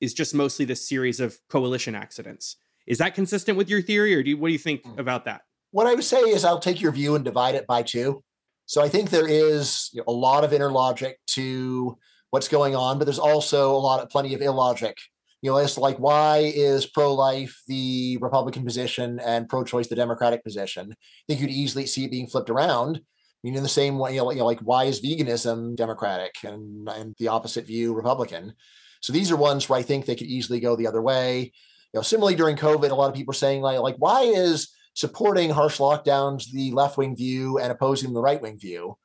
is 0.00 0.14
just 0.14 0.34
mostly 0.34 0.64
this 0.64 0.88
series 0.88 1.20
of 1.20 1.38
coalition 1.48 1.94
accidents. 1.94 2.56
Is 2.86 2.98
that 2.98 3.14
consistent 3.14 3.56
with 3.56 3.68
your 3.68 3.82
theory, 3.82 4.14
or 4.14 4.22
do 4.22 4.30
you, 4.30 4.36
what 4.36 4.48
do 4.48 4.52
you 4.52 4.58
think 4.58 4.84
hmm. 4.84 4.98
about 4.98 5.24
that? 5.24 5.42
What 5.70 5.86
I 5.86 5.94
would 5.94 6.04
say 6.04 6.20
is 6.20 6.44
I'll 6.44 6.58
take 6.58 6.80
your 6.80 6.92
view 6.92 7.14
and 7.14 7.24
divide 7.24 7.54
it 7.54 7.66
by 7.66 7.82
two. 7.82 8.22
So 8.66 8.82
I 8.82 8.88
think 8.88 9.10
there 9.10 9.28
is 9.28 9.90
you 9.92 10.00
know, 10.00 10.04
a 10.08 10.12
lot 10.12 10.44
of 10.44 10.52
inner 10.52 10.70
logic 10.70 11.18
to 11.28 11.96
what's 12.30 12.48
going 12.48 12.74
on, 12.74 12.98
but 12.98 13.04
there's 13.04 13.18
also 13.18 13.74
a 13.74 13.76
lot 13.76 14.00
of 14.00 14.08
plenty 14.08 14.34
of 14.34 14.40
illogic. 14.40 14.96
You 15.42 15.50
know, 15.50 15.56
it's 15.58 15.76
like 15.76 15.98
why 15.98 16.52
is 16.54 16.86
pro-life 16.86 17.62
the 17.66 18.16
Republican 18.20 18.64
position 18.64 19.18
and 19.20 19.48
pro-choice 19.48 19.88
the 19.88 19.96
Democratic 19.96 20.44
position? 20.44 20.92
I 20.92 20.96
think 21.26 21.40
you'd 21.40 21.50
easily 21.50 21.84
see 21.86 22.04
it 22.04 22.10
being 22.10 22.28
flipped 22.28 22.48
around. 22.48 22.96
I 22.96 23.00
mean, 23.42 23.56
in 23.56 23.62
the 23.62 23.68
same 23.68 23.98
way, 23.98 24.14
you 24.14 24.24
know, 24.24 24.46
like 24.46 24.60
why 24.60 24.84
is 24.84 25.02
veganism 25.02 25.74
Democratic 25.74 26.32
and 26.44 26.88
and 26.88 27.14
the 27.18 27.28
opposite 27.28 27.66
view 27.66 27.92
Republican? 27.92 28.54
So 29.00 29.12
these 29.12 29.32
are 29.32 29.36
ones 29.36 29.68
where 29.68 29.80
I 29.80 29.82
think 29.82 30.06
they 30.06 30.14
could 30.14 30.28
easily 30.28 30.60
go 30.60 30.76
the 30.76 30.86
other 30.86 31.02
way. 31.02 31.52
You 31.92 31.98
know, 31.98 32.02
similarly 32.02 32.36
during 32.36 32.56
COVID, 32.56 32.90
a 32.90 32.94
lot 32.94 33.08
of 33.08 33.14
people 33.14 33.32
are 33.32 33.34
saying 33.34 33.62
like, 33.62 33.78
like 33.80 33.96
why 33.96 34.22
is 34.22 34.72
supporting 34.94 35.50
harsh 35.50 35.78
lockdowns 35.78 36.50
the 36.50 36.70
left 36.72 36.96
wing 36.96 37.16
view 37.16 37.58
and 37.58 37.70
opposing 37.70 38.12
the 38.12 38.20
right 38.20 38.40
wing 38.40 38.58
view? 38.58 38.96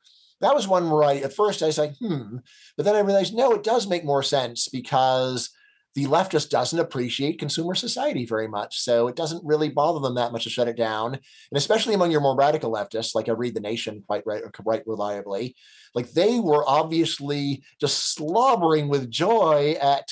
That 0.41 0.55
was 0.55 0.67
one 0.67 0.89
where 0.89 1.03
I 1.03 1.15
at 1.15 1.33
first 1.33 1.63
I 1.63 1.67
was 1.67 1.77
like, 1.77 1.95
hmm, 1.97 2.37
but 2.75 2.85
then 2.85 2.95
I 2.95 2.99
realized 2.99 3.33
no, 3.33 3.53
it 3.53 3.63
does 3.63 3.87
make 3.87 4.05
more 4.05 4.23
sense 4.23 4.67
because 4.67 5.49
the 5.97 6.05
left 6.05 6.31
just 6.31 6.51
doesn't 6.51 6.77
appreciate 6.77 7.39
consumer 7.39 7.73
society 7.73 8.23
very 8.23 8.47
much. 8.47 8.79
So 8.79 9.07
it 9.07 9.15
doesn't 9.15 9.43
really 9.43 9.69
bother 9.69 9.99
them 9.99 10.13
that 10.13 10.31
much 10.31 10.43
to 10.43 10.49
shut 10.51 10.67
it 10.67 10.77
down. 10.77 11.15
And 11.15 11.57
especially 11.57 11.95
among 11.95 12.11
your 12.11 12.21
more 12.21 12.35
radical 12.35 12.71
leftists, 12.71 13.15
like 13.15 13.27
I 13.27 13.31
read 13.31 13.55
The 13.55 13.61
Nation 13.61 14.03
quite 14.05 14.21
right, 14.27 14.43
quite 14.63 14.83
reliably, 14.85 15.55
like 15.95 16.11
they 16.11 16.39
were 16.39 16.63
obviously 16.69 17.63
just 17.81 18.13
slobbering 18.13 18.89
with 18.89 19.09
joy 19.09 19.75
at 19.81 20.07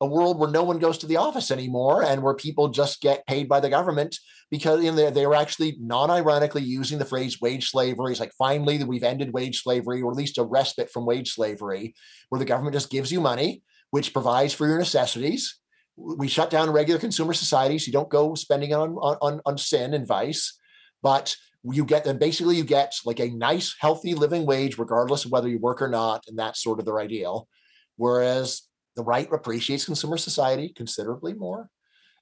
a 0.00 0.06
world 0.06 0.38
where 0.38 0.50
no 0.50 0.62
one 0.62 0.78
goes 0.78 0.98
to 0.98 1.06
the 1.06 1.16
office 1.16 1.50
anymore 1.50 2.02
and 2.02 2.22
where 2.22 2.34
people 2.34 2.68
just 2.68 3.00
get 3.00 3.26
paid 3.26 3.48
by 3.48 3.60
the 3.60 3.68
government 3.68 4.18
because 4.50 4.82
you 4.82 4.90
know, 4.90 5.10
they 5.10 5.26
were 5.26 5.34
actually 5.34 5.76
non-ironically 5.78 6.62
using 6.62 6.98
the 6.98 7.04
phrase 7.04 7.40
wage 7.40 7.70
slavery. 7.70 8.12
It's 8.12 8.20
like 8.20 8.32
finally 8.38 8.78
that 8.78 8.88
we've 8.88 9.02
ended 9.02 9.32
wage 9.32 9.62
slavery 9.62 10.00
or 10.00 10.10
at 10.10 10.16
least 10.16 10.38
a 10.38 10.42
respite 10.42 10.90
from 10.90 11.06
wage 11.06 11.32
slavery 11.32 11.94
where 12.30 12.38
the 12.38 12.44
government 12.44 12.74
just 12.74 12.90
gives 12.90 13.12
you 13.12 13.20
money 13.20 13.62
which 13.90 14.12
provides 14.12 14.54
for 14.54 14.66
your 14.66 14.78
necessities. 14.78 15.58
We 15.96 16.28
shut 16.28 16.50
down 16.50 16.70
regular 16.70 17.00
consumer 17.00 17.32
societies. 17.32 17.86
You 17.86 17.92
don't 17.92 18.08
go 18.08 18.34
spending 18.34 18.72
on, 18.72 18.90
on, 18.92 19.40
on 19.44 19.58
sin 19.58 19.94
and 19.94 20.06
vice, 20.06 20.58
but 21.02 21.36
you 21.62 21.84
get 21.84 22.04
them 22.04 22.18
basically 22.18 22.56
you 22.56 22.64
get 22.64 22.94
like 23.04 23.20
a 23.20 23.28
nice, 23.28 23.74
healthy 23.78 24.14
living 24.14 24.46
wage, 24.46 24.78
regardless 24.78 25.24
of 25.24 25.32
whether 25.32 25.48
you 25.48 25.58
work 25.58 25.82
or 25.82 25.88
not. 25.88 26.24
And 26.26 26.38
that's 26.38 26.62
sort 26.62 26.78
of 26.78 26.86
their 26.86 27.00
ideal. 27.00 27.48
Whereas 27.96 28.62
the 28.96 29.02
right 29.02 29.28
appreciates 29.32 29.84
consumer 29.84 30.16
society 30.16 30.72
considerably 30.74 31.34
more. 31.34 31.68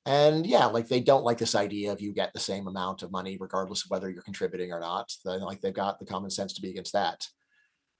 And 0.07 0.47
yeah, 0.47 0.67
like 0.67 0.89
they 0.89 1.01
don't 1.01 1.25
like 1.25 1.39
this 1.39 1.55
idea 1.55 1.93
of 1.93 2.01
you 2.01 2.13
get 2.13 2.33
the 2.33 2.41
same 2.41 2.67
amount 2.67 3.03
of 3.03 3.11
money 3.11 3.37
regardless 3.39 3.85
of 3.85 3.91
whether 3.91 4.09
you're 4.09 4.23
contributing 4.23 4.73
or 4.73 4.81
not. 4.81 5.13
They, 5.25 5.33
like 5.33 5.61
they've 5.61 5.75
got 5.75 5.99
the 5.99 6.07
common 6.07 6.31
sense 6.31 6.55
to 6.55 6.63
be 6.63 6.71
against 6.71 6.93
that 6.93 7.27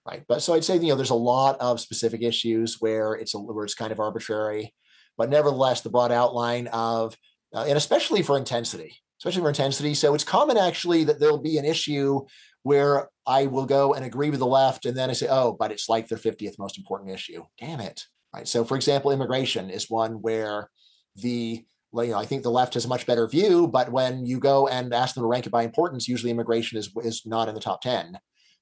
right? 0.09 0.25
But 0.27 0.43
so 0.43 0.55
I'd 0.55 0.65
say 0.65 0.77
you 0.77 0.89
know 0.89 0.95
there's 0.95 1.11
a 1.11 1.15
lot 1.15 1.61
of 1.61 1.81
specific 1.81 2.23
issues 2.23 2.81
where 2.81 3.15
it's 3.15 3.35
a, 3.35 3.39
where 3.39 3.65
it's 3.65 3.75
kind 3.75 3.93
of 3.93 4.01
arbitrary, 4.01 4.75
but 5.17 5.31
nevertheless 5.31 5.83
the 5.83 5.91
broad 5.91 6.13
outline 6.13 6.67
of 6.69 7.17
uh, 7.55 7.65
and 7.69 7.77
especially 7.77 8.23
for 8.23 8.37
intensity, 8.37 8.97
especially 9.21 9.43
for 9.43 9.49
intensity. 9.49 9.95
So 9.95 10.15
it's 10.15 10.25
common 10.25 10.57
actually 10.57 11.05
that 11.05 11.21
there'll 11.21 11.43
be 11.43 11.59
an 11.59 11.65
issue 11.65 12.27
where 12.63 13.09
I 13.27 13.47
will 13.47 13.67
go 13.67 13.95
and 13.95 14.05
agree 14.05 14.31
with 14.31 14.41
the 14.41 14.47
left, 14.47 14.85
and 14.85 14.97
then 14.97 15.11
I 15.11 15.13
say, 15.13 15.29
oh, 15.31 15.57
but 15.59 15.73
it's 15.73 15.89
like 15.89 16.09
their 16.09 16.19
50th 16.19 16.59
most 16.59 16.79
important 16.79 17.11
issue. 17.11 17.45
Damn 17.59 17.81
it, 17.81 18.05
right? 18.39 18.49
So 18.49 18.65
for 18.65 18.77
example, 18.77 19.11
immigration 19.11 19.71
is 19.71 19.91
one 19.91 20.23
where 20.23 20.71
the 21.17 21.65
you 21.95 22.07
know, 22.09 22.19
I 22.19 22.27
think 22.27 22.43
the 22.43 22.51
left 22.51 22.75
has 22.75 22.85
a 22.85 22.89
much 22.89 23.07
better 23.07 23.27
view, 23.27 23.67
but 23.67 23.91
when 23.91 24.27
you 24.27 24.39
go 24.39 24.69
and 24.69 24.93
ask 24.93 25.15
them 25.15 25.25
to 25.25 25.29
rank 25.29 25.47
it 25.47 25.51
by 25.51 25.63
importance, 25.63 26.07
usually 26.07 26.31
immigration 26.31 26.79
is 26.79 26.91
is 27.03 27.23
not 27.27 27.49
in 27.49 27.55
the 27.55 27.61
top 27.61 27.81
10 27.83 28.19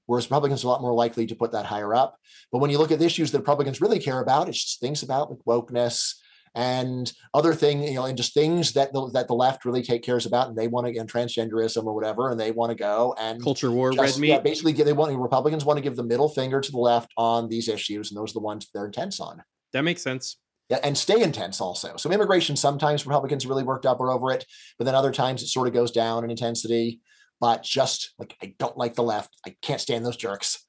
whereas 0.07 0.27
Republicans 0.27 0.63
are 0.63 0.69
a 0.69 0.71
lot 0.71 0.81
more 0.81 0.95
likely 0.95 1.27
to 1.27 1.35
put 1.35 1.51
that 1.51 1.67
higher 1.67 1.93
up. 1.93 2.17
But 2.53 2.61
when 2.61 2.71
you 2.71 2.79
look 2.79 2.93
at 2.93 3.01
the 3.01 3.05
issues 3.05 3.33
that 3.33 3.41
Republicans 3.41 3.81
really 3.81 3.99
care 3.99 4.21
about, 4.21 4.49
it's 4.49 4.63
just 4.63 4.81
things 4.81 5.03
about 5.03 5.31
like 5.31 5.41
wokeness 5.47 6.15
and 6.57 7.13
other 7.35 7.55
things, 7.55 7.91
you 7.91 7.97
know, 7.97 8.07
and 8.07 8.17
just 8.17 8.33
things 8.33 8.73
that 8.73 8.93
the, 8.93 9.11
that 9.11 9.29
the 9.29 9.35
left 9.35 9.67
really 9.67 9.83
take 9.83 10.03
cares 10.03 10.25
about, 10.25 10.49
and 10.49 10.57
they 10.57 10.69
want 10.69 10.87
to 10.87 10.93
get 10.93 11.07
transgenderism 11.07 11.85
or 11.85 11.93
whatever, 11.93 12.31
and 12.31 12.41
they 12.41 12.51
want 12.51 12.71
to 12.71 12.75
go 12.75 13.15
and 13.19 13.43
culture 13.43 13.71
war, 13.71 13.93
just, 13.93 14.15
red 14.15 14.21
meat. 14.21 14.29
Yeah, 14.29 14.41
basically, 14.41 14.73
they 14.73 14.95
want 14.95 15.15
Republicans 15.19 15.67
want 15.67 15.77
to 15.77 15.83
give 15.83 15.97
the 15.97 16.03
middle 16.03 16.31
finger 16.31 16.63
to 16.63 16.73
the 16.73 16.79
left 16.79 17.13
on 17.19 17.49
these 17.49 17.69
issues, 17.69 18.11
and 18.11 18.19
those 18.19 18.31
are 18.31 18.35
the 18.35 18.41
ones 18.41 18.69
they're 18.73 18.87
intense 18.87 19.21
on. 19.21 19.43
That 19.77 19.85
makes 19.85 20.03
sense. 20.03 20.39
Yeah, 20.69 20.81
and 20.83 20.99
stay 20.99 21.23
intense 21.23 21.61
also. 21.61 21.97
So 21.97 22.11
immigration, 22.11 22.57
sometimes 22.57 23.07
Republicans 23.07 23.47
really 23.47 23.63
worked 23.63 23.87
up 23.87 24.01
or 24.01 24.11
over 24.11 24.33
it, 24.33 24.45
but 24.79 24.85
then 24.85 24.97
other 24.97 25.13
times 25.13 25.43
it 25.43 25.47
sort 25.47 25.69
of 25.69 25.75
goes 25.75 25.93
down 25.93 26.25
in 26.25 26.31
intensity 26.31 27.01
but 27.41 27.63
just 27.63 28.15
like 28.19 28.37
I 28.43 28.55
don't 28.59 28.77
like 28.77 28.95
the 28.95 29.03
left. 29.03 29.35
I 29.47 29.57
can't 29.63 29.81
stand 29.81 30.05
those 30.05 30.17
jerks. 30.17 30.65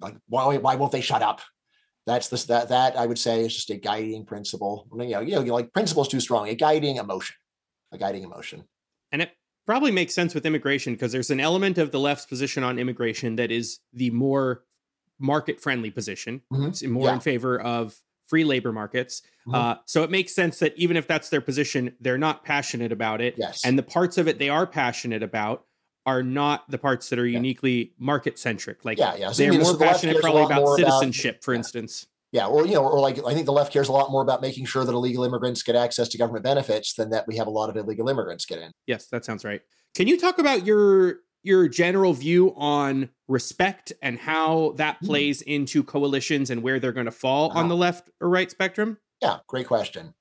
Like 0.00 0.16
why 0.28 0.56
why 0.58 0.76
won't 0.76 0.92
they 0.92 1.00
shut 1.00 1.22
up? 1.22 1.40
That's 2.06 2.28
this 2.28 2.44
that 2.44 2.68
that 2.68 2.96
I 2.96 3.06
would 3.06 3.18
say 3.18 3.44
is 3.44 3.54
just 3.54 3.70
a 3.70 3.76
guiding 3.76 4.24
principle. 4.24 4.86
You 4.92 5.08
know, 5.08 5.20
you 5.20 5.34
know, 5.34 5.54
like 5.54 5.72
principle 5.72 6.02
is 6.02 6.08
too 6.08 6.20
strong. 6.20 6.48
A 6.48 6.54
guiding 6.54 6.96
emotion, 6.96 7.36
a 7.92 7.98
guiding 7.98 8.22
emotion. 8.22 8.64
And 9.10 9.22
it 9.22 9.32
probably 9.66 9.90
makes 9.90 10.14
sense 10.14 10.34
with 10.34 10.46
immigration 10.46 10.94
because 10.94 11.12
there's 11.12 11.30
an 11.30 11.40
element 11.40 11.78
of 11.78 11.90
the 11.90 12.00
left's 12.00 12.26
position 12.26 12.62
on 12.62 12.78
immigration 12.78 13.36
that 13.36 13.50
is 13.50 13.80
the 13.92 14.10
more 14.10 14.62
market 15.18 15.60
friendly 15.60 15.90
position. 15.90 16.42
Mm-hmm. 16.52 16.66
It's 16.66 16.82
more 16.84 17.08
yeah. 17.08 17.14
in 17.14 17.20
favor 17.20 17.60
of 17.60 17.96
free 18.28 18.44
labor 18.44 18.72
markets. 18.72 19.22
Mm-hmm. 19.46 19.54
Uh, 19.54 19.74
so 19.84 20.02
it 20.02 20.10
makes 20.10 20.34
sense 20.34 20.58
that 20.58 20.76
even 20.76 20.96
if 20.96 21.06
that's 21.06 21.28
their 21.28 21.40
position, 21.40 21.94
they're 22.00 22.18
not 22.18 22.44
passionate 22.44 22.92
about 22.92 23.20
it. 23.20 23.34
Yes. 23.36 23.64
And 23.64 23.78
the 23.78 23.82
parts 23.82 24.18
of 24.18 24.28
it 24.28 24.38
they 24.38 24.48
are 24.48 24.66
passionate 24.66 25.22
about 25.22 25.64
are 26.04 26.22
not 26.22 26.70
the 26.70 26.78
parts 26.78 27.08
that 27.08 27.18
are 27.18 27.26
uniquely 27.26 27.76
yeah. 27.76 27.90
market 27.98 28.38
centric. 28.38 28.84
Like 28.84 28.98
yeah, 28.98 29.16
yeah. 29.16 29.32
So 29.32 29.42
they're 29.42 29.60
more 29.60 29.76
passionate 29.76 30.20
probably 30.20 30.44
about 30.44 30.76
citizenship, 30.76 31.36
about, 31.36 31.44
for 31.44 31.52
yeah. 31.52 31.58
instance. 31.58 32.06
Yeah, 32.32 32.46
or 32.46 32.66
you 32.66 32.74
know, 32.74 32.86
or 32.86 33.00
like 33.00 33.18
I 33.24 33.34
think 33.34 33.46
the 33.46 33.52
left 33.52 33.72
cares 33.72 33.88
a 33.88 33.92
lot 33.92 34.10
more 34.10 34.22
about 34.22 34.40
making 34.40 34.66
sure 34.66 34.84
that 34.84 34.92
illegal 34.92 35.24
immigrants 35.24 35.62
get 35.62 35.74
access 35.74 36.08
to 36.08 36.18
government 36.18 36.44
benefits 36.44 36.94
than 36.94 37.10
that 37.10 37.26
we 37.26 37.36
have 37.36 37.46
a 37.46 37.50
lot 37.50 37.70
of 37.70 37.76
illegal 37.76 38.08
immigrants 38.08 38.46
get 38.46 38.58
in. 38.58 38.70
Yes, 38.86 39.06
that 39.08 39.24
sounds 39.24 39.44
right. 39.44 39.62
Can 39.94 40.06
you 40.06 40.18
talk 40.18 40.38
about 40.38 40.66
your 40.66 41.20
your 41.46 41.68
general 41.68 42.12
view 42.12 42.54
on 42.56 43.08
respect 43.28 43.92
and 44.02 44.18
how 44.18 44.74
that 44.76 44.98
hmm. 44.98 45.06
plays 45.06 45.42
into 45.42 45.82
coalitions 45.82 46.50
and 46.50 46.62
where 46.62 46.78
they're 46.78 46.92
going 46.92 47.06
to 47.06 47.12
fall 47.12 47.50
on 47.50 47.68
the 47.68 47.76
left 47.76 48.10
or 48.20 48.28
right 48.28 48.50
spectrum? 48.50 48.98
Yeah, 49.22 49.38
great 49.46 49.66
question. 49.66 50.14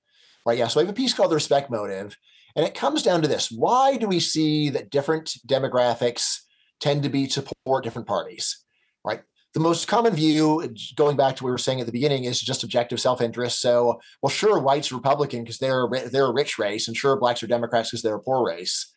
Right. 0.46 0.58
Yeah. 0.58 0.68
So 0.68 0.80
I 0.80 0.84
have 0.84 0.90
a 0.90 0.94
piece 0.94 1.14
called 1.14 1.32
The 1.32 1.36
Respect 1.36 1.70
Motive. 1.70 2.16
And 2.56 2.66
it 2.66 2.74
comes 2.74 3.04
down 3.04 3.22
to 3.22 3.28
this 3.28 3.52
why 3.52 3.98
do 3.98 4.08
we 4.08 4.20
see 4.20 4.70
that 4.70 4.90
different 4.90 5.36
demographics 5.48 6.40
tend 6.80 7.04
to 7.04 7.10
be 7.10 7.28
support 7.28 7.84
different 7.84 8.08
parties? 8.08 8.64
Right. 9.04 9.22
The 9.54 9.60
most 9.60 9.88
common 9.88 10.14
view, 10.14 10.74
going 10.96 11.16
back 11.16 11.38
to 11.38 11.44
what 11.44 11.50
we 11.50 11.52
were 11.52 11.58
saying 11.58 11.80
at 11.80 11.86
the 11.86 11.92
beginning, 11.92 12.26
is 12.26 12.42
just 12.42 12.64
objective 12.64 13.00
self-interest. 13.00 13.62
So, 13.62 14.02
well, 14.22 14.30
sure, 14.30 14.60
whites 14.60 14.92
are 14.92 14.96
Republican 14.96 15.44
because 15.44 15.60
they're 15.60 15.88
they're 16.12 16.26
a 16.26 16.34
rich 16.34 16.60
race, 16.60 16.90
and 16.90 16.98
sure, 16.98 17.18
blacks 17.18 17.42
are 17.42 17.48
Democrats 17.48 17.92
because 17.92 18.02
they're 18.02 18.16
a 18.16 18.22
poor 18.22 18.46
race, 18.46 18.94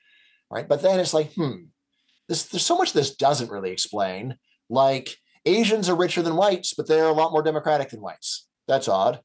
right? 0.51 0.67
But 0.67 0.83
then 0.83 0.99
it's 0.99 1.15
like, 1.15 1.33
hmm, 1.35 1.67
this, 2.29 2.45
there's 2.47 2.65
so 2.65 2.77
much 2.77 2.93
this 2.93 3.17
doesn't 3.17 3.51
really 3.51 3.71
explain. 3.71 4.37
Like 4.69 5.17
Asians 5.47 5.89
are 5.89 5.97
richer 5.97 6.23
than 6.23 6.37
whites, 6.37 6.75
but 6.75 6.87
they're 6.87 7.07
a 7.07 7.13
lot 7.13 7.33
more 7.33 7.43
democratic 7.43 7.91
than 7.91 8.01
whites. 8.01 8.47
That's 8.67 8.89
odd 8.89 9.21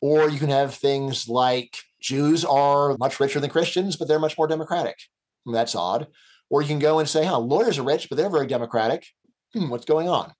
Or 0.00 0.30
you 0.30 0.38
can 0.38 0.48
have 0.48 0.74
things 0.74 1.28
like 1.28 1.76
Jews 2.00 2.44
are 2.44 2.96
much 2.98 3.20
richer 3.20 3.40
than 3.40 3.50
Christians, 3.50 3.96
but 3.96 4.08
they're 4.08 4.18
much 4.18 4.38
more 4.38 4.46
democratic. 4.46 4.96
That's 5.44 5.74
odd. 5.74 6.06
Or 6.50 6.62
you 6.62 6.68
can 6.68 6.78
go 6.78 6.98
and 6.98 7.08
say, 7.08 7.24
huh, 7.24 7.38
lawyers 7.38 7.78
are 7.78 7.82
rich, 7.82 8.08
but 8.08 8.16
they're 8.16 8.30
very 8.30 8.46
democratic. 8.46 9.06
Hmm, 9.52 9.68
what's 9.68 9.84
going 9.84 10.08
on? 10.08 10.32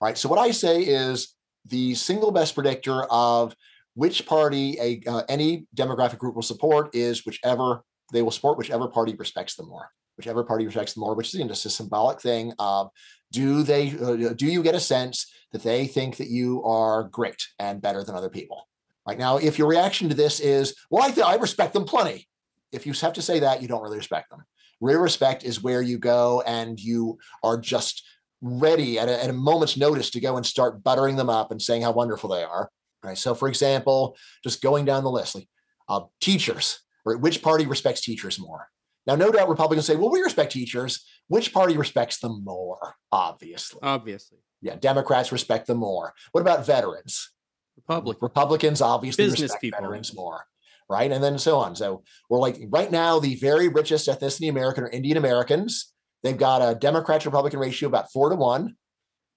Right. 0.00 0.16
So 0.16 0.28
what 0.28 0.38
I 0.38 0.50
say 0.50 0.82
is 0.82 1.34
the 1.64 1.94
single 1.94 2.30
best 2.30 2.54
predictor 2.54 3.04
of 3.04 3.56
which 3.94 4.26
party 4.26 4.76
a 4.78 5.10
uh, 5.10 5.22
any 5.28 5.66
demographic 5.74 6.18
group 6.18 6.34
will 6.34 6.42
support 6.42 6.94
is 6.94 7.24
whichever 7.24 7.82
they 8.12 8.22
will 8.22 8.30
support 8.30 8.58
whichever 8.58 8.88
party 8.88 9.14
respects 9.18 9.56
them 9.56 9.68
more 9.68 9.88
whichever 10.16 10.44
party 10.44 10.66
respects 10.66 10.94
them 10.94 11.02
more 11.02 11.14
which 11.14 11.34
is 11.34 11.40
just 11.46 11.66
a 11.66 11.70
symbolic 11.70 12.20
thing 12.20 12.52
of 12.58 12.90
do 13.32 13.62
they 13.62 13.90
uh, 14.00 14.32
do 14.32 14.46
you 14.46 14.62
get 14.62 14.74
a 14.74 14.80
sense 14.80 15.32
that 15.52 15.62
they 15.62 15.86
think 15.86 16.16
that 16.16 16.28
you 16.28 16.62
are 16.64 17.04
great 17.04 17.46
and 17.58 17.82
better 17.82 18.02
than 18.04 18.14
other 18.14 18.30
people? 18.30 18.68
Right 19.06 19.18
now 19.18 19.36
if 19.38 19.58
your 19.58 19.68
reaction 19.68 20.08
to 20.08 20.14
this 20.14 20.40
is 20.40 20.74
well 20.90 21.04
i, 21.04 21.10
th- 21.10 21.26
I 21.26 21.36
respect 21.36 21.72
them 21.72 21.84
plenty 21.84 22.28
if 22.72 22.86
you 22.86 22.92
have 22.92 23.12
to 23.14 23.22
say 23.22 23.40
that 23.40 23.62
you 23.62 23.68
don't 23.68 23.82
really 23.82 23.96
respect 23.96 24.30
them. 24.30 24.44
Real 24.80 25.00
respect 25.00 25.44
is 25.44 25.62
where 25.62 25.80
you 25.80 25.98
go 25.98 26.42
and 26.46 26.78
you 26.78 27.18
are 27.42 27.58
just 27.58 28.04
ready 28.42 28.98
at 28.98 29.08
a, 29.08 29.24
at 29.24 29.30
a 29.30 29.32
moment's 29.32 29.76
notice 29.76 30.10
to 30.10 30.20
go 30.20 30.36
and 30.36 30.44
start 30.44 30.82
buttering 30.82 31.16
them 31.16 31.30
up 31.30 31.50
and 31.50 31.62
saying 31.62 31.82
how 31.82 31.92
wonderful 31.92 32.30
they 32.30 32.44
are 32.44 32.70
right? 33.02 33.18
So 33.18 33.34
for 33.34 33.48
example 33.48 34.16
just 34.42 34.62
going 34.62 34.84
down 34.84 35.04
the 35.04 35.10
list 35.10 35.34
like 35.34 35.48
uh, 35.88 36.02
teachers 36.20 36.80
right? 37.04 37.18
which 37.18 37.42
party 37.42 37.66
respects 37.66 38.02
teachers 38.02 38.38
more 38.38 38.68
now, 39.06 39.14
no 39.14 39.30
doubt 39.30 39.48
Republicans 39.48 39.86
say, 39.86 39.96
well, 39.96 40.10
we 40.10 40.20
respect 40.20 40.52
teachers. 40.52 41.04
Which 41.28 41.52
party 41.52 41.76
respects 41.76 42.18
them 42.18 42.42
more? 42.44 42.96
Obviously. 43.12 43.78
Obviously. 43.82 44.38
Yeah, 44.60 44.76
Democrats 44.76 45.32
respect 45.32 45.66
them 45.66 45.78
more. 45.78 46.12
What 46.32 46.40
about 46.40 46.66
veterans? 46.66 47.30
Republic. 47.76 48.18
Republicans 48.20 48.80
obviously 48.80 49.24
Business 49.24 49.42
respect 49.42 49.60
people. 49.60 49.80
veterans 49.80 50.14
more. 50.14 50.44
Right. 50.88 51.10
And 51.10 51.22
then 51.22 51.38
so 51.38 51.58
on. 51.58 51.74
So 51.76 52.02
we're 52.30 52.38
like 52.38 52.58
right 52.68 52.90
now, 52.90 53.18
the 53.18 53.34
very 53.36 53.68
richest 53.68 54.08
ethnicity 54.08 54.48
American 54.48 54.84
are 54.84 54.90
Indian 54.90 55.16
Americans. 55.16 55.92
They've 56.22 56.36
got 56.36 56.62
a 56.62 56.74
Democrat 56.74 57.22
to 57.22 57.28
Republican 57.28 57.60
ratio 57.60 57.88
about 57.88 58.12
four 58.12 58.30
to 58.30 58.36
one. 58.36 58.76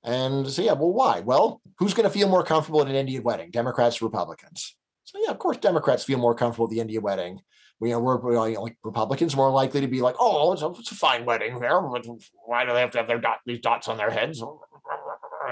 And 0.04 0.48
so, 0.48 0.62
yeah, 0.62 0.74
well, 0.74 0.94
why? 0.94 1.20
Well, 1.20 1.62
who's 1.78 1.94
going 1.94 2.08
to 2.08 2.14
feel 2.18 2.30
more 2.30 2.44
comfortable 2.44 2.82
at 2.82 2.88
an 2.88 2.96
Indian 2.96 3.24
wedding? 3.24 3.52
Democrats 3.52 4.02
or 4.02 4.06
Republicans? 4.06 4.76
So, 5.04 5.20
yeah, 5.22 5.32
of 5.32 5.40
course, 5.40 5.58
Democrats 5.58 6.04
feel 6.04 6.20
more 6.20 6.36
comfortable 6.36 6.68
at 6.68 6.72
the 6.72 6.80
Indian 6.80 7.02
wedding 7.04 7.42
you 7.82 7.90
know, 7.90 8.00
we're, 8.00 8.20
like 8.38 8.78
Republicans 8.84 9.36
more 9.36 9.50
likely 9.50 9.82
to 9.82 9.88
be 9.88 10.02
like, 10.02 10.16
oh, 10.20 10.52
it's 10.54 10.62
a, 10.62 10.70
it's 10.72 10.92
a 10.92 10.96
fine 10.96 11.26
wedding 11.26 11.60
there. 11.60 11.80
Why 11.80 12.66
do 12.66 12.74
they 12.74 12.82
have 12.82 12.92
to 12.92 12.98
have 12.98 13.08
their 13.08 13.20
dot, 13.20 13.40
these 13.46 13.60
dots 13.60 13.88
on 13.88 13.98
their 13.98 14.12
heads? 14.12 14.44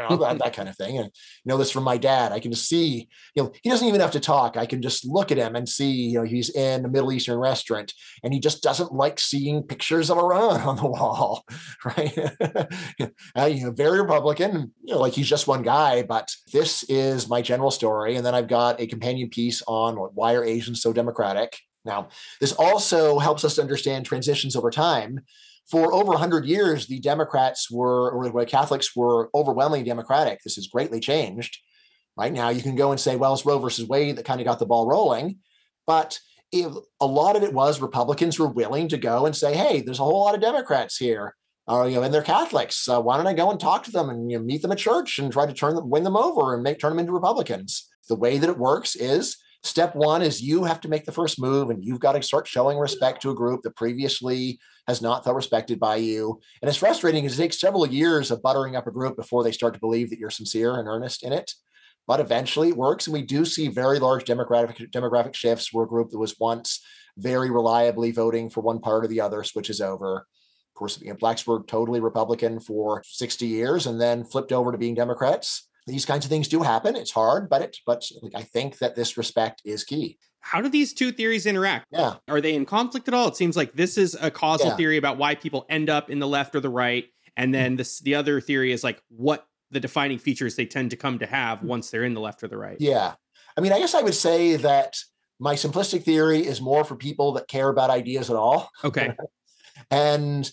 That, 0.09 0.39
that 0.43 0.53
kind 0.53 0.69
of 0.69 0.75
thing. 0.75 0.97
And 0.97 1.07
you 1.07 1.49
know 1.49 1.57
this 1.57 1.71
from 1.71 1.84
my 1.84 1.97
dad. 1.97 2.32
I 2.32 2.39
can 2.39 2.51
just 2.51 2.67
see, 2.67 3.07
you 3.36 3.43
know, 3.43 3.51
he 3.63 3.69
doesn't 3.69 3.88
even 3.88 4.01
have 4.01 4.11
to 4.11 4.19
talk. 4.19 4.57
I 4.57 4.65
can 4.65 4.82
just 4.82 5.05
look 5.05 5.32
at 5.32 5.38
him 5.38 5.55
and 5.55 5.67
see, 5.67 5.91
you 5.91 6.19
know, 6.19 6.23
he's 6.23 6.49
in 6.49 6.86
a 6.86 6.88
Middle 6.88 7.11
Eastern 7.11 7.39
restaurant 7.39 7.93
and 8.23 8.34
he 8.34 8.39
just 8.39 8.61
doesn't 8.61 8.93
like 8.93 9.19
seeing 9.19 9.63
pictures 9.63 10.09
of 10.09 10.17
Iran 10.17 10.61
on 10.67 10.75
the 10.75 10.88
wall, 10.88 11.43
right? 11.84 12.15
you 12.99 13.65
know, 13.65 13.71
very 13.71 14.01
Republican, 14.01 14.71
you 14.84 14.93
know, 14.93 14.99
like 14.99 15.13
he's 15.13 15.30
just 15.30 15.47
one 15.47 15.63
guy. 15.63 16.03
But 16.03 16.32
this 16.53 16.84
is 16.84 17.28
my 17.28 17.41
general 17.41 17.71
story. 17.71 18.15
And 18.15 18.25
then 18.25 18.36
I've 18.36 18.47
got 18.47 18.80
a 18.80 18.88
companion 18.88 19.30
piece 19.30 19.63
on 19.67 19.95
why 19.95 20.34
are 20.34 20.43
Asians 20.43 20.82
so 20.82 20.93
democratic? 20.93 21.57
Now, 21.88 22.09
this 22.39 22.51
also 22.51 23.17
helps 23.17 23.43
us 23.43 23.57
understand 23.57 24.05
transitions 24.05 24.55
over 24.55 24.69
time. 24.69 25.21
For 25.69 25.93
over 25.93 26.11
100 26.11 26.45
years, 26.45 26.88
the 26.88 26.99
Democrats 26.99 27.71
were, 27.71 28.11
or 28.11 28.29
the 28.29 28.45
Catholics 28.45 28.95
were 28.95 29.29
overwhelmingly 29.33 29.83
Democratic. 29.83 30.39
This 30.43 30.55
has 30.55 30.67
greatly 30.67 30.99
changed. 30.99 31.57
Right 32.15 32.31
now, 32.31 32.49
you 32.49 32.61
can 32.61 32.75
go 32.75 32.91
and 32.91 32.99
say, 32.99 33.15
well, 33.15 33.33
it's 33.33 33.45
Roe 33.45 33.59
versus 33.59 33.88
Wade 33.88 34.15
that 34.17 34.25
kind 34.25 34.39
of 34.39 34.45
got 34.45 34.59
the 34.59 34.65
ball 34.65 34.88
rolling. 34.88 35.38
But 35.85 36.19
if, 36.51 36.71
a 37.01 37.05
lot 37.05 37.35
of 37.35 37.43
it 37.43 37.53
was 37.53 37.81
Republicans 37.81 38.39
were 38.39 38.47
willing 38.47 38.88
to 38.89 38.97
go 38.97 39.25
and 39.25 39.35
say, 39.35 39.55
hey, 39.55 39.81
there's 39.81 39.99
a 39.99 40.03
whole 40.03 40.23
lot 40.23 40.35
of 40.35 40.41
Democrats 40.41 40.97
here. 40.97 41.35
Uh, 41.69 41.83
you 41.83 41.95
know, 41.95 42.03
and 42.03 42.13
they're 42.13 42.21
Catholics. 42.21 42.88
Why 42.88 43.17
don't 43.17 43.27
I 43.27 43.33
go 43.33 43.51
and 43.51 43.59
talk 43.59 43.83
to 43.83 43.91
them 43.91 44.09
and 44.09 44.31
you 44.31 44.38
know, 44.38 44.43
meet 44.43 44.61
them 44.61 44.71
at 44.71 44.77
church 44.77 45.19
and 45.19 45.31
try 45.31 45.45
to 45.45 45.53
turn 45.53 45.75
them, 45.75 45.89
win 45.89 46.05
them 46.05 46.15
over 46.15 46.53
and 46.53 46.63
make 46.63 46.79
turn 46.79 46.91
them 46.91 46.99
into 46.99 47.11
Republicans? 47.11 47.89
The 48.07 48.15
way 48.15 48.38
that 48.38 48.49
it 48.49 48.57
works 48.57 48.95
is 48.95 49.35
Step 49.68 49.95
one 49.95 50.22
is 50.22 50.41
you 50.41 50.63
have 50.63 50.80
to 50.80 50.88
make 50.88 51.03
the 51.03 51.11
first 51.11 51.41
move 51.41 51.70
and 51.70 51.84
you've 51.84 51.99
got 51.99 52.13
to 52.13 52.24
start 52.24 52.47
showing 52.47 52.78
respect 52.78 53.22
to 53.22 53.32
a 53.32 53.36
group 53.36 53.61
that 53.63 53.76
previously 53.76 54.59
has 54.88 55.01
not 55.01 55.26
felt 55.26 55.36
respected 55.36 55.78
by 55.78 55.97
you. 55.97 56.39
And 56.61 56.70
it's 56.70 56.78
frustrating 56.78 57.24
because 57.24 57.38
it 57.38 57.43
takes 57.43 57.59
several 57.59 57.86
years 57.86 58.32
of 58.32 58.41
buttering 58.41 58.78
up 58.78 58.88
a 58.88 58.91
group 58.91 59.18
before 59.18 59.43
they 59.43 59.51
start 59.51 59.74
to 59.74 59.80
believe 59.80 60.09
that 60.09 60.20
you're 60.20 60.30
sincere 60.30 60.80
and 60.80 60.88
earnest 60.88 61.22
in 61.22 61.34
it. 61.34 61.51
But 62.07 62.22
eventually 62.22 62.70
it 62.70 62.78
works. 62.78 63.07
And 63.07 63.13
we 63.13 63.22
do 63.22 63.43
see 63.43 63.68
very 63.68 63.99
large 63.99 64.24
demographic 64.24 64.89
demographic 64.91 65.36
shifts 65.36 65.74
where 65.74 65.84
a 65.84 65.89
group 65.89 66.11
that 66.11 66.18
was 66.18 66.39
once 66.39 66.82
very 67.18 67.51
reliably 67.51 68.11
voting 68.11 68.49
for 68.49 68.61
one 68.61 68.80
part 68.80 69.03
or 69.03 69.09
the 69.09 69.20
other 69.20 69.43
switches 69.43 69.82
over. 69.82 70.20
Of 70.20 70.80
course, 70.80 71.01
you 71.01 71.09
know, 71.09 71.18
blacks 71.18 71.45
were 71.45 71.63
totally 71.63 71.99
Republican 71.99 72.61
for 72.61 73.03
60 73.05 73.45
years 73.45 73.86
and 73.86 73.99
then 73.99 74.24
flipped 74.24 74.53
over 74.53 74.72
to 74.72 74.78
being 74.78 74.95
Democrats 74.95 75.68
these 75.88 76.05
kinds 76.05 76.25
of 76.25 76.29
things 76.29 76.47
do 76.47 76.61
happen. 76.61 76.95
It's 76.95 77.11
hard, 77.11 77.49
but 77.49 77.61
it 77.61 77.77
but 77.85 78.03
I 78.35 78.43
think 78.43 78.77
that 78.79 78.95
this 78.95 79.17
respect 79.17 79.61
is 79.65 79.83
key. 79.83 80.17
How 80.41 80.61
do 80.61 80.69
these 80.69 80.93
two 80.93 81.11
theories 81.11 81.45
interact? 81.45 81.88
Yeah. 81.91 82.15
Are 82.27 82.41
they 82.41 82.53
in 82.53 82.65
conflict 82.65 83.07
at 83.07 83.13
all? 83.13 83.27
It 83.27 83.35
seems 83.35 83.57
like 83.57 83.73
this 83.73 83.97
is 83.97 84.15
a 84.19 84.29
causal 84.29 84.67
Yeah. 84.67 84.75
theory 84.75 84.97
about 84.97 85.17
why 85.17 85.35
people 85.35 85.65
end 85.69 85.89
up 85.89 86.09
in 86.09 86.19
the 86.19 86.27
left 86.27 86.55
or 86.55 86.59
the 86.59 86.69
right. 86.69 87.05
And 87.35 87.53
then 87.53 87.75
this 87.77 87.99
the 87.99 88.15
other 88.15 88.39
theory 88.41 88.71
is 88.71 88.83
like 88.83 89.01
what 89.09 89.45
the 89.71 89.79
defining 89.79 90.17
features 90.19 90.55
they 90.55 90.65
tend 90.65 90.91
to 90.91 90.95
come 90.97 91.19
to 91.19 91.25
have 91.25 91.63
once 91.63 91.89
they're 91.89 92.03
in 92.05 92.13
the 92.13 92.21
left 92.21 92.43
or 92.43 92.47
the 92.47 92.57
right. 92.57 92.77
Yeah. 92.79 93.13
I 93.57 93.61
mean, 93.61 93.73
I 93.73 93.79
guess 93.79 93.95
I 93.95 94.01
would 94.01 94.15
say 94.15 94.55
that 94.57 94.95
my 95.39 95.55
simplistic 95.55 96.03
theory 96.03 96.45
is 96.45 96.61
more 96.61 96.83
for 96.83 96.95
people 96.95 97.33
that 97.33 97.47
care 97.47 97.69
about 97.69 97.89
ideas 97.89 98.29
at 98.29 98.35
all. 98.35 98.69
Okay. 98.83 99.11
And 99.91 100.49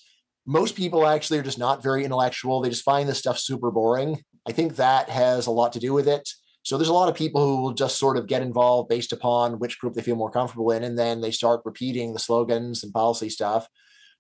most 0.47 0.77
people 0.77 1.07
actually 1.07 1.39
are 1.39 1.43
just 1.43 1.59
not 1.59 1.83
very 1.83 2.05
intellectual. 2.05 2.61
They 2.61 2.69
just 2.69 2.85
find 2.85 3.09
this 3.09 3.19
stuff 3.19 3.39
super 3.39 3.71
boring. 3.71 4.23
I 4.47 4.53
think 4.53 4.77
that 4.77 5.09
has 5.09 5.47
a 5.47 5.51
lot 5.51 5.73
to 5.73 5.81
do 5.81 5.93
with 5.93 6.09
it. 6.09 6.29
So 6.63 6.79
there's 6.79 6.89
a 6.89 6.95
lot 6.95 7.11
of 7.11 7.15
people 7.15 7.45
who 7.45 7.63
will 7.63 7.75
just 7.75 7.99
sort 7.99 8.17
of 8.17 8.27
get 8.27 8.41
involved 8.41 8.89
based 8.89 9.13
upon 9.13 9.59
which 9.59 9.79
group 9.79 9.95
they 9.95 10.03
feel 10.03 10.17
more 10.17 10.31
comfortable 10.31 10.71
in, 10.71 10.83
and 10.83 10.99
then 10.99 11.21
they 11.21 11.31
start 11.31 11.61
repeating 11.65 12.13
the 12.13 12.19
slogans 12.19 12.83
and 12.83 12.93
policy 12.93 13.29
stuff. 13.29 13.69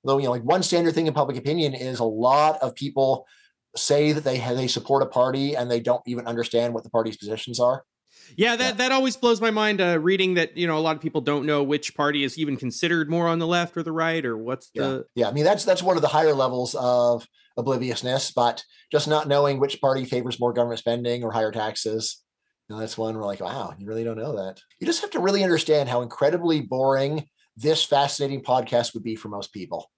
Though 0.04 0.18
you 0.18 0.24
know, 0.24 0.32
like 0.32 0.44
one 0.44 0.62
standard 0.62 0.94
thing 0.94 1.06
in 1.06 1.14
public 1.14 1.38
opinion 1.38 1.74
is 1.74 2.00
a 2.00 2.04
lot 2.04 2.60
of 2.60 2.74
people 2.74 3.26
say 3.76 4.12
that 4.12 4.24
they 4.24 4.38
they 4.38 4.66
support 4.66 5.02
a 5.02 5.06
party 5.06 5.56
and 5.56 5.70
they 5.70 5.80
don't 5.80 6.02
even 6.06 6.26
understand 6.26 6.74
what 6.74 6.84
the 6.84 6.90
party's 6.90 7.16
positions 7.16 7.58
are. 7.58 7.84
Yeah, 8.36 8.56
that, 8.56 8.64
Yeah. 8.64 8.72
that 8.72 8.92
always 8.92 9.16
blows 9.16 9.40
my 9.40 9.50
mind. 9.50 9.80
Uh, 9.80 9.98
reading 10.00 10.34
that, 10.34 10.56
you 10.56 10.66
know, 10.66 10.78
a 10.78 10.80
lot 10.80 10.96
of 10.96 11.02
people 11.02 11.20
don't 11.20 11.46
know 11.46 11.62
which 11.62 11.94
party 11.94 12.24
is 12.24 12.38
even 12.38 12.56
considered 12.56 13.08
more 13.10 13.28
on 13.28 13.38
the 13.38 13.46
left 13.46 13.76
or 13.76 13.82
the 13.82 13.92
right, 13.92 14.24
or 14.24 14.36
what's 14.36 14.70
Yeah, 14.74 14.82
the. 14.82 15.04
yeah. 15.14 15.28
I 15.28 15.32
mean, 15.32 15.44
that's 15.44 15.64
that's 15.64 15.82
one 15.82 15.96
of 15.96 16.02
the 16.02 16.08
higher 16.08 16.32
levels 16.34 16.74
of 16.74 17.26
obliviousness, 17.56 18.32
but 18.32 18.64
just 18.90 19.06
not 19.08 19.28
knowing 19.28 19.60
which 19.60 19.80
party 19.80 20.04
favors 20.04 20.40
more 20.40 20.52
government 20.52 20.80
spending 20.80 21.22
or 21.22 21.30
higher 21.32 21.52
taxes. 21.52 22.22
You 22.68 22.74
know, 22.74 22.80
that's 22.80 22.96
one 22.98 23.14
we're 23.16 23.24
like, 23.26 23.40
wow, 23.40 23.74
you 23.78 23.86
really 23.86 24.04
don't 24.04 24.16
know 24.18 24.36
that. 24.36 24.60
You 24.80 24.86
just 24.86 25.02
have 25.02 25.10
to 25.10 25.20
really 25.20 25.44
understand 25.44 25.88
how 25.88 26.02
incredibly 26.02 26.62
boring 26.62 27.26
this 27.56 27.84
fascinating 27.84 28.42
podcast 28.42 28.94
would 28.94 29.02
be 29.04 29.14
for 29.14 29.28
most 29.28 29.52
people. 29.52 29.90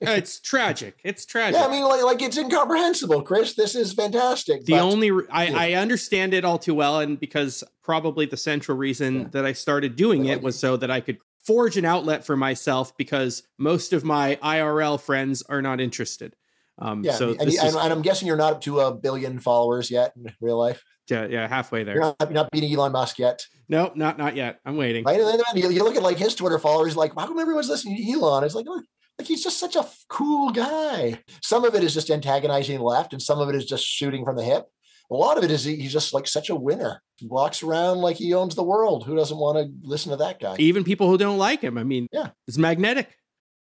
It's 0.00 0.40
tragic. 0.40 0.98
It's 1.04 1.24
tragic. 1.24 1.58
Yeah, 1.58 1.66
I 1.66 1.70
mean, 1.70 1.84
like, 1.84 2.02
like 2.02 2.22
it's 2.22 2.36
incomprehensible, 2.36 3.22
Chris. 3.22 3.54
This 3.54 3.74
is 3.74 3.92
fantastic. 3.94 4.64
the 4.66 4.74
but- 4.74 4.82
only 4.82 5.10
re- 5.10 5.24
I, 5.30 5.46
yeah. 5.46 5.56
I 5.58 5.72
understand 5.72 6.34
it 6.34 6.44
all 6.44 6.58
too 6.58 6.74
well 6.74 7.00
and 7.00 7.18
because 7.18 7.64
probably 7.82 8.26
the 8.26 8.36
central 8.36 8.76
reason 8.76 9.20
Yeah. 9.20 9.26
that 9.32 9.44
i 9.46 9.52
started 9.52 9.96
doing 9.96 10.26
it 10.26 10.40
was 10.42 10.58
so 10.58 10.76
that 10.78 10.90
i 10.90 11.00
could 11.00 11.18
forge 11.46 11.76
an 11.76 11.84
outlet 11.84 12.24
for 12.24 12.34
myself 12.36 12.96
because 12.96 13.42
most 13.58 13.92
of 13.92 14.04
my 14.04 14.36
irl 14.42 14.98
friends 15.00 15.42
are 15.48 15.60
not 15.60 15.80
interested 15.80 16.34
um 16.78 17.04
yeah, 17.04 17.12
so 17.12 17.30
and, 17.38 17.48
is, 17.48 17.58
and 17.62 17.92
I'm 17.92 18.00
guessing 18.02 18.26
you're 18.26 18.36
not 18.38 18.54
up 18.54 18.60
to 18.62 18.80
a 18.80 18.94
billion 18.94 19.38
followers 19.38 19.90
yet 19.90 20.12
in 20.16 20.32
real 20.40 20.58
life. 20.58 20.82
yeah, 21.10 21.26
yeah 21.26 21.46
halfway 21.48 21.84
there 21.84 21.94
You're 21.94 22.02
not, 22.04 22.16
you're 22.20 22.30
not 22.32 22.50
beating 22.50 22.72
Elon 22.74 22.92
Musk 22.92 23.18
yet, 23.18 23.44
nope 23.68 23.96
not 23.96 24.16
not 24.18 24.34
yet 24.36 24.60
i'm 24.64 24.76
waiting 24.76 25.04
right? 25.04 25.20
And 25.20 25.42
then 25.54 25.72
you, 25.72 25.84
look 25.84 25.96
at 25.96 26.02
like 26.02 26.16
his 26.18 26.34
Twitter 26.34 26.58
followers, 26.58 26.96
like, 26.96 27.12
how 27.18 27.26
come 27.26 27.38
everyone's 27.38 27.68
listening 27.68 27.96
to 27.98 28.12
Elon? 28.12 28.44
It's 28.44 28.54
like, 28.54 28.66
look, 28.66 28.84
like 29.18 29.28
he's 29.28 29.42
just 29.44 29.58
such 29.58 29.76
a 29.76 29.86
cool 30.08 30.50
guy. 30.50 31.20
Some 31.42 31.64
of 31.64 31.74
it 31.74 31.84
is 31.84 31.94
just 31.94 32.10
antagonizing 32.10 32.78
the 32.78 32.84
left, 32.84 33.12
and 33.12 33.22
some 33.22 33.40
of 33.40 33.48
it 33.48 33.54
is 33.54 33.64
just 33.64 33.84
shooting 33.84 34.24
from 34.24 34.36
the 34.36 34.42
hip. 34.44 34.64
A 35.10 35.14
lot 35.14 35.36
of 35.38 35.44
it 35.44 35.50
is 35.50 35.64
he- 35.64 35.76
he's 35.76 35.92
just 35.92 36.12
like 36.14 36.26
such 36.26 36.48
a 36.50 36.54
winner. 36.54 37.02
Walks 37.22 37.62
around 37.62 37.98
like 37.98 38.16
he 38.16 38.32
owns 38.34 38.54
the 38.54 38.62
world. 38.64 39.04
Who 39.04 39.14
doesn't 39.14 39.36
want 39.36 39.58
to 39.58 39.70
listen 39.88 40.10
to 40.10 40.16
that 40.16 40.40
guy? 40.40 40.56
even 40.58 40.82
people 40.82 41.08
who 41.08 41.18
don't 41.18 41.38
like 41.38 41.60
him 41.60 41.76
i 41.78 41.84
mean 41.84 42.08
Yeah. 42.12 42.30
it's 42.48 42.58
magnetic 42.58 43.14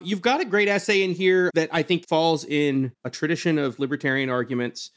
you've 0.01 0.21
got 0.21 0.39
a 0.41 0.45
great 0.45 0.67
essay 0.67 1.01
in 1.03 1.11
here 1.13 1.49
that 1.55 1.69
i 1.73 1.81
think 1.83 2.07
falls 2.07 2.45
in 2.45 2.91
a 3.03 3.09
tradition 3.09 3.57
of 3.57 3.79
libertarian 3.79 4.29
arguments 4.29 4.91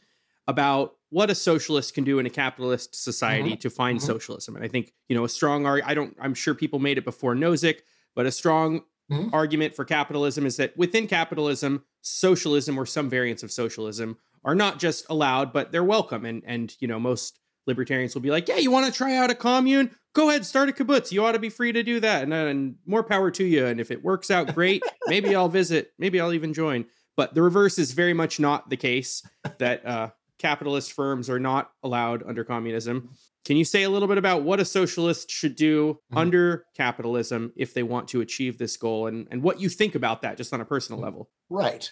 about 0.48 0.92
what 1.10 1.30
a 1.30 1.34
socialist 1.34 1.94
can 1.94 2.04
do 2.04 2.18
in 2.18 2.26
a 2.26 2.30
capitalist 2.30 2.94
society 2.94 3.56
to 3.56 3.70
find 3.70 3.98
Mhm. 3.98 4.02
socialism 4.06 4.56
and 4.56 4.64
i 4.64 4.68
think 4.68 4.92
you 5.08 5.16
know 5.16 5.24
a 5.24 5.28
strong 5.28 5.64
arg- 5.66 5.82
i 5.86 5.94
don't 5.94 6.16
i'm 6.20 6.34
sure 6.34 6.54
people 6.54 6.78
made 6.78 6.98
it 6.98 7.04
before 7.04 7.34
nozick 7.34 7.80
but 8.14 8.26
a 8.26 8.32
strong 8.32 8.82
Mhm. 9.12 9.30
argument 9.32 9.74
for 9.76 9.84
capitalism 9.84 10.46
is 10.46 10.56
that 10.56 10.76
within 10.76 11.06
capitalism 11.06 11.84
socialism 12.00 12.78
or 12.78 12.86
some 12.86 13.08
variants 13.10 13.42
of 13.42 13.52
socialism 13.52 14.16
are 14.44 14.54
not 14.54 14.78
just 14.78 15.04
allowed 15.08 15.52
but 15.52 15.70
they're 15.70 15.84
welcome 15.84 16.24
and 16.24 16.42
and 16.46 16.76
you 16.80 16.88
know 16.88 16.98
most 16.98 17.38
libertarians 17.66 18.12
will 18.14 18.22
be 18.22 18.30
like, 18.30 18.48
"Yeah, 18.48 18.56
you 18.56 18.72
want 18.72 18.86
to 18.86 18.92
try 18.92 19.14
out 19.16 19.30
a 19.30 19.36
commune? 19.36 19.94
Go 20.14 20.28
ahead, 20.28 20.44
start 20.44 20.68
a 20.68 20.72
kibbutz. 20.72 21.12
You 21.12 21.24
ought 21.24 21.32
to 21.32 21.38
be 21.38 21.48
free 21.48 21.70
to 21.70 21.84
do 21.84 22.00
that, 22.00 22.24
and, 22.24 22.34
and 22.34 22.74
more 22.86 23.04
power 23.04 23.30
to 23.30 23.44
you. 23.44 23.66
And 23.66 23.80
if 23.80 23.92
it 23.92 24.02
works 24.02 24.32
out 24.32 24.52
great, 24.52 24.82
maybe 25.06 25.32
I'll 25.36 25.48
visit. 25.48 25.92
Maybe 25.98 26.20
I'll 26.20 26.32
even 26.32 26.52
join." 26.54 26.86
But 27.16 27.34
the 27.34 27.42
reverse 27.42 27.78
is 27.78 27.92
very 27.92 28.14
much 28.14 28.40
not 28.40 28.68
the 28.68 28.76
case. 28.76 29.22
That 29.58 29.86
uh, 29.86 30.10
capitalist 30.38 30.92
firms 30.92 31.30
are 31.30 31.38
not 31.38 31.70
allowed 31.84 32.24
under 32.26 32.42
communism. 32.42 33.10
Can 33.44 33.56
you 33.56 33.64
say 33.64 33.82
a 33.82 33.90
little 33.90 34.08
bit 34.08 34.18
about 34.18 34.42
what 34.42 34.60
a 34.60 34.64
socialist 34.64 35.30
should 35.30 35.56
do 35.56 35.94
mm-hmm. 35.94 36.18
under 36.18 36.64
capitalism 36.76 37.52
if 37.56 37.74
they 37.74 37.82
want 37.82 38.08
to 38.08 38.20
achieve 38.20 38.58
this 38.58 38.76
goal 38.76 39.08
and, 39.08 39.26
and 39.30 39.42
what 39.42 39.60
you 39.60 39.68
think 39.68 39.94
about 39.94 40.22
that 40.22 40.36
just 40.36 40.52
on 40.52 40.60
a 40.60 40.64
personal 40.64 40.98
mm-hmm. 40.98 41.06
level? 41.06 41.30
Right. 41.50 41.90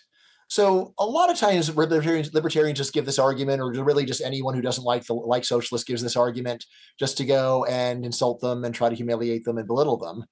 So 0.48 0.94
a 0.98 1.06
lot 1.06 1.30
of 1.30 1.38
times 1.38 1.74
libertarians, 1.76 2.34
libertarians 2.34 2.76
just 2.76 2.92
give 2.92 3.06
this 3.06 3.20
argument, 3.20 3.60
or 3.60 3.70
really 3.84 4.04
just 4.04 4.20
anyone 4.20 4.54
who 4.54 4.60
doesn't 4.60 4.82
like 4.82 5.06
the 5.06 5.14
like 5.14 5.44
socialists 5.44 5.86
gives 5.86 6.02
this 6.02 6.16
argument 6.16 6.66
just 6.98 7.16
to 7.18 7.24
go 7.24 7.64
and 7.66 8.04
insult 8.04 8.40
them 8.40 8.64
and 8.64 8.74
try 8.74 8.88
to 8.88 8.96
humiliate 8.96 9.44
them 9.44 9.58
and 9.58 9.68
belittle 9.68 9.96
them. 9.96 10.24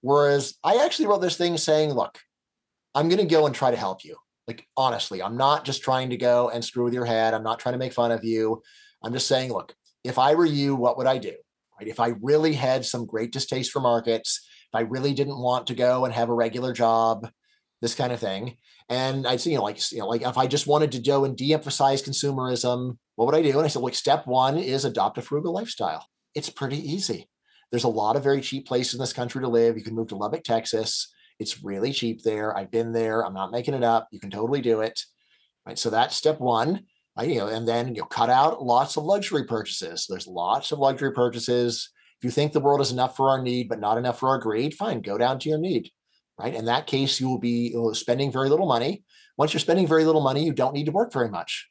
Whereas 0.00 0.54
I 0.64 0.82
actually 0.82 1.06
wrote 1.06 1.20
this 1.20 1.36
thing 1.36 1.58
saying, 1.58 1.92
look, 1.92 2.18
I'm 2.94 3.10
going 3.10 3.20
to 3.20 3.26
go 3.26 3.44
and 3.44 3.54
try 3.54 3.70
to 3.70 3.76
help 3.76 4.04
you. 4.04 4.16
Like 4.46 4.66
honestly, 4.74 5.22
I'm 5.22 5.36
not 5.36 5.66
just 5.66 5.82
trying 5.82 6.08
to 6.10 6.16
go 6.16 6.48
and 6.48 6.64
screw 6.64 6.84
with 6.84 6.94
your 6.94 7.04
head. 7.04 7.34
I'm 7.34 7.42
not 7.42 7.58
trying 7.58 7.74
to 7.74 7.78
make 7.78 7.92
fun 7.92 8.10
of 8.10 8.24
you. 8.24 8.62
I'm 9.04 9.12
just 9.12 9.28
saying, 9.28 9.52
look, 9.52 9.74
if 10.04 10.18
I 10.18 10.34
were 10.34 10.46
you, 10.46 10.74
what 10.74 10.96
would 10.98 11.06
I 11.06 11.18
do? 11.18 11.34
Right? 11.78 11.88
If 11.88 12.00
I 12.00 12.14
really 12.20 12.54
had 12.54 12.84
some 12.84 13.06
great 13.06 13.32
distaste 13.32 13.70
for 13.70 13.80
markets, 13.80 14.46
if 14.72 14.78
I 14.78 14.82
really 14.82 15.14
didn't 15.14 15.38
want 15.38 15.66
to 15.68 15.74
go 15.74 16.04
and 16.04 16.14
have 16.14 16.28
a 16.28 16.34
regular 16.34 16.72
job, 16.72 17.28
this 17.80 17.94
kind 17.94 18.12
of 18.12 18.20
thing, 18.20 18.56
and 18.88 19.26
I'd 19.26 19.40
say, 19.40 19.50
you 19.50 19.58
know, 19.58 19.62
like, 19.62 19.92
you 19.92 19.98
know, 19.98 20.08
like 20.08 20.22
if 20.22 20.38
I 20.38 20.46
just 20.46 20.66
wanted 20.66 20.92
to 20.92 21.00
go 21.00 21.24
and 21.24 21.36
de-emphasize 21.36 22.02
consumerism, 22.02 22.96
what 23.16 23.26
would 23.26 23.34
I 23.34 23.42
do? 23.42 23.50
And 23.50 23.64
I 23.64 23.68
said, 23.68 23.82
like, 23.82 23.94
step 23.94 24.26
one 24.26 24.56
is 24.56 24.84
adopt 24.84 25.18
a 25.18 25.22
frugal 25.22 25.52
lifestyle. 25.52 26.06
It's 26.34 26.50
pretty 26.50 26.78
easy. 26.78 27.28
There's 27.70 27.84
a 27.84 27.88
lot 27.88 28.16
of 28.16 28.24
very 28.24 28.40
cheap 28.40 28.66
places 28.66 28.94
in 28.94 29.00
this 29.00 29.12
country 29.12 29.42
to 29.42 29.48
live. 29.48 29.76
You 29.76 29.84
can 29.84 29.94
move 29.94 30.08
to 30.08 30.16
Lubbock, 30.16 30.42
Texas. 30.42 31.12
It's 31.38 31.62
really 31.62 31.92
cheap 31.92 32.22
there. 32.22 32.56
I've 32.56 32.70
been 32.70 32.92
there. 32.92 33.24
I'm 33.24 33.34
not 33.34 33.52
making 33.52 33.74
it 33.74 33.84
up. 33.84 34.08
You 34.10 34.20
can 34.20 34.30
totally 34.30 34.60
do 34.62 34.80
it. 34.80 35.00
Right. 35.66 35.78
So 35.78 35.90
that's 35.90 36.16
step 36.16 36.40
one 36.40 36.84
you 37.22 37.36
know, 37.36 37.48
and 37.48 37.66
then 37.66 37.94
you 37.94 38.02
know, 38.02 38.06
cut 38.06 38.30
out 38.30 38.62
lots 38.62 38.96
of 38.96 39.04
luxury 39.04 39.44
purchases. 39.44 40.06
There's 40.08 40.26
lots 40.26 40.72
of 40.72 40.78
luxury 40.78 41.12
purchases. 41.12 41.90
If 42.20 42.24
you 42.24 42.30
think 42.30 42.52
the 42.52 42.60
world 42.60 42.80
is 42.80 42.92
enough 42.92 43.16
for 43.16 43.30
our 43.30 43.42
need, 43.42 43.68
but 43.68 43.80
not 43.80 43.98
enough 43.98 44.18
for 44.18 44.28
our 44.28 44.38
greed, 44.38 44.74
fine, 44.74 45.00
go 45.00 45.18
down 45.18 45.38
to 45.40 45.48
your 45.48 45.58
need. 45.58 45.90
Right. 46.38 46.54
In 46.54 46.66
that 46.66 46.86
case, 46.86 47.20
you 47.20 47.28
will 47.28 47.38
be 47.38 47.74
spending 47.94 48.30
very 48.30 48.48
little 48.48 48.66
money. 48.66 49.02
Once 49.36 49.52
you're 49.52 49.60
spending 49.60 49.88
very 49.88 50.04
little 50.04 50.20
money, 50.20 50.44
you 50.44 50.52
don't 50.52 50.72
need 50.72 50.86
to 50.86 50.92
work 50.92 51.12
very 51.12 51.28
much. 51.28 51.68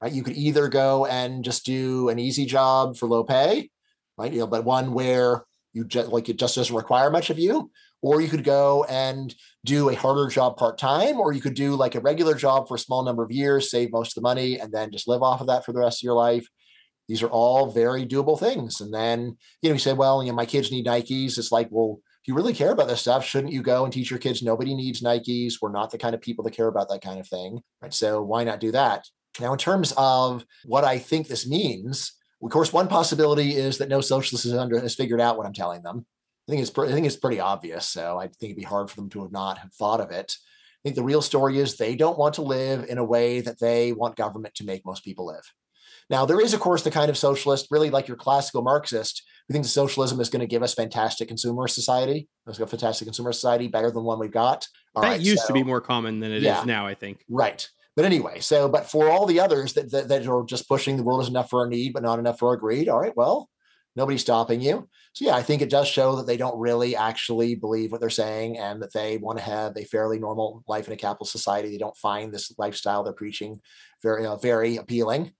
Right. 0.00 0.12
You 0.12 0.22
could 0.22 0.36
either 0.36 0.68
go 0.68 1.06
and 1.06 1.42
just 1.42 1.64
do 1.64 2.08
an 2.08 2.20
easy 2.20 2.46
job 2.46 2.96
for 2.96 3.08
low 3.08 3.24
pay, 3.24 3.70
right? 4.16 4.32
You 4.32 4.40
know, 4.40 4.46
but 4.46 4.64
one 4.64 4.92
where 4.92 5.44
you 5.72 5.84
just 5.84 6.10
like 6.10 6.28
it 6.28 6.38
just 6.38 6.54
doesn't 6.54 6.74
require 6.74 7.10
much 7.10 7.30
of 7.30 7.38
you, 7.38 7.70
or 8.02 8.20
you 8.20 8.28
could 8.28 8.44
go 8.44 8.84
and 8.84 9.34
do 9.64 9.88
a 9.88 9.94
harder 9.94 10.28
job 10.28 10.56
part 10.56 10.78
time, 10.78 11.18
or 11.18 11.32
you 11.32 11.40
could 11.40 11.54
do 11.54 11.74
like 11.74 11.94
a 11.94 12.00
regular 12.00 12.34
job 12.34 12.68
for 12.68 12.76
a 12.76 12.78
small 12.78 13.04
number 13.04 13.22
of 13.22 13.32
years, 13.32 13.70
save 13.70 13.90
most 13.92 14.10
of 14.10 14.14
the 14.14 14.28
money, 14.28 14.58
and 14.58 14.72
then 14.72 14.90
just 14.90 15.08
live 15.08 15.22
off 15.22 15.40
of 15.40 15.48
that 15.48 15.64
for 15.64 15.72
the 15.72 15.80
rest 15.80 16.00
of 16.00 16.04
your 16.04 16.14
life. 16.14 16.46
These 17.08 17.22
are 17.22 17.30
all 17.30 17.70
very 17.70 18.06
doable 18.06 18.38
things. 18.38 18.80
And 18.80 18.92
then, 18.92 19.36
you 19.62 19.70
know, 19.70 19.72
you 19.72 19.78
say, 19.78 19.94
well, 19.94 20.22
you 20.22 20.30
know, 20.30 20.36
my 20.36 20.46
kids 20.46 20.70
need 20.70 20.86
Nikes. 20.86 21.38
It's 21.38 21.50
like, 21.50 21.68
well, 21.70 22.00
if 22.22 22.28
you 22.28 22.34
really 22.34 22.52
care 22.52 22.72
about 22.72 22.86
this 22.86 23.00
stuff, 23.00 23.24
shouldn't 23.24 23.52
you 23.52 23.62
go 23.62 23.84
and 23.84 23.92
teach 23.92 24.10
your 24.10 24.18
kids 24.18 24.42
nobody 24.42 24.74
needs 24.74 25.00
Nikes? 25.00 25.54
We're 25.60 25.72
not 25.72 25.90
the 25.90 25.98
kind 25.98 26.14
of 26.14 26.20
people 26.20 26.44
that 26.44 26.52
care 26.52 26.68
about 26.68 26.90
that 26.90 27.00
kind 27.00 27.18
of 27.18 27.26
thing. 27.26 27.62
Right. 27.80 27.94
So 27.94 28.22
why 28.22 28.44
not 28.44 28.60
do 28.60 28.72
that? 28.72 29.06
Now, 29.40 29.52
in 29.52 29.58
terms 29.58 29.94
of 29.96 30.44
what 30.66 30.84
I 30.84 30.98
think 30.98 31.28
this 31.28 31.48
means, 31.48 32.12
of 32.42 32.50
course, 32.50 32.72
one 32.72 32.88
possibility 32.88 33.56
is 33.56 33.78
that 33.78 33.88
no 33.88 34.00
socialist 34.00 34.44
has, 34.44 34.54
under, 34.54 34.78
has 34.78 34.94
figured 34.94 35.20
out 35.20 35.38
what 35.38 35.46
I'm 35.46 35.52
telling 35.52 35.82
them. 35.82 36.06
I 36.48 36.50
think 36.50 36.62
it's 36.62 36.78
I 36.78 36.92
think 36.92 37.06
it's 37.06 37.16
pretty 37.16 37.40
obvious. 37.40 37.86
So 37.86 38.18
I 38.18 38.28
think 38.28 38.50
it'd 38.50 38.56
be 38.56 38.62
hard 38.62 38.90
for 38.90 38.96
them 38.96 39.10
to 39.10 39.22
have 39.22 39.32
not 39.32 39.58
have 39.58 39.72
thought 39.74 40.00
of 40.00 40.10
it. 40.10 40.34
I 40.34 40.80
think 40.82 40.96
the 40.96 41.02
real 41.02 41.22
story 41.22 41.58
is 41.58 41.76
they 41.76 41.96
don't 41.96 42.18
want 42.18 42.34
to 42.34 42.42
live 42.42 42.86
in 42.88 42.98
a 42.98 43.04
way 43.04 43.40
that 43.40 43.58
they 43.60 43.92
want 43.92 44.16
government 44.16 44.54
to 44.56 44.64
make 44.64 44.86
most 44.86 45.04
people 45.04 45.26
live. 45.26 45.52
Now, 46.10 46.24
there 46.24 46.40
is, 46.40 46.54
of 46.54 46.60
course, 46.60 46.82
the 46.82 46.90
kind 46.90 47.10
of 47.10 47.18
socialist, 47.18 47.68
really 47.70 47.90
like 47.90 48.08
your 48.08 48.16
classical 48.16 48.62
Marxist, 48.62 49.22
who 49.46 49.52
thinks 49.52 49.68
socialism 49.68 50.20
is 50.20 50.30
going 50.30 50.40
to 50.40 50.46
give 50.46 50.62
us 50.62 50.72
fantastic 50.72 51.28
consumer 51.28 51.68
society. 51.68 52.28
Let's 52.46 52.58
go 52.58 52.64
fantastic 52.64 53.06
consumer 53.06 53.32
society, 53.32 53.68
better 53.68 53.90
than 53.90 54.04
one 54.04 54.18
we've 54.18 54.30
got. 54.30 54.66
All 54.94 55.02
that 55.02 55.08
right, 55.08 55.20
used 55.20 55.42
so, 55.42 55.48
to 55.48 55.52
be 55.52 55.62
more 55.62 55.82
common 55.82 56.20
than 56.20 56.32
it 56.32 56.42
yeah, 56.42 56.60
is 56.60 56.66
now, 56.66 56.86
I 56.86 56.94
think. 56.94 57.24
Right. 57.28 57.68
But 57.94 58.04
anyway, 58.04 58.40
so 58.40 58.68
but 58.68 58.88
for 58.88 59.10
all 59.10 59.26
the 59.26 59.40
others 59.40 59.74
that, 59.74 59.90
that, 59.90 60.08
that 60.08 60.26
are 60.26 60.44
just 60.44 60.68
pushing 60.68 60.96
the 60.96 61.02
world 61.02 61.20
is 61.20 61.28
enough 61.28 61.50
for 61.50 61.60
our 61.60 61.68
need, 61.68 61.92
but 61.92 62.02
not 62.02 62.18
enough 62.18 62.38
for 62.38 62.48
our 62.48 62.56
greed. 62.56 62.88
All 62.88 63.00
right, 63.00 63.16
well, 63.16 63.50
nobody's 63.96 64.20
stopping 64.20 64.60
you. 64.60 64.88
So 65.18 65.24
yeah, 65.24 65.34
I 65.34 65.42
think 65.42 65.62
it 65.62 65.68
does 65.68 65.88
show 65.88 66.14
that 66.14 66.28
they 66.28 66.36
don't 66.36 66.60
really 66.60 66.94
actually 66.94 67.56
believe 67.56 67.90
what 67.90 68.00
they're 68.00 68.08
saying 68.08 68.56
and 68.56 68.80
that 68.80 68.92
they 68.92 69.16
want 69.16 69.36
to 69.36 69.44
have 69.44 69.76
a 69.76 69.82
fairly 69.82 70.16
normal 70.16 70.62
life 70.68 70.86
in 70.86 70.92
a 70.92 70.96
capitalist 70.96 71.32
society. 71.32 71.70
They 71.70 71.76
don't 71.76 71.96
find 71.96 72.32
this 72.32 72.56
lifestyle 72.56 73.02
they're 73.02 73.12
preaching 73.12 73.60
very 74.00 74.24
uh, 74.24 74.36
very 74.36 74.76
appealing. 74.76 75.32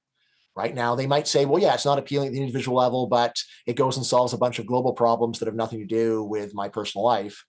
Right 0.57 0.75
now, 0.75 0.97
they 0.97 1.07
might 1.07 1.29
say, 1.29 1.45
well, 1.45 1.63
yeah, 1.63 1.75
it's 1.75 1.85
not 1.85 2.01
appealing 2.01 2.27
at 2.27 2.33
the 2.33 2.41
individual 2.41 2.77
level, 2.77 3.07
but 3.07 3.37
it 3.69 3.77
goes 3.77 3.97
and 3.97 4.05
solves 4.05 4.33
a 4.33 4.37
bunch 4.37 4.59
of 4.59 4.67
global 4.67 4.95
problems 4.95 5.39
that 5.39 5.47
have 5.47 5.55
nothing 5.55 5.79
to 5.79 5.87
do 5.87 6.25
with 6.25 6.55
my 6.55 6.69
personal 6.69 7.05
life. 7.05 7.45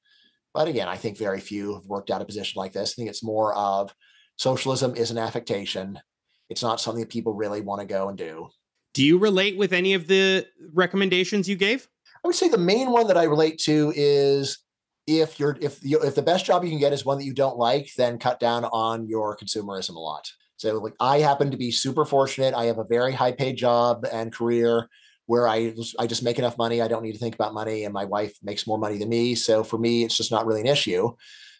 But 0.53 0.67
again, 0.67 0.87
I 0.87 0.97
think 0.97 1.17
very 1.17 1.39
few 1.39 1.73
have 1.73 1.87
worked 1.87 2.11
out 2.11 2.21
a 2.21 2.25
position 2.25 2.59
like 2.59 2.73
this. 2.73 2.91
I 2.91 2.95
think 2.95 3.09
it's 3.09 3.23
more 3.23 3.55
of 3.55 3.91
socialism 4.37 4.93
is 4.95 5.09
an 5.09 5.17
affectation. 5.17 5.99
It's 6.47 6.61
not 6.61 6.79
something 6.79 7.01
that 7.01 7.09
people 7.09 7.33
really 7.33 7.61
want 7.61 7.81
to 7.81 7.87
go 7.87 8.07
and 8.07 8.15
do. 8.15 8.49
Do 8.93 9.03
you 9.03 9.17
relate 9.17 9.57
with 9.57 9.73
any 9.73 9.95
of 9.95 10.05
the 10.05 10.45
recommendations 10.73 11.49
you 11.49 11.55
gave? 11.55 11.87
I 12.23 12.27
would 12.27 12.35
say 12.35 12.49
the 12.49 12.57
main 12.57 12.91
one 12.91 13.07
that 13.07 13.17
I 13.17 13.23
relate 13.23 13.59
to 13.59 13.93
is 13.95 14.59
if 15.07 15.39
you're 15.39 15.57
if 15.61 15.79
you 15.83 15.99
if 16.01 16.15
the 16.15 16.21
best 16.21 16.45
job 16.45 16.63
you 16.63 16.69
can 16.69 16.79
get 16.79 16.93
is 16.93 17.05
one 17.05 17.17
that 17.17 17.25
you 17.25 17.33
don't 17.33 17.57
like, 17.57 17.89
then 17.97 18.19
cut 18.19 18.39
down 18.39 18.65
on 18.65 19.07
your 19.07 19.37
consumerism 19.37 19.95
a 19.95 19.99
lot. 19.99 20.29
So 20.57 20.77
like 20.77 20.93
I 20.99 21.19
happen 21.19 21.51
to 21.51 21.57
be 21.57 21.71
super 21.71 22.05
fortunate. 22.05 22.53
I 22.53 22.65
have 22.65 22.79
a 22.79 22.83
very 22.83 23.13
high 23.13 23.31
paid 23.31 23.57
job 23.57 24.05
and 24.11 24.33
career 24.33 24.89
where 25.25 25.47
I 25.47 25.73
I 25.97 26.07
just 26.07 26.23
make 26.23 26.39
enough 26.39 26.57
money. 26.57 26.81
I 26.81 26.87
don't 26.87 27.03
need 27.03 27.13
to 27.13 27.19
think 27.19 27.35
about 27.35 27.53
money, 27.53 27.85
and 27.85 27.93
my 27.93 28.05
wife 28.05 28.37
makes 28.43 28.67
more 28.67 28.77
money 28.77 28.97
than 28.97 29.09
me. 29.09 29.35
So 29.35 29.63
for 29.63 29.77
me, 29.77 30.03
it's 30.03 30.17
just 30.17 30.31
not 30.31 30.45
really 30.45 30.61
an 30.61 30.67
issue. 30.67 31.11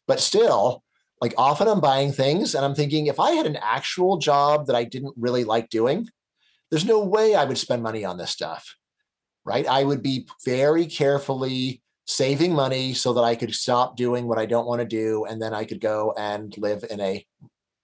But 0.08 0.20
still, 0.20 0.84
like 1.22 1.34
often 1.38 1.68
I'm 1.68 1.82
buying 1.82 2.12
things 2.12 2.56
and 2.56 2.64
I'm 2.64 2.76
thinking 2.76 3.08
if 3.08 3.20
I 3.20 3.32
had 3.32 3.46
an 3.46 3.58
actual 3.62 4.18
job 4.18 4.68
that 4.68 4.76
I 4.76 4.84
didn't 4.86 5.14
really 5.18 5.44
like 5.44 5.70
doing, 5.70 6.08
there's 6.72 6.86
no 6.86 7.04
way 7.04 7.36
I 7.36 7.46
would 7.46 7.58
spend 7.58 7.84
money 7.84 8.06
on 8.06 8.18
this 8.18 8.32
stuff, 8.32 8.76
right? 9.50 9.66
I 9.68 9.84
would 9.84 10.04
be 10.04 10.28
very 10.46 10.86
carefully 10.86 11.82
saving 12.06 12.54
money 12.54 12.94
so 12.94 13.14
that 13.14 13.24
I 13.24 13.36
could 13.36 13.54
stop 13.54 13.98
doing 13.98 14.28
what 14.28 14.38
I 14.38 14.46
don't 14.46 14.68
want 14.68 14.80
to 14.82 14.86
do. 14.86 15.26
And 15.26 15.42
then 15.42 15.56
I 15.56 15.66
could 15.66 15.82
go 15.82 16.14
and 16.18 16.56
live 16.58 16.86
in 16.88 17.00
a 17.00 17.26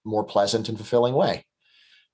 more 0.04 0.24
pleasant 0.24 0.70
and 0.70 0.78
fulfilling 0.78 1.16
way. 1.16 1.44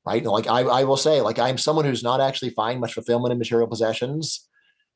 Right. 0.05 0.23
Like 0.23 0.47
I, 0.47 0.61
I 0.61 0.83
will 0.85 0.97
say, 0.97 1.19
like 1.19 1.37
I'm 1.37 1.57
someone 1.57 1.85
who's 1.85 2.01
not 2.01 2.21
actually 2.21 2.51
find 2.51 2.79
much 2.79 2.93
fulfillment 2.93 3.33
in 3.33 3.37
material 3.37 3.67
possessions. 3.67 4.47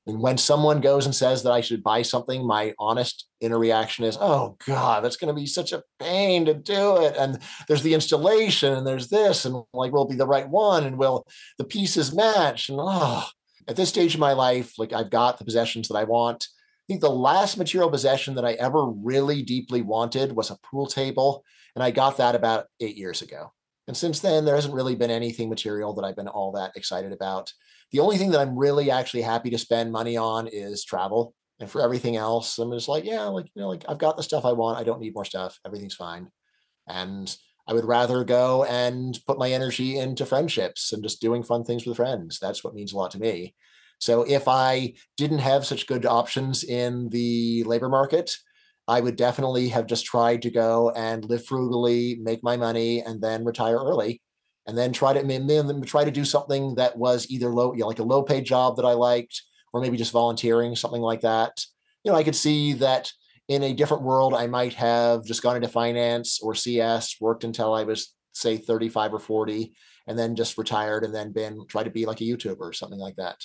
And 0.08 0.22
when 0.22 0.38
someone 0.38 0.82
goes 0.82 1.06
and 1.06 1.14
says 1.14 1.44
that 1.44 1.52
I 1.52 1.62
should 1.62 1.84
buy 1.84 2.02
something, 2.04 2.46
my 2.46 2.74
honest 2.80 3.28
inner 3.42 3.60
reaction 3.60 4.06
is, 4.06 4.18
oh 4.22 4.56
God, 4.66 5.04
that's 5.04 5.18
going 5.18 5.34
to 5.34 5.40
be 5.40 5.48
such 5.48 5.74
a 5.74 5.84
pain 6.00 6.46
to 6.46 6.54
do 6.54 6.98
it. 7.02 7.16
And 7.18 7.40
there's 7.68 7.82
the 7.82 7.94
installation 7.94 8.74
and 8.74 8.86
there's 8.86 9.10
this, 9.10 9.46
and 9.46 9.64
like, 9.74 9.92
will 9.92 10.06
be 10.06 10.16
the 10.16 10.28
right 10.28 10.48
one? 10.48 10.86
And 10.86 10.98
will 10.98 11.26
the 11.58 11.64
pieces 11.66 12.14
match? 12.14 12.70
And 12.70 12.78
oh, 12.80 13.28
at 13.68 13.76
this 13.76 13.90
stage 13.90 14.14
of 14.14 14.20
my 14.20 14.34
life, 14.34 14.78
like 14.78 14.94
I've 14.94 15.10
got 15.10 15.38
the 15.38 15.46
possessions 15.46 15.88
that 15.88 15.98
I 15.98 16.04
want. 16.04 16.48
I 16.48 16.86
think 16.88 17.02
the 17.02 17.10
last 17.10 17.58
material 17.58 17.90
possession 17.90 18.36
that 18.36 18.46
I 18.46 18.54
ever 18.54 18.86
really 18.86 19.42
deeply 19.42 19.82
wanted 19.82 20.36
was 20.36 20.52
a 20.52 20.58
pool 20.64 20.86
table. 20.86 21.44
And 21.76 21.84
I 21.84 21.92
got 21.92 22.18
that 22.18 22.36
about 22.36 22.68
eight 22.80 22.96
years 22.96 23.22
ago. 23.22 23.52
And 23.88 23.98
since 23.98 24.20
then, 24.20 24.46
there 24.46 24.56
hasn't 24.56 24.74
really 24.74 24.96
been 24.96 25.12
anything 25.12 25.50
material 25.50 25.94
that 25.94 26.06
I've 26.06 26.16
been 26.16 26.28
all 26.28 26.52
that 26.54 26.76
excited 26.76 27.12
about. 27.12 27.52
The 27.92 28.00
only 28.00 28.18
thing 28.18 28.32
that 28.32 28.40
I'm 28.40 28.58
really 28.58 28.90
actually 28.90 29.22
happy 29.22 29.50
to 29.52 29.58
spend 29.58 29.92
money 29.92 30.18
on 30.18 30.48
is 30.48 30.84
travel. 30.84 31.34
And 31.60 31.70
for 31.70 31.82
everything 31.82 32.18
else, 32.18 32.58
I'm 32.58 32.72
just 32.72 32.88
like, 32.88 33.06
yeah, 33.06 33.24
like, 33.26 33.46
you 33.56 33.62
know, 33.62 33.70
like 33.70 33.86
I've 33.88 33.98
got 33.98 34.18
the 34.18 34.24
stuff 34.24 34.46
I 34.46 34.52
want. 34.52 34.80
I 34.80 34.84
don't 34.84 35.00
need 35.00 35.16
more 35.16 35.26
stuff. 35.26 35.60
Everything's 35.66 35.96
fine. 35.96 36.30
And 36.88 37.36
I 37.68 37.74
would 37.74 37.86
rather 37.86 38.24
go 38.24 38.64
and 38.66 39.18
put 39.26 39.40
my 39.40 39.52
energy 39.52 39.98
into 39.98 40.26
friendships 40.26 40.94
and 40.94 41.04
just 41.04 41.22
doing 41.22 41.44
fun 41.44 41.64
things 41.64 41.86
with 41.86 41.98
friends. 41.98 42.40
That's 42.40 42.64
what 42.64 42.76
means 42.76 42.94
a 42.94 42.98
lot 42.98 43.12
to 43.12 43.20
me. 43.20 43.56
So 44.00 44.24
if 44.24 44.48
I 44.48 44.94
didn't 45.18 45.40
have 45.40 45.66
such 45.66 45.88
good 45.88 46.06
options 46.06 46.64
in 46.64 47.10
the 47.10 47.64
labor 47.64 47.90
market, 47.90 48.36
I 48.88 49.02
would 49.02 49.16
definitely 49.16 49.70
have 49.70 49.88
just 49.88 50.06
tried 50.06 50.44
to 50.44 50.52
go 50.52 50.92
and 50.92 51.26
live 51.26 51.46
frugally, 51.46 52.18
make 52.22 52.44
my 52.44 52.56
money, 52.56 53.02
and 53.02 53.22
then 53.22 53.44
retire 53.44 53.78
early 53.78 54.22
and 54.68 54.78
then 54.78 54.92
try 54.92 55.14
to 55.14 55.82
try 55.86 56.04
to 56.04 56.12
do 56.12 56.26
something 56.26 56.76
that 56.76 56.98
was 56.98 57.30
either 57.30 57.50
low, 57.50 57.74
you 57.74 57.80
know, 57.80 57.88
like 57.88 58.00
a 58.00 58.04
low 58.04 58.24
paid 58.24 58.46
job 58.46 58.76
that 58.76 58.86
I 58.86 58.94
liked, 58.94 59.44
or 59.74 59.82
maybe 59.82 59.98
just 59.98 60.12
volunteering, 60.12 60.76
something 60.76 61.02
like 61.02 61.22
that. 61.22 61.64
You 62.04 62.12
know, 62.12 62.18
I 62.18 62.24
could 62.24 62.36
see 62.36 62.74
that 62.74 63.12
in 63.48 63.64
a 63.64 63.74
different 63.74 64.04
world, 64.04 64.34
I 64.34 64.48
might 64.48 64.74
have 64.74 65.24
just 65.24 65.44
gone 65.44 65.56
into 65.56 65.68
finance 65.68 66.40
or 66.42 66.56
CS, 66.56 67.18
worked 67.20 67.44
until 67.44 67.74
I 67.74 67.84
was 67.84 68.14
say 68.34 68.58
35 68.58 69.14
or 69.14 69.20
40, 69.20 69.74
and 70.08 70.18
then 70.18 70.36
just 70.36 70.58
retired 70.58 71.04
and 71.04 71.14
then 71.14 71.32
been 71.32 71.66
try 71.68 71.84
to 71.84 71.90
be 71.90 72.06
like 72.06 72.22
a 72.22 72.26
YouTuber 72.26 72.60
or 72.60 72.74
something 72.74 73.00
like 73.00 73.16
that. 73.16 73.38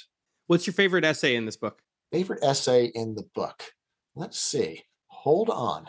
What's 0.46 0.66
your 0.66 0.74
favorite 0.74 1.04
essay 1.04 1.36
in 1.36 1.46
this 1.46 1.56
book? 1.56 1.80
Favorite 2.12 2.42
essay 2.42 2.86
in 2.86 3.14
the 3.14 3.24
book? 3.34 3.62
Let's 4.14 4.38
see. 4.38 4.82
Hold 5.08 5.48
on. 5.48 5.86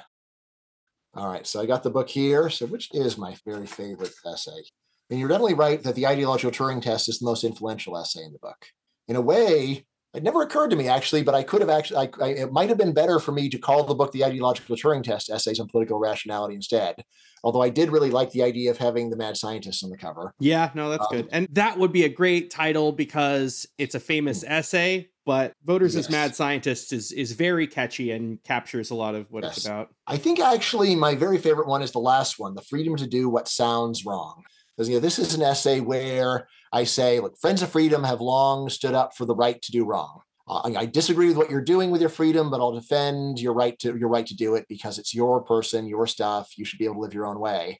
All 1.13 1.27
right, 1.27 1.45
so 1.45 1.59
I 1.59 1.65
got 1.65 1.83
the 1.83 1.89
book 1.89 2.09
here. 2.09 2.49
So, 2.49 2.65
which 2.67 2.89
is 2.93 3.17
my 3.17 3.35
very 3.45 3.65
favorite 3.65 4.13
essay? 4.25 4.63
And 5.09 5.19
you're 5.19 5.27
definitely 5.27 5.55
right 5.55 5.83
that 5.83 5.95
the 5.95 6.07
ideological 6.07 6.51
Turing 6.51 6.81
test 6.81 7.09
is 7.09 7.19
the 7.19 7.25
most 7.25 7.43
influential 7.43 7.97
essay 7.97 8.23
in 8.23 8.31
the 8.31 8.39
book. 8.39 8.65
In 9.09 9.17
a 9.17 9.21
way, 9.21 9.85
it 10.13 10.23
never 10.23 10.41
occurred 10.41 10.69
to 10.71 10.75
me 10.75 10.87
actually, 10.87 11.23
but 11.23 11.33
I 11.33 11.43
could 11.43 11.61
have 11.61 11.69
actually, 11.69 11.97
I, 11.97 12.25
I, 12.25 12.27
it 12.29 12.51
might 12.51 12.69
have 12.69 12.77
been 12.77 12.93
better 12.93 13.19
for 13.19 13.31
me 13.31 13.49
to 13.49 13.57
call 13.57 13.83
the 13.83 13.95
book 13.95 14.11
The 14.11 14.25
Ideological 14.25 14.75
Turing 14.75 15.03
Test 15.03 15.29
Essays 15.29 15.59
on 15.59 15.67
Political 15.67 15.99
Rationality 15.99 16.55
instead. 16.55 17.03
Although 17.43 17.61
I 17.61 17.69
did 17.69 17.91
really 17.91 18.11
like 18.11 18.31
the 18.31 18.43
idea 18.43 18.69
of 18.71 18.77
having 18.77 19.09
the 19.09 19.15
mad 19.15 19.37
scientist 19.37 19.83
on 19.83 19.89
the 19.89 19.97
cover. 19.97 20.33
Yeah, 20.39 20.69
no, 20.75 20.89
that's 20.89 21.07
um, 21.09 21.17
good. 21.17 21.29
And 21.31 21.47
that 21.53 21.77
would 21.79 21.91
be 21.91 22.03
a 22.03 22.09
great 22.09 22.51
title 22.51 22.91
because 22.91 23.65
it's 23.77 23.95
a 23.95 23.99
famous 23.99 24.43
hmm. 24.43 24.51
essay, 24.51 25.09
but 25.25 25.53
Voters 25.63 25.95
yes. 25.95 26.05
as 26.05 26.11
Mad 26.11 26.35
Scientists 26.35 26.91
is, 26.91 27.11
is 27.11 27.31
very 27.31 27.65
catchy 27.65 28.11
and 28.11 28.43
captures 28.43 28.91
a 28.91 28.95
lot 28.95 29.15
of 29.15 29.31
what 29.31 29.43
yes. 29.43 29.57
it's 29.57 29.65
about. 29.65 29.89
I 30.07 30.17
think 30.17 30.39
actually 30.39 30.95
my 30.95 31.15
very 31.15 31.37
favorite 31.37 31.67
one 31.67 31.81
is 31.81 31.91
the 31.91 31.99
last 31.99 32.37
one 32.37 32.53
The 32.53 32.61
Freedom 32.61 32.95
to 32.97 33.07
Do 33.07 33.29
What 33.29 33.47
Sounds 33.47 34.05
Wrong. 34.05 34.43
Because 34.75 34.89
you 34.89 34.95
know, 34.95 35.01
this 35.01 35.19
is 35.19 35.33
an 35.33 35.41
essay 35.41 35.79
where 35.79 36.47
I 36.71 36.85
say, 36.85 37.19
look, 37.19 37.37
Friends 37.37 37.61
of 37.61 37.69
Freedom 37.69 38.03
have 38.03 38.21
long 38.21 38.69
stood 38.69 38.93
up 38.93 39.15
for 39.15 39.25
the 39.25 39.35
right 39.35 39.61
to 39.61 39.71
do 39.71 39.85
wrong. 39.85 40.21
Uh, 40.47 40.71
I 40.75 40.85
disagree 40.85 41.27
with 41.27 41.37
what 41.37 41.49
you're 41.49 41.61
doing 41.61 41.91
with 41.91 42.01
your 42.01 42.09
freedom, 42.09 42.49
but 42.49 42.59
I'll 42.59 42.71
defend 42.71 43.39
your 43.39 43.53
right 43.53 43.77
to 43.79 43.97
your 43.97 44.09
right 44.09 44.25
to 44.25 44.35
do 44.35 44.55
it 44.55 44.65
because 44.67 44.97
it's 44.97 45.13
your 45.13 45.41
person, 45.41 45.87
your 45.87 46.07
stuff. 46.07 46.57
You 46.57 46.65
should 46.65 46.79
be 46.79 46.85
able 46.85 46.95
to 46.95 47.01
live 47.01 47.13
your 47.13 47.27
own 47.27 47.39
way. 47.39 47.79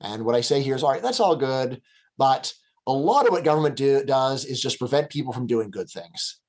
And 0.00 0.24
what 0.24 0.34
I 0.34 0.40
say 0.40 0.62
here 0.62 0.76
is, 0.76 0.82
all 0.82 0.92
right, 0.92 1.02
that's 1.02 1.20
all 1.20 1.36
good, 1.36 1.82
but 2.16 2.52
a 2.86 2.92
lot 2.92 3.26
of 3.26 3.32
what 3.32 3.44
government 3.44 3.76
do, 3.76 4.02
does 4.04 4.44
is 4.44 4.60
just 4.60 4.78
prevent 4.78 5.10
people 5.10 5.32
from 5.32 5.46
doing 5.46 5.70
good 5.70 5.90
things. 5.90 6.40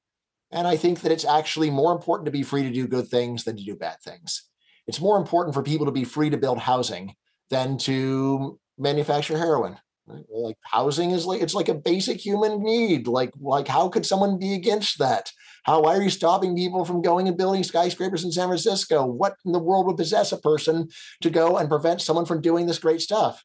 And 0.52 0.68
I 0.68 0.78
think 0.78 1.02
that 1.02 1.11
it's 1.11 1.26
actually 1.26 1.70
more 1.70 1.91
important 1.91 2.26
to 2.26 2.32
be 2.32 2.44
free 2.44 2.64
to 2.64 2.72
do 2.72 2.88
good 2.88 3.07
things 3.07 3.44
than 3.44 3.57
to 3.57 3.64
do 3.64 3.76
bad 3.76 3.98
things. 4.03 4.44
It's 4.88 5.02
more 5.02 5.18
important 5.18 5.53
for 5.53 5.61
people 5.61 5.86
to 5.86 5.91
be 5.91 6.06
free 6.06 6.30
to 6.30 6.38
build 6.38 6.57
housing 6.57 7.16
than 7.49 7.78
to 7.80 8.59
manufacture 8.80 9.38
heroin. 9.38 9.78
Right? 10.08 10.26
Like 10.30 10.58
housing 10.64 11.12
is 11.12 11.26
like 11.26 11.42
it's 11.42 11.54
like 11.54 11.70
a 11.70 11.76
basic 11.76 12.20
human 12.20 12.64
need. 12.64 13.08
Like 13.08 13.32
like 13.40 13.68
how 13.68 13.90
could 13.90 14.06
someone 14.06 14.40
be 14.40 14.56
against 14.56 14.98
that? 14.98 15.32
How 15.64 15.84
why 15.84 15.96
are 15.96 16.02
you 16.02 16.10
stopping 16.10 16.56
people 16.56 16.84
from 16.84 17.04
going 17.04 17.28
and 17.28 17.38
building 17.38 17.64
skyscrapers 17.64 18.24
in 18.24 18.32
San 18.32 18.48
Francisco? 18.48 19.06
What 19.06 19.36
in 19.46 19.52
the 19.52 19.60
world 19.60 19.86
would 19.86 19.98
possess 19.98 20.32
a 20.32 20.38
person 20.38 20.90
to 21.22 21.30
go 21.30 21.58
and 21.58 21.70
prevent 21.70 22.02
someone 22.02 22.26
from 22.26 22.42
doing 22.42 22.66
this 22.66 22.80
great 22.80 23.02
stuff? 23.02 23.44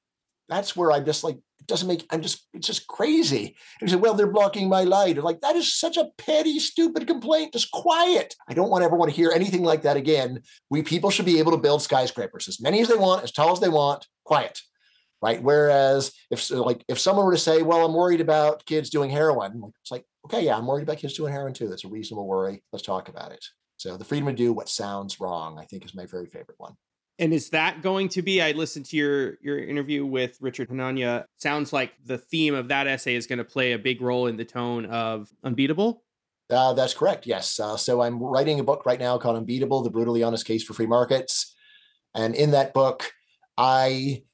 That's 0.48 0.74
where 0.77 0.93
I'm 0.93 1.05
just 1.05 1.24
like, 1.24 1.36
it 1.36 1.66
doesn't 1.66 1.89
make, 1.89 2.05
I'm 2.11 2.20
just, 2.20 2.47
it's 2.52 2.66
just 2.66 2.86
crazy. 2.86 3.56
And 3.81 3.89
he 3.89 3.89
said, 3.89 4.02
well, 4.02 4.12
they're 4.12 4.31
blocking 4.31 4.69
my 4.69 4.82
light. 4.82 5.16
I'm 5.16 5.24
like, 5.24 5.40
that 5.40 5.56
is 5.56 5.74
such 5.74 5.97
a 5.97 6.11
petty, 6.19 6.59
stupid 6.59 7.06
complaint. 7.06 7.55
Just 7.55 7.70
quiet. 7.70 8.35
I 8.47 8.52
don't 8.52 8.69
want 8.69 8.85
ever 8.85 8.94
want 8.94 9.11
to 9.11 9.16
hear 9.16 9.32
anything 9.35 9.62
like 9.62 9.81
that 9.82 9.97
again. 9.97 10.43
We 10.69 10.82
people 10.82 11.09
should 11.09 11.24
be 11.24 11.39
able 11.39 11.52
to 11.52 11.59
build 11.59 11.81
skyscrapers 11.81 12.47
as 12.47 12.61
many 12.61 12.81
as 12.82 12.89
they 12.89 12.97
want, 12.97 13.24
as 13.24 13.32
tall 13.32 13.52
as 13.52 13.61
they 13.61 13.70
want, 13.70 14.06
quiet 14.24 14.61
right? 15.24 15.42
Whereas 15.42 16.12
if 16.30 16.51
like 16.51 16.84
if 16.86 16.98
someone 16.98 17.24
were 17.24 17.32
to 17.32 17.38
say, 17.38 17.62
"Well, 17.62 17.84
I'm 17.86 17.94
worried 17.94 18.20
about 18.20 18.66
kids 18.66 18.90
doing 18.90 19.09
heroin," 19.09 19.72
it's 19.80 19.90
like, 19.90 20.05
okay, 20.26 20.44
yeah, 20.44 20.56
I'm 20.56 20.66
worried 20.66 20.82
about 20.82 20.98
kids 20.98 21.14
doing 21.14 21.32
heroin 21.32 21.55
too. 21.55 21.68
That's 21.68 21.84
a 21.84 21.88
reasonable 21.88 22.26
worry. 22.26 22.62
Let's 22.72 22.84
talk 22.84 23.09
about 23.09 23.32
it. 23.32 23.42
So 23.78 23.96
the 23.96 24.05
freedom 24.05 24.26
to 24.26 24.34
do 24.34 24.52
what 24.52 24.68
sounds 24.68 25.20
wrong, 25.20 25.59
I 25.59 25.64
think, 25.64 25.84
is 25.84 25.94
my 25.94 26.05
very 26.05 26.26
favorite 26.26 26.59
one. 26.59 26.74
And 27.18 27.32
is 27.32 27.51
that 27.51 27.80
going 27.80 28.10
to 28.10 28.22
be? 28.22 28.42
I 28.42 28.52
listened 28.52 28.84
to 28.86 28.96
your 28.96 29.38
your 29.40 29.59
interview 29.59 30.05
with 30.05 30.36
Richard 30.42 30.68
Hanania. 30.68 31.24
Sounds 31.38 31.72
like 31.72 31.92
the 32.05 32.18
theme 32.18 32.55
of 32.55 32.68
that 32.68 32.86
essay 32.86 33.14
is 33.14 33.26
going 33.26 33.38
to 33.38 33.44
play 33.44 33.72
a 33.72 33.78
big 33.78 34.02
role 34.02 34.26
in 34.26 34.36
the 34.36 34.44
tone 34.44 34.84
of 34.86 35.30
Unbeatable. 35.42 36.02
Uh, 36.51 36.74
that's 36.74 36.92
correct. 36.92 37.26
Yes. 37.26 37.59
Uh, 37.59 37.78
so 37.78 38.02
I'm 38.02 38.22
writing 38.22 38.60
a 38.60 38.64
book 38.64 38.84
right 38.84 39.01
now 39.01 39.16
called 39.16 39.36
Unbeatable: 39.36 39.82
The 39.82 39.90
Brutally 39.90 40.22
Honest 40.22 40.44
Case 40.44 40.62
for 40.62 40.74
Free 40.74 40.86
Markets, 40.86 41.55
and 42.14 42.34
in 42.34 42.51
that 42.51 42.74
book, 42.74 43.10
I 43.56 44.24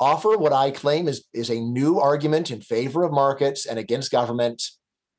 offer 0.00 0.36
what 0.36 0.52
I 0.52 0.70
claim 0.70 1.08
is, 1.08 1.24
is 1.32 1.50
a 1.50 1.60
new 1.60 1.98
argument 1.98 2.50
in 2.50 2.60
favor 2.60 3.04
of 3.04 3.12
markets 3.12 3.66
and 3.66 3.78
against 3.78 4.10
government. 4.10 4.62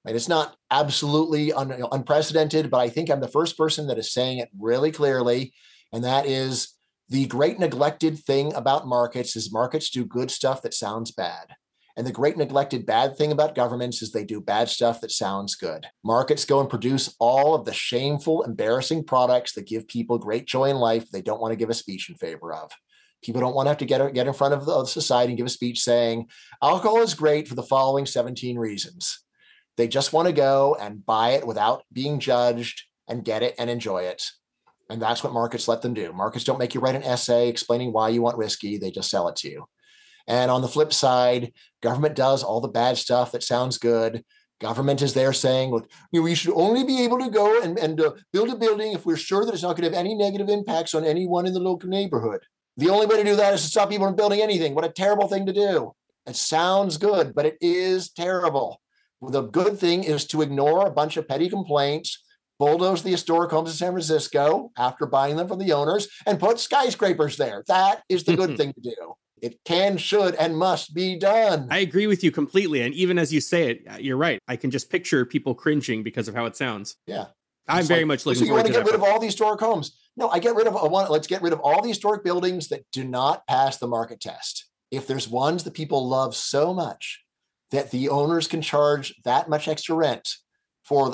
And 0.05 0.15
it's 0.15 0.29
not 0.29 0.55
absolutely 0.69 1.51
un, 1.53 1.83
unprecedented, 1.91 2.69
but 2.69 2.79
I 2.79 2.89
think 2.89 3.09
I'm 3.09 3.21
the 3.21 3.27
first 3.27 3.57
person 3.57 3.87
that 3.87 3.97
is 3.97 4.13
saying 4.13 4.39
it 4.39 4.49
really 4.59 4.91
clearly. 4.91 5.53
And 5.91 6.03
that 6.03 6.25
is 6.25 6.73
the 7.09 7.25
great 7.27 7.59
neglected 7.59 8.19
thing 8.19 8.53
about 8.53 8.87
markets 8.87 9.35
is 9.35 9.51
markets 9.51 9.89
do 9.89 10.05
good 10.05 10.31
stuff 10.31 10.61
that 10.63 10.73
sounds 10.73 11.11
bad. 11.11 11.55
And 11.97 12.05
the 12.05 12.11
great 12.11 12.35
neglected 12.35 12.85
bad 12.85 13.17
thing 13.17 13.31
about 13.31 13.55
governments 13.55 14.01
is 14.01 14.11
they 14.11 14.25
do 14.25 14.41
bad 14.41 14.67
stuff 14.67 14.99
that 15.01 15.11
sounds 15.11 15.55
good. 15.55 15.87
Markets 16.03 16.43
go 16.43 16.59
and 16.59 16.69
produce 16.69 17.15
all 17.19 17.55
of 17.55 17.63
the 17.63 17.73
shameful, 17.73 18.43
embarrassing 18.43 19.05
products 19.05 19.53
that 19.53 19.67
give 19.67 19.87
people 19.87 20.17
great 20.17 20.45
joy 20.45 20.69
in 20.69 20.75
life 20.75 21.09
they 21.09 21.21
don't 21.21 21.39
want 21.39 21.53
to 21.53 21.57
give 21.57 21.69
a 21.69 21.73
speech 21.73 22.09
in 22.09 22.15
favor 22.15 22.53
of. 22.53 22.69
People 23.23 23.41
don't 23.41 23.55
want 23.55 23.65
to 23.65 23.69
have 23.69 23.77
to 23.79 23.85
get, 23.85 24.13
get 24.13 24.27
in 24.27 24.33
front 24.33 24.53
of 24.53 24.65
the 24.65 24.85
society 24.85 25.31
and 25.31 25.37
give 25.37 25.47
a 25.47 25.49
speech 25.49 25.81
saying 25.81 26.27
alcohol 26.61 27.01
is 27.01 27.13
great 27.13 27.47
for 27.47 27.55
the 27.55 27.63
following 27.63 28.05
17 28.05 28.57
reasons. 28.57 29.23
They 29.77 29.87
just 29.87 30.13
want 30.13 30.27
to 30.27 30.33
go 30.33 30.77
and 30.79 31.05
buy 31.05 31.31
it 31.31 31.45
without 31.45 31.83
being 31.91 32.19
judged 32.19 32.83
and 33.07 33.25
get 33.25 33.43
it 33.43 33.55
and 33.57 33.69
enjoy 33.69 34.03
it. 34.03 34.23
And 34.89 35.01
that's 35.01 35.23
what 35.23 35.33
markets 35.33 35.67
let 35.67 35.81
them 35.81 35.93
do. 35.93 36.13
Markets 36.13 36.45
don't 36.45 36.59
make 36.59 36.75
you 36.75 36.81
write 36.81 36.95
an 36.95 37.03
essay 37.03 37.49
explaining 37.49 37.91
why 37.91 38.09
you 38.09 38.21
want 38.21 38.37
whiskey, 38.37 38.77
they 38.77 38.91
just 38.91 39.09
sell 39.09 39.27
it 39.27 39.35
to 39.37 39.49
you. 39.49 39.65
And 40.27 40.49
on 40.49 40.61
the 40.61 40.67
flip 40.67 40.93
side, 40.93 41.53
government 41.81 42.15
does 42.15 42.43
all 42.43 42.61
the 42.61 42.67
bad 42.67 42.97
stuff 42.97 43.31
that 43.31 43.43
sounds 43.43 43.77
good. 43.77 44.23
Government 44.61 45.01
is 45.01 45.13
there 45.13 45.33
saying, 45.33 45.71
look, 45.71 45.89
we 46.13 46.33
should 46.33 46.53
only 46.55 46.83
be 46.83 47.03
able 47.03 47.19
to 47.19 47.29
go 47.29 47.61
and, 47.61 47.77
and 47.77 47.99
uh, 47.99 48.13
build 48.31 48.49
a 48.49 48.55
building 48.55 48.93
if 48.93 49.05
we're 49.05 49.17
sure 49.17 49.45
that 49.45 49.53
it's 49.53 49.63
not 49.63 49.75
going 49.75 49.89
to 49.89 49.95
have 49.95 50.05
any 50.05 50.15
negative 50.15 50.49
impacts 50.49 50.95
on 50.95 51.03
anyone 51.03 51.45
in 51.45 51.53
the 51.53 51.59
local 51.59 51.89
neighborhood. 51.89 52.41
The 52.77 52.89
only 52.89 53.05
way 53.05 53.17
to 53.17 53.23
do 53.23 53.35
that 53.37 53.53
is 53.53 53.61
to 53.61 53.67
stop 53.67 53.89
people 53.89 54.05
from 54.05 54.15
building 54.15 54.41
anything. 54.41 54.75
What 54.75 54.85
a 54.85 54.89
terrible 54.89 55.27
thing 55.27 55.45
to 55.45 55.53
do. 55.53 55.93
It 56.25 56.35
sounds 56.35 56.97
good, 56.97 57.33
but 57.33 57.45
it 57.45 57.57
is 57.61 58.09
terrible. 58.09 58.81
The 59.21 59.43
good 59.43 59.79
thing 59.79 60.03
is 60.03 60.25
to 60.27 60.41
ignore 60.41 60.85
a 60.85 60.91
bunch 60.91 61.17
of 61.17 61.27
petty 61.27 61.49
complaints, 61.49 62.21
bulldoze 62.59 63.03
the 63.03 63.11
historic 63.11 63.51
homes 63.51 63.69
in 63.69 63.75
San 63.75 63.91
Francisco 63.91 64.71
after 64.77 65.05
buying 65.05 65.37
them 65.37 65.47
from 65.47 65.59
the 65.59 65.71
owners, 65.71 66.07
and 66.25 66.39
put 66.39 66.59
skyscrapers 66.59 67.37
there. 67.37 67.63
That 67.67 68.01
is 68.09 68.23
the 68.23 68.35
good 68.35 68.57
thing 68.57 68.73
to 68.73 68.81
do. 68.81 69.15
It 69.41 69.59
can, 69.63 69.97
should, 69.97 70.35
and 70.35 70.57
must 70.57 70.93
be 70.93 71.17
done. 71.19 71.67
I 71.69 71.79
agree 71.79 72.07
with 72.07 72.23
you 72.23 72.31
completely. 72.31 72.81
And 72.81 72.93
even 72.93 73.19
as 73.19 73.33
you 73.33 73.41
say 73.41 73.69
it, 73.69 73.83
uh, 73.89 73.97
you're 73.97 74.17
right. 74.17 74.39
I 74.47 74.55
can 74.55 74.71
just 74.71 74.89
picture 74.89 75.25
people 75.25 75.53
cringing 75.53 76.03
because 76.03 76.27
of 76.27 76.35
how 76.35 76.45
it 76.45 76.55
sounds. 76.55 76.95
Yeah. 77.05 77.25
I'm 77.67 77.79
it's 77.79 77.87
very 77.87 78.01
like, 78.01 78.07
much 78.07 78.25
looking. 78.25 78.39
So 78.41 78.45
you 78.45 78.53
want 78.53 78.67
to 78.67 78.73
get 78.73 78.85
rid 78.85 78.95
of 78.95 79.03
all 79.03 79.19
these 79.19 79.31
historic 79.31 79.59
homes? 79.59 79.97
No, 80.17 80.29
I 80.29 80.39
get 80.39 80.55
rid 80.55 80.67
of. 80.67 80.75
I 80.75 80.87
want. 80.87 81.11
Let's 81.11 81.27
get 81.27 81.41
rid 81.41 81.53
of 81.53 81.59
all 81.59 81.81
the 81.81 81.89
historic 81.89 82.23
buildings 82.23 82.69
that 82.69 82.85
do 82.91 83.03
not 83.03 83.45
pass 83.47 83.77
the 83.77 83.87
market 83.87 84.21
test. 84.21 84.65
If 84.91 85.07
there's 85.07 85.27
ones 85.27 85.63
that 85.63 85.73
people 85.73 86.07
love 86.07 86.35
so 86.35 86.73
much 86.73 87.23
that 87.71 87.91
the 87.91 88.09
owners 88.09 88.47
can 88.47 88.61
charge 88.61 89.13
that 89.25 89.49
much 89.49 89.67
extra 89.67 89.95
rent 89.95 90.29
for 90.83 91.11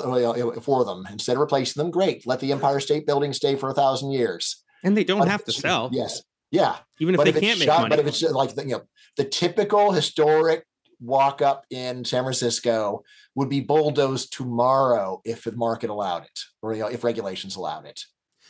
for 0.60 0.84
them 0.84 1.06
instead 1.10 1.34
of 1.34 1.40
replacing 1.40 1.82
them, 1.82 1.90
great. 1.90 2.26
Let 2.26 2.40
the 2.40 2.52
Empire 2.52 2.80
State 2.80 3.06
Building 3.06 3.32
stay 3.32 3.56
for 3.56 3.70
a 3.70 3.74
thousand 3.74 4.12
years. 4.12 4.62
And 4.84 4.96
they 4.96 5.04
don't 5.04 5.20
but 5.20 5.28
have 5.28 5.44
to 5.44 5.52
sell. 5.52 5.90
Yes. 5.92 6.22
Yeah. 6.50 6.76
Even 7.00 7.14
if 7.14 7.18
but 7.18 7.24
they 7.24 7.30
if 7.30 7.40
can't 7.40 7.58
make 7.58 7.66
shot, 7.66 7.82
money. 7.82 7.90
But 7.90 7.98
if 8.00 8.06
it's 8.06 8.22
like 8.22 8.54
the, 8.54 8.62
you 8.62 8.72
know 8.72 8.82
the 9.16 9.24
typical 9.24 9.92
historic 9.92 10.64
walk 11.00 11.42
up 11.42 11.64
in 11.70 12.04
San 12.04 12.22
Francisco 12.22 13.02
would 13.34 13.48
be 13.48 13.60
bulldozed 13.60 14.32
tomorrow 14.32 15.20
if 15.24 15.44
the 15.44 15.52
market 15.52 15.90
allowed 15.90 16.22
it 16.22 16.40
or 16.60 16.74
you 16.74 16.80
know, 16.80 16.88
if 16.88 17.02
regulations 17.02 17.56
allowed 17.56 17.86
it. 17.86 18.00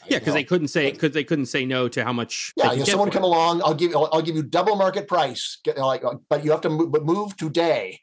Yeah, 0.08 0.18
because 0.18 0.34
they 0.34 0.44
couldn't 0.44 0.68
say 0.68 0.90
because 0.90 1.12
they 1.12 1.24
couldn't 1.24 1.46
say 1.46 1.64
no 1.64 1.88
to 1.88 2.04
how 2.04 2.12
much. 2.12 2.52
Yeah, 2.56 2.72
you 2.72 2.84
someone 2.84 3.10
come 3.10 3.24
along, 3.24 3.62
I'll 3.62 3.74
give 3.74 3.94
I'll, 3.94 4.08
I'll, 4.12 4.22
give 4.22 4.36
you 4.36 4.42
double 4.42 4.76
market 4.76 5.06
price. 5.08 5.58
Get, 5.64 5.78
like, 5.78 6.02
but 6.28 6.44
you 6.44 6.50
have 6.50 6.60
to 6.62 6.70
move, 6.70 6.92
but 6.92 7.04
move 7.04 7.36
today, 7.36 8.00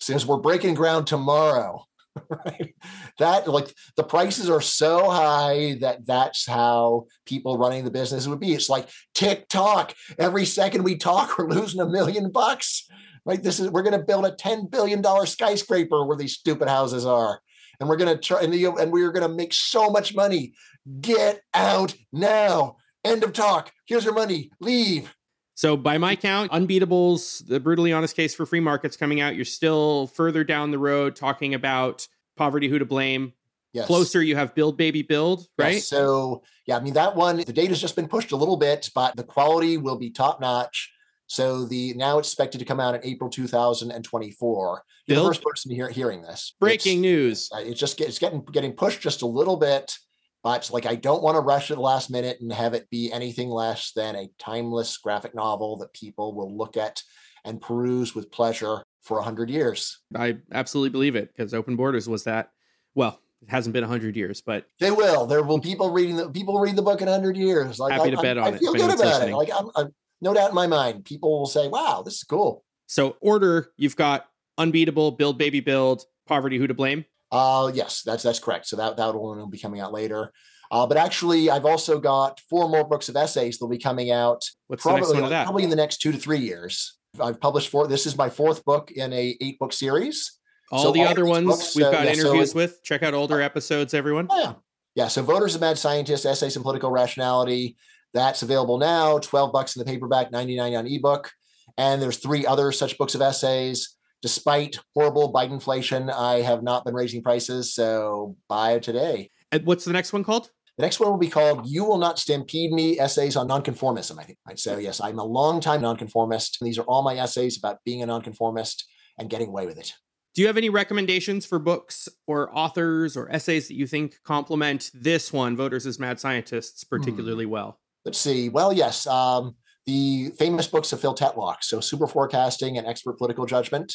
since 0.00 0.24
we're 0.26 0.38
breaking 0.38 0.74
ground 0.74 1.06
tomorrow. 1.06 1.84
Right, 2.28 2.74
that 3.20 3.48
like 3.48 3.74
the 3.96 4.04
prices 4.04 4.50
are 4.50 4.60
so 4.60 5.08
high 5.08 5.78
that 5.80 6.06
that's 6.06 6.46
how 6.46 7.06
people 7.24 7.56
running 7.56 7.84
the 7.84 7.90
business 7.90 8.26
would 8.26 8.38
be. 8.38 8.52
It's 8.52 8.68
like 8.68 8.90
TikTok. 9.14 9.94
Every 10.18 10.44
second 10.44 10.82
we 10.82 10.98
talk, 10.98 11.38
we're 11.38 11.48
losing 11.48 11.80
a 11.80 11.88
million 11.88 12.30
bucks 12.30 12.86
right? 13.24 13.42
This 13.42 13.60
is 13.60 13.70
we're 13.70 13.82
going 13.82 13.98
to 13.98 14.04
build 14.04 14.26
a 14.26 14.32
ten 14.32 14.66
billion 14.66 15.00
dollar 15.00 15.26
skyscraper 15.26 16.04
where 16.04 16.16
these 16.16 16.34
stupid 16.34 16.68
houses 16.68 17.06
are, 17.06 17.40
and 17.80 17.88
we're 17.88 17.96
going 17.96 18.14
to 18.14 18.20
try 18.20 18.42
and, 18.42 18.52
the, 18.52 18.66
and 18.66 18.92
we're 18.92 19.12
going 19.12 19.28
to 19.28 19.34
make 19.34 19.52
so 19.52 19.90
much 19.90 20.14
money. 20.14 20.52
Get 21.00 21.42
out 21.54 21.94
now. 22.12 22.76
End 23.04 23.24
of 23.24 23.32
talk. 23.32 23.72
Here's 23.86 24.04
your 24.04 24.14
money. 24.14 24.50
Leave. 24.60 25.14
So, 25.54 25.76
by 25.76 25.98
my 25.98 26.16
count, 26.16 26.50
Unbeatables, 26.50 27.46
the 27.46 27.60
brutally 27.60 27.92
honest 27.92 28.16
case 28.16 28.34
for 28.34 28.46
free 28.46 28.60
markets 28.60 28.96
coming 28.96 29.20
out. 29.20 29.36
You're 29.36 29.44
still 29.44 30.08
further 30.08 30.44
down 30.44 30.70
the 30.70 30.78
road 30.78 31.14
talking 31.14 31.54
about 31.54 32.06
poverty, 32.36 32.68
who 32.68 32.78
to 32.78 32.84
blame. 32.84 33.32
Yes. 33.72 33.86
Closer, 33.86 34.22
you 34.22 34.36
have 34.36 34.54
Build 34.54 34.76
Baby 34.76 35.02
Build, 35.02 35.46
right? 35.58 35.74
Yes. 35.74 35.86
So, 35.86 36.42
yeah, 36.66 36.76
I 36.76 36.80
mean, 36.80 36.94
that 36.94 37.16
one, 37.16 37.38
the 37.38 37.52
date 37.52 37.68
has 37.68 37.80
just 37.80 37.96
been 37.96 38.08
pushed 38.08 38.32
a 38.32 38.36
little 38.36 38.56
bit, 38.56 38.90
but 38.94 39.16
the 39.16 39.24
quality 39.24 39.78
will 39.78 39.96
be 39.96 40.10
top 40.10 40.40
notch. 40.40 40.92
So 41.26 41.64
the 41.64 41.94
now 41.94 42.18
it's 42.18 42.28
expected 42.28 42.58
to 42.58 42.66
come 42.66 42.78
out 42.78 42.94
in 42.94 43.00
April 43.04 43.30
2024. 43.30 44.82
You're 45.06 45.16
the 45.16 45.24
first 45.24 45.42
person 45.42 45.70
hear, 45.70 45.88
hearing 45.88 46.20
this. 46.20 46.54
Breaking 46.60 47.00
news. 47.00 47.48
It's, 47.50 47.52
uh, 47.52 47.64
it's 47.66 47.80
just 47.80 47.98
it's 48.02 48.18
getting 48.18 48.44
getting 48.52 48.74
pushed 48.74 49.00
just 49.00 49.22
a 49.22 49.26
little 49.26 49.56
bit, 49.56 49.96
but 50.42 50.70
like 50.72 50.86
I 50.86 50.94
don't 50.96 51.22
want 51.22 51.36
to 51.36 51.40
rush 51.40 51.70
at 51.70 51.76
the 51.76 51.82
last 51.82 52.10
minute 52.10 52.38
and 52.40 52.52
have 52.52 52.74
it 52.74 52.90
be 52.90 53.12
anything 53.12 53.48
less 53.48 53.92
than 53.92 54.16
a 54.16 54.28
timeless 54.38 54.96
graphic 54.98 55.34
novel 55.34 55.76
that 55.78 55.92
people 55.92 56.34
will 56.34 56.56
look 56.56 56.76
at 56.76 57.02
and 57.44 57.60
peruse 57.60 58.14
with 58.14 58.30
pleasure 58.30 58.82
for 59.02 59.18
a 59.18 59.22
hundred 59.22 59.50
years. 59.50 60.00
I 60.16 60.38
absolutely 60.52 60.90
believe 60.90 61.16
it 61.16 61.28
because 61.34 61.54
Open 61.54 61.76
Borders 61.76 62.08
was 62.08 62.24
that. 62.24 62.50
Well, 62.94 63.18
it 63.42 63.50
hasn't 63.50 63.72
been 63.72 63.82
100 63.82 64.14
years, 64.16 64.40
but 64.40 64.66
They 64.78 64.92
will. 64.92 65.26
There 65.26 65.42
will 65.42 65.58
people 65.58 65.90
reading 65.90 66.16
the 66.16 66.30
people 66.30 66.60
read 66.60 66.76
the 66.76 66.82
book 66.82 67.02
in 67.02 67.08
a 67.08 67.12
hundred 67.12 67.36
years. 67.36 67.78
Like 67.80 67.92
Happy 67.92 68.08
I, 68.08 68.10
to 68.10 68.18
I- 68.18 68.22
bet 68.22 68.38
on 68.38 68.44
I 68.44 68.48
it, 68.56 68.58
feel 68.60 68.72
good 68.72 68.84
about 68.84 68.98
listening. 68.98 69.30
it. 69.30 69.36
Like 69.36 69.50
I'm, 69.56 69.70
I'm 69.74 69.94
no 70.20 70.32
doubt 70.34 70.50
in 70.50 70.54
my 70.54 70.68
mind, 70.68 71.04
people 71.04 71.36
will 71.40 71.46
say, 71.46 71.66
"Wow, 71.68 72.02
this 72.04 72.14
is 72.14 72.22
cool." 72.24 72.64
so 72.86 73.16
order 73.20 73.72
you've 73.76 73.96
got 73.96 74.26
Unbeatable, 74.58 75.12
Build 75.12 75.38
Baby 75.38 75.60
Build, 75.60 76.04
Poverty 76.26 76.58
Who 76.58 76.66
to 76.66 76.74
Blame. 76.74 77.04
Uh 77.32 77.72
yes, 77.74 78.02
that's 78.04 78.22
that's 78.22 78.38
correct. 78.38 78.66
So 78.66 78.76
that 78.76 78.96
that 78.98 79.14
one 79.14 79.38
will 79.38 79.46
be 79.46 79.58
coming 79.58 79.80
out 79.80 79.92
later. 79.92 80.32
Uh, 80.70 80.86
but 80.86 80.96
actually, 80.96 81.50
I've 81.50 81.66
also 81.66 81.98
got 82.00 82.40
four 82.48 82.66
more 82.66 82.84
books 82.84 83.10
of 83.10 83.16
essays 83.16 83.58
that'll 83.58 83.68
be 83.68 83.78
coming 83.78 84.10
out 84.10 84.42
What's 84.68 84.82
probably 84.82 85.14
one 85.14 85.24
of 85.24 85.30
that? 85.30 85.44
probably 85.44 85.64
in 85.64 85.70
the 85.70 85.76
next 85.76 85.98
two 85.98 86.12
to 86.12 86.18
three 86.18 86.38
years. 86.38 86.96
I've 87.20 87.38
published 87.40 87.68
four. 87.68 87.86
This 87.86 88.06
is 88.06 88.16
my 88.16 88.30
fourth 88.30 88.64
book 88.64 88.90
in 88.90 89.12
a 89.12 89.36
eight 89.40 89.58
book 89.58 89.72
series. 89.72 90.38
All 90.70 90.84
so 90.84 90.92
the 90.92 91.02
all 91.02 91.08
other 91.08 91.26
ones 91.26 91.46
books, 91.46 91.76
we've 91.76 91.84
uh, 91.84 91.90
got 91.90 92.04
yeah, 92.06 92.12
interviews 92.12 92.50
it- 92.50 92.56
with. 92.56 92.82
Check 92.82 93.02
out 93.02 93.12
older 93.12 93.42
episodes, 93.42 93.92
everyone. 93.92 94.28
Oh, 94.30 94.40
yeah, 94.40 94.52
yeah. 94.94 95.08
So 95.08 95.22
voters 95.22 95.54
of 95.54 95.60
mad 95.60 95.76
scientists, 95.76 96.24
essays 96.24 96.56
and 96.56 96.62
political 96.62 96.90
rationality. 96.90 97.76
That's 98.14 98.42
available 98.42 98.78
now. 98.78 99.18
Twelve 99.18 99.52
bucks 99.52 99.76
in 99.76 99.80
the 99.80 99.84
paperback, 99.90 100.32
ninety 100.32 100.56
nine 100.56 100.74
on 100.74 100.86
ebook. 100.86 101.30
And 101.76 102.00
there's 102.00 102.16
three 102.16 102.46
other 102.46 102.72
such 102.72 102.96
books 102.96 103.14
of 103.14 103.20
essays. 103.20 103.94
Despite 104.22 104.78
horrible 104.94 105.32
Biden 105.32 105.52
inflation, 105.52 106.08
I 106.08 106.42
have 106.42 106.62
not 106.62 106.84
been 106.84 106.94
raising 106.94 107.22
prices. 107.22 107.74
So 107.74 108.36
buy 108.48 108.78
today. 108.78 109.30
And 109.50 109.66
what's 109.66 109.84
the 109.84 109.92
next 109.92 110.12
one 110.12 110.24
called? 110.24 110.50
The 110.78 110.82
next 110.82 111.00
one 111.00 111.10
will 111.10 111.18
be 111.18 111.28
called 111.28 111.66
You 111.66 111.84
Will 111.84 111.98
Not 111.98 112.18
Stampede 112.18 112.72
Me 112.72 112.98
Essays 112.98 113.36
on 113.36 113.48
Nonconformism, 113.48 114.18
I 114.18 114.22
think. 114.22 114.38
Right. 114.46 114.58
So, 114.58 114.78
yes, 114.78 115.00
I'm 115.00 115.18
a 115.18 115.24
longtime 115.24 115.82
nonconformist. 115.82 116.58
These 116.62 116.78
are 116.78 116.84
all 116.84 117.02
my 117.02 117.16
essays 117.16 117.58
about 117.58 117.78
being 117.84 118.02
a 118.02 118.06
nonconformist 118.06 118.88
and 119.18 119.28
getting 119.28 119.48
away 119.48 119.66
with 119.66 119.78
it. 119.78 119.92
Do 120.34 120.40
you 120.40 120.46
have 120.46 120.56
any 120.56 120.70
recommendations 120.70 121.44
for 121.44 121.58
books 121.58 122.08
or 122.26 122.56
authors 122.56 123.18
or 123.18 123.30
essays 123.30 123.68
that 123.68 123.74
you 123.74 123.86
think 123.86 124.16
complement 124.24 124.90
this 124.94 125.30
one, 125.30 125.56
Voters 125.56 125.84
as 125.84 125.98
Mad 125.98 126.18
Scientists, 126.18 126.84
particularly 126.84 127.44
well? 127.44 127.78
Let's 128.06 128.18
see. 128.18 128.48
Well, 128.48 128.72
yes, 128.72 129.06
um, 129.06 129.56
the 129.84 130.30
famous 130.38 130.66
books 130.66 130.90
of 130.94 131.00
Phil 131.00 131.14
Tetlock, 131.14 131.58
so 131.60 131.80
Superforecasting 131.80 132.78
and 132.78 132.86
Expert 132.86 133.18
Political 133.18 133.44
Judgment, 133.44 133.94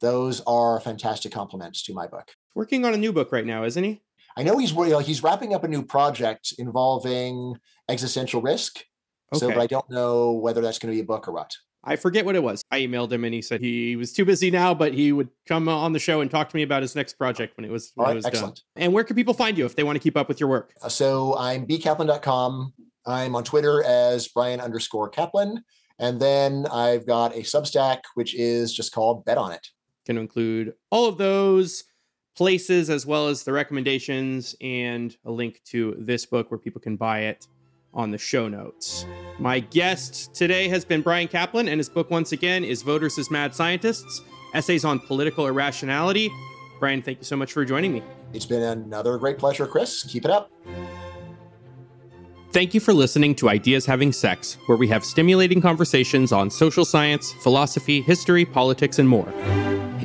those 0.00 0.40
are 0.42 0.80
fantastic 0.80 1.32
complements 1.32 1.82
to 1.84 1.94
my 1.94 2.06
book. 2.06 2.28
Working 2.54 2.84
on 2.84 2.94
a 2.94 2.96
new 2.96 3.12
book 3.12 3.32
right 3.32 3.46
now, 3.46 3.64
isn't 3.64 3.82
he? 3.84 4.02
I 4.36 4.42
know 4.42 4.58
he's 4.58 4.72
you 4.72 4.88
know, 4.88 4.98
he's 5.00 5.22
wrapping 5.22 5.54
up 5.54 5.64
a 5.64 5.68
new 5.68 5.82
project 5.82 6.54
involving 6.58 7.56
existential 7.88 8.40
risk. 8.42 8.84
So, 9.34 9.46
Okay. 9.46 9.54
but 9.54 9.60
I 9.62 9.66
don't 9.66 9.88
know 9.90 10.32
whether 10.32 10.60
that's 10.60 10.78
going 10.78 10.92
to 10.92 10.96
be 10.96 11.02
a 11.02 11.06
book 11.06 11.28
or 11.28 11.32
what. 11.32 11.54
I 11.82 11.96
forget 11.96 12.24
what 12.26 12.36
it 12.36 12.42
was. 12.42 12.62
I 12.70 12.80
emailed 12.80 13.10
him 13.10 13.24
and 13.24 13.32
he 13.32 13.40
said 13.40 13.60
he 13.60 13.96
was 13.96 14.12
too 14.12 14.24
busy 14.24 14.50
now, 14.50 14.74
but 14.74 14.92
he 14.92 15.12
would 15.12 15.28
come 15.46 15.68
on 15.68 15.92
the 15.92 15.98
show 15.98 16.20
and 16.20 16.30
talk 16.30 16.48
to 16.50 16.56
me 16.56 16.62
about 16.62 16.82
his 16.82 16.94
next 16.94 17.14
project 17.14 17.56
when 17.56 17.64
it 17.64 17.70
was, 17.70 17.92
when 17.94 18.04
it 18.04 18.08
right, 18.08 18.14
was 18.16 18.24
done. 18.24 18.32
excellent. 18.32 18.62
And 18.76 18.92
where 18.92 19.04
can 19.04 19.16
people 19.16 19.32
find 19.34 19.56
you 19.56 19.64
if 19.64 19.76
they 19.76 19.82
want 19.82 19.96
to 19.96 20.00
keep 20.02 20.16
up 20.16 20.28
with 20.28 20.40
your 20.40 20.48
work? 20.48 20.74
Uh, 20.82 20.88
So 20.90 21.36
I'm 21.38 21.66
bcaplan.com. 21.66 22.72
I'm 23.06 23.34
on 23.34 23.44
Twitter 23.44 23.82
as 23.84 24.28
Bryan 24.28 24.60
underscore 24.60 25.10
Caplan. 25.10 25.58
And 25.98 26.20
then 26.20 26.66
I've 26.70 27.06
got 27.06 27.34
a 27.34 27.40
Substack, 27.40 28.00
which 28.14 28.34
is 28.34 28.74
just 28.74 28.92
called 28.92 29.24
Bet 29.24 29.38
on 29.38 29.52
It. 29.52 29.66
Going 30.10 30.16
to 30.16 30.22
include 30.22 30.74
all 30.90 31.06
of 31.06 31.18
those 31.18 31.84
places 32.34 32.90
as 32.90 33.06
well 33.06 33.28
as 33.28 33.44
the 33.44 33.52
recommendations 33.52 34.56
and 34.60 35.16
a 35.24 35.30
link 35.30 35.60
to 35.66 35.94
this 36.00 36.26
book 36.26 36.50
where 36.50 36.58
people 36.58 36.80
can 36.80 36.96
buy 36.96 37.20
it 37.20 37.46
on 37.94 38.10
the 38.10 38.18
show 38.18 38.48
notes. 38.48 39.06
My 39.38 39.60
guest 39.60 40.34
today 40.34 40.66
has 40.66 40.84
been 40.84 41.00
Bryan 41.00 41.28
Caplan, 41.28 41.68
and 41.68 41.78
his 41.78 41.88
book, 41.88 42.10
once 42.10 42.32
again, 42.32 42.64
is 42.64 42.82
Voters 42.82 43.20
as 43.20 43.30
Mad 43.30 43.54
Scientists 43.54 44.22
Essays 44.52 44.84
on 44.84 44.98
Political 44.98 45.46
Irrationality. 45.46 46.28
Bryan, 46.80 47.02
thank 47.02 47.18
you 47.18 47.24
so 47.24 47.36
much 47.36 47.52
for 47.52 47.64
joining 47.64 47.92
me. 47.92 48.02
It's 48.32 48.46
been 48.46 48.62
another 48.62 49.16
great 49.16 49.38
pleasure, 49.38 49.68
Chris. 49.68 50.02
Keep 50.02 50.24
it 50.24 50.32
up. 50.32 50.50
Thank 52.50 52.74
you 52.74 52.80
for 52.80 52.92
listening 52.92 53.36
to 53.36 53.48
Ideas 53.48 53.86
Having 53.86 54.14
Sex, 54.14 54.58
where 54.66 54.76
we 54.76 54.88
have 54.88 55.04
stimulating 55.04 55.60
conversations 55.60 56.32
on 56.32 56.50
social 56.50 56.84
science, 56.84 57.30
philosophy, 57.44 58.00
history, 58.00 58.44
politics, 58.44 58.98
and 58.98 59.08
more. 59.08 59.32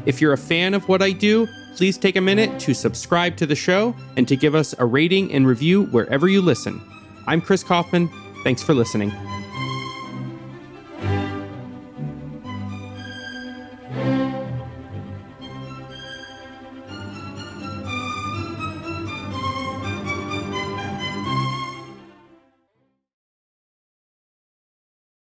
If 0.06 0.22
you're 0.22 0.34
a 0.34 0.38
fan 0.38 0.73
of 0.73 0.88
what 0.88 1.02
I 1.02 1.11
do, 1.11 1.48
please 1.76 1.98
take 1.98 2.15
a 2.15 2.22
minute 2.22 2.60
to 2.61 2.73
subscribe 2.73 3.36
to 3.38 3.45
the 3.45 3.56
show 3.56 3.95
and 4.18 4.27
to 4.27 4.36
give 4.36 4.53
us 4.56 4.76
a 4.77 4.86
rating 4.86 5.32
and 5.34 5.48
review 5.48 5.86
wherever 5.86 6.27
you 6.27 6.41
listen. 6.41 6.80
I'm 7.27 7.41
Chris 7.41 7.64
Kaufman. 7.64 8.10
Thanks 8.44 8.61
for 8.61 8.73
listening. 8.73 9.11